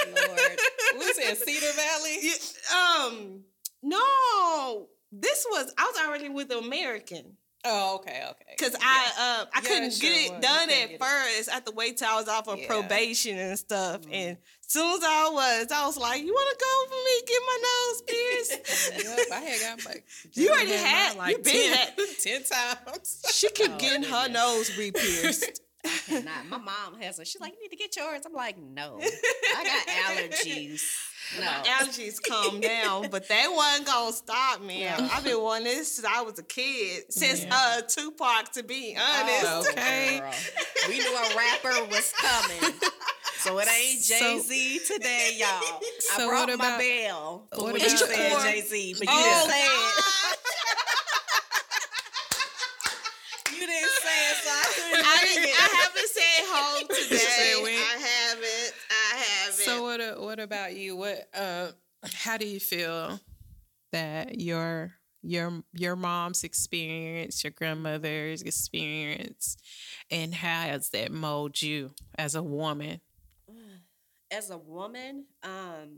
Lord. 0.07 0.59
what 0.93 1.07
was 1.07 1.17
it? 1.17 1.37
Cedar 1.37 1.71
Valley? 1.73 2.31
Um, 2.75 3.43
no, 3.83 4.89
this 5.11 5.45
was 5.49 5.73
I 5.77 5.83
was 5.93 6.05
already 6.07 6.29
with 6.29 6.51
American. 6.51 7.37
Oh, 7.63 7.97
okay, 7.97 8.23
okay. 8.27 8.55
Cause 8.57 8.71
Yeah. 8.71 8.79
I 8.81 9.05
uh, 9.19 9.45
I 9.53 9.59
Yeah, 9.61 9.61
couldn't 9.69 9.93
it 9.93 9.99
get 10.01 10.11
it 10.13 10.31
was. 10.33 10.41
Done 10.41 10.69
at 10.71 10.99
first. 10.99 11.49
I 11.49 11.53
had 11.53 11.65
to 11.67 11.71
wait 11.73 11.97
till 11.97 12.07
I 12.07 12.15
was 12.15 12.27
off 12.27 12.47
of 12.47 12.57
Yeah. 12.59 12.65
probation 12.67 13.37
and 13.37 13.59
stuff. 13.59 14.01
Mhm. 14.01 14.13
And 14.13 14.37
soon 14.61 14.91
as 14.97 15.03
I 15.03 15.29
was, 15.31 15.71
I 15.71 15.85
was 15.85 15.95
like, 15.97 16.23
"You 16.23 16.33
want 16.33 16.57
to 16.57 16.65
go 16.65 16.85
for 16.89 17.03
me? 17.05 17.21
Get 17.27 17.41
my 17.45 17.59
nose 17.69 18.01
pierced." 18.07 19.05
yep, 19.05 19.27
I 19.31 19.39
had 19.41 19.59
got 19.77 19.85
like 19.85 20.05
You 20.33 20.49
already 20.49 20.69
mine 20.71 20.79
had- 20.79 21.17
like 21.17 21.37
you 21.37 21.43
been 21.43 22.15
10, 22.19 22.43
times. 22.85 23.25
she 23.31 23.49
kept 23.51 23.73
Oh, 23.75 23.77
getting 23.77 24.03
her 24.09 24.27
nose 24.29 24.75
re-pierced. 24.77 25.61
I 25.85 25.97
cannot. 26.07 26.47
My 26.47 26.57
mom 26.57 26.99
has 27.01 27.17
one. 27.17 27.25
She's 27.25 27.41
like, 27.41 27.53
you 27.53 27.61
need 27.61 27.69
to 27.69 27.75
get 27.75 27.95
yours. 27.95 28.21
I'm 28.25 28.33
like, 28.33 28.57
no. 28.57 28.99
I 29.01 29.63
got 29.63 29.87
allergies. 29.87 30.81
No. 31.39 31.45
My 31.45 31.51
allergies 31.63 32.17
calm 32.21 32.59
down, 32.59 33.07
but 33.09 33.25
they 33.29 33.43
wasn't 33.47 33.85
gonna 33.85 34.11
stop 34.11 34.59
me. 34.61 34.81
Yeah. 34.81 35.07
I've 35.13 35.23
been 35.23 35.39
wanting 35.41 35.63
this 35.65 35.93
since 35.95 36.05
I 36.05 36.21
was 36.23 36.37
a 36.39 36.43
kid, 36.43 37.03
since 37.09 37.45
Yeah. 37.45 37.55
uh 37.77 37.81
Tupac. 37.83 38.51
To 38.53 38.63
be 38.63 38.97
honest, 38.99 39.45
Oh, 39.45 39.63
Okay. 39.69 40.19
girl. 40.19 40.33
We 40.89 40.97
knew 40.97 41.15
a 41.15 41.35
rapper 41.37 41.85
was 41.89 42.11
coming. 42.17 42.73
So 43.37 43.57
it 43.59 43.67
ain't 43.69 44.01
Jay 44.03 44.39
Z 44.39 44.79
today, 44.87 45.37
y'all. 45.39 45.47
I 45.47 45.81
So 46.17 46.27
brought 46.27 46.49
what 46.49 46.57
my 46.59 46.65
about- 46.67 46.79
bell. 46.79 47.47
for 47.53 47.63
what 47.65 47.73
when 47.73 47.81
you 47.81 47.89
said 47.89 48.09
Shakur. 48.09 48.43
Jay 48.43 48.61
Z, 48.61 48.95
but 48.99 49.07
you 49.07 49.13
Oh, 49.13 49.23
didn't 49.23 49.51
say 49.51 49.63
it. 49.63 50.05
You 53.61 53.67
didn't 53.67 53.89
say 54.01 54.19
it, 54.31 54.37
so 54.41 54.49
I 54.51 54.65
couldn't 54.73 55.05
I, 55.05 55.17
bring 55.21 55.35
didn't, 55.35 55.49
it. 55.49 55.55
I 55.55 55.67
haven't 55.85 56.09
said 56.91 57.53
home 57.55 57.63
today. 57.65 57.75
I 57.77 57.97
haven't. 57.99 58.73
I 58.89 59.17
haven't. 59.17 59.53
So 59.53 59.83
what? 59.83 59.99
a- 60.01 60.15
What 60.21 60.39
about 60.39 60.75
you? 60.75 60.95
What? 60.95 61.27
Uh, 61.33 61.71
how 62.13 62.37
do 62.37 62.47
you 62.47 62.59
feel 62.59 63.19
that 63.91 64.39
your 64.39 64.93
your 65.21 65.63
your 65.73 65.95
mom's 65.95 66.43
experience, 66.43 67.43
your 67.43 67.51
grandmother's 67.51 68.41
experience, 68.41 69.57
and 70.09 70.33
how 70.33 70.61
has 70.63 70.89
that 70.89 71.11
mold 71.11 71.61
you 71.61 71.91
as 72.17 72.35
a 72.35 72.43
woman? 72.43 73.01
as 74.33 74.49
a 74.49 74.57
woman, 74.57 75.25
um, 75.43 75.97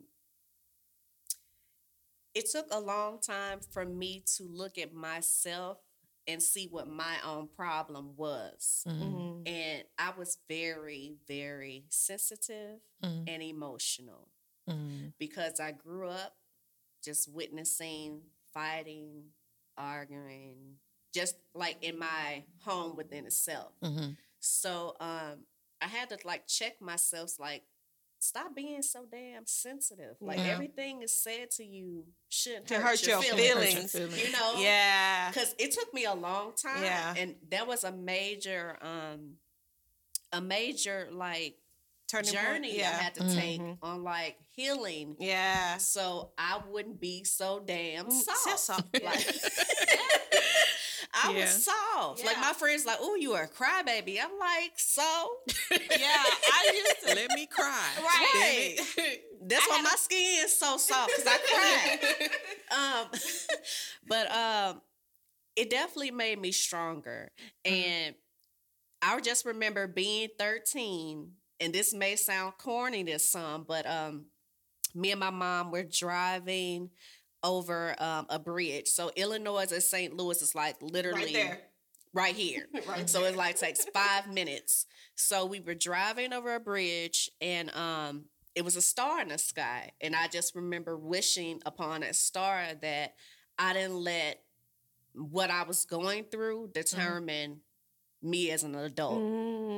it 2.34 2.50
took 2.52 2.66
a 2.72 2.80
long 2.80 3.20
time 3.20 3.60
for 3.72 3.86
me 3.86 4.24
to 4.38 4.44
look 4.44 4.78
at 4.80 4.92
myself 4.94 5.78
and 6.28 6.42
see 6.42 6.68
what 6.70 6.88
my 6.88 7.16
own 7.24 7.48
problem 7.56 8.16
was. 8.16 8.84
Mhm. 8.88 9.23
Mhm. 9.44 9.48
And 9.48 9.84
I 9.98 10.12
was 10.12 10.38
very, 10.48 11.18
very 11.28 11.86
sensitive 11.90 12.82
Mhm. 13.02 13.28
and 13.28 13.44
emotional 13.44 14.30
Mhm. 14.68 15.14
because 15.18 15.60
I 15.60 15.72
grew 15.72 16.08
up 16.10 16.38
just 17.04 17.28
witnessing 17.30 18.32
fighting, 18.54 19.34
arguing, 19.78 20.80
just 21.14 21.36
like 21.54 21.78
in 21.84 21.98
my 21.98 22.46
home 22.60 22.96
within 22.96 23.26
itself. 23.26 23.74
Mhm. 23.82 24.18
So 24.40 24.96
um 25.00 25.48
I 25.82 25.88
had 25.88 26.10
to 26.10 26.18
like 26.26 26.48
check 26.48 26.80
myself 26.82 27.40
like 27.40 27.66
stop 28.24 28.56
being 28.56 28.82
so 28.82 29.06
damn 29.12 29.46
sensitive. 29.46 30.16
Like 30.22 30.38
Yeah. 30.38 30.54
everything 30.54 31.02
is 31.02 31.12
said 31.14 31.52
to 31.52 31.64
you 31.66 32.06
shouldn't 32.30 32.68
To 32.68 32.76
hurt, 32.76 32.84
hurt 33.00 33.08
your 33.08 33.18
Hurt 33.18 33.26
feelings. 33.26 33.94
your 33.94 34.08
feelings. 34.08 34.24
You 34.26 34.32
know? 34.32 34.54
Yeah. 34.58 35.32
Cuz 35.34 35.54
it 35.58 35.72
took 35.74 35.94
me 35.94 36.06
a 36.06 36.14
long 36.14 36.54
time 36.56 36.84
Yeah. 36.84 37.14
and 37.18 37.36
that 37.50 37.68
was 37.68 37.84
a 37.84 37.92
major 37.92 38.78
um 38.82 39.38
a 40.32 40.42
major 40.42 41.10
like 41.12 41.58
Turning 42.10 42.32
journey 42.34 42.78
Yeah. 42.78 42.90
I 42.92 43.04
had 43.04 43.16
to 43.16 43.36
take 43.36 43.60
Mhm. 43.62 43.78
on 43.82 44.04
like 44.04 44.38
healing 44.52 45.16
Yeah. 45.20 45.78
so 45.78 46.32
I 46.38 46.58
wouldn't 46.68 47.00
be 47.00 47.24
so 47.24 47.60
damn 47.60 48.06
Mm, 48.06 48.12
so 48.24 48.34
soft. 48.34 48.60
soft, 48.60 48.88
yeah. 49.02 49.14
Like, 51.24 51.36
I 51.36 51.38
Yeah. 51.38 51.44
was 51.46 51.66
soft. 51.66 52.26
Like 52.26 52.40
my 52.40 52.54
friends, 52.54 52.86
like, 52.86 52.98
"Oh, 53.02 53.16
you 53.16 53.34
are 53.34 53.44
a 53.44 53.48
crybaby." 53.50 54.20
I'm 54.24 54.38
like, 54.40 54.74
"So." 54.78 55.04
Yeah. 55.72 55.78
I 56.52 56.72
used 56.74 57.08
to. 57.08 57.16
Let 57.16 57.32
me 57.32 57.46
cry. 57.48 57.90
Right. 57.98 58.76
Damn 58.96 59.06
it. 59.06 59.24
That's 59.48 59.68
why 59.68 59.82
my 59.82 59.96
skin 59.98 60.46
is 60.46 60.58
so 60.58 60.78
soft 60.78 61.12
because 61.18 61.28
I 61.28 61.38
cry. 62.70 63.00
um, 63.02 63.20
but 64.08 64.32
um, 64.32 64.82
it 65.56 65.70
definitely 65.70 66.12
made 66.12 66.40
me 66.40 66.52
stronger, 66.52 67.32
and 67.66 68.16
I 69.02 69.20
just 69.22 69.46
remember 69.46 69.88
being 69.88 70.30
13, 70.40 71.32
and 71.60 71.74
this 71.74 71.94
may 71.94 72.16
sound 72.16 72.54
corny 72.58 73.04
to 73.06 73.20
some, 73.20 73.66
but 73.68 73.86
um, 73.90 74.26
me 74.96 75.12
and 75.12 75.20
my 75.20 75.30
mom 75.32 75.72
were 75.72 75.84
driving 75.84 76.90
over 77.44 77.96
um, 78.02 78.26
a 78.30 78.40
bridge. 78.40 78.88
So 78.88 79.12
Illinois 79.16 79.72
and 79.72 79.84
St. 79.84 80.16
Louis 80.16 80.42
is 80.42 80.56
like 80.56 80.76
literally 80.82 81.24
Right 81.26 81.34
there. 81.34 81.62
right 82.14 82.36
here. 82.36 82.68
Right 82.88 83.10
So 83.10 83.24
it 83.26 83.36
like 83.36 83.58
takes 83.60 83.86
five 83.94 84.28
minutes. 84.32 84.86
So 85.16 85.46
we 85.46 85.60
were 85.60 85.76
driving 85.76 86.34
over 86.34 86.56
a 86.56 86.60
bridge 86.60 87.30
and 87.42 87.74
um 87.76 88.26
it 88.56 88.64
was 88.64 88.76
a 88.76 88.82
star 88.82 89.20
in 89.22 89.30
the 89.30 89.38
sky. 89.40 89.92
And 90.00 90.16
I 90.16 90.28
just 90.28 90.56
remember 90.56 90.96
wishing 90.96 91.62
upon 91.66 92.02
that 92.02 92.16
star 92.16 92.66
that 92.82 93.16
I 93.58 93.74
didn't 93.74 93.96
let 93.98 94.42
what 95.16 95.50
I 95.50 95.64
was 95.64 95.86
going 95.86 96.26
through 96.26 96.70
determine 96.74 97.62
me 98.22 98.52
as 98.52 98.64
an 98.64 98.76
adult. 98.76 99.20
Mm. 99.20 99.73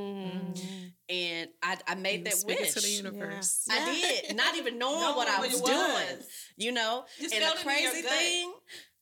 And 1.07 1.49
I, 1.61 1.77
I 1.87 1.95
made 1.95 2.19
You 2.19 2.23
that 2.25 2.43
wish. 2.45 2.73
to 2.73 2.81
the 2.81 2.89
universe. 2.89 3.67
I 3.69 3.85
did, 4.25 4.35
not 4.35 4.55
even 4.55 4.77
knowing 4.79 5.01
Knowing 5.01 5.15
what 5.15 5.27
I 5.27 5.39
what 5.39 5.51
was, 5.51 5.61
doing. 5.61 6.27
You 6.57 6.71
know, 6.71 7.05
Just 7.19 7.33
and 7.35 7.43
the 7.43 7.47
it 7.47 7.61
in 7.61 7.83
your 7.83 7.91
crazy 7.91 8.01
thing, 8.07 8.53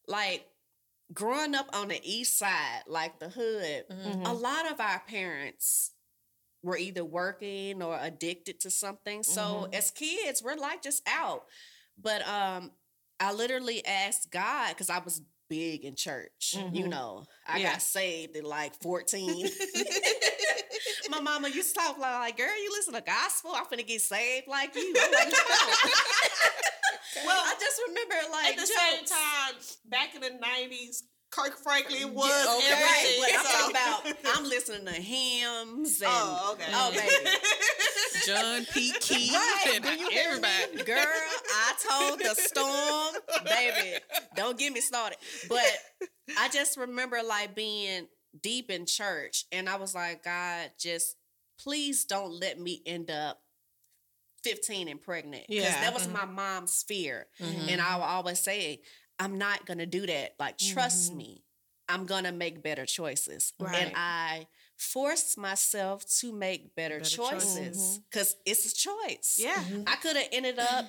like 0.07 0.45
growing 1.13 1.55
up 1.55 1.69
on 1.73 1.87
the 1.89 1.99
east 2.03 2.37
side, 2.37 2.83
like 2.87 3.19
the 3.19 3.29
hood, 3.29 3.85
Mhm. 3.89 4.27
a 4.27 4.33
lot 4.33 4.69
of 4.71 4.79
our 4.81 5.01
parents 5.07 5.91
were 6.61 6.77
either 6.77 7.03
working 7.05 7.81
or 7.81 7.97
addicted 8.01 8.59
to 8.61 8.69
something. 8.71 9.23
So 9.23 9.67
Mhm. 9.69 9.75
as 9.75 9.91
kids, 9.91 10.41
we're 10.43 10.55
like 10.55 10.81
just 10.81 11.01
out. 11.07 11.45
But 11.97 12.27
um, 12.27 12.71
I 13.19 13.33
literally 13.33 13.85
asked 13.85 14.31
God 14.31 14.69
because 14.69 14.89
I 14.89 14.99
was 14.99 15.21
big 15.53 15.85
in 15.85 15.95
church. 15.95 16.55
You 16.71 16.85
Mhm. 16.85 16.89
know, 16.89 17.25
I 17.45 17.59
Yeah. 17.59 17.73
got 17.73 17.81
saved 17.83 18.35
at 18.35 18.43
like 18.43 18.73
14. 18.81 19.51
My 21.09 21.19
mama 21.19 21.47
used 21.49 21.75
to 21.75 21.79
talk 21.81 21.97
like, 21.99 22.37
girl, 22.37 22.57
you 22.63 22.71
listen 22.71 22.93
to 22.95 23.01
gospel? 23.01 23.51
I'm 23.53 23.65
finna 23.65 23.85
get 23.85 24.01
saved 24.01 24.47
like 24.47 24.73
you. 24.75 24.95
I'm 24.99 25.11
like, 25.11 25.27
on. 25.27 25.31
well, 27.27 27.41
I 27.45 27.53
just 27.59 27.79
remember 27.87 28.15
like 28.31 28.53
At 28.53 28.57
the 28.57 28.65
same 28.65 29.05
time, 29.05 29.53
back 29.85 30.15
in 30.15 30.21
the 30.21 30.31
nineties, 30.41 31.03
Kirk 31.29 31.57
Franklin 31.63 32.13
was 32.15 32.29
Yeah, 32.29 32.55
okay. 32.57 32.73
okay. 32.73 32.83
Right, 32.83 33.15
but 33.19 33.29
I'm 33.37 33.45
talking 33.45 33.71
about 33.71 34.35
I'm 34.37 34.43
listening 34.49 34.85
to 34.87 34.93
hymns 34.93 36.01
and 36.01 36.09
Oh, 36.11 36.53
okay. 36.53 36.71
oh 36.73 36.91
baby. 36.91 37.29
John 38.25 38.65
P. 38.73 38.93
Kee. 38.99 39.31
Right, 39.33 39.71
and 39.75 39.85
hear 39.85 40.07
me? 40.09 40.17
everybody. 40.17 40.83
Girl, 40.83 40.97
I 40.97 41.73
told 41.89 42.19
the 42.19 42.35
storm, 42.35 43.15
baby, 43.45 43.97
don't 44.35 44.57
get 44.57 44.73
me 44.73 44.81
started. 44.81 45.17
But 45.49 45.65
I 46.37 46.49
just 46.49 46.77
remember 46.77 47.21
like 47.27 47.55
being 47.55 48.07
deep 48.41 48.69
in 48.71 48.85
church 48.85 49.45
and 49.51 49.69
I 49.69 49.75
was 49.77 49.93
like, 49.95 50.23
God, 50.23 50.71
just 50.79 51.15
please 51.59 52.05
don't 52.05 52.31
let 52.39 52.59
me 52.59 52.81
end 52.85 53.11
up 53.11 53.41
15 54.43 54.87
and 54.87 55.01
pregnant. 55.01 55.45
Because 55.47 55.63
Yeah. 55.65 55.81
that 55.81 55.93
was 55.93 56.07
my 56.07 56.25
mom's 56.25 56.83
fear. 56.83 57.27
Mhm. 57.39 57.71
And 57.71 57.81
I 57.81 57.95
will 57.95 58.03
always 58.03 58.39
say, 58.39 58.81
I'm 59.19 59.37
not 59.37 59.65
gonna 59.65 59.85
do 59.85 60.05
that. 60.07 60.35
Like, 60.39 60.57
trust 60.57 61.13
Mhm. 61.13 61.17
me, 61.17 61.43
I'm 61.87 62.05
gonna 62.05 62.31
make 62.31 62.61
better 62.63 62.85
choices. 62.85 63.53
Right. 63.59 63.75
And 63.87 63.93
I 63.95 64.47
forced 64.83 65.37
myself 65.37 66.05
to 66.19 66.31
make 66.33 66.75
better, 66.75 66.99
Better 66.99 67.09
choices 67.09 67.55
choices. 67.55 67.99
because 68.09 68.35
it's 68.45 68.71
a 68.71 68.75
choice. 68.75 69.37
yeah. 69.39 69.63
I 69.87 69.95
could 69.95 70.15
have 70.15 70.27
ended 70.31 70.59
up 70.59 70.85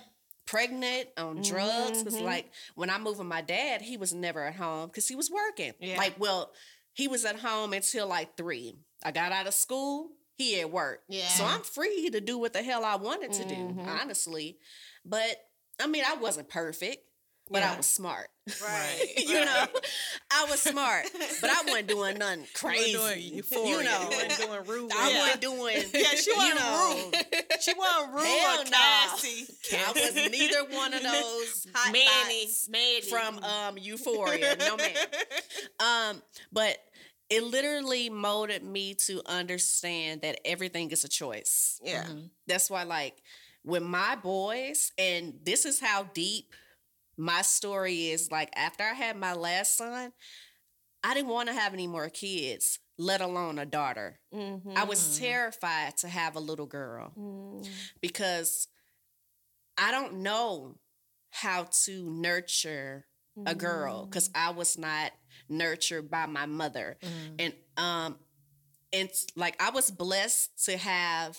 pregnant 0.47 1.09
on 1.17 1.41
drugs 1.43 2.03
because, 2.03 2.19
Mhm. 2.19 2.23
like, 2.25 2.53
when 2.75 2.91
I 2.91 2.99
moved 2.99 3.19
with 3.19 3.27
my 3.29 3.41
dad, 3.41 3.81
he 3.83 3.97
was 3.97 4.13
never 4.13 4.45
at 4.45 4.57
home 4.57 4.89
because 4.89 5.09
he 5.09 5.15
was 5.15 5.31
working. 5.31 5.73
Yeah. 5.81 5.97
Like, 5.97 6.19
well, 6.19 6.53
he 6.93 7.09
was 7.09 7.25
at 7.25 7.39
home 7.41 7.73
until 7.73 8.07
like 8.07 8.37
three. 8.37 8.77
I 9.03 9.11
got 9.11 9.33
out 9.33 9.47
of 9.47 9.55
school, 9.55 10.11
he 10.37 10.61
at 10.61 10.71
work. 10.71 11.03
Yeah. 11.09 11.29
So 11.29 11.45
I'm 11.45 11.63
free 11.63 12.11
to 12.11 12.21
do 12.21 12.37
what 12.39 12.53
the 12.53 12.63
hell 12.63 12.85
I 12.85 12.97
wanted 12.97 13.33
to 13.33 13.45
do, 13.45 13.55
Mhm. 13.55 13.87
honestly. 13.87 14.59
But 15.05 15.49
I 15.81 15.87
mean, 15.89 16.05
I 16.07 16.15
wasn't 16.15 16.49
perfect, 16.49 17.05
but 17.51 17.63
I 17.63 17.77
was 17.77 17.87
smart. 17.87 18.29
Right. 18.63 19.07
you 19.17 19.43
know, 19.45 19.65
I 20.31 20.47
was 20.51 20.61
smart, 20.61 21.07
but 21.41 21.51
I 21.51 21.63
wasn't 21.67 21.87
doing 21.89 22.19
nothing 22.19 22.45
crazy. 22.55 22.91
You 22.91 22.99
doing 22.99 23.23
euphoria. 23.35 23.67
You 23.79 23.83
know, 23.85 24.01
you 24.03 24.09
wasn't 24.17 24.37
doing 24.39 24.65
rude. 24.67 24.93
I 24.95 25.11
Yeah. 25.11 25.19
wasn't 25.21 25.41
doing. 25.41 25.77
Yeah, 25.95 26.15
she 26.15 26.33
wasn't 26.35 26.59
know, 26.61 27.11
She 27.61 27.73
wasn't 27.75 28.15
rude 28.15 28.25
Hell 28.27 28.61
or 28.61 28.65
no. 28.65 28.71
Cassie. 28.71 29.47
I 29.73 29.93
was 29.93 30.15
neither 30.31 30.65
one 30.77 30.93
of 30.95 31.03
those 31.03 31.67
hot 31.75 31.93
Maddy, 31.93 32.49
Maddy. 32.71 33.01
from 33.09 33.39
um 33.45 33.79
Euphoria. 33.79 34.57
No 34.59 34.77
man. 34.77 34.95
Um, 35.81 36.23
but 36.53 36.77
it 37.31 37.43
literally 37.43 38.11
molded 38.11 38.63
me 38.63 38.95
to 39.07 39.23
understand 39.27 40.21
that 40.21 40.39
everything 40.45 40.91
is 40.91 41.05
a 41.05 41.09
choice. 41.09 41.81
yeah. 41.83 42.07
That's 42.47 42.69
why, 42.69 42.83
like, 42.83 43.17
with 43.65 43.83
my 43.83 44.15
boys, 44.17 44.93
and 44.99 45.35
this 45.43 45.65
is 45.65 45.81
how 45.81 46.03
deep 46.13 46.53
my 47.17 47.43
story 47.43 48.09
is. 48.09 48.31
Like, 48.31 48.51
after 48.57 48.83
I 48.85 48.95
had 48.95 49.17
my 49.17 49.35
last 49.35 49.77
son, 49.77 50.13
I 51.03 51.15
didn't 51.15 51.29
want 51.29 51.49
to 51.49 51.55
have 51.55 51.75
any 51.75 51.87
more 51.87 52.09
kids, 52.09 52.79
let 52.99 53.21
alone 53.21 53.59
a 53.59 53.67
daughter. 53.67 54.19
Mm-hmm. 54.35 54.73
I 54.77 54.85
was 54.85 55.19
terrified 55.19 55.97
to 55.99 56.09
have 56.09 56.37
a 56.37 56.41
little 56.41 56.67
girl 56.67 57.13
because 58.01 58.69
I 59.77 59.91
don't 59.91 60.23
know 60.23 60.79
how 61.31 61.67
to 61.85 62.11
nurture 62.11 63.07
a 63.47 63.55
girl 63.55 64.07
because 64.07 64.31
I 64.35 64.51
was 64.51 64.79
not 64.79 65.11
nurtured 65.49 66.09
by 66.11 66.27
my 66.27 66.47
mother. 66.47 66.97
And 67.39 67.53
um 67.77 68.17
and 68.93 69.11
like 69.35 69.61
I 69.61 69.71
was 69.71 69.91
blessed 69.91 70.65
to 70.67 70.77
have 70.77 71.37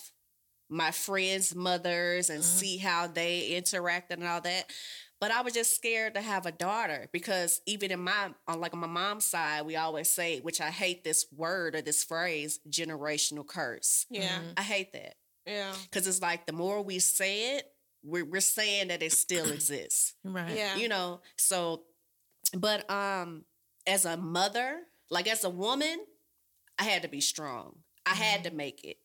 my 0.70 0.92
friends' 0.92 1.56
mothers 1.56 2.30
and 2.30 2.44
see 2.44 2.78
how 2.78 3.08
they 3.08 3.52
interacted 3.52 4.12
and 4.12 4.26
all 4.26 4.42
that. 4.42 4.70
But 5.26 5.32
I 5.32 5.42
was 5.42 5.54
just 5.56 5.76
scared 5.76 6.14
to 6.14 6.22
have 6.22 6.46
a 6.46 6.52
daughter 6.52 7.10
because 7.12 7.60
even 7.66 7.90
in 7.90 8.00
my 8.00 8.30
on 8.48 8.60
like 8.60 8.76
on 8.76 8.80
my 8.80 8.86
mom's 8.86 9.26
side, 9.26 9.66
we 9.66 9.76
always 9.76 10.08
say, 10.08 10.40
which 10.40 10.62
I 10.62 10.70
hate 10.70 11.04
this 11.04 11.26
word 11.36 11.74
or 11.74 11.82
this 11.82 12.04
phrase, 12.04 12.60
generational 12.70 13.44
curse. 13.48 14.06
Yeah. 14.12 14.38
I 14.56 14.62
hate 14.62 14.94
that 14.94 15.16
Yeah. 15.48 15.74
because 15.90 16.06
it's 16.06 16.22
like 16.22 16.46
the 16.46 16.54
more 16.54 16.84
we 16.84 17.00
say 17.00 17.56
it, 17.58 17.66
we're 18.04 18.24
we're 18.24 18.40
saying 18.40 18.90
that 18.90 19.02
it 19.02 19.14
still 19.14 19.52
exists 19.52 20.14
Right. 20.24 20.56
Yeah. 20.56 20.76
you 20.76 20.90
know 20.90 21.22
so 21.38 21.86
but 22.56 22.88
um 22.92 23.46
as 23.88 24.06
a 24.06 24.18
mother 24.18 24.82
like 25.10 25.28
as 25.28 25.44
a 25.44 25.50
woman 25.50 26.06
i 26.78 26.84
had 26.84 27.02
to 27.02 27.08
be 27.08 27.20
strong 27.20 27.78
i 28.06 28.14
had 28.14 28.44
to 28.44 28.52
make 28.52 28.84
it 28.84 28.98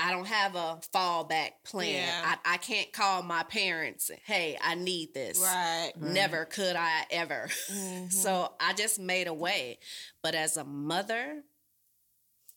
i 0.00 0.10
don't 0.10 0.26
have 0.26 0.54
a 0.54 0.78
fallback 0.94 1.50
plan 1.64 1.92
Yeah. 1.94 2.36
I, 2.44 2.54
I 2.54 2.56
can't 2.58 2.92
call 2.92 3.22
my 3.22 3.42
parents 3.42 4.10
hey 4.24 4.56
i 4.62 4.74
need 4.74 5.12
this 5.14 5.40
Right. 5.42 5.92
never 6.00 6.44
could 6.44 6.76
i 6.76 7.04
ever 7.10 7.48
Mhm. 7.70 8.12
so 8.22 8.52
i 8.60 8.72
just 8.74 8.98
made 9.00 9.26
a 9.26 9.34
way 9.34 9.78
but 10.22 10.34
as 10.34 10.56
a 10.56 10.64
mother 10.64 11.42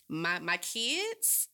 my 0.10 0.40
my 0.40 0.58
kids 0.58 1.48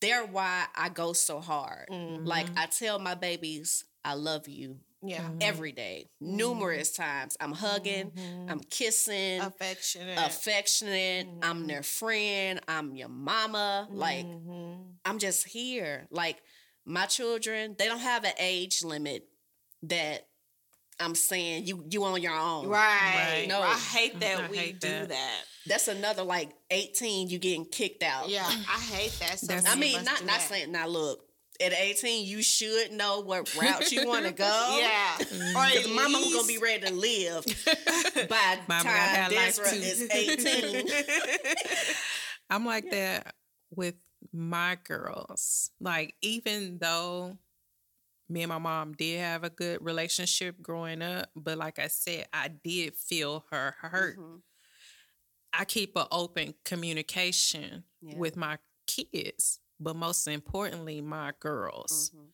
they're 0.00 0.26
why 0.26 0.66
i 0.74 0.88
go 0.88 1.12
so 1.12 1.40
hard 1.40 1.88
Mhm. 1.90 2.26
like 2.26 2.46
i 2.56 2.66
tell 2.66 2.98
my 2.98 3.14
babies 3.14 3.84
i 4.04 4.14
love 4.14 4.48
you 4.48 4.78
yeah. 5.08 5.28
every 5.40 5.72
day, 5.72 6.08
numerous 6.20 6.92
times. 6.92 7.36
I'm 7.40 7.52
hugging, 7.52 8.10
Mhm. 8.10 8.50
I'm 8.50 8.60
kissing, 8.60 9.40
affectionate. 9.40 10.18
affectionate. 10.18 11.28
I'm 11.42 11.66
their 11.66 11.82
friend. 11.82 12.60
I'm 12.68 12.94
your 12.94 13.08
mama. 13.08 13.88
Like 13.90 14.26
Mhm. 14.26 14.94
I'm 15.04 15.18
just 15.18 15.46
here. 15.46 16.06
Like 16.10 16.42
my 16.84 17.06
children, 17.06 17.74
they 17.78 17.86
don't 17.86 17.98
have 18.00 18.24
an 18.24 18.34
age 18.38 18.82
limit 18.84 19.28
that 19.84 20.26
I'm 20.98 21.14
saying 21.14 21.66
you 21.66 21.84
you 21.90 22.04
on 22.04 22.22
your 22.22 22.34
own. 22.34 22.68
Right. 22.68 23.44
No. 23.48 23.60
I 23.60 23.74
hate 23.74 24.18
that 24.20 24.40
I 24.44 24.48
we 24.48 24.56
hate 24.56 24.80
do 24.80 24.88
that. 24.88 25.08
that. 25.10 25.44
That's 25.66 25.88
another 25.88 26.22
like 26.22 26.52
18, 26.70 27.28
you 27.28 27.38
getting 27.38 27.64
kicked 27.66 28.02
out. 28.02 28.28
Yeah, 28.28 28.44
I 28.46 28.80
hate 28.80 29.12
that. 29.18 29.38
So 29.40 29.52
I 29.66 29.74
mean, 29.74 30.04
not 30.04 30.18
do 30.20 30.24
not 30.24 30.38
that. 30.38 30.48
saying 30.48 30.72
now 30.72 30.86
look. 30.86 31.25
At 31.60 31.72
18, 31.72 32.26
you 32.26 32.42
should 32.42 32.92
know 32.92 33.20
what 33.20 33.54
route 33.56 33.90
you 33.90 34.06
want 34.06 34.26
to 34.26 34.32
go. 34.32 34.44
Yeah. 34.78 35.16
Or 35.18 35.66
Because 35.66 35.86
at 35.86 35.90
mama 35.92 36.18
least- 36.18 36.34
gonna 36.34 36.46
be 36.48 36.58
ready 36.58 36.86
to 36.86 36.92
live 36.92 37.44
by 38.28 38.58
the 38.58 38.62
Mama 38.68 38.82
time 38.84 38.92
have 38.92 39.32
Desra 39.32 39.72
is 39.72 40.08
18. 40.10 40.88
I'm 42.50 42.64
like 42.66 42.90
that 42.90 43.34
with 43.74 43.94
my 44.32 44.76
girls. 44.84 45.70
Like, 45.80 46.14
even 46.22 46.78
though 46.78 47.38
me 48.28 48.42
and 48.42 48.48
my 48.50 48.58
mom 48.58 48.92
did 48.92 49.20
have 49.20 49.44
a 49.44 49.50
good 49.50 49.84
relationship 49.84 50.60
growing 50.60 51.00
up, 51.02 51.28
but 51.36 51.58
like 51.58 51.78
I 51.78 51.86
said, 51.88 52.26
I 52.32 52.48
did 52.48 52.96
feel 52.96 53.44
her 53.50 53.74
hurt. 53.80 54.18
Mhm. 54.18 54.40
I 55.52 55.64
keep 55.64 55.96
an 55.96 56.06
open 56.12 56.54
communication 56.64 57.84
Yeah. 58.02 58.16
with 58.18 58.36
my 58.36 58.58
kids, 58.86 59.58
but 59.80 59.96
most 59.96 60.26
importantly, 60.28 61.00
my 61.00 61.32
girls. 61.40 62.10
Mhm. 62.14 62.32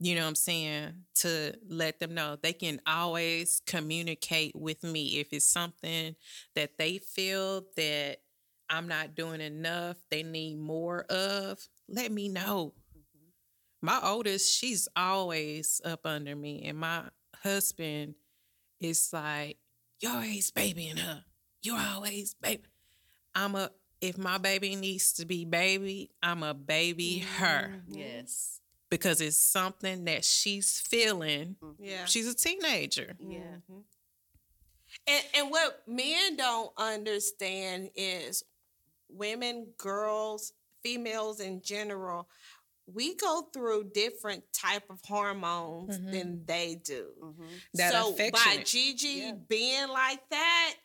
You 0.00 0.14
know 0.14 0.22
what 0.22 0.28
I'm 0.28 0.34
saying? 0.36 1.06
To 1.16 1.54
let 1.68 1.98
them 2.00 2.14
know 2.14 2.36
they 2.36 2.54
can 2.54 2.80
always 2.86 3.60
communicate 3.66 4.56
with 4.56 4.82
me 4.82 5.18
if 5.20 5.32
it's 5.32 5.44
something 5.46 6.16
that 6.54 6.78
they 6.78 6.98
feel 6.98 7.66
that 7.76 8.22
I'm 8.70 8.88
not 8.88 9.14
doing 9.14 9.40
enough, 9.40 9.96
they 10.10 10.22
need 10.22 10.56
more 10.58 11.02
of, 11.10 11.68
let 11.88 12.12
me 12.12 12.28
know. 12.28 12.74
My 13.82 13.98
oldest, 14.02 14.54
she's 14.54 14.88
always 14.94 15.80
up 15.84 16.04
under 16.04 16.36
me, 16.36 16.62
and 16.64 16.78
my 16.78 17.04
husband 17.42 18.14
is 18.80 19.12
like, 19.12 19.58
You're 20.00 20.12
always 20.12 20.50
babying 20.50 20.96
her. 20.98 21.24
You're 21.62 21.78
always 21.78 22.34
baby. 22.34 22.64
I'm 23.34 23.54
a 23.54 23.70
if 24.00 24.16
my 24.18 24.38
baby 24.38 24.76
needs 24.76 25.12
to 25.14 25.26
be 25.26 25.44
baby, 25.44 26.10
I'm 26.22 26.42
a 26.42 26.54
baby 26.54 27.18
her 27.18 27.82
Yes. 27.88 28.60
because 28.90 29.20
it's 29.20 29.36
something 29.36 30.04
that 30.04 30.24
she's 30.24 30.80
feeling. 30.80 31.56
Yeah. 31.78 32.04
She's 32.06 32.26
a 32.28 32.34
teenager. 32.34 33.16
Yeah. 33.20 33.56
Mhm. 33.70 33.84
And 35.06 35.24
and 35.34 35.50
what 35.50 35.86
men 35.86 36.36
don't 36.36 36.72
understand 36.76 37.90
is 37.94 38.42
women, 39.08 39.72
girls, 39.78 40.52
females 40.82 41.40
in 41.40 41.62
general, 41.62 42.28
we 42.86 43.14
go 43.14 43.42
through 43.52 43.84
different 43.94 44.52
type 44.52 44.84
of 44.90 45.00
hormones 45.04 45.96
Mhm. 45.98 46.10
than 46.10 46.44
they 46.46 46.74
do. 46.74 47.12
Mhm. 47.22 47.60
That 47.74 47.92
so 47.92 48.12
by 48.16 48.24
affectionate. 48.24 48.66
Gigi 48.66 49.08
Yeah. 49.08 49.32
being 49.32 49.88
like 49.88 50.28
that, 50.30 50.76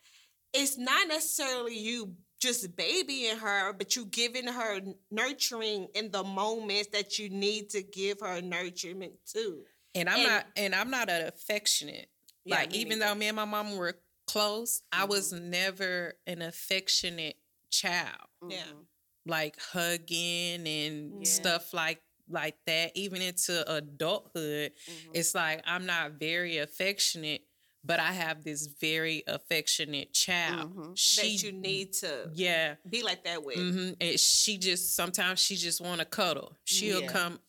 it's 0.52 0.76
not 0.76 1.08
necessarily 1.08 1.76
you 1.78 2.16
just 2.46 2.76
babying 2.76 3.36
her, 3.38 3.72
but 3.72 3.96
you 3.96 4.06
giving 4.06 4.46
her 4.46 4.80
nurturing 5.10 5.88
in 5.94 6.10
the 6.10 6.22
moments 6.22 6.88
that 6.92 7.18
you 7.18 7.28
need 7.28 7.70
to 7.70 7.82
give 7.82 8.20
her 8.20 8.40
nurturement 8.40 9.12
too. 9.30 9.64
And 9.94 10.08
I'm 10.08 10.18
And- 10.20 10.28
not 10.28 10.46
and 10.56 10.74
I'm 10.74 10.90
not 10.90 11.08
an 11.10 11.26
affectionate. 11.26 12.08
Yeah, 12.44 12.56
like 12.56 12.74
even 12.74 12.98
neither. 12.98 13.10
though 13.10 13.14
me 13.16 13.26
and 13.28 13.36
my 13.36 13.44
mom 13.44 13.76
were 13.76 14.00
close, 14.26 14.82
I 14.92 15.04
was 15.04 15.32
never 15.32 16.18
an 16.26 16.42
affectionate 16.42 17.36
child. 17.70 18.28
Yeah. 18.48 18.64
Mhm. 18.64 18.86
Like 19.26 19.58
hugging 19.60 20.66
and 20.68 21.26
Yeah. 21.26 21.30
stuff 21.32 21.72
like 21.74 22.02
like 22.28 22.56
that. 22.66 22.90
Even 22.96 23.22
into 23.22 23.68
adulthood, 23.72 24.72
Mhm. 24.88 25.10
it's 25.14 25.32
like 25.34 25.62
I'm 25.64 25.86
not 25.86 26.12
very 26.12 26.56
affectionate, 26.58 27.46
but 27.86 28.00
I 28.00 28.12
have 28.12 28.42
this 28.44 28.66
very 28.66 29.22
affectionate 29.26 30.12
child. 30.12 30.74
Mhm. 30.76 30.92
She 30.96 31.36
that 31.36 31.42
you 31.44 31.52
need 31.52 31.92
to 31.94 32.30
yeah. 32.34 32.74
be 32.88 33.02
like 33.02 33.24
that 33.24 33.44
with. 33.44 33.56
hmm 33.56 33.90
And 34.00 34.18
she 34.18 34.58
just 34.58 34.94
sometimes 34.94 35.38
she 35.40 35.56
just 35.56 35.80
want 35.80 36.00
to 36.00 36.04
cuddle. 36.04 36.56
She'll 36.64 37.02
Yeah. 37.02 37.08
come 37.08 37.40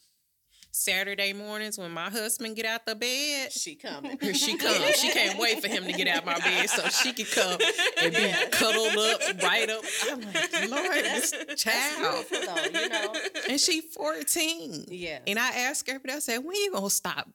Saturday 0.71 1.33
mornings 1.33 1.79
when 1.79 1.89
my 1.89 2.07
husband 2.09 2.55
get 2.55 2.65
out 2.65 2.85
the 2.85 2.93
bed. 2.93 3.51
She 3.51 3.73
coming. 3.75 4.17
She 4.33 4.57
comes. 4.57 4.77
She 5.01 5.09
can't 5.09 5.39
wait 5.39 5.59
for 5.59 5.67
him 5.67 5.85
to 5.85 5.91
get 5.93 6.07
out 6.07 6.23
my 6.25 6.37
bed 6.39 6.69
so 6.69 6.87
she 6.89 7.13
can 7.13 7.25
come 7.25 7.59
and 8.03 8.13
be 8.13 8.33
cuddled 8.51 8.95
up, 8.95 9.41
right 9.43 9.69
up. 9.69 9.83
I'm 10.07 10.21
like, 10.21 10.69
Lord, 10.69 11.03
this 11.03 11.33
child. 11.55 12.25
Though, 12.29 12.79
you 12.79 12.89
know. 12.89 13.13
And 13.49 13.59
she 13.59 13.81
14. 13.81 14.85
Yeah. 14.89 15.19
And 15.25 15.39
I 15.39 15.49
asked 15.49 15.89
her 15.89 15.97
day, 15.97 16.13
I 16.13 16.19
said, 16.19 16.37
when 16.45 16.55
you 16.55 16.71
gonna 16.71 16.89
stop? 16.91 17.27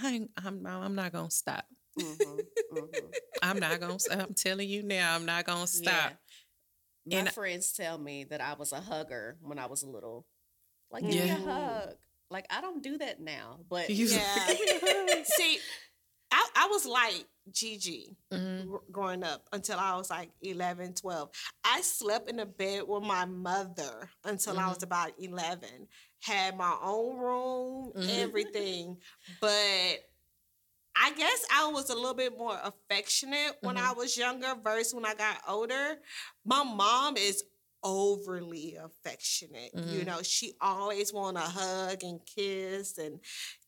I 0.00 0.08
ain't, 0.12 0.30
I'm, 0.44 0.64
I'm 0.66 0.94
not 0.94 1.12
gonna 1.12 1.30
stop. 1.30 1.64
Mhm. 1.98 2.40
Mhm. 2.72 3.14
I'm 3.42 3.58
not 3.58 3.80
gonna 3.80 3.98
I'm 4.10 4.34
telling 4.34 4.68
you 4.68 4.82
now, 4.82 5.14
I'm 5.14 5.26
not 5.26 5.44
gonna 5.44 5.66
stop. 5.66 6.14
My 7.04 7.16
And- 7.18 7.32
friends 7.32 7.72
tell 7.72 7.98
me 7.98 8.24
that 8.24 8.40
I 8.40 8.54
was 8.54 8.72
a 8.72 8.80
hugger 8.80 9.36
when 9.42 9.58
I 9.58 9.66
was 9.66 9.82
little. 9.82 10.26
Like, 10.90 11.02
give 11.04 11.24
me 11.24 11.30
a 11.30 11.34
hug. 11.36 11.96
Like, 12.30 12.46
I 12.50 12.60
don't 12.60 12.82
do 12.82 12.96
that 12.98 13.20
now. 13.20 13.60
But 13.68 13.90
You- 13.90 14.06
Yeah. 14.06 14.46
See, 15.24 15.58
I, 16.30 16.48
I 16.56 16.66
was 16.68 16.86
like 16.86 17.26
Gigi 17.50 18.16
Mhm. 18.32 18.66
gr- 18.68 18.76
growing 18.90 19.22
up 19.24 19.46
until 19.52 19.78
I 19.78 19.96
was 19.96 20.08
like 20.08 20.30
11, 20.40 20.94
12. 20.94 21.30
I 21.64 21.80
slept 21.82 22.30
in 22.30 22.38
a 22.40 22.46
bed 22.46 22.84
with 22.88 23.02
my 23.02 23.24
mother 23.26 24.08
until 24.24 24.58
I 24.58 24.68
was 24.68 24.82
about 24.82 25.12
11. 25.18 25.88
Had 26.20 26.56
my 26.56 26.78
own 26.80 27.18
room, 27.18 27.92
Mhm. 27.96 28.18
everything. 28.20 29.02
But 29.40 29.98
I 30.96 31.12
guess 31.14 31.44
I 31.54 31.68
was 31.68 31.90
a 31.90 31.94
little 31.94 32.14
bit 32.14 32.36
more 32.36 32.58
affectionate 32.62 33.56
when 33.62 33.76
I 33.78 33.92
was 33.92 34.16
younger 34.16 34.54
versus 34.62 34.94
when 34.94 35.04
I 35.06 35.14
got 35.14 35.38
older. 35.48 35.96
My 36.44 36.62
mom 36.62 37.16
is 37.16 37.44
overly 37.82 38.76
affectionate. 38.76 39.72
You 39.74 40.02
Mhm. 40.02 40.06
know, 40.06 40.22
she 40.22 40.54
always 40.60 41.12
want 41.12 41.36
to 41.36 41.42
hug 41.42 42.02
and 42.04 42.20
kiss 42.26 42.98
and 42.98 43.20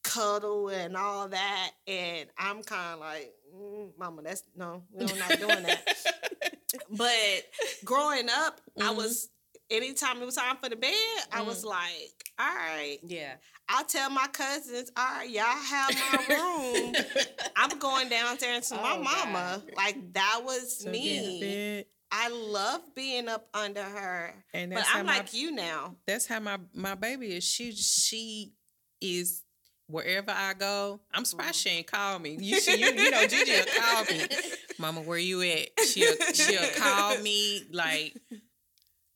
cuddle 0.02 0.68
and 0.68 0.96
all 0.96 1.28
that. 1.28 1.72
And 1.86 2.28
I'm 2.38 2.62
kind 2.62 2.94
of 2.94 3.01
like, 3.01 3.34
mm, 3.55 3.96
Mama, 3.98 4.22
that's 4.22 4.44
no, 4.55 4.84
we're 4.92 5.16
not 5.16 5.40
doing 5.40 5.62
that. 5.62 5.84
but 6.90 7.44
growing 7.84 8.28
up, 8.28 8.60
I 8.80 8.92
Mhm. 8.92 8.96
was 8.96 9.28
anytime 9.70 10.20
it 10.20 10.27
was 10.27 10.36
time 10.36 10.57
for 10.62 10.69
the 10.69 10.77
bed, 10.77 10.93
I 11.32 11.43
was 11.43 11.65
mm. 11.65 11.69
like, 11.69 12.12
all 12.39 12.47
right, 12.55 12.99
Yeah. 13.03 13.35
I'll 13.69 13.85
tell 13.85 14.11
my 14.11 14.27
cousins, 14.27 14.91
all 14.95 15.05
right, 15.05 15.31
y'all 15.31 15.45
have 15.45 15.95
my 16.12 16.35
room. 16.36 16.95
I'm 17.57 17.78
going 17.78 18.11
downstairs 18.11 18.69
to 18.69 18.74
my 18.77 18.97
Oh, 18.97 19.03
mama. 19.03 19.62
God. 19.65 19.70
Like 19.77 20.12
that 20.12 20.41
was 20.45 20.81
So, 20.81 20.91
me. 20.91 21.85
I 22.12 22.28
love 22.28 22.82
being 22.95 23.28
up 23.28 23.49
under 23.55 23.82
her. 23.82 24.35
And 24.53 24.73
But 24.73 24.85
I'm 24.93 25.07
my- 25.07 25.16
like 25.19 25.32
you 25.35 25.51
now. 25.53 25.97
that's 26.07 26.27
how 26.27 26.41
my 26.41 26.59
my 26.74 26.95
baby 26.95 27.35
is. 27.36 27.45
She 27.45 27.73
she 27.73 28.53
is 29.01 29.43
wherever 29.86 30.31
I 30.31 30.55
go. 30.55 31.01
I'm 31.12 31.24
surprised 31.24 31.57
mm-hmm. 31.59 31.69
she 31.70 31.77
ain't 31.78 31.86
call 31.86 32.19
me. 32.19 32.36
You 32.41 32.61
should, 32.61 32.78
you, 32.78 32.86
you 32.86 33.11
know 33.11 33.27
Gigi 33.27 33.53
will 33.53 33.82
call 33.82 34.05
me. 34.05 34.27
Mama, 34.78 35.01
where 35.03 35.19
you 35.19 35.43
at? 35.43 35.69
She'll 35.86 36.16
she'll 36.35 36.70
call 36.77 37.19
me 37.19 37.65
like 37.73 38.16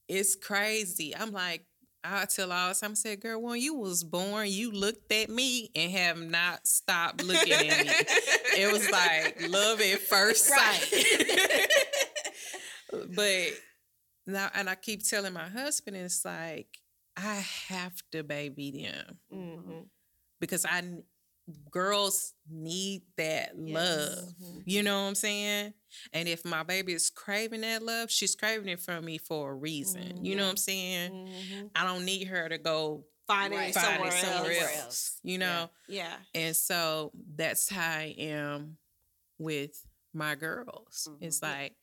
it's 0.09 0.35
crazy. 0.35 1.15
I'm 1.17 1.33
like 1.33 1.65
I 2.05 2.25
tell 2.27 2.53
all 2.53 2.69
the 2.69 2.75
time. 2.75 2.93
I 2.93 2.95
said, 2.95 3.21
"Girl, 3.21 3.41
when 3.43 3.61
you 3.61 3.75
was 3.75 4.05
born, 4.05 4.49
you 4.49 4.71
looked 4.71 5.13
at 5.13 5.29
me 5.29 5.71
and 5.75 5.91
have 5.93 6.19
not 6.19 6.67
stopped 6.67 7.23
looking 7.23 7.53
at 7.53 7.61
me. 7.61 7.91
It 8.57 8.73
was 8.73 8.89
like 8.91 9.37
love 9.49 9.81
at 9.81 10.01
first 10.01 10.47
sight." 10.55 11.69
but 13.15 13.49
now, 14.27 14.51
and 14.55 14.71
I 14.71 14.75
keep 14.77 15.07
telling 15.07 15.33
my 15.33 15.49
husband, 15.49 15.97
it's 15.97 16.25
like 16.25 16.69
I 17.17 17.45
have 17.69 17.95
to 18.13 18.23
baby 18.23 18.71
them 18.71 19.19
hmm 19.31 19.81
because 20.41 20.65
I 20.65 20.83
girls 21.71 22.35
need 22.51 23.03
that 23.17 23.53
Yes. 23.57 23.75
love. 23.75 24.35
You 24.65 24.83
know 24.83 25.03
what 25.03 25.09
I'm 25.09 25.15
saying? 25.15 25.73
And 26.13 26.29
if 26.29 26.45
my 26.45 26.63
baby 26.63 26.93
is 26.93 27.11
craving 27.11 27.63
that 27.63 27.83
love, 27.83 28.11
she's 28.11 28.35
craving 28.35 28.69
it 28.69 28.81
from 28.81 29.05
me 29.05 29.19
for 29.19 29.51
a 29.51 29.55
reason. 29.55 30.25
You 30.25 30.37
know 30.37 30.45
what 30.45 30.51
I'm 30.51 30.57
saying? 30.57 31.11
hmm 31.11 31.67
I 31.75 31.85
don't 31.85 32.05
need 32.05 32.27
her 32.29 32.49
to 32.49 32.59
go 32.59 33.05
Find 33.27 33.53
Right. 33.53 33.69
it 33.71 33.75
somewhere, 33.75 34.11
somewhere 34.11 34.53
else. 34.61 34.79
else. 34.79 35.21
You 35.23 35.37
know? 35.37 35.69
Yeah. 35.87 36.17
And 36.35 36.57
so 36.57 37.13
that's 37.37 37.69
how 37.69 37.87
I 37.99 38.15
am 38.19 38.79
with 39.39 39.85
my 40.15 40.35
girls. 40.35 41.07
It's 41.21 41.41
Mhm. 41.41 41.43
like 41.43 41.77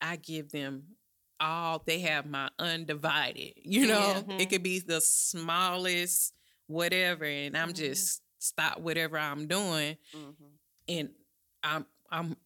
I 0.00 0.16
give 0.16 0.50
them 0.50 0.96
all 1.40 1.82
they 1.86 2.00
have 2.00 2.26
my 2.26 2.50
undivided. 2.58 3.54
You 3.64 3.86
know, 3.86 4.24
Yeah. 4.28 4.36
it 4.38 4.50
could 4.50 4.62
be 4.64 4.80
the 4.80 5.00
smallest 5.00 6.34
whatever, 6.66 7.24
and 7.24 7.56
I'm 7.56 7.74
just 7.74 8.22
stop 8.44 8.78
whatever 8.80 9.18
I'm 9.18 9.46
doing, 9.46 9.96
Mhm. 10.14 10.34
and 10.88 11.10
I'm 11.62 11.86
I'm 12.10 12.36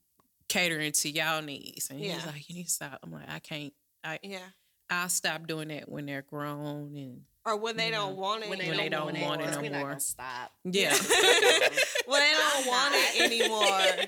catering 0.49 0.93
to 0.93 1.11
y'all 1.11 1.43
needs. 1.43 1.91
And 1.91 1.99
he's 1.99 2.09
Yeah. 2.12 2.25
like, 2.27 2.49
you 2.49 2.55
need 2.57 2.65
to 2.66 2.70
stop. 2.70 3.01
I'm 3.03 3.12
like, 3.12 3.29
I 3.29 3.39
can't. 3.39 3.75
I 4.03 4.19
Yeah. 4.23 4.49
I'll 4.89 5.11
stop 5.11 5.47
doing 5.47 5.69
that 5.69 5.89
when 5.91 6.07
they're 6.07 6.23
grown 6.23 6.97
and 6.97 7.25
Or 7.45 7.57
when 7.59 7.77
they 7.77 7.91
don't 7.91 8.15
know, 8.15 8.20
want 8.23 8.45
it. 8.45 8.49
When 8.49 8.59
they, 8.59 8.69
When 8.69 8.77
don't, 8.77 8.85
they 8.85 8.89
don't 8.89 9.05
want, 9.29 9.43
want 9.43 9.57
it 9.59 9.65
it, 9.66 9.73
no 9.73 9.79
more. 9.81 9.99
stop. 9.99 10.53
yeah. 10.65 10.95
when 12.07 12.20
they 12.20 12.33
don't 12.33 12.66
want 12.66 12.95
it 12.97 13.20
anymore. 13.20 14.07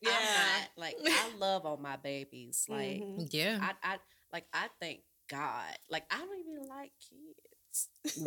Yeah. 0.00 0.10
Yeah. 0.12 0.64
like 0.76 0.96
I 1.04 1.30
love 1.38 1.66
on 1.66 1.82
my 1.82 1.96
babies. 1.96 2.64
Like 2.68 3.02
Mhm. 3.02 3.28
yeah. 3.30 3.58
I, 3.60 3.94
I 3.94 3.98
like 4.32 4.46
I 4.54 4.68
thank 4.80 5.00
God. 5.28 5.76
Like 5.90 6.04
I 6.10 6.18
don't 6.18 6.38
even 6.40 6.66
like 6.68 6.92
kids. 7.00 7.47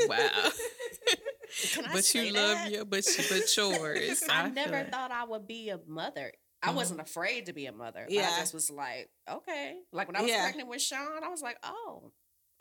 Wow. 0.08 0.50
But 1.94 2.14
you 2.16 2.32
love 2.32 2.56
that? 2.58 2.72
your 2.72 2.86
but 2.86 3.04
but 3.30 3.46
chores. 3.48 4.24
I, 4.30 4.44
feel 4.46 4.54
never 4.54 4.78
it. 4.78 4.92
thought 4.92 5.12
I 5.12 5.26
would 5.26 5.48
be 5.48 5.70
a 5.70 5.80
mother. 5.86 6.32
I 6.64 6.70
Mhm. 6.70 6.76
wasn't 6.76 7.02
afraid 7.02 7.48
to 7.48 7.54
be 7.54 7.66
a 7.66 7.74
mother. 7.74 8.06
Yeah. 8.08 8.30
I 8.32 8.40
just 8.40 8.54
was 8.54 8.70
like, 8.72 9.10
okay. 9.30 9.76
Like 9.92 10.08
when 10.08 10.16
I 10.16 10.22
was 10.22 10.32
Yeah. 10.32 10.44
pregnant 10.44 10.70
with 10.70 10.82
Sean, 10.82 11.24
I 11.24 11.28
was 11.28 11.42
like, 11.42 11.58
oh, 11.64 12.12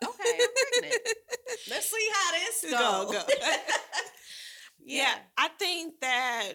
okay, 0.03 0.39
I'm 0.41 0.49
pregnant. 0.81 1.01
Let's 1.69 1.89
see 1.89 2.09
how 2.13 2.31
this 2.33 2.61
goes. 2.71 3.11
go. 3.13 3.23
yeah. 4.83 5.13
I 5.37 5.47
think 5.59 5.93
that 6.01 6.53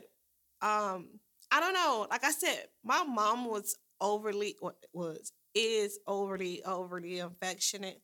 um 0.61 1.09
I 1.51 1.61
don't 1.61 1.75
know. 1.75 2.07
Like 2.11 2.25
I 2.25 2.33
said, 2.33 2.65
my 2.85 3.03
mom 3.05 3.47
was 3.47 3.77
overly 4.01 4.57
wa- 4.61 4.73
was 4.93 5.33
is 5.55 5.99
overly 6.07 6.63
overly 6.65 7.21
affectionate, 7.21 8.03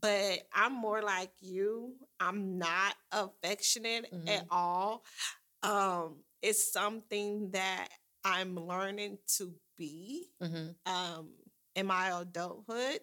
but 0.00 0.40
I'm 0.52 0.72
more 0.72 1.02
like 1.02 1.32
you. 1.40 1.94
I'm 2.20 2.58
not 2.58 2.94
affectionate 3.12 4.06
at 4.26 4.44
all. 4.50 5.04
Um 5.62 6.22
it's 6.42 6.72
something 6.72 7.50
that 7.52 7.88
I'm 8.24 8.56
learning 8.56 9.18
to 9.38 9.54
be 9.78 10.30
Mhm. 10.42 10.74
um 10.86 11.30
in 11.74 11.86
my 11.86 12.20
adulthood 12.20 13.00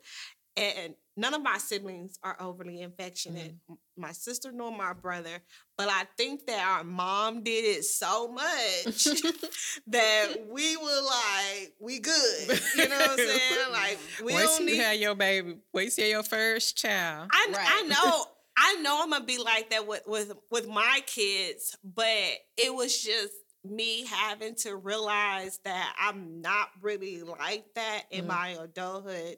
and 0.57 0.95
none 1.17 1.33
of 1.33 1.41
my 1.41 1.57
siblings 1.57 2.17
are 2.23 2.35
overly 2.39 2.83
affectionate 2.83 3.55
M- 3.69 3.77
my 3.97 4.11
sister 4.11 4.51
nor 4.51 4.71
my 4.75 4.93
brother 4.93 5.41
but 5.77 5.87
i 5.89 6.03
think 6.17 6.45
that 6.47 6.65
our 6.67 6.83
mom 6.83 7.43
did 7.43 7.63
it 7.65 7.83
so 7.85 8.27
much 8.31 9.05
that 9.87 10.27
we 10.49 10.77
were 10.77 11.01
like 11.03 11.73
we 11.79 11.99
good 11.99 12.59
you 12.75 12.87
know 12.89 12.97
what 12.97 13.11
i'm 13.11 13.17
saying 13.17 13.39
like 13.71 13.97
we 14.23 14.33
Wait 14.33 14.43
don't 14.43 14.59
you 14.61 14.65
need 14.67 14.77
have 14.77 14.95
your 14.95 15.15
baby. 15.15 15.57
Wait 15.73 15.91
till 15.93 16.07
your 16.07 16.23
first 16.23 16.77
child. 16.77 17.29
I, 17.31 17.47
I 17.49 17.81
Right. 17.81 17.89
know 17.89 18.25
I 18.57 18.75
know 18.81 19.01
I'm 19.03 19.09
gonna 19.09 19.25
be 19.25 19.37
like 19.37 19.69
that 19.71 19.85
with, 19.85 20.03
with 20.07 20.31
with 20.49 20.67
my 20.67 21.01
kids, 21.05 21.75
but 21.83 22.07
it 22.57 22.73
was 22.73 22.97
just 23.01 23.33
me 23.65 24.05
having 24.05 24.55
to 24.55 24.75
realize 24.75 25.59
that 25.65 25.95
I'm 25.99 26.39
not 26.41 26.69
really 26.81 27.21
like 27.23 27.65
that 27.75 28.03
in 28.11 28.23
Mhm. 28.25 28.27
my 28.27 28.49
adulthood. 28.61 29.37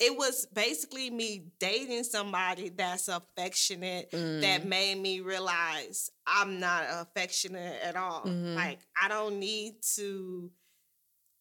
It 0.00 0.16
was 0.16 0.46
basically 0.46 1.10
me 1.10 1.44
dating 1.58 2.04
somebody 2.04 2.68
that's 2.68 3.08
affectionate 3.08 4.10
that 4.12 4.62
Mm. 4.62 4.64
made 4.66 4.98
me 4.98 5.20
realize 5.20 6.10
I'm 6.26 6.60
not 6.60 6.84
affectionate 6.88 7.80
at 7.82 7.96
all. 7.96 8.22
Mhm. 8.24 8.54
Like 8.54 8.78
I 9.00 9.08
don't 9.08 9.40
need 9.40 9.82
to 9.96 10.50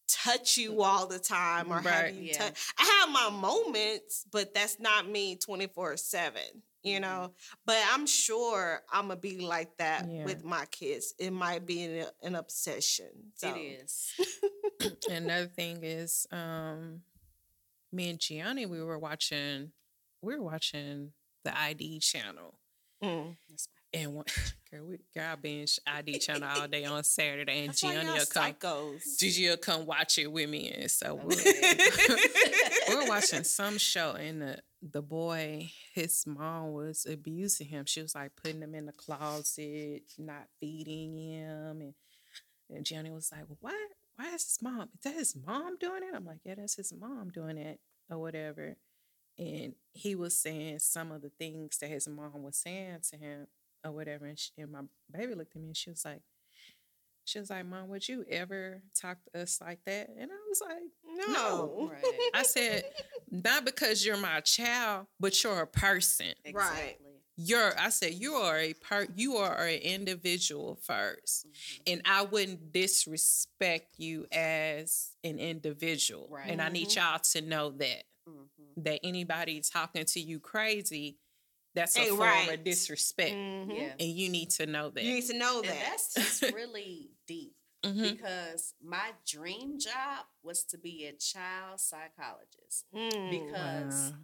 touch 0.08 0.58
you 0.58 0.82
all 0.82 1.06
the 1.06 1.20
time 1.20 1.72
or 1.72 1.80
have 1.82 2.16
you 2.16 2.32
Yeah. 2.32 2.38
touch. 2.38 2.58
I 2.78 2.84
have 2.86 3.10
my 3.10 3.30
moments, 3.30 4.26
but 4.32 4.54
that's 4.54 4.80
not 4.80 5.08
me 5.08 5.36
24 5.36 5.98
7, 5.98 6.64
you 6.82 7.00
know. 7.00 7.34
But 7.66 7.78
I'm 7.92 8.08
sure 8.08 8.84
I'm 8.90 9.08
going 9.08 9.18
to 9.18 9.22
be 9.22 9.40
like 9.40 9.76
that 9.78 10.10
Yeah. 10.10 10.24
with 10.26 10.44
my 10.44 10.66
kids. 10.68 11.14
It 11.20 11.32
might 11.32 11.66
be 11.66 11.84
an, 11.84 12.08
an 12.24 12.36
obsession. 12.36 13.34
So. 13.36 13.54
It 13.54 13.60
is. 13.60 14.14
Another 15.10 15.48
thing 15.48 15.84
is, 15.84 16.26
um, 16.32 17.04
me 17.92 18.10
and 18.10 18.20
Gianni, 18.20 18.66
we 18.66 18.82
were 18.82 19.00
watching, 19.00 19.72
we 20.22 20.36
were 20.36 20.44
watching 20.44 21.12
the 21.44 21.58
ID 21.58 22.00
channel, 22.00 22.60
Mm. 23.04 23.36
And 23.94 24.16
one, 24.16 24.26
girl, 24.72 24.86
we 24.86 24.98
girl 25.16 25.32
I 25.32 25.36
binge 25.36 25.80
ID 25.88 26.20
channel 26.20 26.50
all 26.50 26.68
day 26.68 26.84
on 26.86 27.04
Saturday, 27.04 27.60
and 27.60 27.70
That's 27.70 27.82
Gianni 27.82 28.06
y'all 28.06 28.18
will 28.18 28.26
come, 28.26 28.54
psychos. 28.54 29.20
Gigi 29.20 29.50
will 29.50 29.58
come 29.58 29.86
watch 29.86 30.18
it 30.18 30.32
with 30.32 30.50
me, 30.50 30.72
and 30.72 30.92
so 30.92 31.16
we're, 31.16 31.36
we're 32.90 33.08
watching 33.08 33.44
some 33.44 33.78
show, 33.78 34.14
and 34.14 34.42
the 34.42 34.58
the 34.82 35.02
boy, 35.02 35.72
his 35.94 36.26
mom 36.28 36.74
was 36.74 37.08
abusing 37.10 37.68
him. 37.68 37.86
She 37.86 38.02
was 38.02 38.14
like 38.14 38.32
putting 38.36 38.62
him 38.62 38.76
in 38.76 38.86
the 38.86 38.92
closet, 38.92 40.04
not 40.18 40.48
feeding 40.60 41.16
him, 41.18 41.82
and 41.82 41.94
and 42.70 42.86
Gianni 42.86 43.12
was 43.12 43.32
like, 43.32 43.46
"Well, 43.62 43.74
why? 44.18 44.26
Why 44.26 44.36
is 44.36 44.44
his 44.44 44.60
mom? 44.62 44.90
Is 44.96 45.04
that 45.04 45.14
his 45.14 45.36
mom 45.36 45.78
doing 45.78 46.04
it?" 46.04 46.16
I'm 46.16 46.26
like, 46.26 46.40
"Yeah, 46.44 46.56
that's 46.56 46.76
his 46.76 46.94
mom 46.94 47.30
doing 47.30 47.58
it, 47.58 47.80
or 48.10 48.20
whatever." 48.20 48.78
And 49.38 49.76
he 49.94 50.16
was 50.16 50.38
saying 50.38 50.80
some 50.80 51.12
of 51.12 51.22
the 51.22 51.30
things 51.30 51.78
that 51.78 51.90
his 51.90 52.08
mom 52.08 52.42
was 52.44 52.58
saying 52.58 53.00
to 53.12 53.18
him, 53.18 53.48
or 53.86 53.92
whatever. 53.92 54.26
And, 54.26 54.40
she, 54.40 54.52
and 54.58 54.72
my 54.72 54.82
baby 55.12 55.36
looked 55.36 55.56
at 55.56 55.62
me, 55.62 55.68
and 55.70 55.78
she 55.78 55.90
was 55.92 56.04
like, 56.06 56.22
"She 57.26 57.40
was 57.40 57.50
like, 57.50 57.66
Mom, 57.66 57.90
would 57.90 58.08
you 58.08 58.26
ever 58.30 58.82
talk 59.00 59.18
to 59.34 59.42
us 59.42 59.60
like 59.62 59.84
that?" 59.86 60.10
And 60.18 60.32
I 60.32 60.36
was 60.50 60.62
like, 60.62 60.80
No. 61.28 61.90
Right. 61.92 62.32
I 62.34 62.44
said, 62.44 62.84
not 63.30 63.66
because 63.66 64.06
you're 64.06 64.18
my 64.18 64.40
child, 64.42 65.08
but 65.20 65.44
you're 65.44 65.62
a 65.62 65.68
person. 65.68 66.34
Right. 66.54 66.98
Exactly. 67.38 67.46
you're 67.56 67.80
I 67.80 67.90
said 67.90 68.14
you 68.16 68.34
are 68.36 68.58
a 68.58 68.74
part 68.74 69.10
you 69.16 69.38
are 69.38 69.56
an 69.66 69.80
individual 69.80 70.78
1st 70.88 71.46
Mm-hmm. 71.46 71.84
and 71.94 72.02
I 72.06 72.24
wouldn't 72.24 72.72
disrespect 72.72 73.96
you 74.00 74.26
as 74.32 75.12
an 75.24 75.40
individual. 75.40 76.28
Right. 76.30 76.50
And 76.50 76.62
I 76.62 76.70
need 76.70 76.94
y'all 76.96 77.20
to 77.20 77.42
know 77.42 77.72
that 77.72 78.04
Mhm. 78.28 78.84
that 78.84 79.00
anybody 79.04 79.62
talking 79.62 80.06
to 80.06 80.20
you 80.20 80.40
crazy, 80.40 81.18
that's 81.74 81.96
a 81.96 82.02
Ain't 82.02 82.10
form 82.10 82.22
right. 82.22 82.54
of 82.60 82.64
disrespect. 82.64 83.34
Mhm. 83.34 83.76
Yeah. 83.78 83.94
And 84.00 84.10
you 84.10 84.30
need 84.30 84.50
to 84.52 84.66
know 84.66 84.90
that. 84.90 85.04
You 85.04 85.14
need 85.14 85.28
to 85.28 85.38
know 85.38 85.60
And 85.60 85.70
that. 85.70 85.80
that's 85.92 86.14
just 86.14 86.42
really 86.54 87.12
deep 87.28 87.56
Mhm. 87.84 88.18
because 88.18 88.74
my 88.82 89.14
dream 89.26 89.80
job 89.80 90.26
was 90.44 90.64
to 90.66 90.78
be 90.78 91.06
a 91.06 91.14
child 91.14 91.80
psychologist 91.80 92.86
Mm. 92.94 93.30
because 93.30 94.12
Wow. 94.12 94.18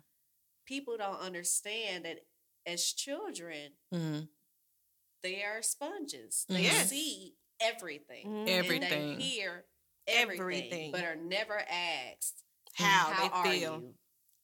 people 0.65 0.97
don't 0.97 1.19
understand 1.19 2.05
that 2.05 2.25
as 2.65 2.93
children, 2.93 3.73
Mhm. 3.91 4.29
they 5.21 5.43
are 5.43 5.61
sponges. 5.61 6.45
They 6.49 6.63
Yes. 6.63 6.89
see 6.89 7.37
everything. 7.59 8.47
Everything. 8.47 8.83
And 8.83 9.19
they 9.19 9.23
hear 9.23 9.65
everything, 10.07 10.41
Everything. 10.41 10.91
but 10.91 11.03
are 11.03 11.15
never 11.15 11.59
asked, 11.59 12.43
How, 12.73 13.13
how 13.13 13.23
they 13.23 13.29
are 13.29 13.53
feel. 13.53 13.81
you? 13.81 13.97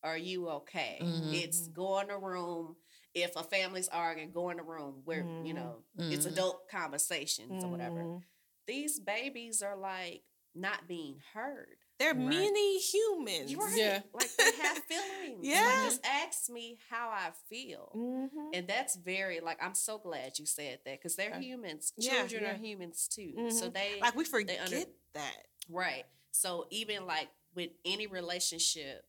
Are 0.04 0.18
you 0.18 0.50
okay? 0.50 1.00
Mhm. 1.02 1.34
It's 1.34 1.68
go 1.70 2.00
in 2.00 2.08
the 2.08 2.18
room. 2.18 2.78
If 3.14 3.36
a 3.36 3.44
family's 3.44 3.90
arguing, 3.90 4.32
go 4.32 4.50
in 4.50 4.58
the 4.58 4.64
room 4.64 5.04
where, 5.04 5.24
you 5.24 5.54
Mhm. 5.54 5.56
know, 5.56 5.86
it's 5.98 6.26
Mhm. 6.26 6.32
adult 6.32 6.70
conversations 6.70 7.64
or 7.64 7.70
whatever. 7.72 8.04
Mhm. 8.04 8.24
These 8.66 9.00
babies 9.00 9.62
are 9.62 9.76
like 9.76 10.24
not 10.54 10.88
being 10.88 11.20
heard. 11.34 11.79
They're 12.00 12.14
Right. 12.14 12.18
mini 12.18 12.80
humans. 12.80 13.54
Right. 13.56 13.76
Yeah. 13.78 14.00
Like 14.14 14.36
they 14.38 14.52
have 14.64 14.78
feelings. 14.86 15.40
Yeah. 15.46 15.62
Like, 15.66 15.84
just 15.90 16.06
ask 16.06 16.50
me 16.50 16.78
how 16.90 17.10
I 17.10 17.32
feel. 17.50 17.92
Mhm. 17.96 18.52
And 18.54 18.68
that's 18.68 18.96
very 18.96 19.42
like 19.42 19.62
I'm 19.62 19.76
so 19.76 19.98
glad 19.98 20.40
you 20.40 20.46
said 20.46 20.80
that 20.86 20.98
because 21.00 21.16
they're 21.18 21.38
humans. 21.40 21.94
Yeah, 21.98 22.20
Children 22.20 22.44
yeah. 22.44 22.52
are 22.52 22.58
humans 22.58 23.08
too. 23.08 23.52
So 23.52 23.70
Mhm. 23.70 23.74
they 23.74 24.00
Like 24.02 24.16
we 24.16 24.24
forget 24.24 24.62
under- 24.62 24.86
that. 25.14 25.48
right. 25.70 26.06
So 26.32 26.68
even 26.72 27.06
like 27.06 27.30
with 27.54 27.72
any 27.84 28.08
relationship, 28.08 29.06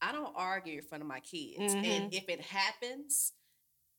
I 0.00 0.12
don't 0.12 0.32
argue 0.34 0.78
in 0.78 0.84
front 0.84 1.02
of 1.02 1.08
my 1.08 1.20
kids. 1.20 1.74
Mm-hmm. 1.74 1.84
And 1.84 2.14
if 2.14 2.28
it 2.28 2.40
happens, 2.40 3.34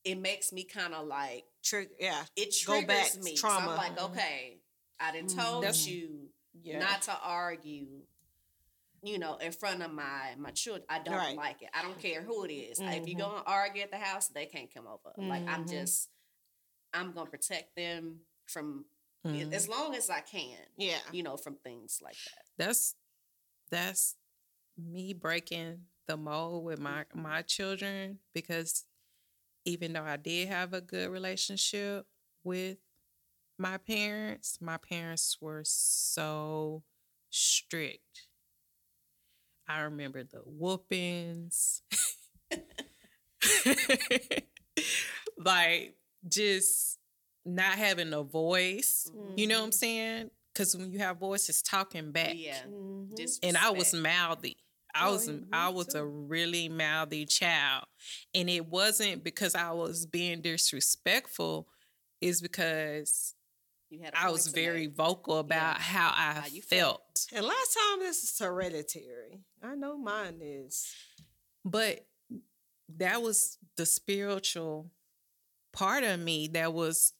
it 0.04 0.16
makes 0.16 0.52
me 0.52 0.64
kind 0.64 0.94
of 0.96 1.06
like 1.08 1.46
Trick. 1.62 1.92
Yeah. 2.00 2.26
it 2.36 2.54
Go 2.66 2.74
triggers 2.82 2.88
back, 3.16 3.24
me. 3.24 3.36
trauma. 3.38 3.66
So 3.66 3.72
I'm 3.72 3.78
like, 3.78 3.96
Mhm. 3.98 4.10
okay, 4.12 4.60
I 5.00 5.12
done 5.12 5.28
Mhm. 5.30 5.36
told 5.38 5.64
That's- 5.64 5.86
you 5.88 6.30
Yeah. 6.62 6.80
not 6.80 7.04
to 7.04 7.14
argue 7.20 8.06
you 9.04 9.20
know 9.20 9.36
in 9.38 9.52
front 9.52 9.82
of 9.84 9.92
my 9.92 10.34
my 10.38 10.52
children 10.52 10.86
i 10.90 11.00
don't 11.00 11.16
Right. 11.16 11.36
like 11.38 11.62
it 11.62 11.70
i 11.74 11.82
don't 11.82 12.00
care 12.00 12.22
who 12.22 12.46
it 12.46 12.52
is. 12.54 12.80
if 12.80 13.08
you 13.08 13.16
go 13.16 13.36
and 13.36 13.44
argue 13.46 13.82
at 13.84 13.92
the 13.92 13.98
house 13.98 14.30
they 14.30 14.46
can't 14.46 14.74
come 14.74 14.88
over 14.88 15.14
like 15.18 15.46
i'm 15.48 15.66
Mhm. 15.66 15.70
just 15.70 16.10
i'm 16.94 17.12
gonna 17.14 17.30
protect 17.30 17.76
them 17.76 18.22
from 18.48 18.86
Mhm. 19.26 19.54
as 19.54 19.68
long 19.68 19.94
as 19.96 20.10
i 20.10 20.22
can 20.22 20.58
Yeah. 20.78 21.00
you 21.12 21.24
know 21.24 21.38
from 21.38 21.56
things 21.58 22.00
like 22.02 22.16
that 22.26 22.46
that's 22.58 22.96
that's 23.70 24.16
me 24.78 25.14
breaking 25.14 25.86
the 26.08 26.18
mold 26.18 26.64
with 26.66 26.80
my 26.80 27.06
my 27.14 27.42
children 27.44 28.20
because 28.34 28.86
even 29.66 29.94
though 29.94 30.04
I 30.04 30.18
did 30.18 30.50
have 30.50 30.74
a 30.74 30.82
good 30.82 31.10
relationship 31.10 32.06
with 32.44 32.80
my 33.58 33.78
parents, 33.78 34.60
my 34.60 34.76
parents 34.76 35.38
were 35.40 35.64
so 35.64 36.84
strict. 37.30 38.28
I 39.68 39.82
remember 39.82 40.24
the 40.24 40.40
whoopings. 40.46 41.82
like 45.38 45.96
just 46.28 47.00
not 47.46 47.74
having 47.78 48.14
a 48.14 48.24
voice. 48.24 49.12
You 49.36 49.48
know 49.48 49.60
what 49.60 49.66
I'm 49.66 49.72
saying? 49.72 50.30
Because 50.54 50.76
when 50.76 50.92
you 50.92 51.00
have 51.00 51.18
voices 51.18 51.62
talking 51.62 52.12
back 52.12 52.36
yeah 52.38 52.62
Mhm. 52.68 53.40
and 53.44 53.58
I 53.58 53.72
was 53.72 53.94
mouthy. 53.94 54.58
I 54.96 55.08
Oh, 55.08 55.14
was 55.14 55.28
me 55.28 55.42
I 55.52 55.70
was 55.70 55.94
a 55.96 56.06
really 56.06 56.70
mouthy 56.70 57.26
child, 57.26 57.86
and 58.34 58.50
it 58.50 58.66
wasn't 58.68 59.24
because 59.24 59.56
I 59.56 59.72
was 59.72 60.06
being 60.06 60.42
disrespectful. 60.42 61.68
It's 62.22 62.42
because 62.42 62.64
you 62.72 63.32
had 63.32 63.34
a 63.34 63.43
I 64.16 64.22
point 64.24 64.34
was 64.34 64.48
very 64.48 64.88
make. 64.88 64.96
vocal 64.96 65.40
about 65.40 65.80
how 65.80 66.08
I 66.16 66.40
How 66.42 66.48
you 66.48 66.62
felt. 66.62 67.02
felt. 67.02 67.28
And 67.34 67.46
last 67.46 67.78
time 67.78 68.00
this 68.00 68.24
is 68.24 68.40
hereditary. 68.40 69.42
I 69.62 69.76
know 69.76 69.98
mine 69.98 70.40
is. 70.42 70.94
But 71.66 72.06
that 72.98 73.22
was 73.22 73.58
the 73.78 73.86
spiritual 73.86 74.92
part 75.72 76.04
of 76.04 76.20
me 76.20 76.48
that 76.50 76.74
was 76.74 77.14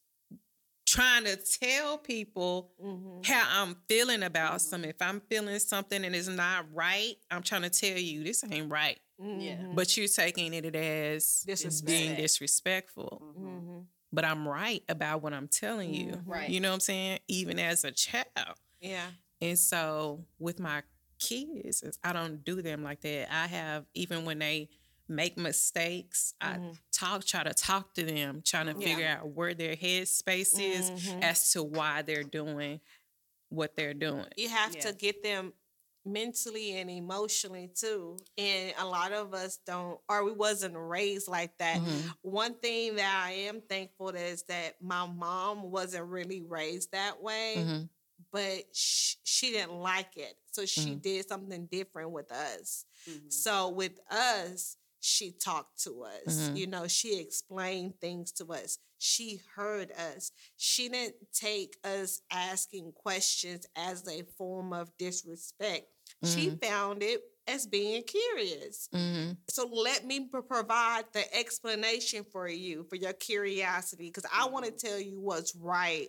trying 0.86 1.24
to 1.24 1.36
tell 1.36 1.98
people 1.98 2.70
Mm-hmm. 2.82 3.20
how 3.24 3.62
I'm 3.62 3.76
feeling 3.88 4.22
about 4.22 4.50
mm-hmm. 4.50 4.58
something. 4.58 4.90
If 4.90 5.00
I'm 5.00 5.20
feeling 5.28 5.58
something 5.58 6.04
and 6.04 6.14
it's 6.14 6.28
not 6.28 6.66
right, 6.72 7.14
I'm 7.30 7.42
trying 7.42 7.62
to 7.62 7.70
tell 7.70 7.96
you 7.98 8.22
this 8.22 8.44
ain't 8.50 8.70
right. 8.70 8.98
Yeah. 9.18 9.56
But 9.74 9.96
you're 9.96 10.08
taking 10.08 10.52
it 10.52 10.74
as 10.74 11.42
Disrespect. 11.46 11.86
being 11.86 12.16
disrespectful. 12.16 13.22
Mm-hmm. 13.38 13.78
Mm-hmm. 14.14 14.16
But 14.16 14.24
I'm 14.24 14.48
right 14.48 14.82
about 14.88 15.22
what 15.22 15.32
I'm 15.32 15.48
telling 15.48 15.92
you. 15.92 16.12
Mhm. 16.12 16.22
Right. 16.26 16.48
You 16.48 16.60
know 16.60 16.70
what 16.70 16.74
I'm 16.74 16.80
saying? 16.80 17.18
Even 17.28 17.58
as 17.58 17.84
a 17.84 17.90
child. 17.92 18.56
Yeah. 18.80 19.06
And 19.40 19.58
so 19.58 20.24
with 20.38 20.60
my 20.60 20.82
kids, 21.18 21.82
I 22.02 22.12
don't 22.12 22.44
do 22.44 22.62
them 22.62 22.82
like 22.82 23.00
that. 23.02 23.32
I 23.32 23.46
have 23.46 23.86
even 23.94 24.24
when 24.24 24.38
they 24.38 24.68
make 25.06 25.36
mistakes, 25.36 26.34
I 26.40 26.54
Mhm. 26.56 26.78
talk, 26.90 27.24
try 27.26 27.42
to 27.44 27.52
talk 27.52 27.94
to 27.94 28.04
them, 28.04 28.40
trying 28.42 28.66
to 28.74 28.80
Yeah. 28.80 28.86
figure 28.88 29.06
out 29.06 29.28
where 29.28 29.52
their 29.52 29.76
head 29.76 30.08
space 30.08 30.58
is 30.58 30.90
Mhm. 30.90 31.22
as 31.22 31.52
to 31.52 31.62
why 31.62 32.02
they're 32.02 32.24
doing 32.24 32.80
what 33.50 33.76
they're 33.76 33.92
doing. 33.94 34.26
You 34.36 34.48
have 34.48 34.74
Yeah. 34.74 34.80
to 34.82 34.92
get 34.94 35.22
them 35.22 35.52
mentally 36.04 36.76
and 36.78 36.90
emotionally 36.90 37.70
too. 37.74 38.16
And 38.36 38.74
a 38.78 38.84
lot 38.86 39.12
of 39.12 39.34
us 39.34 39.58
don't 39.66 39.98
or 40.08 40.24
we 40.24 40.32
wasn't 40.32 40.74
raised 40.76 41.28
like 41.28 41.56
that. 41.58 41.80
Mhm. 41.80 42.14
One 42.22 42.54
thing 42.54 42.96
that 42.96 43.22
I 43.26 43.32
am 43.32 43.60
thankful 43.62 44.10
is 44.10 44.42
that 44.44 44.80
my 44.82 45.06
mom 45.06 45.70
wasn't 45.70 46.06
really 46.06 46.42
raised 46.42 46.92
that 46.92 47.22
way, 47.22 47.54
Mhm. 47.58 47.88
but 48.30 48.64
sh- 48.74 49.16
she 49.24 49.50
didn't 49.50 49.78
like 49.78 50.16
it. 50.16 50.36
So 50.52 50.64
she 50.66 50.90
Mhm. 50.92 51.02
did 51.02 51.28
something 51.28 51.66
different 51.66 52.10
with 52.10 52.30
us. 52.32 52.84
Mhm. 53.08 53.32
So 53.32 53.68
with 53.70 53.98
us, 54.10 54.76
she 55.04 55.32
talked 55.32 55.82
to 55.82 56.02
us. 56.04 56.24
Mhm. 56.38 56.56
You 56.56 56.66
know, 56.66 56.86
she 56.88 57.18
explained 57.18 58.00
things 58.00 58.32
to 58.32 58.46
us. 58.52 58.78
She 58.98 59.36
heard 59.54 59.92
us. 59.92 60.32
She 60.56 60.88
didn't 60.88 61.16
take 61.32 61.76
us 61.84 62.22
asking 62.30 62.92
questions 62.92 63.66
as 63.76 64.08
a 64.08 64.22
form 64.38 64.72
of 64.72 64.96
disrespect. 64.96 65.88
She 66.24 66.50
found 66.62 67.02
it 67.02 67.20
as 67.46 67.66
being 67.66 68.02
curious. 68.04 68.88
Mhm. 68.92 69.36
So 69.50 69.66
let 69.66 70.06
me 70.06 70.28
pro- 70.28 70.42
provide 70.42 71.12
the 71.12 71.34
explanation 71.34 72.24
for 72.24 72.48
you 72.48 72.84
for 72.84 72.96
your 72.96 73.12
curiosity 73.12 74.06
because 74.06 74.24
I 74.32 74.46
want 74.48 74.64
to 74.64 74.72
tell 74.72 74.98
you 74.98 75.20
what's 75.20 75.54
right. 75.54 76.08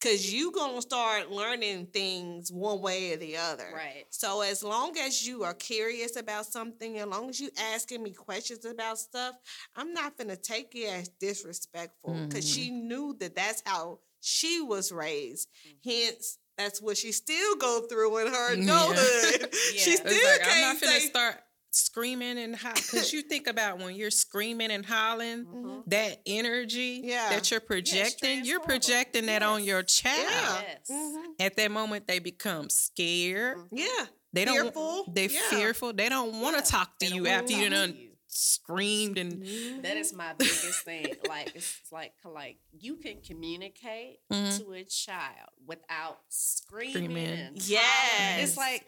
Because 0.00 0.32
you 0.32 0.50
gonna 0.52 0.80
start 0.80 1.30
learning 1.30 1.86
things 1.92 2.50
one 2.50 2.80
way 2.80 3.12
or 3.12 3.16
the 3.16 3.36
other. 3.36 3.68
Right. 3.74 4.04
So 4.10 4.40
as 4.40 4.62
long 4.62 4.96
as 4.98 5.26
you 5.26 5.42
are 5.44 5.52
curious 5.54 6.16
about 6.16 6.46
something, 6.46 6.98
as 6.98 7.06
long 7.06 7.28
as 7.28 7.38
you 7.38 7.50
asking 7.74 8.02
me 8.02 8.12
questions 8.12 8.64
about 8.64 8.98
stuff, 8.98 9.34
I'm 9.76 9.92
not 9.92 10.16
gonna 10.16 10.36
take 10.36 10.74
it 10.74 10.86
as 10.86 11.08
disrespectful 11.20 12.14
because 12.28 12.48
she 12.48 12.70
mm-hmm. 12.70 12.88
knew 12.88 13.16
that 13.20 13.36
that's 13.36 13.62
how 13.66 13.98
she 14.20 14.60
was 14.62 14.90
raised. 14.92 15.48
Mm-hmm. 15.68 15.90
Hence, 15.90 16.38
that's 16.56 16.80
what 16.80 16.96
she 16.96 17.12
still 17.12 17.56
go 17.56 17.82
through 17.88 18.18
in 18.18 18.26
her 18.32 18.54
Yeah. 18.54 18.62
adulthood. 18.64 19.54
she 19.76 19.90
Yeah. 19.90 19.96
still 19.96 20.12
It's 20.12 20.24
like, 20.24 20.40
I'm 20.42 20.48
can't 20.48 20.80
not 20.80 20.88
finna 20.88 20.98
say. 21.00 21.06
start 21.08 21.36
screaming 21.70 22.38
and 22.38 22.56
hollering. 22.56 22.74
Because 22.76 23.12
you 23.12 23.22
think 23.22 23.46
about 23.46 23.78
when 23.78 23.94
you're 23.94 24.10
screaming 24.10 24.70
and 24.70 24.84
hollering, 24.84 25.44
Mhm. 25.46 25.82
that 25.86 26.20
energy 26.26 27.00
Yeah. 27.04 27.30
that 27.30 27.50
you're 27.50 27.60
projecting, 27.60 28.44
you're 28.44 28.60
projecting 28.60 29.26
that 29.26 29.42
on 29.42 29.64
your 29.64 29.82
child. 29.82 30.18
Yeah. 30.30 30.62
Yes. 30.62 30.90
Mhm. 30.90 31.24
At 31.40 31.56
that 31.56 31.70
moment, 31.70 32.06
they 32.06 32.18
become 32.18 32.68
scared. 32.70 33.58
Yeah. 33.72 34.06
They 34.32 34.44
don't. 34.44 34.54
Fearful. 34.62 35.04
They're 35.12 35.30
Yeah. 35.30 35.50
fearful. 35.50 35.92
They 35.92 36.08
don't 36.08 36.40
want 36.40 36.56
to 36.56 36.62
Yeah. 36.62 36.70
talk 36.78 36.98
to 37.00 37.06
you 37.06 37.26
after 37.26 37.52
you 37.52 37.68
talk 37.68 37.70
done 37.70 37.96
you. 37.96 38.06
screamed 38.28 39.18
and. 39.18 39.44
That 39.84 39.96
is 39.96 40.12
my 40.12 40.34
biggest 40.34 40.84
thing. 40.84 41.16
Like 41.28 41.52
it's 41.56 41.80
like 41.90 42.14
like 42.24 42.58
you 42.72 42.96
can 42.96 43.20
communicate 43.22 44.20
Mhm. 44.30 44.58
to 44.58 44.72
a 44.72 44.84
child 44.84 45.50
without 45.66 46.20
screaming. 46.28 46.92
Screaming. 46.92 47.26
and 47.40 47.62
Yes. 47.66 48.48
It's 48.50 48.56
like 48.56 48.86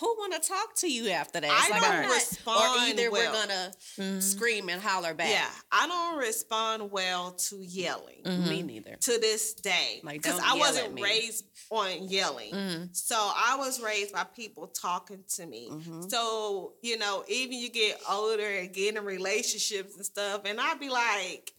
who 0.00 0.06
want 0.18 0.40
to 0.42 0.48
talk 0.48 0.74
to 0.76 0.90
you 0.90 1.10
after 1.10 1.40
that? 1.40 1.50
I 1.50 1.60
It's 1.60 1.70
like, 1.70 1.82
don't 1.82 1.90
I'm 1.92 2.02
not- 2.02 2.14
respond 2.14 2.60
Or 2.60 2.88
either 2.88 3.10
we're 3.10 3.32
gonna 3.32 3.72
mm-hmm. 3.98 4.20
scream 4.20 4.68
and 4.68 4.80
holler 4.82 5.14
back. 5.14 5.30
Yeah, 5.30 5.48
I 5.70 5.86
don't 5.86 6.18
respond 6.18 6.90
well 6.90 7.32
to 7.32 7.56
yelling. 7.62 8.22
Mm-hmm. 8.24 8.48
Me 8.48 8.62
neither. 8.62 8.96
to 9.00 9.18
this 9.18 9.54
day 9.54 10.00
Like, 10.02 10.22
because 10.22 10.38
don't 10.38 10.46
I 10.50 10.54
yell 10.54 10.58
wasn't 10.58 10.86
at 10.86 10.94
me. 10.94 11.02
raised 11.02 11.44
on 11.70 12.08
yelling. 12.08 12.52
Mm-hmm. 12.52 12.84
So 12.92 13.16
I 13.16 13.56
was 13.58 13.80
raised 13.82 14.12
by 14.12 14.24
people 14.24 14.66
talking 14.68 15.24
to 15.36 15.46
me. 15.46 15.68
Mm-hmm. 15.70 16.08
So, 16.08 16.72
you 16.82 16.98
know, 16.98 17.24
even 17.28 17.58
you 17.58 17.68
get 17.70 18.00
older 18.10 18.46
and 18.46 18.72
get 18.72 18.96
in 18.96 19.04
relationships 19.04 19.96
and 19.96 20.04
stuff, 20.04 20.42
and 20.44 20.60
I'd 20.60 20.80
be 20.80 20.88
like, 20.90 21.52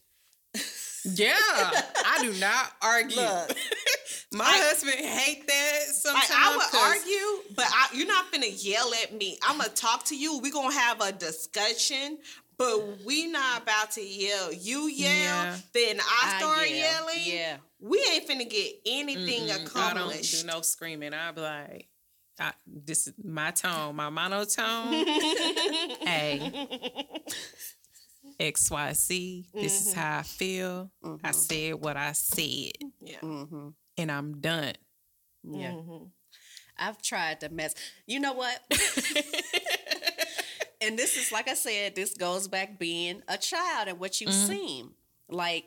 Yeah, 1.14 1.34
I 1.36 2.18
do 2.22 2.32
not 2.40 2.72
argue. 2.80 3.16
Look. 3.16 3.56
My 4.32 4.44
husband 4.46 4.94
hate 4.94 5.46
that 5.46 5.78
sometimes. 5.92 6.30
like 6.30 6.38
I 6.38 6.56
would 6.56 6.80
argue, 6.80 7.54
but 7.54 7.66
I, 7.68 7.88
you're 7.94 8.06
not 8.08 8.32
gonna 8.32 8.46
yell 8.46 8.90
at 9.02 9.12
me. 9.14 9.38
I'm 9.46 9.58
gonna 9.58 9.68
talk 9.70 10.04
to 10.06 10.16
you. 10.16 10.40
We're 10.40 10.50
gonna 10.52 10.72
have 10.74 11.00
a 11.00 11.12
discussion. 11.12 12.18
But 12.56 13.04
we 13.04 13.26
not 13.26 13.62
about 13.64 13.90
to 13.92 14.00
yell. 14.00 14.52
You 14.52 14.86
yell, 14.86 15.10
Yeah. 15.10 15.56
then 15.72 15.98
I 16.00 16.34
I 16.34 16.38
start 16.38 16.70
yell. 16.70 16.78
yelling. 16.78 17.22
Yeah. 17.24 17.56
We 17.80 17.98
ain't 18.12 18.28
finna 18.28 18.48
get 18.48 18.74
anything 18.86 19.50
accomplished. 19.50 19.76
I 19.76 19.92
don't 19.94 20.52
do 20.52 20.58
no 20.58 20.60
screaming. 20.62 21.14
I 21.14 21.32
be 21.32 21.40
like, 21.40 21.88
I, 22.38 22.52
this 22.66 23.08
is 23.08 23.14
my 23.24 23.50
tone, 23.50 23.96
my 23.96 24.08
monotone. 24.08 24.92
hey, 26.06 26.68
X 28.38 28.70
Y 28.70 28.92
Z. 28.92 29.46
This 29.54 29.80
is 29.80 29.92
mm-hmm. 29.92 30.00
how 30.00 30.18
I 30.18 30.22
feel. 30.22 30.90
I 31.02 31.06
mm-hmm. 31.06 31.32
said 31.32 31.74
what 31.74 31.96
I 31.96 32.12
said, 32.12 32.72
yeah. 33.00 33.18
Mm-hmm. 33.22 33.68
and 33.98 34.12
I'm 34.12 34.40
done. 34.40 34.74
Yeah. 35.42 35.72
Mm-hmm. 35.72 36.04
I've 36.78 37.00
tried 37.00 37.40
to 37.40 37.48
mess. 37.50 37.74
You 38.06 38.20
know 38.20 38.32
what? 38.32 38.60
and 40.80 40.98
this 40.98 41.16
is 41.16 41.30
like 41.32 41.48
I 41.48 41.54
said, 41.54 41.94
this 41.94 42.14
goes 42.14 42.48
back 42.48 42.78
being 42.78 43.22
a 43.28 43.38
child 43.38 43.88
and 43.88 43.98
what 43.98 44.20
you've 44.20 44.32
seen. 44.32 44.90
Like 45.28 45.66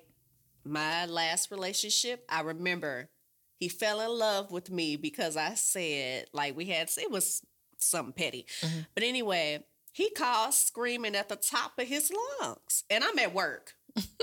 my 0.65 1.06
last 1.06 1.52
relationship, 1.52 2.26
I 2.30 2.41
remember 2.41 3.10
he 3.57 3.69
fell 3.69 4.02
in 4.02 4.10
love 4.10 4.52
with 4.52 4.69
me 4.69 4.98
because 4.98 5.38
I 5.38 5.56
said, 5.56 6.26
like 6.34 6.56
we 6.56 6.65
had 6.65 6.89
it 6.98 7.10
was 7.10 7.41
something 7.77 8.14
petty. 8.14 8.45
But 8.94 9.03
anyway, 9.03 9.64
he 9.98 10.11
called 10.11 10.53
screaming 10.53 11.15
at 11.15 11.28
the 11.28 11.36
top 11.36 11.72
of 11.80 11.88
his 11.88 12.11
lungs. 12.40 12.84
And 12.88 13.03
I'm 13.03 13.18
at 13.18 13.34
work. 13.34 13.74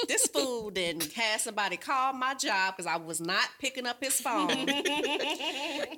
this 0.06 0.28
fool 0.28 0.70
didn't 0.70 1.12
have 1.14 1.40
somebody 1.40 1.76
call 1.76 2.12
my 2.12 2.32
job 2.34 2.76
because 2.76 2.86
I 2.86 2.96
was 2.96 3.20
not 3.20 3.48
picking 3.58 3.84
up 3.84 3.96
his 4.00 4.20
phone. 4.20 4.50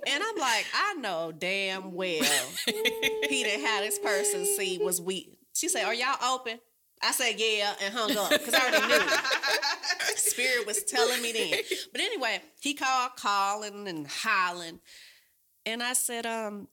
And 0.09 0.23
I'm 0.23 0.37
like, 0.39 0.65
I 0.73 0.95
know 0.95 1.33
damn 1.37 1.93
well 1.93 2.49
he 2.65 3.43
didn't 3.43 3.67
have 3.67 3.83
this 3.83 3.99
person 3.99 4.47
see 4.47 4.79
was 4.79 5.01
we. 5.01 5.37
She 5.53 5.69
said, 5.69 5.85
Are 5.85 5.93
y'all 5.93 6.35
open? 6.35 6.59
I 7.03 7.11
said, 7.13 7.35
Yeah, 7.37 7.75
and 7.83 7.93
hung 7.93 8.17
up 8.17 8.31
because 8.31 8.55
I 8.55 8.71
already 8.71 8.87
knew. 8.87 9.11
Spirit 10.17 10.67
was 10.67 10.85
telling 10.85 11.21
me 11.21 11.33
then. 11.33 11.61
But 11.93 12.01
anyway, 12.01 12.41
he 12.61 12.73
called 12.73 13.17
calling 13.17 13.89
and 13.89 14.07
hollering. 14.07 14.81
And 15.67 15.83
I 15.83 15.93
said, 15.95 16.25
um, 16.25 16.69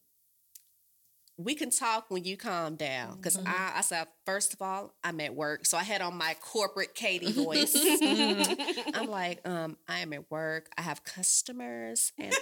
we 1.37 1.55
can 1.55 1.71
talk 1.71 2.05
when 2.09 2.23
you 2.23 2.37
calm 2.37 2.75
down. 2.75 3.17
Because 3.17 3.37
I, 3.37 3.73
I 3.77 3.81
said, 3.81 4.07
first 4.25 4.53
of 4.53 4.61
all, 4.61 4.93
I'm 5.03 5.19
at 5.19 5.35
work. 5.35 5.65
So 5.65 5.77
I 5.77 5.83
had 5.83 6.01
on 6.01 6.17
my 6.17 6.35
corporate 6.41 6.93
Katie 6.93 7.31
voice. 7.31 7.75
I'm 8.93 9.07
like, 9.07 9.47
um, 9.47 9.77
I 9.87 9.99
am 9.99 10.13
at 10.13 10.29
work. 10.29 10.69
I 10.77 10.81
have 10.83 11.03
customers. 11.03 12.11
And 12.19 12.33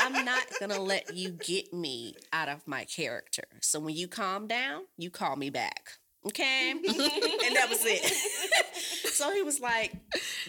I'm 0.00 0.24
not 0.24 0.42
going 0.58 0.72
to 0.72 0.80
let 0.80 1.14
you 1.14 1.30
get 1.30 1.72
me 1.72 2.14
out 2.32 2.48
of 2.48 2.66
my 2.66 2.84
character. 2.84 3.44
So 3.62 3.78
when 3.80 3.94
you 3.94 4.08
calm 4.08 4.46
down, 4.48 4.82
you 4.96 5.10
call 5.10 5.36
me 5.36 5.50
back. 5.50 5.90
Okay. 6.26 6.70
and 6.72 6.86
that 6.86 7.66
was 7.68 7.84
it. 7.84 8.04
so 9.12 9.32
he 9.32 9.42
was 9.42 9.60
like, 9.60 9.92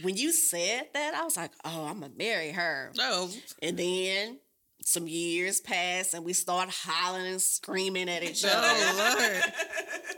when 0.02 0.16
you 0.16 0.32
said 0.32 0.88
that, 0.94 1.14
I 1.14 1.24
was 1.24 1.38
like, 1.38 1.52
oh, 1.66 1.86
I'm 1.86 2.00
going 2.00 2.14
to 2.14 2.18
marry 2.18 2.52
her. 2.52 2.92
Oh, 3.00 3.30
And 3.62 3.78
then 3.78 4.40
some 4.86 5.08
years 5.08 5.60
pass 5.62 6.14
and 6.14 6.24
we 6.24 6.32
start 6.32 6.70
hollering 6.70 7.26
and 7.26 7.42
screaming 7.42 8.08
at 8.08 8.24
each 8.24 8.46
oh, 8.48 8.50
other, 8.50 8.68
oh 8.70 9.16
Lord. 9.20 9.44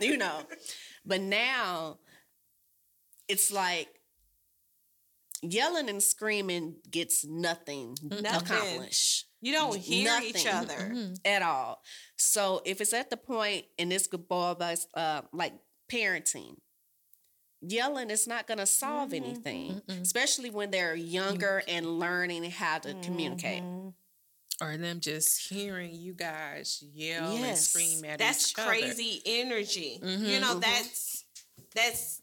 you 0.02 0.16
know. 0.18 0.42
But 1.06 1.22
now 1.22 1.98
it's 3.26 3.50
like 3.50 3.88
yelling 5.42 5.88
and 5.88 6.02
screaming 6.02 6.76
gets 6.90 7.24
nothing, 7.24 7.96
accomplished 8.12 9.26
You 9.40 9.52
don't 9.52 9.78
hear 9.78 10.20
each 10.22 10.44
Nothing. 10.44 10.92
other. 10.92 11.14
at 11.24 11.40
all. 11.40 11.80
So 12.16 12.60
if 12.66 12.82
it's 12.82 12.92
at 12.92 13.08
the 13.08 13.16
point, 13.16 13.64
and 13.78 13.90
this 13.90 14.06
could 14.06 14.28
boil 14.28 14.54
by 14.54 14.76
uh, 14.92 15.22
like 15.32 15.54
parenting, 15.90 16.56
yelling 17.62 18.10
is 18.10 18.26
not 18.26 18.46
going 18.46 18.58
to 18.58 18.66
solve 18.66 19.12
mm-hmm. 19.12 19.24
anything, 19.24 19.82
especially 19.88 20.50
when 20.50 20.70
they're 20.70 20.94
younger 20.94 21.62
mm-hmm. 21.66 21.76
and 21.76 21.98
learning 21.98 22.50
how 22.50 22.78
to 22.80 22.92
communicate. 23.02 23.62
Mm-hmm. 23.62 23.88
Or 24.60 24.76
them 24.76 24.98
just 24.98 25.48
hearing 25.48 25.94
you 25.94 26.14
guys 26.14 26.82
yell 26.92 27.30
and 27.36 27.56
scream 27.56 28.04
at 28.04 28.18
That's 28.18 28.50
each 28.50 28.58
other. 28.58 28.72
That's 28.72 28.82
crazy 28.82 29.22
energy. 29.24 30.00
You 30.02 30.08
mm-hmm, 30.08 30.40
know, 30.40 30.50
mm-hmm. 30.50 30.60
that's 30.60 31.24
that's 31.74 32.22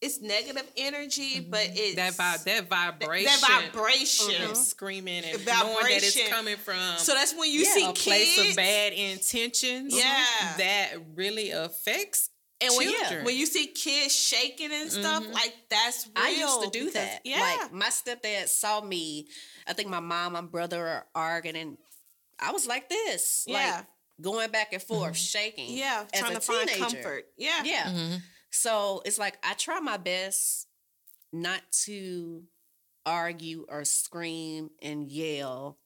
it's 0.00 0.20
negative 0.20 0.70
energy, 0.76 1.40
but 1.40 1.60
mm-hmm. 1.60 1.74
it's 1.76 1.96
That 1.96 2.12
vibe, 2.12 2.44
that 2.44 2.68
vibration, 2.68 3.24
that 3.24 3.70
vibration. 3.72 4.54
screaming 4.54 5.24
and 5.24 5.44
knowing 5.46 5.74
that 5.82 6.02
it's 6.02 6.28
coming 6.28 6.56
from 6.56 6.98
So 6.98 7.14
that's 7.14 7.34
when 7.34 7.50
you 7.50 7.60
Yeah, 7.60 7.72
see 7.72 7.84
a 7.86 7.92
place 7.92 8.36
kids, 8.36 8.50
of 8.50 8.56
bad 8.56 8.92
intentions. 8.92 9.96
Yeah. 9.96 10.54
that 10.58 10.90
really 11.16 11.50
affects 11.50 12.30
and 12.60 12.72
when 12.76 12.88
you, 12.88 12.98
children. 12.98 13.24
when 13.24 13.36
you 13.36 13.46
see 13.46 13.66
kids 13.66 14.14
shaking 14.14 14.72
and 14.72 14.90
stuff, 14.90 15.26
like 15.32 15.54
that's 15.68 16.06
real. 16.06 16.24
I 16.24 16.30
used 16.30 16.62
to 16.62 16.70
do 16.70 16.90
that. 16.92 17.20
Yeah. 17.24 17.40
Like 17.40 17.72
my 17.72 17.88
stepdad 17.88 18.48
saw 18.48 18.80
me. 18.80 19.26
I 19.66 19.72
think 19.72 19.88
my 19.88 20.00
mom, 20.00 20.34
my 20.34 20.42
brother 20.42 20.86
are 20.86 21.06
arguing, 21.14 21.56
and 21.56 21.78
I 22.38 22.52
was 22.52 22.66
like 22.66 22.88
this, 22.88 23.44
Yeah. 23.46 23.76
like 23.76 23.86
going 24.20 24.50
back 24.50 24.72
and 24.72 24.82
forth, 24.82 25.02
mm-hmm. 25.02 25.14
shaking. 25.14 25.76
yeah, 25.76 26.04
as 26.12 26.20
trying 26.20 26.32
a 26.32 26.34
to 26.36 26.40
find 26.40 26.68
teenager. 26.68 26.94
comfort. 26.96 27.24
Yeah. 27.36 27.62
Yeah. 27.64 27.84
Mm-hmm. 27.84 28.16
So 28.50 29.02
it's 29.04 29.18
like 29.18 29.36
I 29.42 29.54
try 29.54 29.80
my 29.80 29.96
best 29.96 30.66
not 31.32 31.60
to 31.84 32.44
argue 33.06 33.66
or 33.68 33.84
scream 33.84 34.70
and 34.80 35.10
yell 35.10 35.78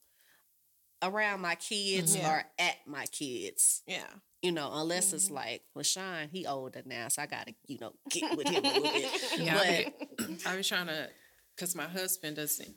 around 1.03 1.41
my 1.41 1.55
kids 1.55 2.17
Yeah. 2.17 2.31
or 2.31 2.45
at 2.59 2.77
my 2.87 3.07
kids. 3.07 3.83
Yeah. 3.87 4.07
You 4.43 4.53
know, 4.53 4.71
unless 4.73 5.13
it's 5.13 5.31
like, 5.31 5.63
well, 5.75 5.83
Sean, 5.83 6.29
he 6.31 6.47
older 6.47 6.83
now, 6.85 7.09
so 7.09 7.23
I 7.23 7.27
gotta, 7.27 7.55
you 7.67 7.79
know, 7.81 7.93
get 8.11 8.37
with 8.37 8.47
him 8.49 8.65
a 8.65 8.69
little 8.69 8.83
bit. 8.83 9.11
Yeah, 9.41 9.89
but 10.19 10.47
I 10.47 10.57
was 10.57 10.69
trying 10.69 10.87
to, 10.87 11.09
because 11.57 11.75
my 11.75 11.87
husband 11.89 12.37
doesn't. 12.37 12.75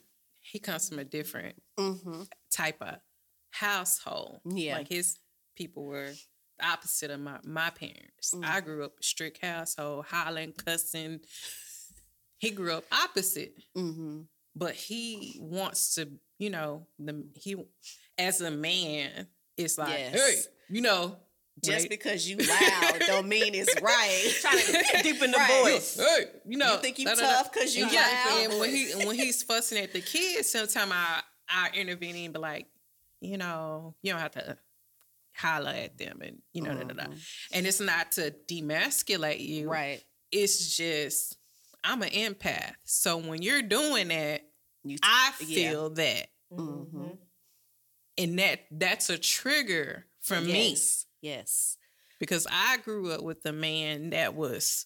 He 0.51 0.59
comes 0.59 0.89
from 0.89 0.99
a 0.99 1.05
different 1.05 1.55
Mhm. 1.77 2.29
type 2.51 2.81
of 2.81 2.99
household. 3.51 4.41
Yeah. 4.45 4.77
like 4.77 4.87
his 4.89 5.17
people 5.55 5.83
were 5.85 6.13
the 6.59 6.65
opposite 6.65 7.09
of 7.11 7.19
my 7.19 7.39
my 7.43 7.69
parents. 7.69 8.33
Mm. 8.33 8.43
I 8.45 8.61
grew 8.61 8.83
up 8.85 9.01
strict 9.03 9.39
household, 9.43 10.05
hollering, 10.05 10.53
cussing. 10.53 11.21
He 12.39 12.51
grew 12.51 12.73
up 12.73 12.85
opposite, 12.91 13.55
Mhm. 13.75 14.27
but 14.55 14.75
he 14.75 15.35
wants 15.39 15.95
to, 15.95 16.19
you 16.39 16.49
know, 16.49 16.87
the 16.97 17.23
he 17.35 17.55
as 18.17 18.41
a 18.41 18.51
man, 18.51 19.27
it's 19.57 19.77
like, 19.77 19.89
Yes. 19.89 20.13
hey, 20.45 20.51
you 20.69 20.81
know, 20.81 21.17
just 21.63 21.81
wait, 21.83 21.89
because 21.89 22.29
you 22.29 22.37
loud 22.47 22.99
don't 23.07 23.27
mean 23.27 23.53
it's 23.53 23.79
right. 23.81 24.33
Trying 24.41 24.59
to 24.59 25.03
deepen 25.03 25.31
the 25.31 25.37
Right. 25.41 25.61
voice. 25.63 25.95
hey, 25.97 26.25
you 26.47 26.57
know, 26.57 26.73
You 26.75 26.79
think 26.81 26.99
you 26.99 27.05
da, 27.05 27.15
tough 27.15 27.51
'cause 27.51 27.75
you 27.75 27.87
yeah. 27.87 28.23
loud? 28.25 28.39
And 28.51 28.59
when 28.59 28.69
he 28.75 28.91
when 29.05 29.15
he's 29.15 29.43
fussing 29.43 29.77
at 29.77 29.93
the 29.93 30.01
kids, 30.01 30.49
sometimes 30.49 30.91
I 30.93 31.21
I 31.49 31.69
intervene 31.73 32.15
and 32.25 32.33
be 32.33 32.39
like, 32.39 32.67
you 33.19 33.37
know, 33.37 33.95
you 34.01 34.11
don't 34.13 34.21
have 34.21 34.31
to 34.31 34.57
holler 35.35 35.71
at 35.71 35.97
them 35.97 36.21
and 36.21 36.41
you 36.53 36.61
know, 36.61 36.73
da, 36.73 36.83
da, 36.83 36.93
da. 37.05 37.11
and 37.53 37.65
it's 37.67 37.79
not 37.79 38.11
to 38.13 38.33
demasculate 38.47 39.39
you, 39.45 39.69
right. 39.69 40.03
It's 40.31 40.75
just 40.77 41.37
I'm 41.83 42.01
an 42.03 42.09
empath, 42.09 42.75
so 42.85 43.17
when 43.17 43.41
you're 43.41 43.61
doing 43.63 44.09
that, 44.09 44.41
You 44.83 44.97
I 45.03 45.33
yeah. 45.45 45.69
feel 45.71 45.89
that, 45.91 46.27
Mhm. 46.51 47.17
and 48.17 48.39
that 48.39 48.61
that's 48.71 49.09
a 49.09 49.17
trigger 49.17 50.05
for 50.21 50.39
me 50.41 50.77
Yes. 51.21 51.77
Because 52.19 52.45
I 52.51 52.77
grew 52.77 53.11
up 53.11 53.21
with 53.23 53.45
a 53.45 53.51
man 53.51 54.11
that 54.11 54.35
was 54.35 54.85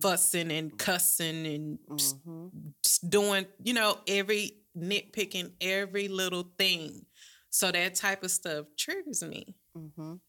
fussing 0.00 0.50
and 0.52 0.76
cussing 0.78 1.46
and 1.46 1.78
Mhm. 1.88 2.74
just 2.84 3.08
doing, 3.10 3.46
you 3.62 3.72
know, 3.72 4.00
every 4.06 4.52
nitpicking 4.76 5.52
every 5.60 6.08
little 6.08 6.52
thing. 6.58 7.06
So 7.50 7.72
that 7.72 7.94
type 7.96 8.22
of 8.22 8.30
stuff 8.30 8.66
triggers 8.76 9.22
me. 9.22 9.54
Mhm. 9.76 10.20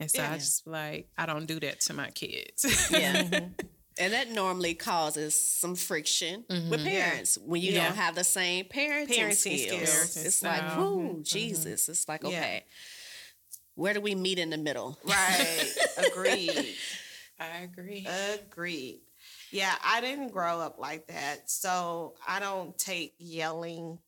And 0.00 0.10
so 0.10 0.22
Yeah. 0.22 0.32
I 0.32 0.38
just 0.38 0.66
like 0.66 1.10
I 1.16 1.26
don't 1.26 1.46
do 1.46 1.60
that 1.60 1.80
to 1.82 1.92
my 1.92 2.10
kids. 2.10 2.64
Yeah. 2.90 3.48
And 3.98 4.14
that 4.14 4.30
normally 4.30 4.72
causes 4.74 5.34
some 5.34 5.74
friction 5.76 6.46
with 6.48 6.82
parents 6.84 7.36
when 7.36 7.60
you 7.60 7.72
Yeah. 7.72 7.88
don't 7.88 7.96
have 7.98 8.14
the 8.14 8.24
same 8.24 8.64
parenting, 8.64 9.08
Parenting 9.08 9.58
skills. 9.58 9.88
skills. 9.90 10.16
It's 10.16 10.42
like, 10.42 10.78
whoo, 10.78 11.22
Jesus. 11.22 11.86
It's 11.88 12.08
like, 12.08 12.22
Yeah. 12.22 12.28
okay. 12.28 12.64
Where 13.80 13.94
do 13.94 14.00
we 14.02 14.14
meet 14.14 14.38
in 14.38 14.50
the 14.50 14.58
middle? 14.58 14.98
Right. 15.04 15.72
Agreed. 16.12 16.74
I 17.40 17.62
agree. 17.62 18.06
Agreed. 18.34 19.00
Yeah, 19.50 19.74
I 19.82 20.02
didn't 20.02 20.32
grow 20.32 20.60
up 20.60 20.78
like 20.78 21.06
that. 21.06 21.50
So 21.50 22.14
I 22.28 22.40
don't 22.40 22.76
take 22.76 23.14
yelling 23.18 23.98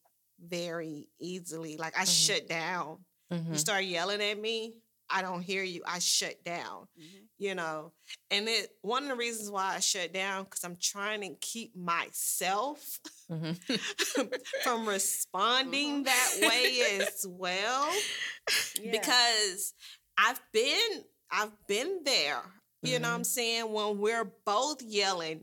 very 0.47 1.09
easily. 1.19 1.79
Like 1.79 1.97
I 1.97 2.03
mm-hmm. 2.03 2.35
shut 2.35 2.49
down. 2.49 2.99
You 3.31 3.39
mm-hmm. 3.39 3.55
start 3.55 3.85
yelling 3.85 4.21
at 4.21 4.39
me, 4.39 4.75
I 5.13 5.23
don't 5.23 5.43
hear 5.43 5.63
you. 5.63 5.83
I 5.87 5.99
shut 5.99 6.43
down. 6.45 6.87
Mm-hmm. 6.99 7.25
You 7.39 7.55
know. 7.55 7.93
And 8.31 8.49
it 8.49 8.71
one 8.83 9.05
of 9.05 9.09
the 9.11 9.17
reasons 9.17 9.51
why 9.51 9.75
I 9.75 9.81
shut 9.81 10.13
down 10.13 10.47
cuz 10.47 10.65
I'm 10.65 10.77
trying 10.81 11.21
to 11.21 11.35
keep 11.41 11.77
myself 11.77 12.99
mm-hmm. 13.31 14.25
from 14.63 14.89
responding 14.89 16.05
mm-hmm. 16.05 16.05
that 16.05 16.49
way 16.49 17.01
as 17.01 17.27
well 17.29 17.91
because 18.91 19.75
I've 20.17 20.41
been 20.53 21.05
I've 21.31 21.53
been 21.67 22.01
there. 22.05 22.43
You 22.85 22.99
know 22.99 23.11
what 23.11 23.15
I'm 23.15 23.25
saying? 23.25 23.73
When 23.73 23.99
we're 23.99 24.33
both 24.45 24.83
yelling, 24.83 25.43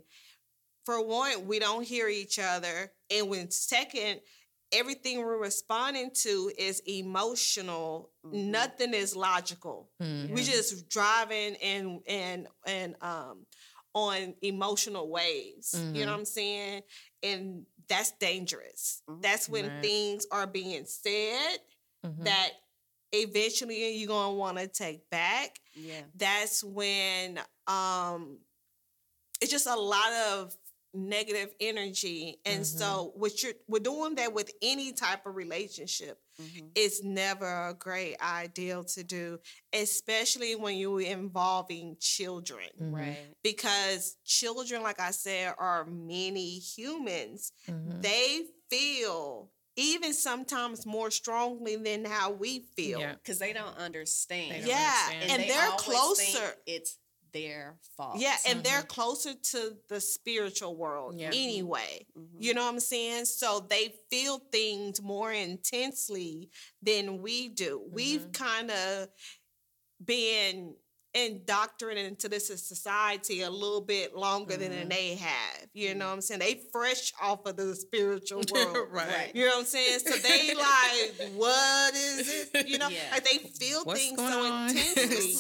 for 0.90 1.06
one, 1.06 1.48
we 1.48 1.60
don't 1.60 1.86
hear 1.86 2.10
each 2.10 2.40
other. 2.40 2.91
And 3.10 3.30
when 3.30 3.52
second, 3.52 4.22
everything 4.72 5.20
we're 5.20 5.38
responding 5.38 6.12
to 6.14 6.52
is 6.58 6.82
emotional. 6.88 8.12
Mm-hmm. 8.26 8.52
Nothing 8.52 8.94
is 8.94 9.16
logical. 9.16 9.90
Mm-hmm. 10.02 10.34
We're 10.34 10.44
just 10.44 10.90
driving 10.90 11.56
and 11.58 12.02
and 12.08 12.48
and 12.66 12.96
um 13.02 13.46
on 13.94 14.36
emotional 14.41 15.10
waves. 15.10 15.74
You 15.74 15.80
know 15.80 15.91
mm-hmm. 15.91 16.10
what 16.12 16.20
I'm 16.20 16.26
saying? 16.26 16.82
And 17.24 17.66
that's 17.88 18.12
dangerous. 18.12 19.02
That's 19.22 19.50
when 19.50 19.68
Right. 19.68 19.82
things 19.82 20.28
are 20.32 20.46
being 20.46 20.86
said 20.86 21.58
that 22.20 22.52
eventually 23.12 23.96
you're 23.98 24.08
gonna 24.08 24.36
want 24.36 24.58
to 24.58 24.68
take 24.68 25.10
back 25.10 25.60
Yeah. 25.74 26.02
that's 26.16 26.64
when 26.64 27.40
um 27.68 28.38
it's 29.41 29.52
just 29.52 29.68
a 29.68 29.76
lot 29.76 30.14
of 30.14 30.56
negative 30.94 31.53
energy. 31.60 32.40
And 32.45 32.66
so 32.66 32.86
mm-hmm. 32.86 33.20
what 33.20 33.44
you're 33.44 33.53
we're 33.68 33.80
doing 33.80 34.16
that 34.16 34.34
with 34.34 34.52
any 34.61 34.91
type 34.91 35.26
of 35.26 35.36
relationship 35.36 36.20
mm-hmm. 36.41 36.68
it's 36.76 37.03
never 37.03 37.70
a 37.70 37.74
great 37.74 38.16
ideal 38.22 38.84
to 38.84 39.03
do 39.03 39.40
especially 39.74 40.56
when 40.56 40.78
you're 40.78 41.02
involving 41.02 41.95
children. 41.99 42.66
Mm-hmm. 42.82 42.95
Right. 42.95 43.18
because 43.44 44.18
children 44.26 44.82
like 44.82 44.99
i 44.99 45.11
said 45.11 45.53
are 45.57 45.86
many 45.86 46.60
humans. 46.60 47.52
They 48.02 48.41
feel 48.70 49.49
even 49.76 50.14
sometimes 50.14 50.86
more 50.86 51.10
strongly 51.10 51.78
than 51.78 52.03
how 52.06 52.32
we 52.32 52.66
feel. 52.76 52.99
Yeah. 52.99 53.14
Because 53.14 53.40
they 53.40 53.53
don't 53.53 53.78
understand. 53.78 54.52
They 54.52 54.60
don't 54.60 54.68
yeah 54.68 54.94
understand. 55.06 55.32
and 55.32 55.44
they 55.44 55.48
they're 55.48 55.64
always 55.64 56.18
think 56.18 56.38
closer. 56.38 56.56
It's 56.66 56.98
their 57.34 57.77
fault. 57.97 58.18
Yeah, 58.18 58.35
and 58.47 58.64
they're 58.64 58.80
mm-hmm. 58.80 58.88
closer 58.88 59.34
to 59.34 59.77
the 59.88 59.99
spiritual 59.99 60.76
world 60.76 61.15
Yeah. 61.18 61.27
anyway. 61.27 62.06
Mm-hmm. 62.18 62.38
You 62.39 62.53
know 62.53 62.64
what 62.64 62.73
I'm 62.73 62.80
saying? 62.80 63.26
So 63.26 63.65
they 63.69 63.93
feel 64.10 64.39
things 64.51 65.01
more 65.01 65.31
intensely 65.31 66.49
than 66.81 67.22
we 67.22 67.49
do. 67.49 67.81
We've 67.91 68.22
mm-hmm. 68.22 68.43
kind 68.43 68.72
of 68.72 69.07
been 70.03 70.76
indoctrinated 71.14 72.06
into 72.06 72.30
this 72.30 72.47
society 72.47 73.41
a 73.41 73.49
little 73.49 73.81
bit 73.81 74.15
longer 74.15 74.57
than 74.57 74.72
mm-hmm. 74.72 74.89
they 74.89 75.15
have. 75.15 75.68
You 75.73 75.95
know 75.95 76.07
what 76.07 76.14
I'm 76.14 76.22
saying? 76.22 76.39
They 76.39 76.61
fresh 76.72 77.14
off 77.22 77.45
of 77.45 77.57
the 77.57 77.76
spiritual 77.76 78.43
world. 78.53 78.89
Right. 78.91 79.31
You 79.34 79.45
know 79.45 79.51
what 79.51 79.60
I'm 79.60 79.65
saying? 79.65 79.99
So 79.99 80.15
they 80.18 80.53
like, 80.56 81.31
what 81.34 81.95
is 81.95 82.49
it? 82.53 82.68
You 82.68 82.77
know, 82.77 82.89
Yeah. 82.89 82.99
like 83.11 83.23
they 83.23 83.38
feel 83.38 83.84
What's 83.84 83.99
things 83.99 84.19
so 84.19 84.45
on? 84.45 84.69
intensely. 84.69 85.35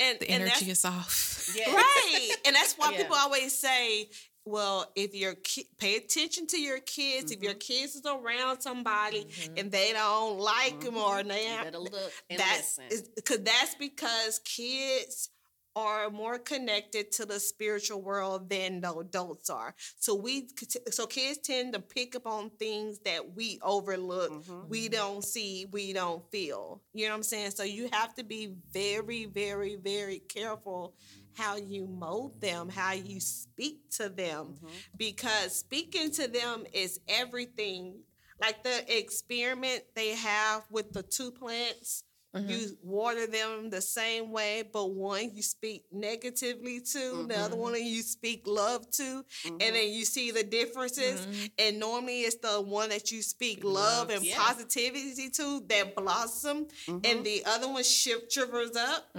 And, 0.00 0.18
The 0.18 0.30
and 0.30 0.42
energy 0.44 0.70
is 0.70 0.84
off. 0.84 1.28
Yeah. 1.56 1.74
right 1.74 2.30
and 2.46 2.54
that's 2.54 2.74
why 2.74 2.92
Yeah. 2.92 2.98
people 2.98 3.16
always 3.16 3.58
say 3.58 4.08
well 4.44 4.90
if 4.94 5.14
your 5.14 5.34
ki- 5.34 5.66
pay 5.78 5.96
attention 5.96 6.46
to 6.48 6.60
your 6.60 6.78
kids 6.78 7.32
if 7.32 7.42
your 7.42 7.54
mm-hmm. 7.54 7.58
kids 7.58 7.96
is 7.96 8.06
around 8.06 8.60
somebody 8.60 9.24
mm-hmm. 9.24 9.54
and 9.56 9.72
they 9.72 9.92
don't 9.92 10.38
like 10.38 10.80
them 10.80 10.96
or 10.96 11.16
mm-hmm. 11.16 11.28
they 11.28 11.50
You 11.50 11.64
better 11.64 11.78
look 11.78 12.12
and 12.28 12.38
that's 12.38 12.78
listen. 12.78 13.06
because 13.16 13.40
that's 13.42 13.74
because 13.74 14.40
kids 14.44 15.30
are 15.76 16.10
more 16.10 16.38
connected 16.38 17.12
to 17.12 17.26
the 17.26 17.38
spiritual 17.38 18.02
world 18.02 18.48
than 18.48 18.80
the 18.80 18.92
adults 18.92 19.50
are. 19.50 19.74
So 19.98 20.14
we 20.14 20.48
so 20.90 21.06
kids 21.06 21.38
tend 21.38 21.74
to 21.74 21.80
pick 21.80 22.16
up 22.16 22.26
on 22.26 22.50
things 22.50 22.98
that 23.00 23.34
we 23.34 23.58
overlook, 23.62 24.32
mm-hmm. 24.32 24.68
we 24.68 24.88
don't 24.88 25.24
see, 25.24 25.66
we 25.70 25.92
don't 25.92 26.28
feel. 26.30 26.82
You 26.92 27.06
know 27.06 27.12
what 27.12 27.18
I'm 27.18 27.22
saying? 27.22 27.52
So 27.52 27.62
you 27.62 27.88
have 27.92 28.14
to 28.14 28.24
be 28.24 28.54
very 28.72 29.26
very 29.26 29.76
very 29.76 30.18
careful 30.18 30.94
how 31.34 31.56
you 31.56 31.86
mold 31.86 32.40
them, 32.40 32.68
how 32.68 32.92
you 32.92 33.20
speak 33.20 33.90
to 33.90 34.08
them 34.08 34.54
mm-hmm. 34.56 34.66
because 34.96 35.56
speaking 35.56 36.10
to 36.12 36.28
them 36.28 36.64
is 36.72 37.00
everything. 37.08 37.94
Like 38.40 38.64
the 38.64 38.98
experiment 38.98 39.82
they 39.94 40.14
have 40.14 40.64
with 40.70 40.94
the 40.94 41.02
two 41.02 41.30
plants, 41.30 42.04
you 42.34 42.40
mm-hmm. 42.40 42.88
water 42.88 43.26
them 43.26 43.70
the 43.70 43.80
same 43.80 44.30
way, 44.30 44.62
but 44.72 44.90
one 44.92 45.34
you 45.34 45.42
speak 45.42 45.84
negatively 45.90 46.80
to, 46.80 47.26
the 47.26 47.36
other 47.36 47.54
mm-hmm. 47.54 47.60
one 47.60 47.84
you 47.84 48.02
speak 48.02 48.46
love 48.46 48.88
to, 48.92 49.24
and 49.44 49.58
mm-hmm. 49.58 49.74
then 49.74 49.92
you 49.92 50.04
see 50.04 50.30
the 50.30 50.44
differences. 50.44 51.26
And 51.58 51.80
normally 51.80 52.20
it's 52.20 52.36
the 52.36 52.60
one 52.60 52.90
that 52.90 53.10
you 53.10 53.22
speak 53.22 53.64
love, 53.64 54.10
and 54.10 54.24
yeah. 54.24 54.36
positivity 54.38 55.30
to 55.30 55.60
that 55.68 55.96
blossom, 55.96 56.68
and 56.88 57.24
the 57.24 57.42
other 57.46 57.68
one 57.68 57.82
shift 57.82 58.30
shivers 58.30 58.76
up. 58.76 59.16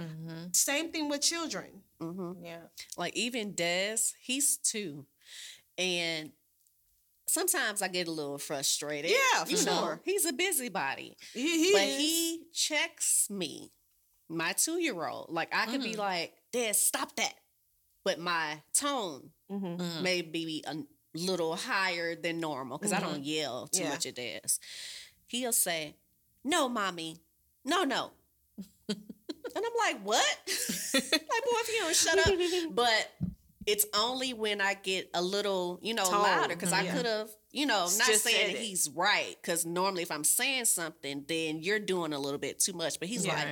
Same 0.52 0.90
thing 0.90 1.08
with 1.08 1.20
children. 1.20 1.82
Yeah. 2.42 2.56
like 2.96 3.14
even 3.14 3.52
Des, 3.52 3.98
he's 4.20 4.56
two, 4.56 5.06
and 5.78 6.32
sometimes 7.32 7.82
I 7.82 7.88
get 7.88 8.08
a 8.08 8.10
little 8.10 8.38
frustrated. 8.38 9.10
Yeah, 9.10 9.44
you 9.46 9.56
for 9.56 9.66
know, 9.66 9.80
sure. 9.80 10.00
he's 10.04 10.24
a 10.26 10.32
busybody, 10.32 11.16
He, 11.32 11.66
he 11.66 11.72
but 11.72 11.82
is. 11.82 11.96
he 11.96 12.42
checks 12.52 13.28
me, 13.30 13.72
my 14.28 14.52
two 14.52 14.80
year 14.80 15.06
old. 15.06 15.28
Like 15.30 15.48
I 15.54 15.66
could 15.66 15.82
be 15.82 15.92
mm-hmm. 15.92 16.00
like, 16.00 16.34
Dad, 16.52 16.76
stop 16.76 17.16
that, 17.16 17.34
but 18.04 18.18
my 18.18 18.60
tone 18.74 19.30
Mm-hmm. 19.50 19.82
Mm. 19.82 20.02
may 20.02 20.22
be 20.22 20.64
a 20.66 20.74
little 21.14 21.56
higher 21.56 22.16
than 22.16 22.40
normal 22.40 22.78
because 22.78 22.90
I 22.92 23.00
mm-hmm. 23.00 23.10
don't 23.12 23.24
yell 23.24 23.66
too 23.66 23.82
Yeah. 23.82 23.90
much 23.90 24.06
at 24.06 24.14
Des. 24.14 24.40
He'll 25.26 25.52
say, 25.52 25.96
"No, 26.42 26.70
mommy, 26.70 27.18
no, 27.64 27.84
no." 27.84 28.12
And 29.54 29.64
I'm 29.66 29.94
like, 29.94 30.02
what? 30.02 30.24
like, 30.94 31.10
boy, 31.10 31.58
if 31.60 31.68
you 31.68 31.80
don't 31.80 31.94
shut 31.94 32.18
up. 32.18 32.32
But 32.74 33.31
it's 33.66 33.86
only 33.94 34.32
when 34.32 34.60
I 34.60 34.74
get 34.74 35.10
a 35.14 35.22
little, 35.22 35.78
you 35.82 35.94
know, 35.94 36.08
louder 36.08 36.54
because 36.54 36.72
I 36.72 36.86
could 36.86 37.06
have, 37.06 37.28
you 37.50 37.66
know, 37.66 37.80
not 37.82 37.90
saying 37.90 38.52
that 38.52 38.56
it. 38.56 38.62
he's 38.62 38.88
right. 38.94 39.36
Because 39.40 39.64
normally, 39.66 40.02
if 40.02 40.10
I'm 40.10 40.24
saying 40.24 40.64
something, 40.66 41.24
then 41.28 41.58
you're 41.60 41.78
doing 41.78 42.12
a 42.12 42.18
little 42.18 42.38
bit 42.38 42.58
too 42.60 42.72
much. 42.72 42.98
But 42.98 43.08
he's 43.08 43.24
Yeah. 43.26 43.34
like, 43.36 43.48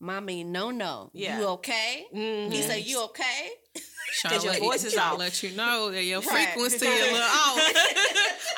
"Mommy, 0.00 0.42
no, 0.44 0.70
no, 0.70 1.10
Yeah. 1.12 1.38
you 1.38 1.46
okay?" 1.48 2.06
Mhm. 2.14 2.52
He 2.52 2.62
said, 2.62 2.84
"You 2.86 3.04
okay?" 3.04 3.50
To 4.28 4.38
your 4.42 4.54
voice 4.58 4.84
is 4.84 4.94
off. 4.98 5.18
let 5.18 5.42
you 5.42 5.52
know 5.52 5.90
that 5.90 6.02
your 6.04 6.20
Right. 6.20 6.48
frequency 6.52 6.86
a 6.86 6.90
little 6.90 7.16
off. 7.22 7.56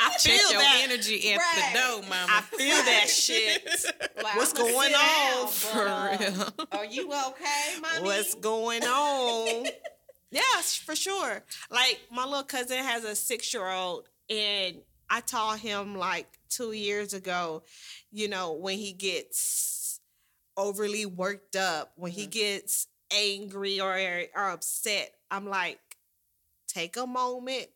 I 0.00 0.16
Check 0.18 0.32
feel 0.40 0.50
your 0.52 0.60
that. 0.60 0.80
energy 0.82 1.32
at 1.32 1.38
Right. 1.38 1.72
the 1.72 1.78
door, 1.78 2.02
mama. 2.02 2.26
I 2.28 2.40
feel 2.56 2.74
that 2.76 3.08
shit. 3.08 3.64
Like, 4.22 4.36
What's 4.36 4.52
"I'ma 4.58 4.68
going 4.68 4.94
on? 4.94 5.00
down, 5.00 5.48
For 5.48 5.84
but, 5.84 6.20
real. 6.20 6.68
Are 6.72 6.84
you 6.84 7.12
okay, 7.28 7.76
mommy? 7.80 8.00
What's 8.04 8.34
going 8.34 8.84
on? 8.84 9.66
Yeah, 10.34 10.60
for 10.84 10.96
sure. 10.96 11.42
Like 11.70 12.00
my 12.10 12.24
little 12.24 12.42
cousin 12.42 12.78
has 12.78 13.04
a 13.04 13.14
six 13.14 13.52
year 13.54 13.68
old, 13.68 14.08
and 14.28 14.76
I 15.08 15.20
taught 15.20 15.60
him 15.60 15.96
like 15.96 16.26
two 16.48 16.72
years 16.72 17.14
ago. 17.14 17.62
You 18.10 18.28
know 18.28 18.52
when 18.52 18.78
he 18.78 18.92
gets 18.92 20.00
overly 20.56 21.06
worked 21.06 21.56
up, 21.56 21.92
when 21.96 22.12
he 22.12 22.22
mm-hmm. 22.22 22.30
gets 22.30 22.86
angry 23.12 23.80
or 23.80 23.96
or 24.34 24.50
upset, 24.50 25.12
I'm 25.30 25.46
like, 25.46 25.78
take 26.68 26.96
a 26.96 27.06
moment 27.06 27.68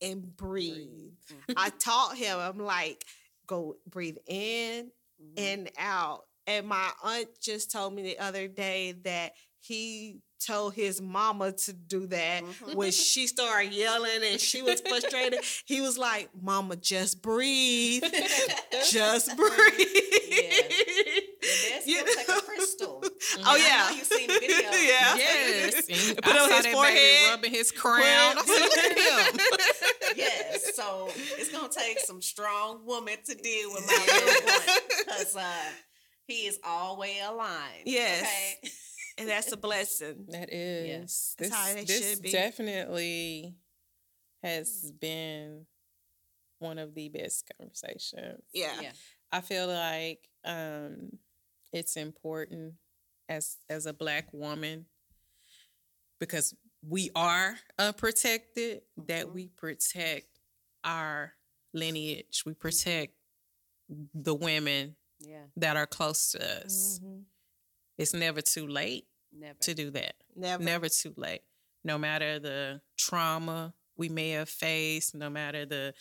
and 0.00 0.36
breathe. 0.36 1.14
Mm-hmm. 1.32 1.52
I 1.56 1.70
taught 1.70 2.16
him. 2.16 2.38
I'm 2.38 2.58
like, 2.58 3.04
go 3.46 3.76
breathe 3.88 4.18
in 4.26 4.90
mm-hmm. 5.20 5.34
and 5.36 5.70
out. 5.78 6.24
And 6.46 6.68
my 6.68 6.90
aunt 7.02 7.28
just 7.40 7.72
told 7.72 7.94
me 7.94 8.02
the 8.02 8.18
other 8.20 8.46
day 8.46 8.92
that 9.04 9.32
he 9.60 10.20
told 10.44 10.74
his 10.74 11.00
mama 11.00 11.52
to 11.52 11.72
do 11.72 12.06
that 12.08 12.42
when 12.74 12.90
she 12.92 13.26
started 13.26 13.72
yelling 13.72 14.20
and 14.30 14.40
she 14.40 14.62
was 14.62 14.80
frustrated. 14.80 15.40
he 15.66 15.80
was 15.80 15.96
like, 15.98 16.28
Mama, 16.40 16.76
just 16.76 17.22
breathe. 17.22 18.02
just 18.90 19.36
breathe. 19.36 19.86
That's 21.70 21.86
You 21.86 21.96
gonna 21.98 22.14
take 22.16 22.28
know? 22.28 22.38
a 22.38 22.42
crystal. 22.42 23.04
Oh 23.38 23.42
I 23.44 23.56
yeah. 23.58 23.90
know 23.90 23.96
you 23.96 24.04
seen 24.04 24.28
the 24.28 24.34
video. 24.34 24.70
yeah. 24.70 25.16
Yes. 25.16 26.08
And 26.08 26.16
Put 26.22 26.34
I 26.34 26.38
on 26.38 26.48
saw 26.48 26.56
his 26.56 26.64
that 26.64 26.72
forehead. 26.72 26.94
baby 26.96 27.30
rubbing 27.30 27.50
his 27.52 27.70
crown. 27.72 28.02
I 28.38 28.42
said, 28.44 28.60
look 28.62 28.78
at 28.78 29.30
him. 29.34 30.16
Yes. 30.16 30.74
So 30.76 31.08
it's 31.38 31.50
gonna 31.50 31.68
take 31.68 31.98
some 32.00 32.22
strong 32.22 32.84
woman 32.86 33.16
to 33.26 33.34
deal 33.34 33.72
with 33.72 33.86
my 33.86 33.98
little 34.06 34.46
one. 34.46 35.16
Cause 35.18 35.36
uh 35.36 35.70
He 36.26 36.46
is 36.46 36.58
always 36.64 37.16
aligned. 37.26 37.82
Yes. 37.84 38.22
Okay. 38.22 38.70
And 39.18 39.28
that's 39.28 39.52
a 39.52 39.56
blessing. 39.56 40.26
That 40.30 40.52
is. 40.52 41.34
That's 41.38 41.50
This, 41.50 41.54
how 41.54 41.68
it 41.70 41.86
this 41.86 42.10
should 42.10 42.22
be. 42.22 42.30
definitely 42.32 43.54
has 44.42 44.92
been 45.00 45.66
one 46.58 46.78
of 46.78 46.94
the 46.94 47.08
best 47.08 47.50
conversations. 47.58 48.42
Yeah. 48.52 48.80
Yeah. 48.80 48.92
I 49.32 49.40
feel 49.40 49.66
like 49.66 50.28
um, 50.44 51.18
it's 51.72 51.96
important 51.96 52.74
as 53.28 53.56
as 53.68 53.86
a 53.86 53.92
black 53.92 54.28
woman 54.32 54.86
because 56.20 56.54
we 56.88 57.10
are 57.14 57.56
unprotected 57.78 58.82
that 59.06 59.32
we 59.34 59.48
protect 59.48 60.28
our 60.84 61.32
lineage. 61.74 62.42
We 62.46 62.54
protect 62.54 63.14
the 64.14 64.34
women 64.34 64.96
Yeah. 65.18 65.44
that 65.56 65.76
are 65.76 65.86
close 65.86 66.30
to 66.32 66.64
us. 66.64 67.00
Mhm. 67.02 67.24
It's 67.98 68.12
never 68.14 68.40
too 68.42 68.66
late 68.66 69.06
Never. 69.32 69.58
to 69.60 69.74
do 69.74 69.90
that. 69.90 70.14
Never. 70.34 70.62
Never 70.62 70.88
too 70.88 71.14
late. 71.16 71.42
No 71.84 71.98
matter 71.98 72.38
the 72.38 72.80
trauma 72.96 73.74
we 73.96 74.08
may 74.08 74.30
have 74.30 74.48
faced, 74.48 75.14
no 75.14 75.30
matter 75.30 75.64
the 75.64 75.94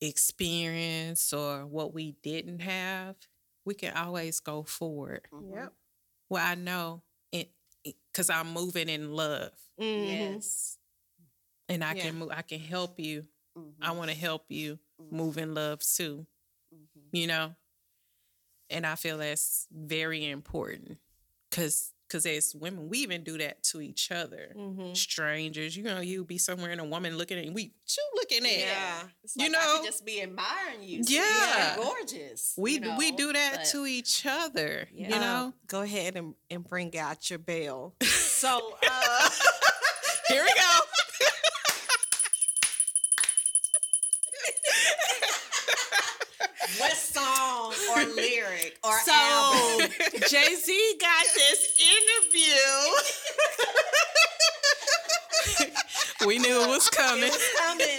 experience 0.00 1.32
or 1.32 1.66
what 1.66 1.92
we 1.92 2.12
didn't 2.22 2.60
have, 2.60 3.16
we 3.64 3.74
can 3.74 3.94
always 3.96 4.38
go 4.40 4.62
forward. 4.62 5.26
Mhm. 5.32 5.52
Yep. 5.54 5.72
Well, 6.28 6.46
I 6.46 6.54
know 6.54 7.02
it 7.32 7.50
because 7.84 8.30
I'm 8.30 8.52
moving 8.52 8.88
in 8.88 9.12
love 9.12 9.52
Mhm. 9.78 10.06
Yes. 10.06 10.78
and 11.68 11.82
I 11.84 11.94
Yeah. 11.94 12.02
can 12.02 12.16
move, 12.18 12.30
I 12.30 12.42
can 12.42 12.60
help 12.60 12.98
you. 13.00 13.26
Mhm. 13.56 13.74
I 13.80 13.90
want 13.92 14.10
to 14.10 14.16
help 14.16 14.50
you 14.50 14.78
Mhm. 15.00 15.12
move 15.12 15.38
in 15.38 15.54
love 15.54 15.82
too, 15.82 16.26
Mhm. 16.72 17.08
you 17.12 17.26
know? 17.26 17.56
And 18.70 18.86
I 18.86 18.94
feel 18.96 19.18
that's 19.18 19.66
very 19.70 20.26
important 20.26 20.98
because 21.50 21.92
because 22.06 22.24
as 22.24 22.54
women, 22.54 22.88
we 22.88 23.00
even 23.00 23.22
do 23.22 23.36
that 23.36 23.62
to 23.64 23.82
each 23.82 24.10
other. 24.10 24.54
Mhm. 24.56 24.96
strangers. 24.96 25.76
You 25.76 25.82
know, 25.82 26.00
you 26.00 26.24
be 26.24 26.38
somewhere 26.38 26.70
and 26.70 26.80
a 26.80 26.84
woman 26.84 27.18
looking 27.18 27.38
at 27.38 27.44
you. 27.44 27.52
We 27.52 27.64
what 27.74 27.96
you 27.96 28.10
looking 28.14 28.46
at. 28.50 28.58
Yeah. 28.60 29.02
It's 29.22 29.36
You 29.36 29.50
like 29.52 29.60
I 29.60 29.64
know? 29.66 29.76
could 29.80 29.86
just 29.86 30.06
be 30.06 30.22
admiring 30.22 30.82
you. 30.82 31.02
Yeah. 31.06 31.76
You're 31.76 31.84
gorgeous. 31.84 32.54
We 32.56 32.78
you 32.80 32.94
we 32.96 33.12
do 33.12 33.30
that 33.34 33.56
but- 33.56 33.64
to 33.72 33.84
each 33.86 34.24
other. 34.24 34.88
Yeah. 34.94 35.08
You 35.14 35.20
know. 35.20 35.52
go 35.66 35.82
ahead 35.82 36.16
and, 36.16 36.34
and 36.50 36.64
bring 36.66 36.96
out 36.96 37.28
your 37.28 37.38
bell. 37.40 37.94
so, 38.02 38.74
uh, 38.90 39.30
Here 40.28 40.42
we 40.44 40.48
go. 40.54 40.78
what 46.78 46.92
song 46.92 47.72
or 47.90 48.04
lyric 48.14 48.78
or 48.84 48.98
so 49.00 49.12
album? 49.12 49.90
Jay 50.28 50.54
Z 50.54 50.94
got 51.00 51.26
this 51.34 51.80
interview. 51.80 52.66
we 56.26 56.38
knew 56.38 56.62
it 56.62 56.68
was 56.68 56.88
coming. 56.90 57.24
It 57.24 57.30
was 57.32 57.48
coming. 57.58 57.98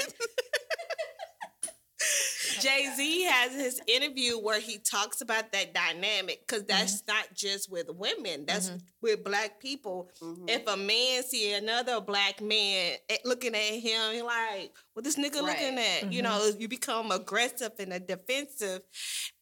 Jay 2.62 2.90
Z 2.96 3.24
has 3.24 3.54
his 3.54 3.82
interview 3.88 4.38
where 4.38 4.60
he 4.60 4.80
talks 4.80 5.22
about 5.22 5.52
that 5.54 5.74
dynamic 5.74 6.46
because 6.46 6.66
that's 6.66 7.04
not 7.08 7.28
just 7.34 7.72
with 7.72 7.88
women, 7.90 8.46
that's 8.46 8.72
with 9.02 9.24
black 9.24 9.62
people. 9.62 10.10
Mhm. 10.22 10.50
If 10.50 10.68
a 10.68 10.76
man 10.76 11.24
see 11.24 11.54
another 11.54 12.02
black 12.02 12.42
man 12.42 12.98
eh, 13.08 13.18
looking 13.24 13.56
at 13.56 13.62
him, 13.62 14.14
he 14.14 14.22
like, 14.22 14.74
what 14.94 15.06
this 15.06 15.16
nigga 15.16 15.42
looking 15.42 15.78
Right. 15.78 16.04
at? 16.04 16.12
You 16.12 16.22
know, 16.22 16.52
you 16.58 16.68
become 16.68 17.12
aggressive 17.12 17.72
and 17.80 18.06
defensive. 18.06 18.82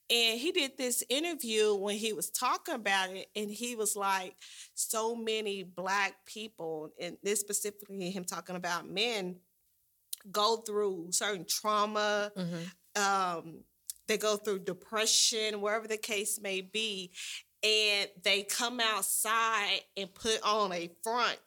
And 0.10 0.40
he 0.40 0.52
did 0.54 0.78
this 0.78 1.04
interview 1.10 1.76
when 1.76 1.98
he 1.98 2.14
was 2.14 2.30
talking 2.30 2.76
about 2.76 3.10
it, 3.10 3.28
and 3.36 3.52
he 3.52 3.76
was 3.76 3.96
like, 3.96 4.36
so 4.74 5.16
many 5.16 5.64
black 5.64 6.14
people, 6.26 6.92
and 7.00 7.18
this 7.24 7.42
specifically 7.42 8.10
him 8.10 8.24
talking 8.24 8.56
about 8.56 8.90
men, 8.90 9.36
go 10.32 10.58
through 10.58 11.08
certain 11.12 11.46
trauma, 11.46 12.32
um, 12.96 13.60
they 14.08 14.18
go 14.18 14.38
through 14.38 14.60
depression, 14.60 15.60
wherever 15.60 15.88
the 15.88 15.98
case 15.98 16.40
may 16.42 16.62
be, 16.62 17.12
and 17.64 18.10
they 18.24 18.44
come 18.44 18.80
outside 18.80 19.82
and 19.98 20.14
put 20.14 20.40
on 20.44 20.72
a 20.72 20.90
front 21.04 21.40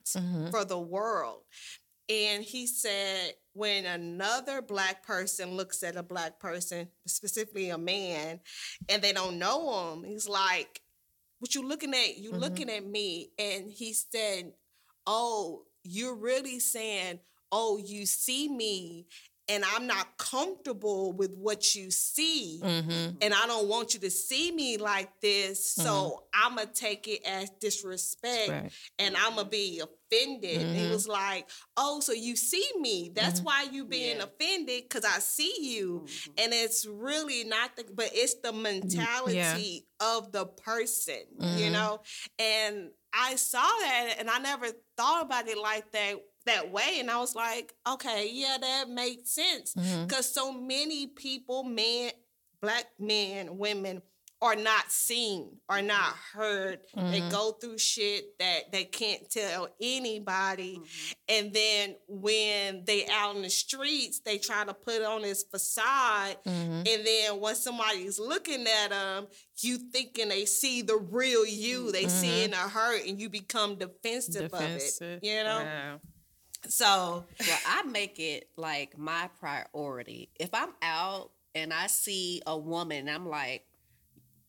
for 0.51 0.63
the 0.65 0.77
world. 0.77 1.41
And 2.11 2.43
he 2.43 2.67
said, 2.67 3.35
when 3.53 3.85
another 3.85 4.61
black 4.61 5.05
person 5.05 5.55
looks 5.55 5.81
at 5.81 5.95
a 5.95 6.03
black 6.03 6.39
person, 6.39 6.89
specifically 7.07 7.69
a 7.69 7.77
man, 7.77 8.41
and 8.89 9.01
they 9.01 9.13
don't 9.13 9.39
know 9.39 9.93
him, 9.93 10.03
he's 10.03 10.27
like, 10.27 10.81
"What 11.39 11.55
you 11.55 11.65
looking 11.65 11.93
at? 11.93 12.17
You 12.17 12.31
mm-hmm. 12.31 12.39
looking 12.39 12.69
at 12.69 12.85
me?" 12.85 13.29
And 13.39 13.71
he 13.71 13.93
said, 13.93 14.51
"Oh, 15.07 15.63
you're 15.83 16.15
really 16.15 16.59
saying, 16.59 17.19
oh, 17.49 17.77
you 17.77 18.05
see 18.05 18.49
me." 18.49 19.07
And 19.51 19.65
I'm 19.75 19.85
not 19.85 20.17
comfortable 20.17 21.11
with 21.11 21.33
what 21.35 21.75
you 21.75 21.91
see 21.91 22.61
Mm-hmm. 22.63 23.17
and 23.21 23.33
I 23.33 23.47
don't 23.47 23.67
want 23.67 23.93
you 23.93 23.99
to 24.01 24.09
see 24.09 24.51
me 24.51 24.77
like 24.77 25.09
this. 25.21 25.65
So 25.65 25.83
mm-hmm. 25.83 26.45
I'm 26.45 26.55
gonna 26.55 26.69
take 26.73 27.07
it 27.07 27.21
as 27.25 27.49
disrespect, 27.59 28.49
Right. 28.49 28.71
and 28.97 29.15
I'm 29.17 29.35
gonna 29.35 29.49
be 29.49 29.81
offended. 29.81 30.61
And 30.61 30.75
he 30.75 30.83
mm-hmm. 30.83 30.91
was 30.91 31.07
like, 31.07 31.49
"Oh, 31.75 31.99
so 31.99 32.13
you 32.13 32.35
see 32.35 32.67
me? 32.79 33.11
That's 33.13 33.39
mm-hmm. 33.39 33.45
why 33.45 33.67
you 33.71 33.85
being 33.85 34.17
Yeah. 34.17 34.23
offended 34.23 34.83
because 34.83 35.05
I 35.05 35.19
see 35.19 35.53
you." 35.59 36.05
Mhm. 36.05 36.43
And 36.43 36.53
it's 36.53 36.85
really 36.85 37.43
not 37.43 37.75
the, 37.75 37.85
but 37.93 38.09
it's 38.13 38.35
the 38.35 38.53
mentality 38.53 39.85
of 39.99 40.31
the 40.31 40.45
person, 40.45 41.23
you 41.57 41.69
know. 41.69 42.01
And 42.39 42.91
I 43.13 43.35
saw 43.35 43.61
that, 43.61 44.15
and 44.19 44.29
I 44.29 44.39
never 44.39 44.67
thought 44.97 45.25
about 45.25 45.47
it 45.47 45.57
like 45.57 45.91
that 45.91 46.15
that 46.45 46.71
way. 46.71 46.97
And 46.99 47.09
I 47.11 47.17
was 47.19 47.35
like, 47.35 47.73
okay, 47.87 48.29
yeah, 48.31 48.57
that 48.59 48.89
makes 48.89 49.31
sense 49.31 49.73
because 49.73 50.33
so 50.33 50.51
many 50.51 51.07
people, 51.07 51.63
men, 51.63 52.11
black 52.61 52.85
men, 52.99 53.57
women, 53.57 54.01
are 54.43 54.55
not 54.55 54.91
seen, 54.91 55.57
are 55.69 55.83
not 55.83 56.15
heard. 56.33 56.79
They 56.95 57.21
Mhm. 57.21 57.29
go 57.29 57.51
through 57.51 57.77
shit 57.77 58.39
that 58.39 58.71
they 58.71 58.85
can't 58.85 59.29
tell 59.29 59.69
anybody. 59.79 60.79
Mhm. 60.79 61.13
And 61.27 61.53
then 61.53 61.95
when 62.07 62.83
they 62.85 63.05
out 63.05 63.35
in 63.35 63.43
the 63.43 63.51
streets, 63.51 64.19
they 64.25 64.39
try 64.39 64.65
to 64.65 64.73
put 64.73 65.03
on 65.03 65.21
this 65.21 65.43
facade. 65.43 66.37
Mhm. 66.43 66.87
And 66.91 67.05
then 67.05 67.39
when 67.39 67.55
somebody's 67.55 68.17
looking 68.17 68.65
at 68.65 68.89
them, 68.89 69.27
you 69.59 69.77
thinking 69.91 70.29
they 70.29 70.47
see 70.47 70.81
the 70.81 70.97
real 70.97 71.45
you, 71.45 71.91
they 71.91 72.07
see 72.07 72.43
in 72.43 72.53
a 72.53 72.67
hurt, 72.67 73.05
and 73.05 73.21
you 73.21 73.29
become 73.29 73.75
defensive, 73.77 74.49
Defensive. 74.49 75.17
of 75.17 75.23
it. 75.23 75.27
You 75.27 75.43
know, 75.43 75.59
Wow. 75.63 76.01
So 76.67 77.25
Well, 77.39 77.59
I 77.67 77.83
make 77.83 78.19
it 78.19 78.49
like 78.57 78.97
my 78.97 79.29
priority. 79.39 80.29
If 80.39 80.53
I'm 80.53 80.73
out 80.81 81.31
and 81.55 81.73
I 81.73 81.87
see 81.87 82.41
a 82.47 82.57
woman, 82.57 83.09
I'm 83.09 83.27
like, 83.27 83.65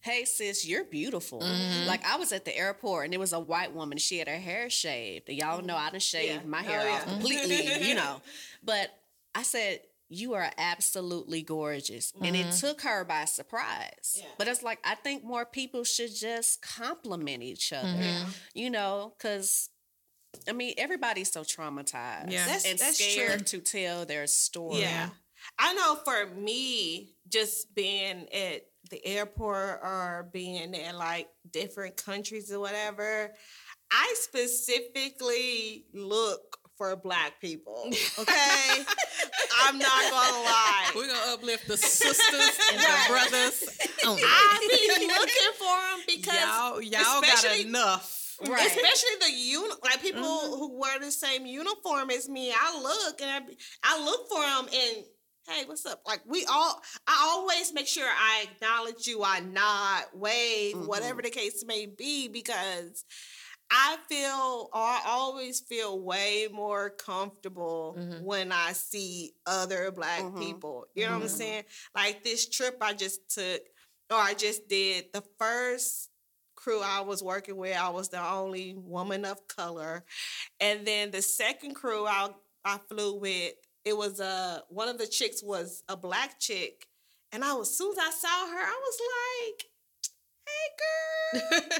hey, 0.00 0.24
sis, 0.24 0.66
you're 0.66 0.84
beautiful. 0.84 1.40
Mhm. 1.40 1.86
Like, 1.86 2.04
I 2.04 2.16
was 2.16 2.32
at 2.32 2.44
the 2.44 2.56
airport 2.56 3.04
and 3.06 3.14
it 3.14 3.18
was 3.20 3.32
a 3.32 3.38
white 3.40 3.72
woman. 3.72 3.98
She 3.98 4.18
had 4.18 4.26
her 4.28 4.38
hair 4.38 4.68
shaved. 4.68 5.28
Y'all 5.28 5.62
know 5.62 5.76
I 5.76 5.90
done 5.90 6.00
shaved 6.00 6.42
Yeah. 6.42 6.48
my 6.48 6.60
Oh, 6.60 6.62
hair 6.62 6.90
off 6.90 7.04
completely, 7.04 7.82
you 7.88 7.94
know. 7.94 8.20
But 8.64 8.90
I 9.34 9.42
said, 9.44 9.80
you 10.08 10.34
are 10.34 10.50
absolutely 10.58 11.40
gorgeous. 11.42 12.12
And 12.20 12.36
it 12.36 12.52
took 12.56 12.82
her 12.82 13.02
by 13.04 13.24
surprise. 13.24 14.16
Yeah. 14.18 14.26
But 14.36 14.46
it's 14.48 14.62
like, 14.62 14.78
I 14.84 14.94
think 14.96 15.24
more 15.24 15.46
people 15.46 15.84
should 15.84 16.14
just 16.14 16.60
compliment 16.60 17.42
each 17.42 17.72
other, 17.72 17.88
Mhm. 17.88 18.34
you 18.54 18.70
know, 18.70 19.14
because. 19.16 19.70
I 20.48 20.52
mean, 20.52 20.74
everybody's 20.78 21.30
so 21.30 21.42
traumatized 21.42 22.30
Yeah. 22.30 22.46
That's- 22.46 22.64
and 22.64 22.78
that's 22.78 22.96
scared 22.98 23.46
true. 23.46 23.60
to 23.60 23.64
tell 23.64 24.04
their 24.06 24.26
story. 24.26 24.80
Yeah. 24.80 25.10
I 25.58 25.74
know 25.74 25.96
for 26.04 26.26
me, 26.34 27.14
just 27.28 27.74
being 27.74 28.28
at 28.32 28.62
the 28.90 29.04
airport 29.04 29.80
or 29.82 30.28
being 30.32 30.74
in 30.74 30.96
like 30.96 31.28
different 31.50 31.96
countries 31.96 32.50
or 32.52 32.60
whatever, 32.60 33.32
I 33.90 34.14
specifically 34.16 35.84
look 35.92 36.58
for 36.76 36.96
black 36.96 37.40
people. 37.40 37.90
Okay. 38.18 38.84
I'm 39.64 39.78
not 39.78 40.10
gonna 40.10 40.42
lie. 40.44 40.90
We're 40.94 41.06
gonna 41.06 41.32
uplift 41.34 41.68
the 41.68 41.76
sisters 41.76 42.58
and 42.70 42.78
the 42.80 42.94
brothers. 43.08 43.78
Oh, 44.04 44.18
I 44.20 44.96
be 44.98 45.06
looking 45.06 45.52
for 45.58 45.64
them 45.64 46.00
because 46.06 46.40
y'all, 46.40 46.82
y'all 46.82 47.20
got 47.20 47.58
enough. 47.60 48.21
Right. 48.48 48.66
Especially 48.66 49.16
the 49.20 49.32
uni- 49.32 49.74
like 49.84 50.00
people 50.02 50.22
who 50.22 50.78
wear 50.78 50.98
the 50.98 51.10
same 51.12 51.46
uniform 51.46 52.10
as 52.10 52.28
me. 52.28 52.52
I 52.52 52.80
look 52.80 53.20
and 53.20 53.30
I, 53.30 53.40
I 53.84 54.04
look 54.04 54.28
for 54.28 54.40
them 54.40 54.66
and 54.74 55.04
hey, 55.48 55.64
what's 55.66 55.84
up? 55.86 56.00
Like 56.06 56.20
we 56.26 56.44
all, 56.46 56.80
I 57.06 57.18
always 57.32 57.72
make 57.74 57.88
sure 57.88 58.06
I 58.08 58.44
acknowledge 58.50 59.06
you. 59.06 59.22
I 59.24 59.40
nod, 59.40 60.04
wave, 60.14 60.76
Mhm. 60.76 60.86
whatever 60.86 61.20
the 61.22 61.30
case 61.30 61.64
may 61.66 61.86
be, 61.86 62.28
because 62.28 63.04
I 63.74 63.96
feel, 64.08 64.68
or 64.72 64.80
I 64.80 65.00
always 65.06 65.60
feel 65.60 65.98
way 65.98 66.46
more 66.52 66.90
comfortable 66.90 67.96
Mhm. 67.98 68.22
when 68.22 68.52
I 68.52 68.72
see 68.72 69.32
other 69.46 69.90
black 69.90 70.22
Mhm. 70.22 70.38
people. 70.38 70.86
You 70.94 71.06
know 71.06 71.12
what 71.14 71.22
I'm 71.22 71.28
Mhm. 71.28 71.36
saying? 71.38 71.64
Like 71.94 72.22
this 72.22 72.48
trip 72.48 72.76
I 72.80 72.92
just 72.92 73.28
took 73.30 73.62
or 74.10 74.18
I 74.18 74.34
just 74.34 74.68
did 74.68 75.06
the 75.14 75.22
first 75.38 76.10
crew 76.62 76.80
I 76.82 77.00
was 77.00 77.22
working 77.22 77.56
with. 77.56 77.76
I 77.76 77.90
was 77.90 78.08
the 78.08 78.22
only 78.24 78.74
woman 78.76 79.24
of 79.24 79.46
color, 79.48 80.04
and 80.60 80.86
then 80.86 81.10
the 81.10 81.22
second 81.22 81.74
crew 81.74 82.06
I 82.06 82.30
I 82.64 82.78
flew 82.88 83.18
with, 83.18 83.54
it 83.84 83.96
was 83.96 84.20
a 84.20 84.24
uh, 84.24 84.58
one 84.68 84.88
of 84.88 84.98
the 84.98 85.06
chicks 85.06 85.42
was 85.42 85.82
a 85.88 85.96
black 85.96 86.38
chick, 86.38 86.86
and 87.32 87.44
I 87.44 87.54
was 87.54 87.70
as 87.70 87.78
soon 87.78 87.92
as 87.92 87.98
I 87.98 88.10
saw 88.10 88.46
her, 88.52 88.58
I 88.60 88.80
was 88.84 89.00
like, 89.00 89.62
"Hey, 89.62 89.71
girl." 90.78 91.78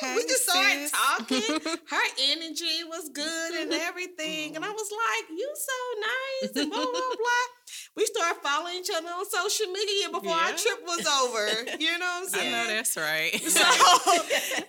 Hey, 0.00 0.14
we 0.14 0.22
just 0.22 0.48
started 0.48 0.88
sis. 0.88 0.90
talking. 0.92 1.76
Her 1.88 2.06
energy 2.30 2.84
was 2.88 3.08
good 3.08 3.54
and 3.54 3.72
everything. 3.72 4.54
And 4.54 4.64
I 4.64 4.70
was 4.70 4.90
like, 4.92 5.30
you 5.36 5.54
so 5.56 6.00
nice 6.00 6.62
and 6.62 6.70
blah, 6.70 6.84
blah, 6.84 6.92
blah. 6.92 7.46
We 7.96 8.06
started 8.06 8.40
following 8.40 8.76
each 8.76 8.90
other 8.94 9.08
on 9.08 9.26
social 9.28 9.66
media 9.72 10.08
before 10.10 10.34
our 10.36 10.52
trip 10.52 10.82
was 10.86 11.04
over. 11.04 11.76
You 11.80 11.98
know 11.98 12.06
what 12.06 12.16
I'm 12.16 12.24
I 12.24 12.26
saying? 12.26 12.52
know 12.52 12.66
that's 12.68 12.96
right. 12.96 13.34
So 13.40 13.60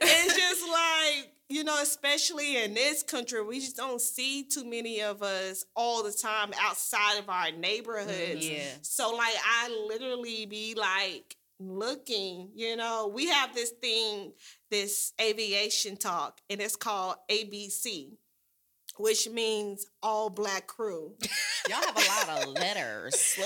it's 0.02 0.36
just 0.36 0.68
like, 0.68 1.32
you 1.48 1.64
know, 1.64 1.80
especially 1.82 2.58
in 2.64 2.74
this 2.74 3.04
country, 3.04 3.44
we 3.44 3.60
just 3.60 3.78
don't 3.78 4.02
see 4.02 4.44
too 4.44 4.66
many 4.66 5.02
of 5.02 5.22
us 5.22 5.66
all 5.76 6.04
the 6.04 6.12
time 6.12 6.52
outside 6.60 7.20
of 7.20 7.30
our 7.30 7.52
neighborhoods. 7.52 8.46
Mm-hmm. 8.46 8.56
Yeah. 8.56 8.68
So 8.82 9.16
like 9.16 9.36
I 9.46 9.86
literally 9.88 10.48
be 10.48 10.74
like 10.76 11.36
looking, 11.60 12.50
you 12.56 12.76
know, 12.76 13.12
we 13.14 13.28
have 13.28 13.54
this 13.54 13.72
thing, 13.82 14.34
this 14.72 15.14
aviation 15.22 15.98
talk, 15.98 16.40
and 16.50 16.62
it's 16.62 16.76
called 16.76 17.16
ABC, 17.30 18.12
which 18.98 19.30
means 19.30 19.86
all 20.02 20.30
black 20.30 20.68
crew. 20.68 21.14
Y'all 21.70 21.80
have 21.82 21.98
a 21.98 22.30
lot 22.36 22.42
of 22.48 22.54
letters. 22.54 23.38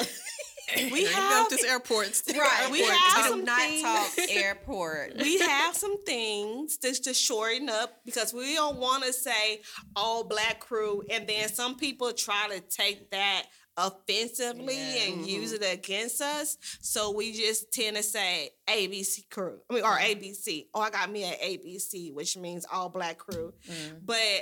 We 0.76 0.90
There 0.90 0.98
you 1.02 1.06
go, 1.08 1.12
have 1.12 1.50
just 1.50 1.66
airports. 1.66 2.24
right. 2.30 2.70
we 2.72 2.82
Airport 2.84 2.98
have 2.98 3.14
talk. 3.16 3.26
some 3.28 3.40
do 3.40 3.46
not 3.46 3.60
things- 3.62 3.82
talk 3.84 4.10
airport. 4.30 5.14
we 5.18 5.40
have 5.40 5.76
some 5.76 6.04
things 6.06 6.78
just 6.78 7.04
to 7.04 7.14
shorten 7.14 7.68
up 7.70 7.98
because 8.06 8.34
we 8.34 8.56
don't 8.56 8.78
want 8.78 9.04
to 9.04 9.12
say 9.14 9.62
all 9.96 10.24
black 10.24 10.60
crew 10.62 11.04
and 11.12 11.28
then 11.28 11.50
some 11.50 11.76
people 11.76 12.14
try 12.14 12.48
to 12.50 12.62
take 12.62 13.12
that 13.12 13.44
offensively 13.78 14.78
Yeah. 14.78 15.14
and 15.14 15.26
use 15.26 15.54
mm-hmm. 15.54 15.64
it 15.64 15.74
against 15.74 16.22
us 16.22 16.58
so 16.82 17.12
we 17.12 17.34
just 17.34 17.72
tend 17.72 17.98
to 17.98 18.04
say 18.04 18.52
abc 18.70 19.30
crew 19.30 19.60
i 19.70 19.74
mean 19.74 19.84
or 19.84 19.92
mm-hmm. 19.92 20.20
abc 20.20 20.68
oh 20.74 20.82
i 20.82 20.90
got 20.90 21.12
me 21.12 21.24
an 21.24 21.34
abc 21.44 22.14
which 22.14 22.38
means 22.38 22.66
all 22.72 22.90
black 22.90 23.18
crew 23.18 23.54
mm-hmm. 23.68 23.98
but 24.06 24.42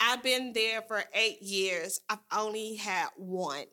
i've 0.00 0.22
been 0.22 0.52
there 0.52 0.82
for 0.82 1.02
eight 1.14 1.40
years 1.42 2.00
i've 2.08 2.18
only 2.32 2.74
had 2.74 3.08
one 3.16 3.66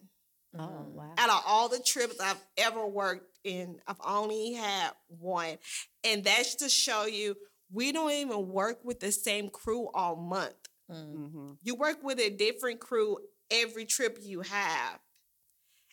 Oh 0.55 0.85
wow. 0.93 1.13
out 1.17 1.29
of 1.29 1.41
all 1.47 1.67
the 1.67 1.79
trips 1.79 2.19
I've 2.19 2.39
ever 2.59 2.85
worked 2.85 3.39
in, 3.43 3.79
I've 3.87 3.99
only 4.05 4.53
had 4.53 4.91
one. 5.07 5.57
And 6.03 6.23
that's 6.23 6.55
to 6.57 6.69
show 6.69 7.05
you 7.05 7.35
we 7.71 7.91
don't 7.91 8.11
even 8.11 8.49
work 8.49 8.79
with 8.83 8.99
the 8.99 9.11
same 9.11 9.49
crew 9.49 9.89
all 9.93 10.15
month. 10.15 10.53
Mm-hmm. 10.91 11.53
You 11.63 11.75
work 11.75 12.03
with 12.03 12.19
a 12.19 12.29
different 12.29 12.79
crew 12.79 13.17
every 13.51 13.85
trip 13.85 14.17
you 14.21 14.41
have. 14.41 14.99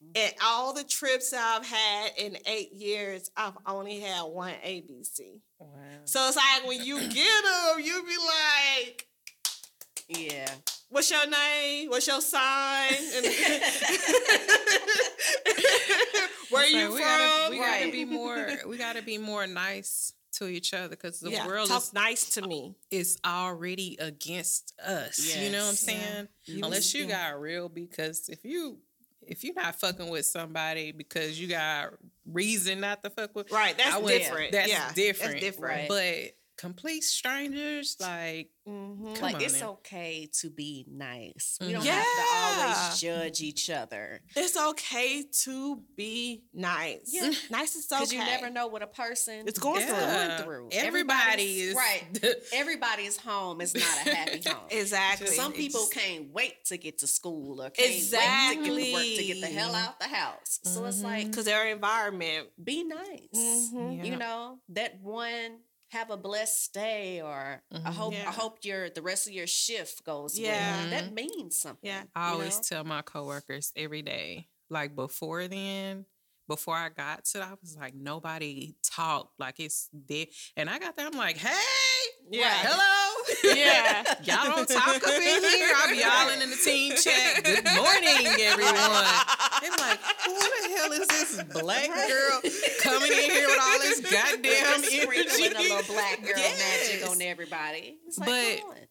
Mm-hmm. 0.03 0.13
And 0.17 0.33
all 0.43 0.73
the 0.73 0.85
trips 0.85 1.33
I've 1.37 1.67
had 1.67 2.13
in 2.17 2.39
eight 2.47 2.73
years, 2.73 3.31
I've 3.37 3.57
only 3.67 4.01
had 4.01 4.23
one 4.23 4.55
ABC. 4.65 5.41
Wow. 5.59 5.69
So 6.05 6.27
it's 6.27 6.37
like 6.37 6.67
when 6.67 6.83
you 6.85 6.99
get 6.99 7.13
them, 7.13 7.85
you 7.85 8.03
be 8.03 8.17
like, 8.89 9.07
Yeah. 10.09 10.51
What's 10.89 11.11
your 11.11 11.27
name? 11.29 11.91
What's 11.91 12.07
your 12.09 12.21
sign? 12.21 12.91
Where 16.51 16.65
It's 16.65 16.73
you 16.73 16.87
from? 16.89 16.95
we 16.95 17.01
gotta, 17.01 17.51
we 17.51 17.59
gotta 17.59 17.91
be 17.93 18.05
more. 18.05 18.49
We 18.67 18.77
gotta 18.77 19.03
be 19.03 19.19
more 19.19 19.47
nice 19.47 20.13
to 20.41 20.49
each 20.49 20.73
other 20.75 20.89
because 20.91 21.21
the 21.21 21.31
yeah, 21.31 21.47
world 21.47 21.69
talk 21.69 21.83
is 21.83 21.93
nice 21.93 22.31
to 22.31 22.43
me. 22.47 22.75
is 22.91 23.19
already 23.25 23.97
against 24.01 24.73
us. 24.85 25.19
You 25.37 25.51
know 25.51 25.59
what 25.59 25.65
I'm 25.65 25.71
Yes. 25.73 25.81
saying? 25.81 26.29
You- 26.47 26.65
Unless 26.65 26.95
you 26.95 27.05
yeah. 27.05 27.31
got 27.31 27.41
real, 27.41 27.69
because 27.69 28.29
if 28.29 28.45
you 28.45 28.79
if 29.27 29.45
you're 29.45 29.55
not 29.55 29.79
fucking 29.79 30.09
with 30.09 30.27
somebody 30.27 30.91
because 30.93 31.39
you 31.39 31.47
got 31.47 31.93
reason 32.27 32.81
not 32.81 33.05
to 33.05 33.11
fuck 33.11 33.35
with, 33.37 33.51
Right, 33.53 33.77
that's 33.77 33.97
would- 34.03 34.09
different. 34.09 34.53
That's 34.53 34.69
yeah, 34.69 34.91
different. 34.95 35.33
That's 35.33 35.45
different. 35.45 35.91
Right. 35.91 36.33
But 36.33 36.37
complete 36.61 37.03
strangers, 37.03 37.97
like 38.01 38.51
Mhm. 38.69 39.15
Come 39.15 39.23
like 39.23 39.37
on 39.37 39.41
it's 39.43 39.61
now. 39.61 39.71
okay 39.73 40.29
to 40.41 40.51
be 40.51 40.85
nice. 40.89 41.57
We 41.61 41.73
don't 41.73 41.83
Mhm. 41.83 41.87
have 41.87 42.05
to 42.05 42.27
always 42.37 43.01
judge 43.01 43.41
each 43.41 43.71
other 43.71 44.21
It's 44.37 44.57
okay 44.57 45.23
to 45.45 45.83
be 45.97 46.45
nice. 46.53 47.09
Yeah. 47.11 47.31
nice 47.51 47.75
is 47.75 47.87
okay. 47.91 47.97
because 48.01 48.13
you 48.13 48.19
never 48.21 48.51
know 48.51 48.67
what 48.69 48.83
a 48.83 48.87
person 48.87 49.49
It's 49.49 49.59
going 49.59 49.81
is 49.83 49.89
through. 49.89 49.97
yeah, 49.97 50.43
through. 50.43 50.69
everybody 50.73 51.61
is 51.63 51.75
Everybody's- 51.75 51.75
right. 52.23 52.45
Everybody's 52.53 53.17
home 53.17 53.61
is 53.63 53.75
not 53.75 54.07
a 54.07 54.15
happy 54.15 54.43
home. 54.49 54.67
Exactly. 54.71 55.29
Some 55.29 55.53
people 55.55 55.85
It's- 55.87 56.05
can't 56.05 56.31
wait 56.31 56.65
to 56.67 56.77
get 56.77 56.99
to 56.99 57.07
school 57.07 57.63
or 57.63 57.71
can't 57.71 57.89
wait 57.89 58.11
to 58.11 58.11
get 58.11 58.65
to 58.65 58.93
work 58.93 59.03
to 59.03 59.25
get 59.25 59.41
the 59.41 59.47
hell 59.47 59.69
Exactly. 59.71 59.81
out 59.89 60.01
the 60.01 60.09
house. 60.09 60.61
So 60.65 60.85
it's 60.85 61.01
like 61.01 61.27
because 61.29 61.47
their 61.47 61.67
environment. 61.69 62.49
be 62.63 62.85
nice. 62.85 63.29
Mhm. 63.35 63.97
Yeah. 63.99 64.05
You 64.05 64.17
know, 64.17 64.61
that 64.69 65.01
one 65.01 65.61
have 65.91 66.11
a 66.11 66.17
blessed 66.17 66.73
day 66.73 67.21
or 67.21 67.63
I 67.73 67.77
mm-hmm. 67.77 67.87
hope 67.93 68.13
Yeah. 68.15 68.29
I 68.29 68.33
hope 68.33 68.59
your 68.63 68.91
the 68.91 69.03
rest 69.03 69.27
of 69.27 69.33
your 69.33 69.47
shift 69.47 70.05
goes 70.05 70.39
Yeah. 70.39 70.83
well. 70.83 70.91
That 70.91 71.13
means 71.13 71.59
something. 71.61 71.89
Yeah. 71.89 72.03
I 72.15 72.31
always 72.31 72.57
know? 72.57 72.63
tell 72.77 72.85
my 72.85 73.03
coworkers 73.03 73.73
every 73.77 74.03
day, 74.03 74.49
like 74.69 74.95
before 74.95 75.49
then, 75.49 76.07
before 76.51 76.75
I 76.77 76.89
got 76.89 77.25
to, 77.27 77.43
I 77.43 77.53
was 77.63 77.77
like, 77.77 77.95
nobody 77.95 78.75
talked 78.83 79.39
like 79.39 79.61
it's 79.61 79.89
dead. 80.07 80.29
And 80.57 80.69
I 80.69 80.79
got 80.79 80.97
there, 80.97 81.07
I'm 81.07 81.17
like, 81.17 81.37
hey, 81.37 81.57
Yeah. 82.29 82.53
hello. 82.53 83.55
Yeah. 83.55 84.03
Y'all 84.25 84.57
don't 84.57 84.69
talk 84.69 84.97
up 84.97 85.09
in 85.09 85.43
here. 85.45 85.69
I'll 85.77 85.91
be 85.91 85.97
yelling 85.99 86.43
in 86.43 86.51
the 86.51 86.57
team 86.57 86.93
chat. 86.97 87.45
Good 87.45 87.65
morning, 87.65 88.27
everyone. 88.41 89.07
They're 90.27 90.35
who 90.35 90.69
the 90.69 90.77
hell 90.77 90.93
is 90.93 91.07
this 91.09 91.43
black 91.63 91.87
girl 91.89 92.41
coming 92.81 93.13
in 93.13 93.31
here 93.31 93.49
with 93.49 93.59
all 93.61 93.79
this 93.81 94.01
goddamn 94.13 94.83
Sprinkling 94.83 95.57
a 95.57 95.61
little 95.61 95.95
black 95.95 96.23
girl 96.23 96.35
magic 96.37 97.09
on 97.09 97.21
everybody. 97.23 97.99
It's 98.07 98.19
like, 98.19 98.29
But- 98.29 98.87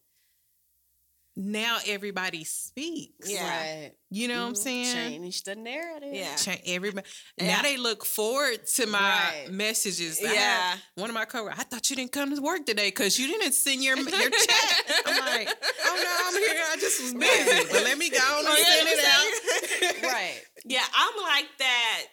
Now 1.36 1.78
everybody 1.86 2.44
speaks. 2.44 3.30
Yeah. 3.30 3.48
Right. 3.48 3.92
You 4.10 4.28
know 4.28 4.40
what 4.42 4.48
I'm 4.48 4.54
Mhm. 4.54 4.58
saying? 4.58 4.94
Change 5.22 5.42
the 5.44 5.54
narrative. 5.54 6.12
Yeah. 6.12 6.34
Cha- 6.36 6.58
everybody 6.66 7.06
Yeah. 7.38 7.46
now 7.56 7.62
they 7.62 7.76
look 7.78 8.04
forward 8.04 8.66
to 8.74 8.86
my 8.86 8.98
Right. 8.98 9.50
messages. 9.50 10.20
Yeah. 10.20 10.32
had 10.32 10.78
one 10.96 11.08
of 11.08 11.14
my 11.14 11.24
coworkers, 11.24 11.58
I 11.60 11.62
thought 11.64 11.88
you 11.88 11.96
didn't 11.96 12.12
come 12.12 12.34
to 12.34 12.42
work 12.42 12.66
today 12.66 12.88
because 12.88 13.18
you 13.18 13.26
didn't 13.28 13.52
send 13.52 13.82
your 13.82 13.96
your 13.96 14.06
chat. 14.30 15.02
I'm 15.06 15.18
like, 15.26 15.48
oh 15.84 15.96
no, 16.02 16.26
I'm 16.26 16.36
here. 16.42 16.64
I 16.72 16.76
just 16.76 17.00
was 17.00 17.14
busy, 17.14 17.64
but 17.72 17.84
let 17.84 17.96
me 17.96 18.10
go 18.10 18.18
on 18.18 18.46
and 18.46 18.58
send 18.58 18.88
it 18.88 19.04
out. 19.04 20.02
Right. 20.12 20.42
Yeah, 20.64 20.84
I'm 20.96 21.22
like 21.22 21.48
that, 21.58 22.06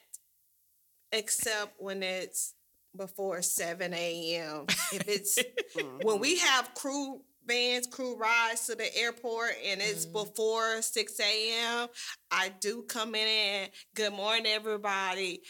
except 1.12 1.76
when 1.80 2.04
it's 2.04 2.54
before 2.96 3.42
7 3.42 3.94
a.m. 3.94 4.66
If 4.92 5.08
it's 5.08 5.38
when 6.04 6.20
we 6.20 6.38
mm-hmm. 6.38 6.48
have 6.48 6.74
crew 6.74 7.22
vans, 7.46 7.88
crew 7.88 8.18
rides 8.18 8.68
to 8.68 8.76
the 8.76 8.96
airport 8.98 9.52
and 9.66 9.82
it's 9.82 10.06
mm-hmm. 10.06 10.24
before 10.24 10.82
6 10.82 11.20
a.m., 11.20 11.88
I 12.32 12.52
do 12.60 12.84
come 12.84 13.16
in 13.16 13.28
and 13.28 13.72
good 13.96 14.14
morning, 14.14 14.48
everybody. 14.48 15.42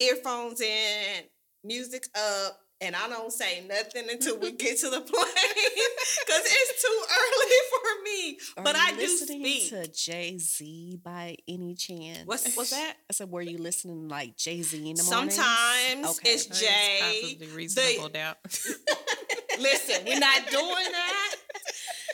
Earphones 0.00 0.60
in, 0.60 1.24
music 1.64 2.04
up. 2.14 2.60
And 2.80 2.94
I 2.94 3.08
don't 3.08 3.32
say 3.32 3.64
nothing 3.68 4.04
until 4.08 4.38
we 4.38 4.52
get 4.64 4.78
to 4.78 4.90
the 4.90 5.00
plane 5.00 5.04
because 5.04 6.42
it's 6.44 6.82
too 6.82 7.02
early 7.10 7.56
for 7.70 8.02
me. 8.04 8.38
Are 8.56 8.64
but 8.64 8.76
you 8.76 8.82
I 8.82 8.92
do 8.96 9.08
speak. 9.08 9.68
to 9.70 9.88
Jay 9.92 10.38
Z 10.38 11.00
by 11.02 11.36
any 11.48 11.74
chance? 11.74 12.24
What's 12.24 12.54
what's 12.56 12.70
that? 12.70 12.94
I 13.10 13.12
said, 13.14 13.30
were 13.30 13.42
you 13.42 13.58
listening 13.58 14.08
like 14.08 14.36
Jay 14.36 14.62
Z 14.62 14.76
in 14.78 14.94
the 14.94 15.02
morning? 15.02 15.30
Sometimes 15.30 16.18
Okay. 16.20 16.30
it's 16.30 16.46
Jay. 16.46 17.22
Possibly 17.22 17.48
reasonable 17.48 18.04
The- 18.04 18.08
doubt. 18.10 18.36
listen, 19.58 20.04
we're 20.06 20.20
not 20.20 20.48
doing 20.48 20.92
that. 20.92 21.34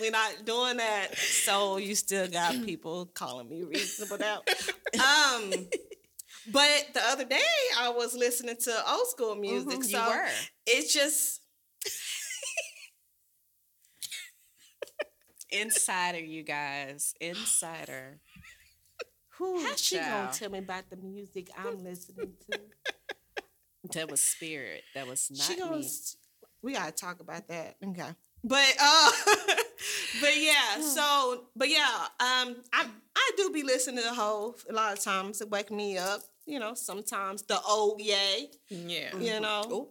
We're 0.00 0.10
not 0.10 0.44
doing 0.44 0.78
that. 0.78 1.14
So 1.16 1.76
you 1.76 1.94
still 1.94 2.26
got 2.28 2.64
people 2.64 3.06
calling 3.14 3.48
me 3.50 3.64
reasonable 3.64 4.16
doubt. 4.16 4.48
Um, 4.94 5.52
but 6.52 6.86
the 6.92 7.00
other 7.06 7.24
day 7.24 7.40
I 7.78 7.90
was 7.90 8.14
listening 8.14 8.56
to 8.64 8.90
old 8.90 9.06
school 9.08 9.34
music. 9.34 9.80
Mhm, 9.80 9.84
so 9.84 9.98
you 9.98 10.08
were. 10.08 10.28
it's 10.66 10.92
just 10.92 11.40
Insider, 15.50 16.18
you 16.18 16.42
guys. 16.42 17.14
Insider. 17.20 18.18
Whew, 19.38 19.64
how 19.64 19.76
she 19.76 19.96
gonna 19.96 20.30
tell 20.32 20.50
me 20.50 20.58
about 20.58 20.90
the 20.90 20.96
music 20.96 21.48
I'm 21.56 21.82
listening 21.82 22.32
to? 22.50 22.58
That 23.92 24.10
was 24.10 24.22
spirit. 24.22 24.82
That 24.94 25.06
was 25.06 25.30
not 25.30 25.42
she 25.46 25.56
me. 25.56 25.88
we 26.62 26.72
gotta 26.72 26.92
talk 26.92 27.20
about 27.20 27.46
that. 27.48 27.76
Okay. 27.84 28.10
But 28.42 28.74
uh 28.80 29.10
but 30.20 30.36
yeah, 30.36 30.80
so 30.80 31.44
but 31.54 31.68
yeah, 31.68 32.06
um 32.20 32.56
I 32.72 32.86
I 33.16 33.30
do 33.36 33.50
be 33.50 33.62
listening 33.62 33.98
to 33.98 34.10
the 34.10 34.14
whole 34.14 34.56
a 34.68 34.72
lot 34.72 34.96
of 34.96 35.04
times 35.04 35.38
to 35.38 35.46
wake 35.46 35.70
me 35.70 35.98
up 35.98 36.20
you 36.46 36.58
know, 36.58 36.74
sometimes 36.74 37.42
the 37.42 37.60
old 37.62 38.00
yay, 38.00 38.50
Yeah. 38.68 39.16
you 39.16 39.40
know, 39.40 39.62
Ooh. 39.70 39.88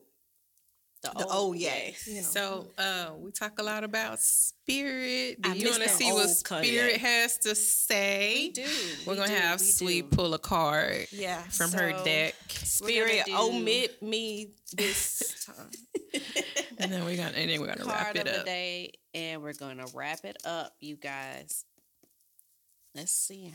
The, 1.01 1.11
the 1.17 1.27
old 1.27 1.57
yay. 1.57 1.95
You 2.05 2.15
know. 2.15 2.21
So 2.21 2.67
uh, 2.77 3.09
we 3.17 3.31
talk 3.31 3.59
a 3.59 3.63
lot 3.63 3.83
about 3.83 4.21
spirit. 4.21 5.41
Do 5.41 5.49
I 5.51 5.53
you 5.55 5.69
want 5.69 5.83
to 5.83 5.89
see 5.89 6.05
what 6.13 6.27
old 6.27 6.29
Kanye. 6.29 6.63
spirit 6.65 6.97
has 7.01 7.37
to 7.39 7.55
say? 7.55 8.35
We 8.45 8.51
do. 8.51 8.65
We're 9.05 9.11
We 9.13 9.17
gonna 9.17 9.27
do, 9.27 9.33
have 9.35 9.59
we 9.59 9.65
Sweet 9.65 10.09
do. 10.11 10.15
pull 10.15 10.33
a 10.33 10.39
card 10.39 11.07
yeah, 11.11 11.41
from 11.49 11.73
her 11.73 11.91
deck, 12.05 12.35
spirit 12.47 13.23
do- 13.25 13.35
omit 13.35 14.01
me 14.01 14.51
this 14.77 15.45
time. 15.45 15.71
and 16.77 16.89
then 16.89 17.03
we're 17.03 17.17
gonna 17.17 17.33
and 17.35 17.49
then 17.49 17.59
we're 17.59 17.67
gonna 17.75 17.83
wrap 17.85 18.15
it 18.15 18.19
of 18.19 18.33
the 18.33 18.39
up. 18.39 18.45
day, 18.45 18.93
and 19.13 19.41
we're 19.41 19.51
gonna 19.53 19.85
wrap 19.93 20.23
it 20.23 20.37
up, 20.45 20.73
you 20.79 20.95
guys. 20.95 21.65
Let's 22.95 23.11
see. 23.11 23.51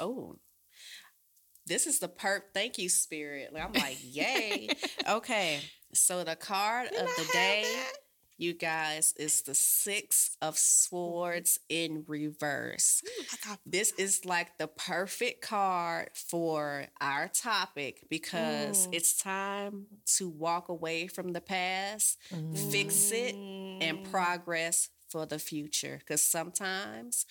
Oh, 0.00 0.34
this 1.66 1.86
is 1.86 1.98
the 1.98 2.08
perp. 2.08 2.42
Thank 2.54 2.78
you, 2.78 2.88
spirit. 2.88 3.52
I'm 3.56 3.72
like, 3.72 3.98
yay. 4.02 4.68
okay, 5.08 5.60
so 5.94 6.24
the 6.24 6.36
card 6.36 6.88
of 6.88 7.08
the 7.16 7.28
day, 7.32 7.64
you 8.38 8.54
guys, 8.54 9.14
is 9.18 9.42
the 9.42 9.54
Six 9.54 10.36
of 10.40 10.58
Swords 10.58 11.60
in 11.68 12.04
reverse. 12.06 13.02
This 13.64 13.92
is 13.98 14.24
like 14.24 14.58
the 14.58 14.66
perfect 14.66 15.42
card 15.42 16.10
for 16.14 16.86
our 17.00 17.28
topic 17.28 18.06
because 18.10 18.88
it's 18.90 19.16
time 19.16 19.86
to 20.16 20.28
walk 20.28 20.68
away 20.68 21.06
from 21.06 21.32
the 21.32 21.40
past, 21.40 22.18
fix 22.70 23.12
it, 23.12 23.36
and 23.80 24.02
progress 24.10 24.88
for 25.08 25.26
the 25.26 25.38
future. 25.38 25.98
Because 25.98 26.22
sometimes 26.22 27.26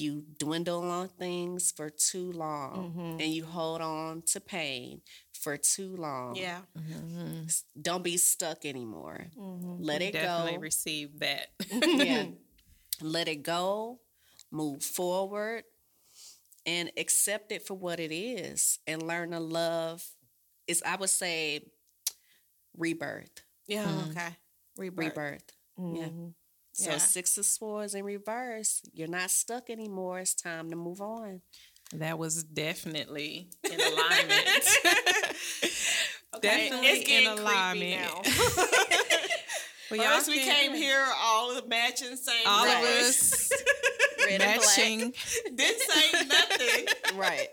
you 0.00 0.24
dwindle 0.38 0.82
on 0.90 1.08
things 1.08 1.72
for 1.72 1.90
too 1.90 2.32
long 2.32 2.92
mm-hmm. 2.96 3.20
and 3.20 3.32
you 3.32 3.44
hold 3.44 3.80
on 3.80 4.22
to 4.22 4.40
pain 4.40 5.00
for 5.32 5.56
too 5.56 5.96
long. 5.96 6.36
Yeah, 6.36 6.60
mm-hmm. 6.78 7.46
Don't 7.80 8.02
be 8.04 8.16
stuck 8.16 8.64
anymore. 8.64 9.26
Mm-hmm. 9.38 9.82
Let 9.82 10.02
it 10.02 10.12
Definitely 10.12 10.52
go. 10.54 10.58
receive 10.58 11.18
that. 11.20 11.48
yeah. 11.70 12.26
Let 13.00 13.28
it 13.28 13.42
go, 13.42 14.00
move 14.50 14.82
forward, 14.82 15.64
and 16.66 16.90
accept 16.96 17.52
it 17.52 17.66
for 17.66 17.74
what 17.74 18.00
it 18.00 18.12
is 18.14 18.78
and 18.86 19.02
learn 19.02 19.30
to 19.30 19.40
love. 19.40 20.04
Is 20.66 20.82
I 20.84 20.96
would 20.96 21.10
say 21.10 21.60
rebirth. 22.76 23.42
yeah, 23.66 23.84
Mm-hmm. 23.86 24.10
okay, 24.10 24.36
rebirth. 24.76 25.16
Rebirth. 25.16 25.52
Yeah. 25.78 26.08
So 26.78 26.90
Yeah. 26.92 26.98
six 26.98 27.36
of 27.38 27.44
swords 27.44 27.94
in 27.94 28.04
reverse. 28.04 28.82
You're 28.92 29.08
not 29.08 29.32
stuck 29.32 29.68
anymore. 29.68 30.20
It's 30.20 30.32
time 30.34 30.70
to 30.70 30.76
move 30.76 31.00
on. 31.00 31.42
that 31.92 32.18
was 32.18 32.44
definitely 32.44 33.48
in 33.64 33.80
alignment. 33.80 34.68
definitely 36.40 36.88
It's 36.88 37.10
in 37.10 37.26
alignment. 37.38 38.00
now. 38.00 38.22
Well, 39.90 39.98
y'all 40.02 40.16
First, 40.18 40.28
we 40.28 40.40
came 40.40 40.74
here 40.74 41.02
all 41.18 41.54
the 41.54 41.66
matching 41.66 42.14
same 42.16 42.34
all 42.44 42.66
of 42.68 42.84
us 42.84 43.50
matching. 44.38 45.14
Didn't 45.54 45.80
say 45.80 46.26
nothing. 46.26 46.86
Right. 47.18 47.48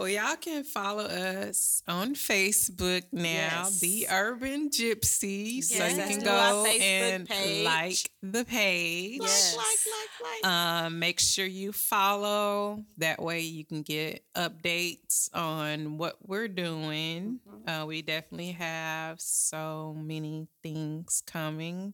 Well, 0.00 0.08
y'all 0.08 0.36
can 0.36 0.64
follow 0.64 1.04
us 1.04 1.82
on 1.86 2.14
Facebook 2.14 3.02
now, 3.12 3.64
Yes. 3.66 3.80
The 3.80 4.06
Urban 4.10 4.70
Gypsy. 4.70 5.62
So 5.62 5.84
you 5.84 5.94
can 5.94 6.20
go 6.24 6.64
and 6.64 7.28
page. 7.28 7.66
like 7.66 8.10
the 8.22 8.46
page. 8.46 9.20
Yes. 9.20 9.54
Like, 9.58 9.66
like, 9.92 10.42
like. 10.42 10.50
Um, 10.50 11.00
make 11.00 11.20
sure 11.20 11.44
you 11.44 11.72
follow. 11.72 12.82
That 12.96 13.20
way 13.20 13.40
you 13.40 13.62
can 13.62 13.82
get 13.82 14.24
updates 14.34 15.28
on 15.34 15.98
what 15.98 16.16
we're 16.26 16.48
doing. 16.48 17.40
Uh, 17.68 17.84
we 17.86 18.00
definitely 18.00 18.52
have 18.52 19.20
so 19.20 19.94
many 19.98 20.48
things 20.62 21.22
coming. 21.26 21.92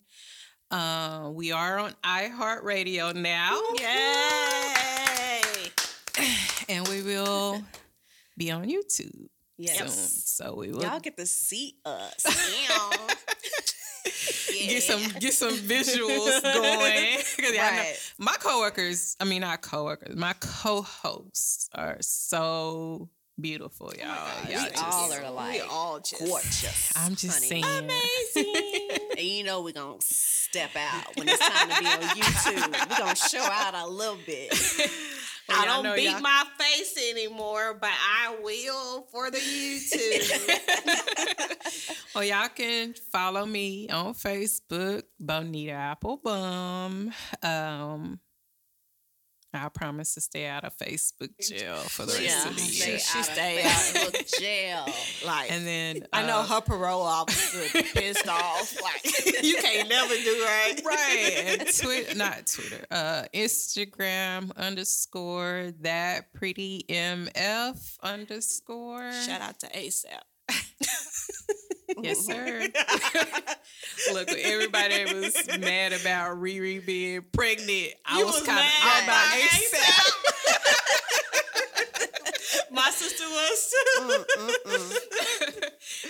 Uh, 0.70 1.30
we 1.32 1.50
are 1.50 1.80
on 1.80 1.92
iHeartRadio 2.04 3.16
now, 3.16 3.60
Yay! 3.80 5.42
and 6.68 6.86
we 6.86 7.02
will 7.02 7.64
be 8.36 8.50
on 8.50 8.64
YouTube 8.68 9.28
Yes. 9.58 9.78
soon. 9.78 9.88
So 10.48 10.54
we 10.56 10.70
will 10.70 10.82
Y'all 10.82 11.00
get 11.00 11.16
to 11.16 11.26
see 11.26 11.78
us. 11.84 12.24
get 14.68 14.82
some 14.82 15.02
get 15.18 15.32
some 15.34 15.54
visuals 15.56 16.42
going. 16.42 17.18
'Cause 17.38 17.52
y'all 17.52 17.52
know- 17.52 17.78
Right. 17.78 17.96
my 18.18 18.34
coworkers, 18.38 19.16
I 19.20 19.24
mean 19.24 19.40
not 19.42 19.62
coworkers, 19.62 20.14
my 20.16 20.34
co-hosts 20.40 21.68
are 21.74 21.96
so 22.00 23.08
beautiful, 23.40 23.92
oh 23.94 23.98
y'all. 23.98 24.06
y'all 24.50 24.64
we 24.64 24.70
just- 24.70 24.82
all 24.84 25.12
are 25.12 25.30
like 25.30 25.54
we 25.54 25.60
all 25.68 26.00
just 26.00 26.18
gorgeous. 26.24 26.92
I'm 26.96 27.14
just 27.16 27.44
honey. 27.50 27.62
saying. 27.62 27.90
And 29.16 29.24
you 29.26 29.44
know 29.44 29.62
we're 29.62 29.72
gonna 29.72 29.96
step 30.02 30.76
out 30.76 31.16
when 31.16 31.26
it's 31.26 31.38
time 31.38 31.70
to 31.70 31.80
be 31.80 31.86
on 31.86 32.00
YouTube. 32.02 32.90
We're 32.90 32.98
gonna 32.98 33.16
show 33.16 33.40
out 33.40 33.74
a 33.74 33.86
little 33.88 34.18
bit. 34.26 34.52
I 35.48 35.64
don't 35.66 35.94
beat 35.94 36.10
y'all- 36.10 36.20
my 36.20 36.44
face 36.58 36.96
anymore, 37.10 37.74
but 37.80 37.90
I 37.90 38.36
will 38.42 39.02
for 39.12 39.30
the 39.30 39.38
YouTube. 39.38 40.52
Well, 42.14 42.24
y'all 42.24 42.48
can 42.48 42.94
follow 43.12 43.44
me 43.44 43.90
on 43.90 44.14
Facebook, 44.14 45.02
Bonita 45.20 45.72
Applebum. 45.72 47.12
Um, 47.44 48.20
I 49.56 49.68
promise 49.68 50.14
to 50.14 50.20
stay 50.20 50.46
out 50.46 50.64
of 50.64 50.76
Facebook 50.76 51.30
jail 51.40 51.76
for 51.76 52.04
the 52.06 52.12
rest 52.12 52.22
Yeah, 52.22 52.48
of 52.48 52.54
the 52.56 52.60
stay 52.62 52.90
year. 52.90 52.98
She 52.98 53.18
out 53.18 53.24
stay 53.24 53.58
of 53.60 53.66
out. 53.66 53.72
Facebook 53.72 54.38
jail. 54.40 54.94
like, 55.26 55.50
And 55.52 55.66
then 55.66 56.06
I 56.12 56.26
know 56.26 56.40
uh, 56.40 56.46
her 56.46 56.60
parole 56.60 57.02
officer 57.02 57.82
pissed 57.94 58.28
off. 58.28 58.76
Like, 58.82 59.04
you 59.42 59.56
can't 59.56 59.88
never 59.88 60.14
do 60.14 60.44
right. 60.44 60.80
right 60.84 61.32
and 61.60 61.76
Twitter, 61.76 62.14
not 62.14 62.46
Twitter, 62.46 62.84
uh, 62.90 63.24
Instagram 63.34 64.54
underscore 64.56 65.72
that 65.80 66.32
pretty 66.34 66.84
mf 66.88 67.96
underscore. 68.02 69.10
Shout 69.12 69.40
out 69.40 69.58
to 69.60 69.66
ASAP. 69.68 70.22
Yes, 72.02 72.20
sir. 72.26 72.60
Look, 74.12 74.28
everybody 74.30 75.04
was 75.14 75.34
mad 75.58 75.92
about 75.92 76.36
Riri 76.40 76.84
being 76.84 77.22
pregnant. 77.32 77.94
I 78.04 78.18
You 78.18 78.26
was, 78.26 78.42
kind 78.42 78.58
of 78.58 78.64
all 78.84 79.02
about 79.04 79.24
ASAP. 79.34 80.12
My 82.70 82.90
sister 82.90 83.24
was 83.24 83.72
too. 83.72 84.24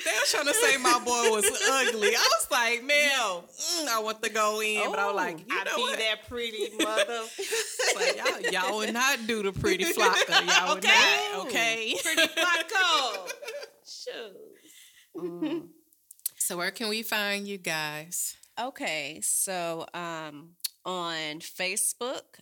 they 0.05 0.10
were 0.10 0.26
trying 0.26 0.46
to 0.46 0.55
say 0.55 0.76
my 0.78 0.98
boy 1.05 1.30
was 1.30 1.44
ugly. 1.70 2.08
I 2.08 2.28
was 2.32 2.46
like, 2.50 2.82
man, 2.84 3.10
mm, 3.10 3.86
I 3.88 4.00
want 4.02 4.20
to 4.22 4.30
go 4.30 4.60
in, 4.60 4.90
but 4.90 4.98
I 4.98 5.06
was 5.06 5.14
like, 5.14 5.38
you 5.40 5.46
I 5.50 5.64
know 5.64 5.76
be 5.76 5.82
what? 5.82 5.98
that 5.98 6.28
pretty 6.28 6.70
mother. 6.82 7.20
Like, 7.94 8.16
y'all, 8.16 8.40
y'all 8.52 8.76
would 8.78 8.92
not 8.92 9.26
do 9.28 9.42
the 9.44 9.52
pretty 9.52 9.84
flocker. 9.84 10.28
Y'all 10.46 10.74
would 10.74 10.84
Okay. 10.84 11.28
not. 11.34 11.46
Okay. 11.46 11.94
pretty 12.02 12.22
Flacko. 12.22 13.28
Shoot. 13.86 14.36
So 16.38 16.58
where 16.58 16.70
can 16.70 16.88
we 16.88 17.02
find 17.02 17.48
you 17.48 17.58
guys? 17.58 18.36
Okay, 18.60 19.20
so 19.22 19.86
um, 19.94 20.50
on 20.84 21.40
Facebook, 21.40 22.38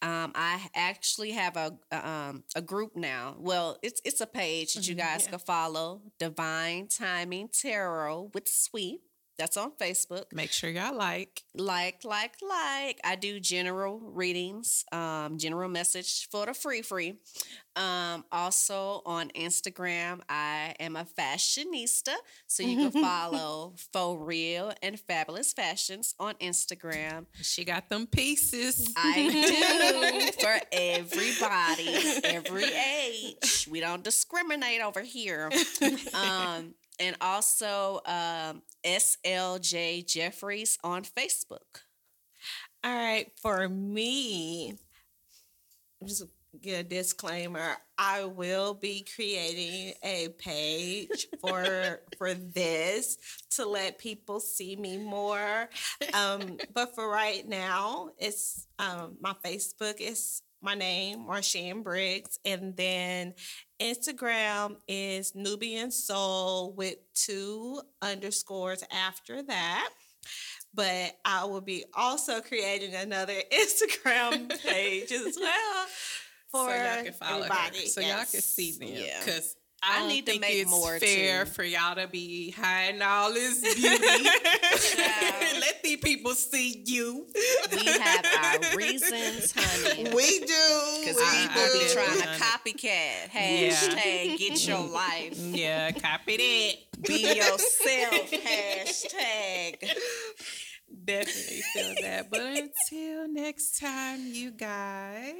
um, 0.00 0.32
I 0.34 0.60
actually 0.74 1.30
have 1.32 1.56
a 1.56 1.78
a, 1.92 2.08
um, 2.08 2.44
a 2.56 2.60
group 2.60 2.96
now. 2.96 3.36
Well, 3.38 3.78
it's 3.82 4.00
it's 4.04 4.20
a 4.20 4.26
page 4.26 4.74
that 4.74 4.88
you 4.88 4.94
guys 4.94 5.26
can 5.28 5.38
follow. 5.38 6.02
Divine 6.18 6.88
Timing 6.88 7.48
Tarot 7.48 8.30
with 8.34 8.48
Sweet. 8.48 9.02
That's 9.38 9.56
on 9.56 9.72
Facebook. 9.72 10.24
Make 10.32 10.52
sure 10.52 10.70
y'all 10.70 10.96
like. 10.96 11.42
Like, 11.54 12.04
like, 12.04 12.36
like. 12.42 13.00
I 13.04 13.16
do 13.18 13.40
general 13.40 13.98
readings, 13.98 14.84
um, 14.92 15.38
general 15.38 15.68
message 15.68 16.28
for 16.30 16.46
the 16.46 16.54
free 16.54 16.82
free. 16.82 17.16
Um, 17.74 18.24
also 18.30 19.00
on 19.06 19.30
Instagram, 19.30 20.20
I 20.28 20.74
am 20.78 20.96
a 20.96 21.06
fashionista. 21.18 22.14
So 22.46 22.62
you 22.62 22.90
can 22.90 23.02
follow 23.02 23.74
For 23.92 24.18
Real 24.18 24.72
and 24.82 25.00
Fabulous 25.00 25.52
Fashions 25.52 26.14
on 26.20 26.34
Instagram. 26.34 27.26
She 27.40 27.64
got 27.64 27.88
them 27.88 28.06
pieces. 28.06 28.92
I 28.96 30.32
do 30.32 30.32
for 30.40 30.60
everybody, 30.70 32.20
every 32.24 32.64
age. 32.64 33.66
We 33.70 33.80
don't 33.80 34.04
discriminate 34.04 34.82
over 34.82 35.00
here. 35.02 35.50
Um, 36.14 36.74
and 37.02 37.16
also 37.20 38.00
um, 38.06 38.62
SLJ 38.84 40.06
Jeffries 40.06 40.78
on 40.84 41.02
Facebook. 41.02 41.82
All 42.84 42.94
right, 42.94 43.30
for 43.40 43.68
me, 43.68 44.74
just 46.04 46.24
get 46.60 46.80
a 46.80 46.82
disclaimer. 46.84 47.76
I 47.98 48.24
will 48.24 48.74
be 48.74 49.04
creating 49.14 49.94
a 50.02 50.28
page 50.38 51.26
for 51.40 52.00
for 52.18 52.34
this 52.34 53.18
to 53.56 53.66
let 53.66 53.98
people 53.98 54.40
see 54.40 54.76
me 54.76 54.98
more. 54.98 55.68
Um, 56.14 56.58
but 56.74 56.94
for 56.94 57.08
right 57.08 57.46
now, 57.46 58.10
it's 58.18 58.66
um, 58.78 59.16
my 59.20 59.34
Facebook 59.44 60.00
is 60.00 60.42
my 60.62 60.74
name, 60.74 61.26
Marshan 61.26 61.82
Briggs. 61.82 62.38
And 62.44 62.76
then 62.76 63.34
Instagram 63.80 64.76
is 64.88 65.34
Nubian 65.34 65.90
Soul 65.90 66.72
with 66.74 66.96
two 67.14 67.80
underscores 68.00 68.84
after 68.92 69.42
that. 69.42 69.88
But 70.74 71.16
I 71.24 71.44
will 71.44 71.60
be 71.60 71.84
also 71.94 72.40
creating 72.40 72.94
another 72.94 73.34
Instagram 73.52 74.48
page 74.64 75.12
as 75.12 75.36
well 75.38 75.86
for 76.50 76.68
so 76.68 76.74
y'all 76.74 77.04
can 77.04 77.12
follow 77.12 77.36
everybody. 77.42 77.80
her. 77.80 77.86
So 77.86 78.00
Yes. 78.00 78.08
y'all 78.10 78.30
can 78.30 78.40
see 78.40 78.72
them. 78.78 78.88
Yeah. 78.88 79.18
Because 79.24 79.56
I 79.84 80.04
I, 80.04 80.08
need 80.08 80.26
to 80.26 80.32
think 80.32 80.40
make 80.42 80.54
it's 80.62 80.70
more, 80.70 80.98
fair 81.00 81.44
too. 81.44 81.50
for 81.50 81.64
y'all 81.64 81.96
to 81.96 82.06
be 82.06 82.52
hiding 82.52 83.02
all 83.02 83.32
this 83.32 83.60
beauty. 83.74 84.28
Let 85.60 85.82
these 85.82 85.96
people 85.98 86.32
see 86.34 86.82
you. 86.86 87.26
We 87.72 87.84
have 87.86 88.24
our 88.24 88.76
reasons, 88.76 89.52
honey. 89.56 90.04
We 90.14 90.38
do. 90.40 91.00
Because 91.00 91.16
we 91.16 91.46
people 91.46 91.62
be 91.72 91.88
trying 91.92 92.20
to 92.20 92.28
Yeah. 92.28 92.38
copycat. 92.38 93.30
Hashtag 93.30 94.38
get 94.38 94.66
your 94.68 94.86
life. 94.86 95.36
Yeah, 95.38 95.90
copy 95.92 96.36
that. 96.36 97.02
Be 97.08 97.34
yourself. 97.34 98.30
Hashtag. 98.30 99.90
Definitely 101.04 101.62
feel 101.72 101.94
that. 102.02 102.30
But 102.30 102.40
until 102.42 103.28
next 103.32 103.80
time, 103.80 104.20
you 104.32 104.50
guys, 104.52 105.34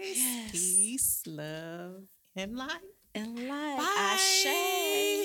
peace, 0.51 1.23
love, 1.27 2.03
and 2.35 2.57
light 2.57 2.81
and 3.15 3.49
life, 3.49 3.79
Bye. 3.79 4.17
say. 4.19 5.25